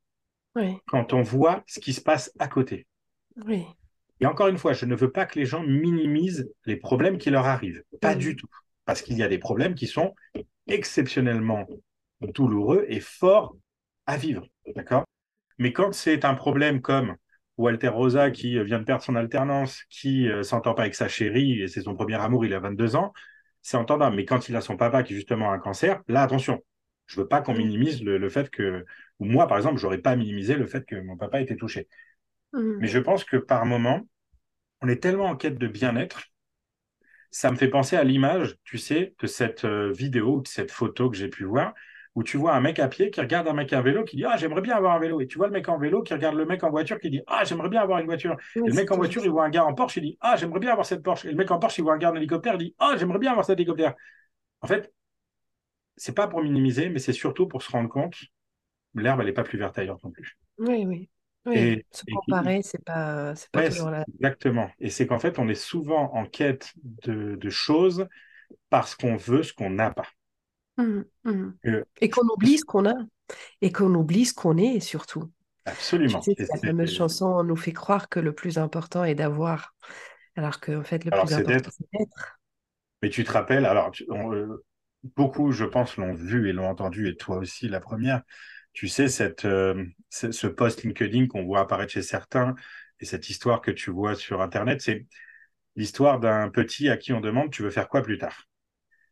Oui, 0.54 0.80
quand 0.86 1.12
on 1.12 1.22
voit 1.22 1.64
ce 1.66 1.80
qui 1.80 1.92
se 1.92 2.00
passe 2.00 2.32
à 2.38 2.48
côté. 2.48 2.86
oui, 3.36 3.66
Et 4.20 4.26
encore 4.26 4.48
une 4.48 4.58
fois, 4.58 4.72
je 4.72 4.86
ne 4.86 4.94
veux 4.94 5.10
pas 5.10 5.26
que 5.26 5.38
les 5.38 5.44
gens 5.46 5.62
minimisent 5.62 6.50
les 6.64 6.76
problèmes 6.76 7.18
qui 7.18 7.30
leur 7.30 7.46
arrivent. 7.46 7.82
Pas 8.00 8.14
du 8.14 8.36
tout. 8.36 8.48
Parce 8.84 9.02
qu'il 9.02 9.16
y 9.18 9.22
a 9.22 9.28
des 9.28 9.38
problèmes 9.38 9.74
qui 9.74 9.86
sont 9.86 10.14
exceptionnellement 10.66 11.66
douloureux 12.20 12.86
et 12.88 13.00
forts 13.00 13.56
à 14.06 14.16
vivre. 14.16 14.46
D'accord? 14.74 15.04
Mais 15.58 15.72
quand 15.72 15.92
c'est 15.92 16.24
un 16.24 16.34
problème 16.34 16.80
comme 16.80 17.16
Walter 17.58 17.88
Rosa 17.88 18.30
qui 18.30 18.62
vient 18.64 18.78
de 18.78 18.84
perdre 18.84 19.02
son 19.02 19.16
alternance, 19.16 19.82
qui 19.90 20.28
euh, 20.28 20.42
s'entend 20.42 20.74
pas 20.74 20.82
avec 20.82 20.94
sa 20.94 21.08
chérie 21.08 21.62
et 21.62 21.68
c'est 21.68 21.82
son 21.82 21.94
premier 21.94 22.14
amour, 22.16 22.44
il 22.44 22.54
a 22.54 22.60
22 22.60 22.96
ans, 22.96 23.12
c'est 23.66 23.76
entendable. 23.76 24.16
Mais 24.16 24.24
quand 24.24 24.48
il 24.48 24.56
a 24.56 24.60
son 24.60 24.76
papa 24.76 25.02
qui 25.02 25.14
justement 25.14 25.50
a 25.50 25.54
un 25.54 25.58
cancer, 25.58 26.02
là, 26.08 26.22
attention. 26.22 26.62
Je 27.06 27.20
veux 27.20 27.28
pas 27.28 27.40
qu'on 27.42 27.54
Mhm. 27.54 27.58
minimise 27.58 28.02
le, 28.02 28.18
le 28.18 28.28
fait 28.28 28.50
que, 28.50 28.84
ou 29.20 29.24
moi, 29.26 29.46
par 29.48 29.56
exemple, 29.58 29.78
j'aurais 29.80 29.98
pas 29.98 30.16
minimisé 30.16 30.54
le 30.56 30.66
fait 30.66 30.84
que 30.86 30.96
mon 30.96 31.16
papa 31.16 31.40
était 31.40 31.56
touché. 31.56 31.88
Mm. 32.52 32.80
Mais 32.80 32.88
je 32.88 32.98
pense 32.98 33.24
que 33.24 33.36
par 33.38 33.66
moment, 33.66 34.08
on 34.82 34.88
est 34.88 35.02
tellement 35.02 35.26
en 35.26 35.36
quête 35.36 35.58
de 35.58 35.68
bien-être. 35.68 36.22
Ça 37.30 37.50
me 37.50 37.56
fait 37.56 37.68
penser 37.68 37.96
à 37.96 38.04
l'image, 38.04 38.56
tu 38.64 38.78
sais, 38.78 39.14
de 39.20 39.26
cette 39.26 39.64
euh, 39.64 39.92
vidéo, 39.92 40.40
de 40.40 40.48
cette 40.48 40.70
photo 40.70 41.10
que 41.10 41.16
j'ai 41.16 41.28
pu 41.28 41.44
voir, 41.44 41.74
où 42.16 42.24
tu 42.24 42.38
vois 42.38 42.54
un 42.56 42.60
mec 42.62 42.80
à 42.80 42.88
pied 42.88 43.12
qui 43.12 43.20
regarde 43.20 43.48
un 43.48 43.54
mec 43.54 43.72
à 43.74 43.82
vélo 43.82 44.04
qui 44.04 44.16
dit 44.16 44.24
Ah, 44.26 44.36
j'aimerais 44.38 44.62
bien 44.62 44.76
avoir 44.76 44.96
un 44.96 45.00
vélo. 45.00 45.20
Et 45.22 45.28
tu 45.28 45.38
vois 45.38 45.48
le 45.48 45.54
mec 45.54 45.68
en 45.68 45.78
vélo 45.78 46.02
qui 46.02 46.14
regarde 46.14 46.36
le 46.36 46.46
mec 46.46 46.64
en 46.64 46.70
voiture 46.70 47.00
qui 47.00 47.10
dit 47.10 47.22
Ah, 47.28 47.44
j'aimerais 47.44 47.68
bien 47.70 47.82
avoir 47.82 48.00
une 48.00 48.06
voiture. 48.06 48.36
Oui, 48.56 48.62
Et 48.64 48.70
le 48.70 48.74
mec 48.76 48.90
en 48.92 48.96
voiture, 48.96 49.24
il 49.24 49.30
voit 49.30 49.44
un 49.46 49.50
gars 49.50 49.64
en 49.66 49.74
Porsche, 49.74 49.98
il 49.98 50.02
dit 50.04 50.18
Ah, 50.20 50.36
j'aimerais 50.36 50.60
bien 50.60 50.72
avoir 50.72 50.86
cette 50.86 51.02
Porsche. 51.04 51.26
Et 51.26 51.30
le 51.30 51.36
mec 51.36 51.50
en 51.52 51.58
Porsche, 51.60 51.78
il 51.78 51.82
voit 51.84 51.94
un 51.94 51.98
gars 51.98 52.12
en 52.12 52.16
hélicoptère, 52.16 52.54
il 52.54 52.58
dit 52.58 52.76
Ah, 52.80 52.96
j'aimerais 52.98 53.18
bien 53.20 53.32
avoir 53.32 53.46
cet 53.46 53.58
hélicoptère. 53.58 53.94
En 54.62 54.68
fait, 54.68 54.92
c'est 55.98 56.14
pas 56.14 56.26
pour 56.28 56.42
minimiser, 56.42 56.88
mais 56.88 56.98
c'est 56.98 57.12
surtout 57.12 57.46
pour 57.48 57.62
se 57.62 57.70
rendre 57.70 57.88
compte 57.90 58.16
l'herbe, 58.94 59.20
elle 59.20 59.26
n'est 59.28 59.32
pas 59.34 59.44
plus 59.44 59.58
verte 59.58 59.78
ailleurs 59.78 59.98
non 60.04 60.10
plus. 60.12 60.38
Oui, 60.58 60.84
oui. 60.86 61.10
Oui, 61.46 61.76
Et- 61.76 61.84
se 61.92 62.04
comparer, 62.10 62.62
c'est 62.62 62.82
pas, 62.84 63.34
pas 63.52 63.62
Ouais, 63.62 63.70
toujours 63.70 63.90
la... 63.90 64.04
Exactement. 64.14 64.70
Et 64.78 64.90
c'est 64.90 65.06
qu'en 65.06 65.18
fait, 65.18 65.38
on 65.38 65.48
est 65.48 65.54
souvent 65.54 66.12
en 66.14 66.26
quête 66.26 66.72
de, 67.04 67.36
de 67.36 67.50
choses 67.50 68.06
parce 68.70 68.94
qu'on 68.96 69.16
veut 69.16 69.42
ce 69.44 69.52
qu'on 69.54 69.70
n'a 69.70 69.90
pas. 69.92 70.08
Mm, 70.78 71.02
mm. 71.24 71.58
Euh, 71.66 71.84
Et 72.00 72.10
qu'on 72.10 72.26
oublie 72.28 72.58
ce 72.58 72.64
qu'on 72.64 72.86
a. 72.88 72.94
Et 73.62 73.72
qu'on 73.72 73.94
oublie 73.94 74.26
ce 74.26 74.34
qu'on 74.34 74.56
est, 74.58 74.80
surtout. 74.80 75.32
Tu 76.06 76.20
Absolument. 76.20 76.22
sais, 76.22 76.36
Et 76.38 76.44
c'est 76.44 76.56
la 76.56 76.60
fameuse 76.64 76.90
chanson, 76.92 77.26
on 77.26 77.44
nous 77.44 77.56
fait 77.56 77.72
croire 77.72 78.08
que 78.10 78.20
le 78.20 78.34
plus 78.34 78.58
important 78.58 79.04
est 79.04 79.14
d'avoir, 79.16 79.74
alors 80.36 80.60
qu'en 80.60 80.84
fait, 80.84 81.04
le 81.04 81.12
Alors, 81.12 81.28
plus 81.30 81.32
important, 81.34 81.70
c'est 81.72 81.88
d'être. 81.92 82.38
Mais 83.02 83.10
tu 83.10 83.24
te 83.24 83.32
rappelles, 83.32 83.64
alors, 83.66 83.90
tu- 83.90 84.06
on, 84.10 84.32
euh, 84.34 84.64
beaucoup, 85.16 85.52
je 85.52 85.64
pense, 85.64 85.96
l'ont 85.96 86.14
vu 86.14 86.48
et 86.48 86.52
l'ont 86.52 86.68
entendu, 86.68 87.08
et 87.08 87.16
toi 87.16 87.36
aussi, 87.38 87.68
la 87.68 87.80
première. 87.80 88.22
Tu 88.72 88.88
sais, 88.88 89.08
cette, 89.08 89.44
euh, 89.44 89.84
ce 90.10 90.32
ce 90.32 90.46
post 90.46 90.82
LinkedIn 90.82 91.26
qu'on 91.28 91.44
voit 91.44 91.60
apparaître 91.60 91.92
chez 91.92 92.02
certains 92.02 92.54
et 93.00 93.04
cette 93.06 93.30
histoire 93.30 93.60
que 93.62 93.70
tu 93.70 93.90
vois 93.90 94.14
sur 94.14 94.42
Internet, 94.42 94.80
c'est 94.82 95.06
l'histoire 95.76 96.20
d'un 96.20 96.50
petit 96.50 96.88
à 96.90 96.96
qui 96.98 97.12
on 97.14 97.20
demande 97.20 97.52
Tu 97.52 97.62
veux 97.62 97.70
faire 97.70 97.88
quoi 97.88 98.02
plus 98.02 98.18
tard? 98.18 98.44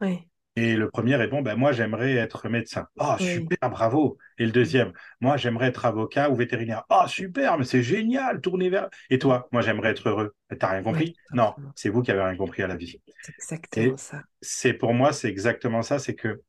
Oui, 0.00 0.28
Et 0.56 0.76
le 0.76 0.88
premier 0.88 1.16
répond, 1.16 1.42
ben, 1.42 1.56
moi, 1.56 1.72
j'aimerais 1.72 2.12
être 2.14 2.48
médecin. 2.48 2.86
Ah, 2.98 3.16
Oui. 3.18 3.26
super, 3.26 3.70
bravo. 3.70 4.18
Et 4.38 4.46
le 4.46 4.52
deuxième, 4.52 4.92
moi, 5.20 5.36
j'aimerais 5.36 5.66
être 5.66 5.84
avocat 5.84 6.30
ou 6.30 6.36
vétérinaire. 6.36 6.84
Ah, 6.88 7.06
super, 7.08 7.58
mais 7.58 7.64
c'est 7.64 7.82
génial, 7.82 8.40
tourner 8.40 8.70
vers. 8.70 8.88
Et 9.10 9.18
toi, 9.18 9.48
moi, 9.50 9.62
j'aimerais 9.62 9.90
être 9.90 10.08
heureux. 10.08 10.34
T'as 10.58 10.68
rien 10.70 10.82
compris? 10.82 11.06
Oui, 11.06 11.16
non, 11.32 11.54
c'est 11.74 11.88
vous 11.88 12.02
qui 12.02 12.12
avez 12.12 12.22
rien 12.22 12.36
compris 12.36 12.62
à 12.62 12.68
la 12.68 12.76
vie. 12.76 13.00
c'est 13.20 13.32
exactement 13.34 13.86
Et- 13.86 13.94
ça. 13.96 14.22
C'est 14.42 14.74
pour 14.74 14.92
moi, 14.94 15.12
c'est 15.12 15.28
exactement 15.28 15.82
ça. 15.82 15.98
C'est 15.98 16.14
que 16.14 16.42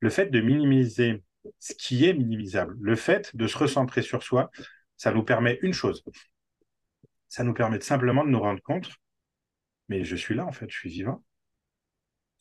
le 0.00 0.10
fait 0.10 0.26
de 0.26 0.40
minimiser 0.40 1.22
ce 1.60 1.74
qui 1.74 2.06
est 2.06 2.14
minimisable, 2.14 2.76
le 2.80 2.96
fait 2.96 3.36
de 3.36 3.46
se 3.46 3.58
recentrer 3.58 4.02
sur 4.02 4.22
soi, 4.22 4.50
ça 4.96 5.12
nous 5.12 5.22
permet 5.22 5.58
une 5.62 5.74
chose. 5.74 6.02
Ça 7.28 7.44
nous 7.44 7.52
permet 7.52 7.76
de 7.78 7.82
simplement 7.82 8.24
de 8.24 8.30
nous 8.30 8.40
rendre 8.40 8.62
compte, 8.62 8.90
mais 9.88 10.04
je 10.04 10.16
suis 10.16 10.34
là, 10.34 10.46
en 10.46 10.52
fait, 10.52 10.70
je 10.70 10.76
suis 10.78 10.90
vivant. 10.90 11.24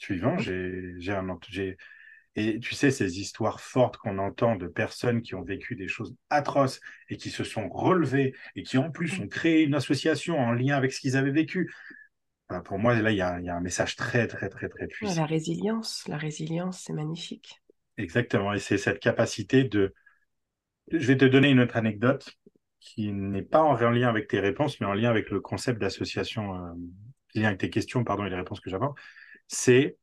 Vivant, 0.10 0.38
j'ai, 0.38 0.96
un, 1.10 1.40
et 2.36 2.60
tu 2.60 2.74
sais, 2.74 2.90
ces 2.90 3.20
histoires 3.20 3.62
fortes 3.62 3.98
qu'on 3.98 4.18
entend 4.18 4.56
de 4.56 4.68
personnes 4.68 5.22
qui 5.22 5.36
ont 5.36 5.44
vécu 5.44 5.76
des 5.76 5.88
choses 5.88 6.16
atroces 6.30 6.80
et 7.10 7.18
qui 7.18 7.30
se 7.30 7.44
sont 7.44 7.70
relevées 7.70 8.34
et 8.56 8.64
qui 8.64 8.78
en 8.78 8.90
plus 8.90 9.20
ont 9.20 9.28
créé 9.28 9.64
une 9.64 9.76
association 9.76 10.40
en 10.40 10.52
lien 10.52 10.76
avec 10.76 10.94
ce 10.94 11.00
qu'ils 11.00 11.16
avaient 11.16 11.32
vécu. 11.32 11.72
Enfin, 12.50 12.62
pour 12.62 12.80
moi, 12.80 13.00
là, 13.00 13.12
il 13.12 13.18
y 13.18 13.22
a, 13.22 13.40
il 13.40 13.46
y 13.46 13.50
a 13.50 13.56
un 13.56 13.62
message 13.62 13.96
très, 13.96 14.28
très, 14.28 14.50
très, 14.50 14.68
très 14.68 14.88
puissant. 14.88 15.22
la 15.22 15.28
résilience, 15.28 16.04
la 16.08 16.18
résilience, 16.18 16.84
c'est 16.86 16.94
magnifique. 16.94 17.62
Exactement. 17.98 18.54
Et 18.54 18.60
c'est 18.60 18.78
cette 18.78 19.00
capacité 19.00 19.64
de. 19.64 19.94
Je 20.92 21.06
vais 21.06 21.18
te 21.18 21.26
donner 21.26 21.50
une 21.50 21.60
autre 21.60 21.78
anecdote 21.78 22.34
qui 22.80 23.14
n'est 23.14 23.44
pas 23.44 23.62
en 23.62 23.76
lien 23.92 24.10
avec 24.10 24.28
tes 24.28 24.40
réponses, 24.40 24.80
mais 24.82 24.88
en 24.88 24.94
lien 24.94 25.10
avec 25.10 25.30
le 25.30 25.40
concept 25.40 25.80
d'association, 25.80 26.56
euh, 26.56 26.74
lien 27.36 27.48
avec 27.48 27.60
tes 27.60 27.70
questions, 27.70 28.04
pardon, 28.04 28.26
et 28.26 28.30
les 28.30 28.36
réponses 28.36 28.60
que 28.60 28.70
j'apporte. 28.70 28.98
C'est, 29.54 29.98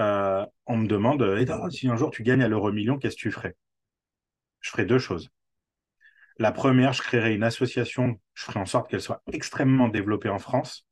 euh, 0.00 0.46
on 0.66 0.78
me 0.78 0.86
demande, 0.88 1.22
eh, 1.40 1.46
oh, 1.52 1.70
si 1.70 1.88
un 1.88 1.96
jour 1.96 2.10
tu 2.10 2.22
gagnes 2.22 2.42
à 2.42 2.48
l'euro 2.48 2.72
million, 2.72 2.98
qu'est-ce 2.98 3.16
que 3.16 3.20
tu 3.22 3.32
ferais? 3.32 3.56
Je 4.60 4.70
ferais 4.70 4.86
deux 4.86 4.98
choses. 4.98 5.30
La 6.36 6.52
première, 6.52 6.92
je 6.92 7.00
créerais 7.00 7.34
une 7.34 7.42
association, 7.42 8.20
je 8.34 8.44
ferais 8.44 8.60
en 8.60 8.66
sorte 8.66 8.90
qu'elle 8.90 9.00
soit 9.00 9.22
extrêmement 9.32 9.88
développée 9.88 10.28
en 10.28 10.38
France 10.38 10.86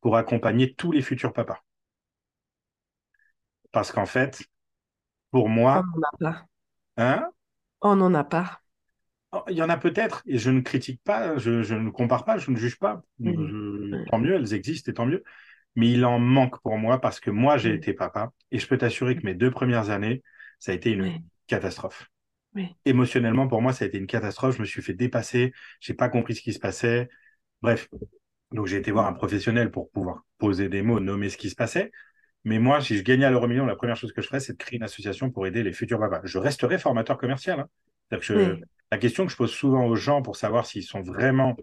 pour 0.00 0.16
accompagner 0.16 0.74
tous 0.74 0.92
les 0.92 1.02
futurs 1.02 1.34
papas. 1.34 1.60
Parce 3.72 3.92
qu'en 3.92 4.06
fait, 4.06 4.42
pour 5.32 5.48
On 5.74 5.80
moi, 5.80 5.88
n'en 5.90 6.02
a 6.08 6.16
pas. 6.18 6.48
hein, 6.96 7.30
On 7.82 7.94
n'en 7.94 8.14
a 8.14 8.24
pas. 8.24 8.60
Oh, 9.32 9.42
Il 9.48 9.56
y 9.56 9.62
en 9.62 9.68
a 9.68 9.76
peut-être, 9.76 10.22
et 10.26 10.38
je 10.38 10.50
ne 10.50 10.60
critique 10.60 11.02
pas, 11.02 11.36
je, 11.38 11.62
je 11.62 11.74
ne 11.74 11.90
compare 11.90 12.24
pas, 12.24 12.38
je 12.38 12.50
ne 12.50 12.56
juge 12.56 12.78
pas. 12.78 13.02
Je- 13.24 13.96
Mhm. 13.98 14.10
tant 14.10 14.18
mieux, 14.18 14.34
elles 14.34 14.54
existent 14.54 14.90
et 14.90 14.94
tant 14.94 15.06
mieux. 15.06 15.24
Mais 15.76 15.90
il 15.90 16.04
en 16.04 16.18
manque 16.18 16.60
pour 16.62 16.78
moi 16.78 17.00
parce 17.00 17.20
que 17.20 17.30
moi, 17.30 17.56
j'ai 17.56 17.74
été 17.74 17.92
papa 17.94 18.32
et 18.50 18.58
je 18.58 18.66
peux 18.66 18.78
t'assurer 18.78 19.16
que 19.16 19.24
mes 19.24 19.34
deux 19.34 19.50
premières 19.50 19.90
années, 19.90 20.22
ça 20.58 20.72
a 20.72 20.74
été 20.74 20.90
une 20.92 21.02
Oui. 21.02 21.24
catastrophe. 21.46 22.08
Oui. 22.54 22.74
Émotionnellement, 22.84 23.48
pour 23.48 23.60
moi, 23.62 23.72
ça 23.72 23.84
a 23.84 23.88
été 23.88 23.98
une 23.98 24.06
catastrophe. 24.06 24.56
Je 24.56 24.60
me 24.60 24.66
suis 24.66 24.82
fait 24.82 24.94
dépasser, 24.94 25.52
j'ai 25.80 25.94
pas 25.94 26.08
compris 26.08 26.34
ce 26.36 26.42
qui 26.42 26.52
se 26.52 26.60
passait. 26.60 27.08
Bref, 27.62 27.88
donc 28.52 28.66
j'ai 28.66 28.76
été 28.76 28.90
voir 28.92 29.06
un 29.06 29.12
professionnel 29.12 29.70
pour 29.70 29.90
pouvoir 29.90 30.22
poser 30.38 30.68
des 30.68 30.82
mots, 30.82 31.00
nommer 31.00 31.28
ce 31.28 31.36
qui 31.36 31.50
se 31.50 31.56
passait. 31.56 31.90
Mais 32.44 32.58
moi, 32.58 32.80
si 32.80 32.96
je 32.96 33.02
gagnais 33.02 33.24
à 33.24 33.30
l'euro 33.30 33.48
million, 33.48 33.66
la 33.66 33.74
première 33.76 33.96
chose 33.96 34.12
que 34.12 34.20
je 34.22 34.26
ferais, 34.26 34.40
c'est 34.40 34.52
de 34.52 34.58
créer 34.58 34.76
une 34.76 34.84
association 34.84 35.30
pour 35.30 35.46
aider 35.46 35.62
les 35.62 35.72
futurs 35.72 35.98
papas. 35.98 36.20
Je 36.24 36.38
resterai 36.38 36.78
formateur 36.78 37.18
commercial. 37.18 37.60
Hein. 37.60 37.68
Que 38.20 38.60
La 38.92 38.98
question 38.98 39.24
que 39.26 39.32
je 39.32 39.36
pose 39.36 39.50
souvent 39.50 39.86
aux 39.86 39.96
gens 39.96 40.22
pour 40.22 40.36
savoir 40.36 40.66
s'ils 40.66 40.84
sont 40.84 41.00
vraiment 41.02 41.56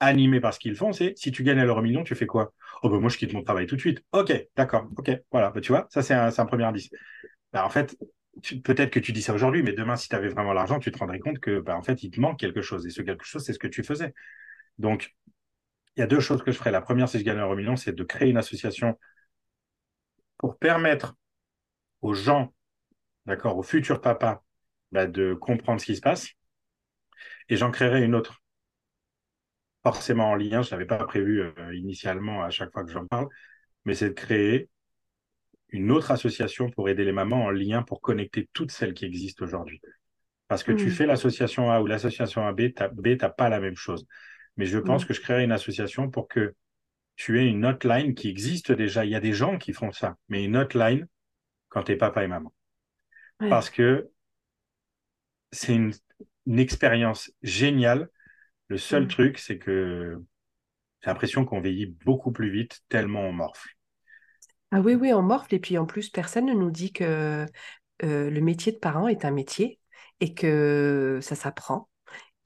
animés 0.00 0.40
par 0.40 0.54
ce 0.54 0.58
qu'ils 0.58 0.76
font, 0.76 0.92
c'est 0.92 1.14
si 1.16 1.32
tu 1.32 1.42
gagnes 1.42 1.58
à 1.58 1.64
l'euro 1.64 1.82
million, 1.82 2.04
tu 2.04 2.14
fais 2.14 2.26
quoi? 2.26 2.52
Oh 2.82 2.88
ben 2.88 3.00
moi, 3.00 3.10
je 3.10 3.18
quitte 3.18 3.32
mon 3.32 3.42
travail 3.42 3.66
tout 3.66 3.76
de 3.76 3.80
suite. 3.80 4.02
Ok, 4.12 4.32
d'accord, 4.56 4.88
ok, 4.96 5.10
voilà. 5.30 5.50
Ben, 5.50 5.60
tu 5.60 5.72
vois, 5.72 5.88
ça 5.90 6.02
c'est 6.02 6.14
un, 6.14 6.46
premier 6.46 6.64
indice. 6.64 6.90
Ben, 7.52 7.64
en 7.64 7.70
fait, 7.70 7.96
peut-être 8.64 8.90
que 8.90 9.00
tu 9.00 9.12
dis 9.12 9.22
ça 9.22 9.34
aujourd'hui, 9.34 9.62
mais 9.62 9.72
demain, 9.72 9.96
si 9.96 10.08
tu 10.08 10.14
avais 10.14 10.28
vraiment 10.28 10.52
l'argent, 10.52 10.78
tu 10.78 10.92
te 10.92 10.98
rendrais 10.98 11.18
compte 11.18 11.40
que, 11.40 11.60
ben, 11.60 11.74
en 11.74 11.82
fait, 11.82 12.02
il 12.02 12.10
te 12.10 12.20
manque 12.20 12.38
quelque 12.38 12.62
chose. 12.62 12.86
Et 12.86 12.90
ce 12.90 13.02
quelque 13.02 13.24
chose, 13.24 13.44
c'est 13.44 13.52
ce 13.52 13.58
que 13.58 13.66
tu 13.66 13.82
faisais. 13.82 14.14
Donc, 14.78 15.14
il 15.96 16.00
y 16.00 16.02
a 16.02 16.06
deux 16.06 16.20
choses 16.20 16.42
que 16.42 16.52
je 16.52 16.58
ferais. 16.58 16.70
La 16.70 16.80
première, 16.80 17.08
si 17.08 17.18
je 17.18 17.24
gagne 17.24 17.38
un 17.38 17.42
euro 17.42 17.56
million, 17.56 17.76
c'est 17.76 17.92
de 17.92 18.04
créer 18.04 18.30
une 18.30 18.36
association 18.38 18.98
pour 20.36 20.58
permettre 20.58 21.16
aux 22.02 22.14
gens, 22.14 22.54
d'accord, 23.26 23.58
aux 23.58 23.62
futurs 23.62 24.00
papas, 24.00 24.42
ben, 24.92 25.10
de 25.10 25.34
comprendre 25.34 25.80
ce 25.80 25.86
qui 25.86 25.96
se 25.96 26.00
passe. 26.00 26.28
Et 27.48 27.56
j'en 27.56 27.70
créerai 27.70 28.02
une 28.02 28.14
autre, 28.14 28.42
forcément 29.92 30.30
en 30.30 30.34
lien. 30.34 30.62
Je 30.62 30.70
n'avais 30.70 30.86
pas 30.86 31.04
prévu 31.04 31.42
euh, 31.42 31.74
initialement 31.74 32.42
à 32.42 32.50
chaque 32.50 32.72
fois 32.72 32.84
que 32.84 32.90
j'en 32.90 33.06
parle, 33.06 33.28
mais 33.84 33.94
c'est 33.94 34.08
de 34.08 34.14
créer 34.14 34.68
une 35.70 35.90
autre 35.90 36.10
association 36.10 36.70
pour 36.70 36.88
aider 36.88 37.04
les 37.04 37.12
mamans 37.12 37.44
en 37.44 37.50
lien 37.50 37.82
pour 37.82 38.00
connecter 38.00 38.48
toutes 38.52 38.70
celles 38.70 38.94
qui 38.94 39.04
existent 39.04 39.44
aujourd'hui. 39.44 39.80
Parce 40.48 40.62
que 40.62 40.72
tu 40.72 40.86
mmh. 40.86 40.90
fais 40.90 41.06
l'association 41.06 41.70
A 41.70 41.80
ou 41.80 41.86
l'association 41.86 42.46
AB, 42.46 42.72
B, 42.94 43.02
tu 43.02 43.16
n'as 43.20 43.28
pas 43.28 43.48
la 43.50 43.60
même 43.60 43.76
chose. 43.76 44.06
Mais 44.56 44.64
je 44.64 44.78
pense 44.78 45.04
mmh. 45.04 45.08
que 45.08 45.14
je 45.14 45.20
créerai 45.20 45.44
une 45.44 45.52
association 45.52 46.10
pour 46.10 46.26
que 46.26 46.54
tu 47.16 47.40
aies 47.40 47.46
une 47.46 47.66
hotline 47.66 48.14
qui 48.14 48.30
existe 48.30 48.72
déjà. 48.72 49.04
Il 49.04 49.10
y 49.10 49.14
a 49.14 49.20
des 49.20 49.32
gens 49.32 49.58
qui 49.58 49.72
font 49.72 49.92
ça, 49.92 50.16
mais 50.28 50.44
une 50.44 50.56
hotline 50.56 51.06
quand 51.68 51.82
tu 51.82 51.92
es 51.92 51.96
papa 51.96 52.24
et 52.24 52.28
maman. 52.28 52.52
Parce 53.38 53.70
que 53.70 54.10
c'est 55.52 55.74
une, 55.74 55.92
expérience 56.58 57.30
géniale. 57.42 58.08
Le 58.68 58.78
seul 58.78 59.04
mmh. 59.04 59.08
truc, 59.08 59.38
c'est 59.38 59.58
que 59.58 60.22
j'ai 61.00 61.10
l'impression 61.10 61.44
qu'on 61.44 61.60
vieillit 61.60 61.96
beaucoup 62.04 62.32
plus 62.32 62.50
vite 62.50 62.80
tellement 62.88 63.22
on 63.22 63.32
morfle. 63.32 63.70
Ah 64.70 64.80
oui, 64.80 64.94
oui, 64.94 65.12
on 65.12 65.22
morfle. 65.22 65.54
Et 65.54 65.60
puis 65.60 65.78
en 65.78 65.86
plus, 65.86 66.10
personne 66.10 66.46
ne 66.46 66.54
nous 66.54 66.70
dit 66.70 66.92
que 66.92 67.46
le 68.02 68.40
métier 68.40 68.72
de 68.72 68.78
parent 68.78 69.08
est 69.08 69.24
un 69.24 69.30
métier 69.30 69.80
et 70.20 70.34
que 70.34 71.18
ça 71.22 71.34
s'apprend 71.34 71.87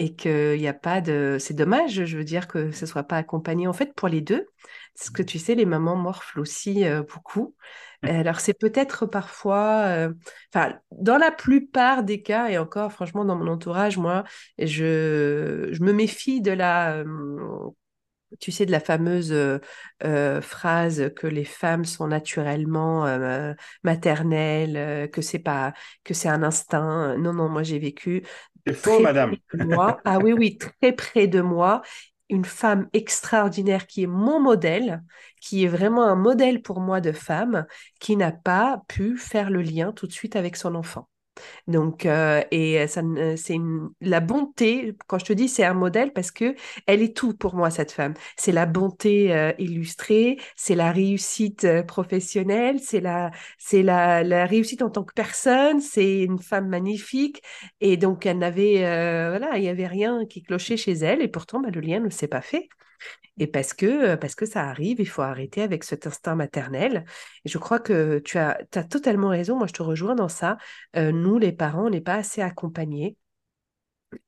et 0.02 0.14
qu'il 0.14 0.58
n'y 0.58 0.66
a 0.68 0.74
pas 0.74 1.00
de... 1.00 1.36
C'est 1.38 1.54
dommage, 1.54 2.04
je 2.04 2.16
veux 2.16 2.24
dire, 2.24 2.48
que 2.48 2.72
ce 2.72 2.84
ne 2.84 2.88
soit 2.88 3.04
pas 3.04 3.16
accompagné. 3.16 3.68
En 3.68 3.72
fait, 3.72 3.94
pour 3.94 4.08
les 4.08 4.20
deux, 4.20 4.48
parce 4.96 5.10
que 5.10 5.22
tu 5.22 5.38
sais, 5.38 5.54
les 5.54 5.64
mamans 5.64 5.96
morflent 5.96 6.40
aussi 6.40 6.84
beaucoup. 7.12 7.54
Mmh. 8.02 8.08
Alors, 8.08 8.40
c'est 8.40 8.58
peut-être 8.58 9.06
parfois, 9.06 10.08
enfin, 10.52 10.74
dans 10.90 11.18
la 11.18 11.30
plupart 11.30 12.02
des 12.02 12.20
cas, 12.20 12.48
et 12.48 12.58
encore, 12.58 12.92
franchement, 12.92 13.24
dans 13.24 13.36
mon 13.36 13.46
entourage, 13.46 13.96
moi, 13.96 14.24
je, 14.58 15.68
je 15.70 15.82
me 15.82 15.92
méfie 15.92 16.40
de 16.40 16.50
la 16.50 17.04
tu 18.40 18.52
sais, 18.52 18.66
de 18.66 18.70
la 18.70 18.80
fameuse 18.80 19.32
euh, 19.32 19.58
euh, 20.04 20.40
phrase 20.40 21.12
que 21.16 21.26
les 21.26 21.44
femmes 21.44 21.84
sont 21.84 22.06
naturellement 22.06 23.06
euh, 23.06 23.54
maternelles, 23.82 25.10
que 25.10 25.22
c'est 25.22 25.38
pas, 25.38 25.74
que 26.04 26.14
c'est 26.14 26.28
un 26.28 26.42
instinct. 26.42 27.16
Non, 27.18 27.32
non, 27.32 27.48
moi 27.48 27.62
j'ai 27.62 27.78
vécu. 27.78 28.24
C'est 28.66 28.74
faux, 28.74 29.00
madame. 29.00 29.36
Moi. 29.54 30.00
Ah 30.04 30.18
oui, 30.18 30.32
oui, 30.32 30.58
très 30.58 30.92
près 30.92 31.26
de 31.26 31.40
moi. 31.40 31.82
Une 32.28 32.44
femme 32.44 32.88
extraordinaire 32.92 33.86
qui 33.86 34.04
est 34.04 34.06
mon 34.06 34.40
modèle, 34.40 35.02
qui 35.40 35.64
est 35.64 35.68
vraiment 35.68 36.04
un 36.04 36.14
modèle 36.14 36.62
pour 36.62 36.80
moi 36.80 37.00
de 37.00 37.12
femme, 37.12 37.66
qui 38.00 38.16
n'a 38.16 38.32
pas 38.32 38.80
pu 38.88 39.18
faire 39.18 39.50
le 39.50 39.60
lien 39.60 39.92
tout 39.92 40.06
de 40.06 40.12
suite 40.12 40.36
avec 40.36 40.56
son 40.56 40.74
enfant. 40.74 41.08
Donc, 41.66 42.06
euh, 42.06 42.42
et 42.50 42.86
ça, 42.86 43.02
c'est 43.36 43.56
la 44.00 44.20
bonté. 44.20 44.94
Quand 45.06 45.18
je 45.18 45.24
te 45.24 45.32
dis 45.32 45.48
c'est 45.48 45.64
un 45.64 45.74
modèle, 45.74 46.12
parce 46.12 46.30
que 46.30 46.54
elle 46.86 47.02
est 47.02 47.16
tout 47.16 47.34
pour 47.34 47.54
moi 47.54 47.70
cette 47.70 47.92
femme. 47.92 48.14
C'est 48.36 48.52
la 48.52 48.66
bonté 48.66 49.32
euh, 49.34 49.52
illustrée, 49.58 50.38
c'est 50.56 50.74
la 50.74 50.92
réussite 50.92 51.64
euh, 51.64 51.82
professionnelle, 51.82 52.80
c'est 52.80 53.00
la, 53.00 53.30
c'est 53.58 53.82
la, 53.82 54.22
la 54.24 54.46
réussite 54.46 54.82
en 54.82 54.90
tant 54.90 55.04
que 55.04 55.14
personne. 55.14 55.80
C'est 55.80 56.22
une 56.22 56.38
femme 56.38 56.68
magnifique, 56.68 57.42
et 57.80 57.96
donc 57.96 58.26
elle 58.26 58.38
n'avait, 58.38 58.78
voilà, 59.30 59.56
il 59.58 59.64
y 59.64 59.68
avait 59.68 59.86
rien 59.86 60.24
qui 60.26 60.42
clochait 60.42 60.76
chez 60.76 60.92
elle, 60.92 61.22
et 61.22 61.28
pourtant, 61.28 61.60
bah, 61.60 61.70
le 61.70 61.80
lien 61.80 62.00
ne 62.00 62.10
s'est 62.10 62.28
pas 62.28 62.42
fait. 62.42 62.68
Et 63.38 63.46
parce 63.46 63.72
que, 63.72 64.14
parce 64.16 64.34
que 64.34 64.46
ça 64.46 64.68
arrive, 64.68 65.00
il 65.00 65.08
faut 65.08 65.22
arrêter 65.22 65.62
avec 65.62 65.84
cet 65.84 66.06
instinct 66.06 66.34
maternel. 66.34 67.04
Et 67.44 67.48
je 67.48 67.58
crois 67.58 67.80
que 67.80 68.18
tu 68.18 68.38
as, 68.38 68.58
as 68.74 68.84
totalement 68.84 69.28
raison. 69.30 69.56
Moi, 69.56 69.66
je 69.66 69.72
te 69.72 69.82
rejoins 69.82 70.14
dans 70.14 70.28
ça. 70.28 70.58
nous, 70.94 71.38
les 71.38 71.52
parents, 71.52 71.86
on 71.86 71.90
n'est 71.90 72.00
pas 72.02 72.16
assez 72.16 72.42
accompagnés 72.42 73.16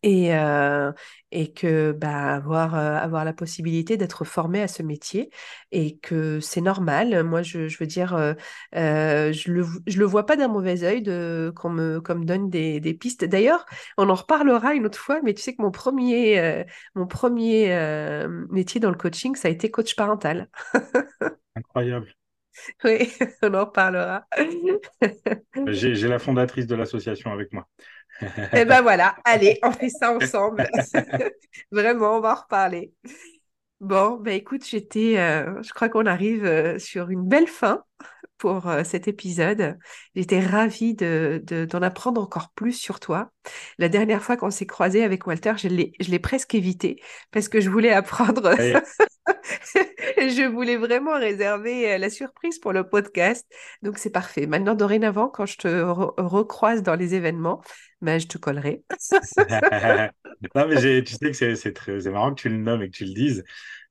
et, 0.03 0.35
euh, 0.35 0.93
et 1.31 1.53
que 1.53 1.93
bah, 1.93 2.35
avoir, 2.35 2.75
euh, 2.75 2.97
avoir 2.97 3.25
la 3.25 3.33
possibilité 3.33 3.97
d'être 3.97 4.25
formé 4.25 4.63
à 4.63 4.69
ce 4.69 4.83
métier 4.83 5.31
et 5.73 5.99
que 5.99 6.41
c'est 6.41 6.61
normal. 6.61 7.23
Moi, 7.25 7.43
je, 7.43 7.69
je 7.69 7.79
veux 7.79 7.87
dire, 7.87 8.15
euh, 8.15 8.35
je 8.75 9.51
le, 9.53 9.67
je 9.87 9.99
le 9.99 10.05
vois 10.05 10.27
pas 10.27 10.37
d'un 10.37 10.49
mauvais 10.49 10.83
œil 10.85 11.03
qu'on 11.55 11.71
me, 11.71 12.01
me 12.01 12.25
donne 12.25 12.51
des, 12.51 12.81
des 12.81 12.95
pistes. 12.95 13.25
D'ailleurs, 13.25 13.67
on 13.99 14.09
en 14.11 14.15
reparlera 14.15 14.75
une 14.75 14.87
autre 14.87 14.99
fois, 14.99 15.21
mais 15.23 15.35
tu 15.35 15.43
sais 15.43 15.55
que 15.55 15.63
mon 15.63 15.71
premier, 15.71 16.65
mon 16.95 17.07
premier 17.07 17.75
métier 18.51 18.81
dans 18.81 18.91
le 18.91 18.97
coaching, 18.97 19.35
ça 19.37 19.49
a 19.49 19.51
été 19.51 19.71
coach 19.71 19.95
parental. 19.97 20.49
Incroyable. 21.57 22.15
Oui, 22.85 23.13
on 23.43 23.55
en 23.55 23.65
reparlera. 23.67 24.27
J'ai 25.67 26.09
la 26.09 26.19
fondatrice 26.19 26.67
de 26.67 26.75
l'association 26.75 27.33
avec 27.33 27.53
moi. 27.53 27.69
Eh 28.53 28.65
ben 28.65 28.83
voilà, 28.83 29.17
allez, 29.25 29.59
on 29.63 29.73
fait 29.73 29.89
ça 29.89 30.15
ensemble. 30.15 30.69
Vraiment, 31.73 32.19
on 32.19 32.21
va 32.21 32.33
en 32.33 32.43
reparler. 32.43 32.93
Bon, 33.81 34.17
ben 34.17 34.35
écoute, 34.35 34.65
j'étais, 34.67 35.19
euh, 35.19 35.63
je 35.63 35.73
crois 35.73 35.89
qu'on 35.89 36.07
arrive 36.07 36.45
euh, 36.45 36.79
sur 36.79 37.11
une 37.11 37.27
belle 37.27 37.49
fin 37.49 37.83
pour 38.39 38.69
euh, 38.69 38.83
cet 38.85 39.09
épisode. 39.09 39.77
J'étais 40.15 40.41
ravie 40.41 40.95
de, 40.95 41.43
d'en 41.71 41.83
apprendre 41.83 42.21
encore 42.23 42.51
plus 42.55 42.73
sur 42.73 43.01
toi. 43.01 43.31
La 43.79 43.89
dernière 43.89 44.23
fois 44.23 44.37
qu'on 44.37 44.51
s'est 44.51 44.67
croisé 44.67 45.03
avec 45.03 45.27
Walter, 45.27 45.55
je 45.57 45.69
l'ai, 45.69 45.93
je 46.01 46.11
l'ai 46.11 46.19
presque 46.19 46.55
évité 46.55 47.01
parce 47.31 47.49
que 47.49 47.61
je 47.61 47.69
voulais 47.69 47.93
apprendre. 47.93 48.55
je 50.19 50.47
voulais 50.47 50.77
vraiment 50.77 51.19
réserver 51.19 51.97
la 51.99 52.11
surprise 52.11 52.59
pour 52.59 52.73
le 52.73 52.89
podcast. 52.89 53.47
Donc 53.83 53.99
c'est 53.99 54.11
parfait. 54.11 54.47
Maintenant, 54.47 54.75
dorénavant, 54.75 55.29
quand 55.29 55.47
je 55.47 55.59
te 55.59 55.69
recroise 55.69 56.83
dans 56.83 56.95
les 56.95 57.15
événements, 57.15 57.63
mais 58.01 58.21
je 58.21 58.29
te 58.29 58.39
collerai. 58.39 58.85
non, 60.55 60.69
mais 60.69 61.03
tu 61.03 61.15
sais 61.15 61.31
que 61.31 61.55
c'est, 61.55 62.11
marrant 62.11 62.35
que 62.35 62.41
tu 62.41 62.49
le 62.49 62.59
nommes 62.59 62.83
et 62.83 62.91
que 62.91 62.97
tu 62.97 63.05
le 63.05 63.15
dises, 63.15 63.45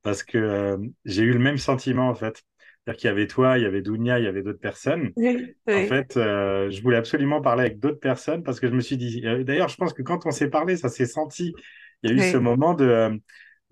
parce 0.03 0.23
que 0.23 0.37
euh, 0.37 0.77
j'ai 1.05 1.23
eu 1.23 1.33
le 1.33 1.39
même 1.39 1.57
sentiment, 1.57 2.09
en 2.09 2.15
fait. 2.15 2.43
C'est-à-dire 2.85 2.99
qu'il 2.99 3.07
y 3.07 3.11
avait 3.11 3.27
toi, 3.27 3.57
il 3.57 3.63
y 3.63 3.65
avait 3.65 3.81
Dounia, 3.81 4.19
il 4.19 4.25
y 4.25 4.27
avait 4.27 4.43
d'autres 4.43 4.59
personnes. 4.59 5.13
En 5.17 5.87
fait, 5.87 6.17
euh, 6.17 6.69
je 6.69 6.81
voulais 6.81 6.97
absolument 6.97 7.41
parler 7.41 7.61
avec 7.61 7.79
d'autres 7.79 7.99
personnes 7.99 8.43
parce 8.43 8.59
que 8.59 8.67
je 8.67 8.73
me 8.73 8.81
suis 8.81 8.97
dit, 8.97 9.21
euh, 9.25 9.43
d'ailleurs, 9.43 9.69
je 9.69 9.77
pense 9.77 9.93
que 9.93 10.01
quand 10.01 10.25
on 10.25 10.31
s'est 10.31 10.49
parlé, 10.49 10.75
ça 10.75 10.89
s'est 10.89 11.05
senti. 11.05 11.53
Il 12.03 12.11
y 12.11 12.13
a 12.13 12.27
eu 12.27 12.31
ce 12.31 12.37
moment 12.37 12.73
de, 12.73 13.17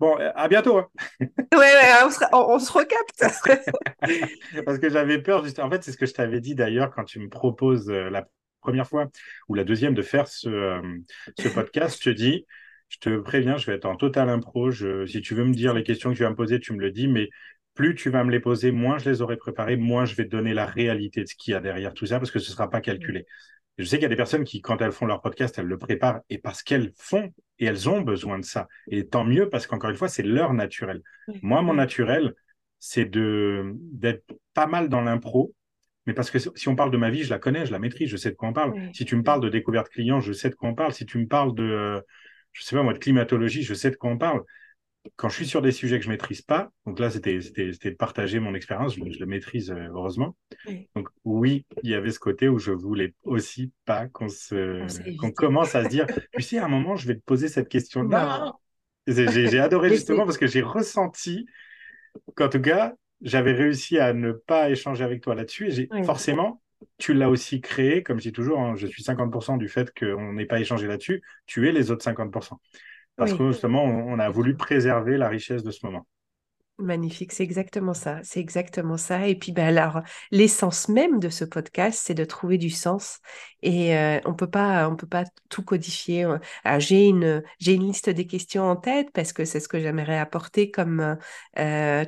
Bon, 0.02 0.16
à 0.16 0.48
bientôt. 0.48 0.78
Hein. 0.78 0.88
ouais, 1.20 1.58
ouais 1.58 1.92
on, 2.04 2.10
se, 2.10 2.24
on, 2.32 2.58
se 2.58 2.72
recapte. 2.72 3.20
Parce 4.66 4.78
que 4.80 4.90
j'avais 4.90 5.22
peur, 5.22 5.44
juste... 5.44 5.60
en 5.60 5.70
fait, 5.70 5.84
c'est 5.84 5.92
ce 5.92 5.96
que 5.96 6.06
je 6.06 6.12
t'avais 6.12 6.40
dit 6.40 6.56
d'ailleurs 6.56 6.90
quand 6.90 7.04
tu 7.04 7.20
me 7.20 7.28
proposes 7.28 7.88
la 7.88 8.26
première 8.60 8.88
fois 8.88 9.06
ou 9.48 9.54
la 9.54 9.62
deuxième 9.62 9.94
de 9.94 10.02
faire 10.02 10.26
ce, 10.26 10.48
euh, 10.48 10.82
ce 11.38 11.46
podcast, 11.46 11.98
je 12.00 12.10
te 12.10 12.16
dis, 12.16 12.46
je 12.88 12.98
te 12.98 13.16
préviens, 13.20 13.56
je 13.58 13.66
vais 13.66 13.76
être 13.76 13.84
en 13.84 13.94
total 13.94 14.28
impro. 14.28 14.72
Je, 14.72 15.06
si 15.06 15.20
tu 15.20 15.36
veux 15.36 15.44
me 15.44 15.54
dire 15.54 15.72
les 15.72 15.84
questions 15.84 16.10
que 16.10 16.16
tu 16.16 16.24
vas 16.24 16.30
me 16.30 16.34
poser, 16.34 16.58
tu 16.58 16.72
me 16.72 16.80
le 16.80 16.90
dis, 16.90 17.06
mais 17.06 17.28
plus 17.74 17.94
tu 17.94 18.10
vas 18.10 18.24
me 18.24 18.32
les 18.32 18.40
poser, 18.40 18.72
moins 18.72 18.98
je 18.98 19.08
les 19.08 19.22
aurai 19.22 19.36
préparées, 19.36 19.76
moins 19.76 20.04
je 20.04 20.16
vais 20.16 20.24
te 20.24 20.30
donner 20.30 20.52
la 20.52 20.66
réalité 20.66 21.20
de 21.20 21.28
ce 21.28 21.36
qu'il 21.36 21.52
y 21.52 21.54
a 21.54 21.60
derrière 21.60 21.94
tout 21.94 22.06
ça, 22.06 22.18
parce 22.18 22.32
que 22.32 22.40
ce 22.40 22.50
ne 22.50 22.56
sera 22.56 22.68
pas 22.68 22.80
calculé. 22.80 23.24
Je 23.78 23.84
sais 23.84 23.96
qu'il 23.96 24.02
y 24.02 24.06
a 24.06 24.10
des 24.10 24.16
personnes 24.16 24.44
qui, 24.44 24.60
quand 24.60 24.80
elles 24.82 24.92
font 24.92 25.06
leur 25.06 25.22
podcast, 25.22 25.58
elles 25.58 25.66
le 25.66 25.78
préparent, 25.78 26.20
et 26.28 26.38
parce 26.38 26.62
qu'elles 26.62 26.92
font, 26.96 27.32
et 27.58 27.64
elles 27.64 27.88
ont 27.88 28.02
besoin 28.02 28.38
de 28.38 28.44
ça. 28.44 28.68
Et 28.88 29.06
tant 29.06 29.24
mieux, 29.24 29.48
parce 29.48 29.66
qu'encore 29.66 29.90
une 29.90 29.96
fois, 29.96 30.08
c'est 30.08 30.22
leur 30.22 30.52
naturel. 30.52 31.02
Moi, 31.42 31.62
mon 31.62 31.74
naturel, 31.74 32.34
c'est 32.78 33.04
de 33.04 33.74
d'être 33.92 34.34
pas 34.54 34.66
mal 34.66 34.88
dans 34.88 35.00
l'impro, 35.00 35.54
mais 36.06 36.14
parce 36.14 36.30
que 36.30 36.38
si 36.38 36.68
on 36.68 36.74
parle 36.76 36.90
de 36.90 36.96
ma 36.96 37.10
vie, 37.10 37.22
je 37.22 37.30
la 37.30 37.38
connais, 37.38 37.64
je 37.64 37.72
la 37.72 37.78
maîtrise, 37.78 38.08
je 38.08 38.16
sais 38.16 38.30
de 38.30 38.34
quoi 38.34 38.48
on 38.48 38.52
parle. 38.52 38.74
Si 38.92 39.04
tu 39.04 39.16
me 39.16 39.22
parles 39.22 39.40
de 39.40 39.48
découverte 39.48 39.88
client, 39.88 40.20
je 40.20 40.32
sais 40.32 40.50
de 40.50 40.54
quoi 40.54 40.68
on 40.68 40.74
parle. 40.74 40.92
Si 40.92 41.06
tu 41.06 41.18
me 41.18 41.26
parles 41.26 41.54
de, 41.54 41.62
euh, 41.62 42.00
je 42.52 42.64
sais 42.64 42.74
pas 42.74 42.82
moi, 42.82 42.92
de 42.92 42.98
climatologie, 42.98 43.62
je 43.62 43.74
sais 43.74 43.90
de 43.90 43.96
quoi 43.96 44.10
on 44.10 44.18
parle. 44.18 44.42
Quand 45.16 45.28
je 45.28 45.34
suis 45.34 45.46
sur 45.46 45.62
des 45.62 45.72
sujets 45.72 45.98
que 45.98 46.04
je 46.04 46.10
maîtrise 46.10 46.42
pas, 46.42 46.70
donc 46.86 46.98
là 46.98 47.10
c'était 47.10 47.38
de 47.38 47.90
partager 47.96 48.38
mon 48.38 48.54
expérience, 48.54 48.94
je, 48.94 49.00
le 49.00 49.26
maîtrise 49.26 49.70
euh, 49.70 49.88
heureusement. 49.92 50.36
Donc 50.94 51.08
oui, 51.24 51.66
il 51.82 51.90
y 51.90 51.94
avait 51.94 52.10
ce 52.12 52.20
côté 52.20 52.48
où 52.48 52.58
je 52.58 52.70
voulais 52.70 53.14
aussi 53.24 53.72
pas 53.84 54.06
qu'on 54.08 54.28
se 54.28 55.16
qu'on 55.16 55.32
commence 55.32 55.74
à 55.74 55.84
se 55.84 55.88
dire, 55.88 56.06
tu 56.36 56.42
sais, 56.42 56.58
à 56.58 56.66
un 56.66 56.68
moment 56.68 56.96
je 56.96 57.08
vais 57.08 57.16
te 57.16 57.22
poser 57.24 57.48
cette 57.48 57.68
question-là. 57.68 58.52
J'ai 59.06 59.58
adoré 59.58 59.90
justement 59.90 60.24
parce 60.24 60.38
que 60.38 60.46
j'ai 60.46 60.62
ressenti 60.62 61.46
qu'en 62.36 62.48
tout 62.48 62.60
cas 62.60 62.94
j'avais 63.22 63.52
réussi 63.52 63.98
à 63.98 64.12
ne 64.12 64.32
pas 64.32 64.70
échanger 64.70 65.04
avec 65.04 65.22
toi 65.22 65.34
là-dessus. 65.34 65.68
Et 65.68 65.70
j'ai 65.70 65.88
forcément, 66.04 66.60
tu 66.98 67.14
l'as 67.14 67.30
aussi 67.30 67.60
créé, 67.60 68.02
comme 68.02 68.18
je 68.18 68.24
dis 68.24 68.32
toujours, 68.32 68.60
hein, 68.60 68.74
je 68.76 68.86
suis 68.86 69.02
50% 69.02 69.58
du 69.58 69.68
fait 69.68 69.92
qu'on 69.96 70.32
n'ait 70.32 70.46
pas 70.46 70.60
échangé 70.60 70.86
là-dessus, 70.86 71.22
tu 71.46 71.68
es 71.68 71.72
les 71.72 71.90
autres 71.90 72.04
50%. 72.04 72.58
Parce 73.16 73.34
que 73.34 73.46
justement, 73.48 73.84
on 73.84 74.18
a 74.18 74.28
voulu 74.30 74.56
préserver 74.56 75.16
la 75.16 75.28
richesse 75.28 75.62
de 75.62 75.70
ce 75.70 75.84
moment. 75.84 76.06
Magnifique, 76.82 77.32
c'est 77.32 77.44
exactement 77.44 77.94
ça, 77.94 78.18
c'est 78.24 78.40
exactement 78.40 78.96
ça. 78.96 79.28
Et 79.28 79.36
puis, 79.36 79.52
ben 79.52 79.66
alors, 79.66 80.00
l'essence 80.32 80.88
même 80.88 81.20
de 81.20 81.28
ce 81.28 81.44
podcast, 81.44 82.00
c'est 82.04 82.14
de 82.14 82.24
trouver 82.24 82.58
du 82.58 82.70
sens. 82.70 83.20
Et 83.62 83.96
euh, 83.96 84.18
on 84.24 84.34
peut 84.34 84.50
pas, 84.50 84.88
on 84.88 84.96
peut 84.96 85.06
pas 85.06 85.24
tout 85.48 85.62
codifier. 85.62 86.26
j'ai 86.78 87.06
une, 87.06 87.44
j'ai 87.60 87.74
une 87.74 87.86
liste 87.86 88.10
des 88.10 88.26
questions 88.26 88.64
en 88.64 88.74
tête 88.74 89.10
parce 89.12 89.32
que 89.32 89.44
c'est 89.44 89.60
ce 89.60 89.68
que 89.68 89.78
j'aimerais 89.78 90.18
apporter 90.18 90.72
comme 90.72 91.16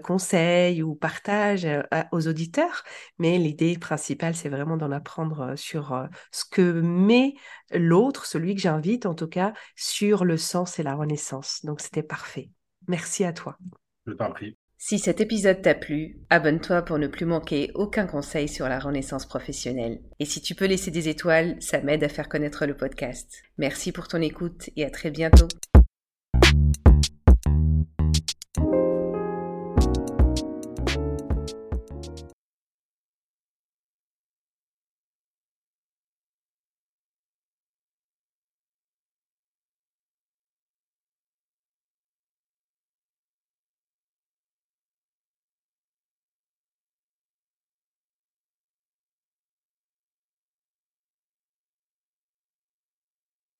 conseil 0.03 0.83
ou 0.83 0.97
partage 0.97 1.67
aux 2.11 2.27
auditeurs. 2.27 2.83
Mais 3.19 3.39
l'idée 3.39 3.79
principale, 3.79 4.35
c'est 4.35 4.49
vraiment 4.49 4.77
d'en 4.77 4.91
apprendre 4.91 5.55
sur 5.57 6.09
ce 6.33 6.45
que 6.51 6.81
met 6.81 7.35
l'autre, 7.71 8.27
celui 8.27 8.55
que 8.57 8.61
j'invite 8.61 9.07
en 9.07 9.15
tout 9.15 9.29
cas, 9.29 9.53
sur 9.77 10.25
le 10.25 10.37
sens 10.37 10.79
et 10.79 10.83
la 10.83 10.95
renaissance. 10.95 11.65
Donc, 11.65 11.81
c'était 11.81 12.03
parfait. 12.03 12.51
Merci 12.89 13.25
à 13.25 13.33
toi. 13.33 13.57
Je 14.07 14.13
t'en 14.13 14.31
prie. 14.31 14.57
Si 14.87 14.99
cet 14.99 15.23
épisode 15.23 15.63
t'a 15.63 15.75
plu, 15.75 16.19
abonne-toi 16.29 16.83
pour 16.83 16.99
ne 16.99 17.07
plus 17.07 17.25
manquer 17.25 17.71
aucun 17.75 18.07
conseil 18.07 18.49
sur 18.49 18.69
la 18.69 18.79
renaissance 18.79 19.25
professionnelle. 19.25 19.99
Et 20.21 20.27
si 20.27 20.43
tu 20.43 20.55
peux 20.55 20.67
laisser 20.67 20.91
des 20.91 21.09
étoiles, 21.09 21.57
ça 21.59 21.81
m'aide 21.81 22.05
à 22.05 22.11
faire 22.11 22.29
connaître 22.29 22.67
le 22.67 22.77
podcast. 22.77 23.45
Merci 23.57 23.93
pour 23.93 24.09
ton 24.09 24.21
écoute 24.21 24.69
et 24.77 24.85
à 24.85 24.91
très 24.91 25.11
bientôt. 25.11 25.49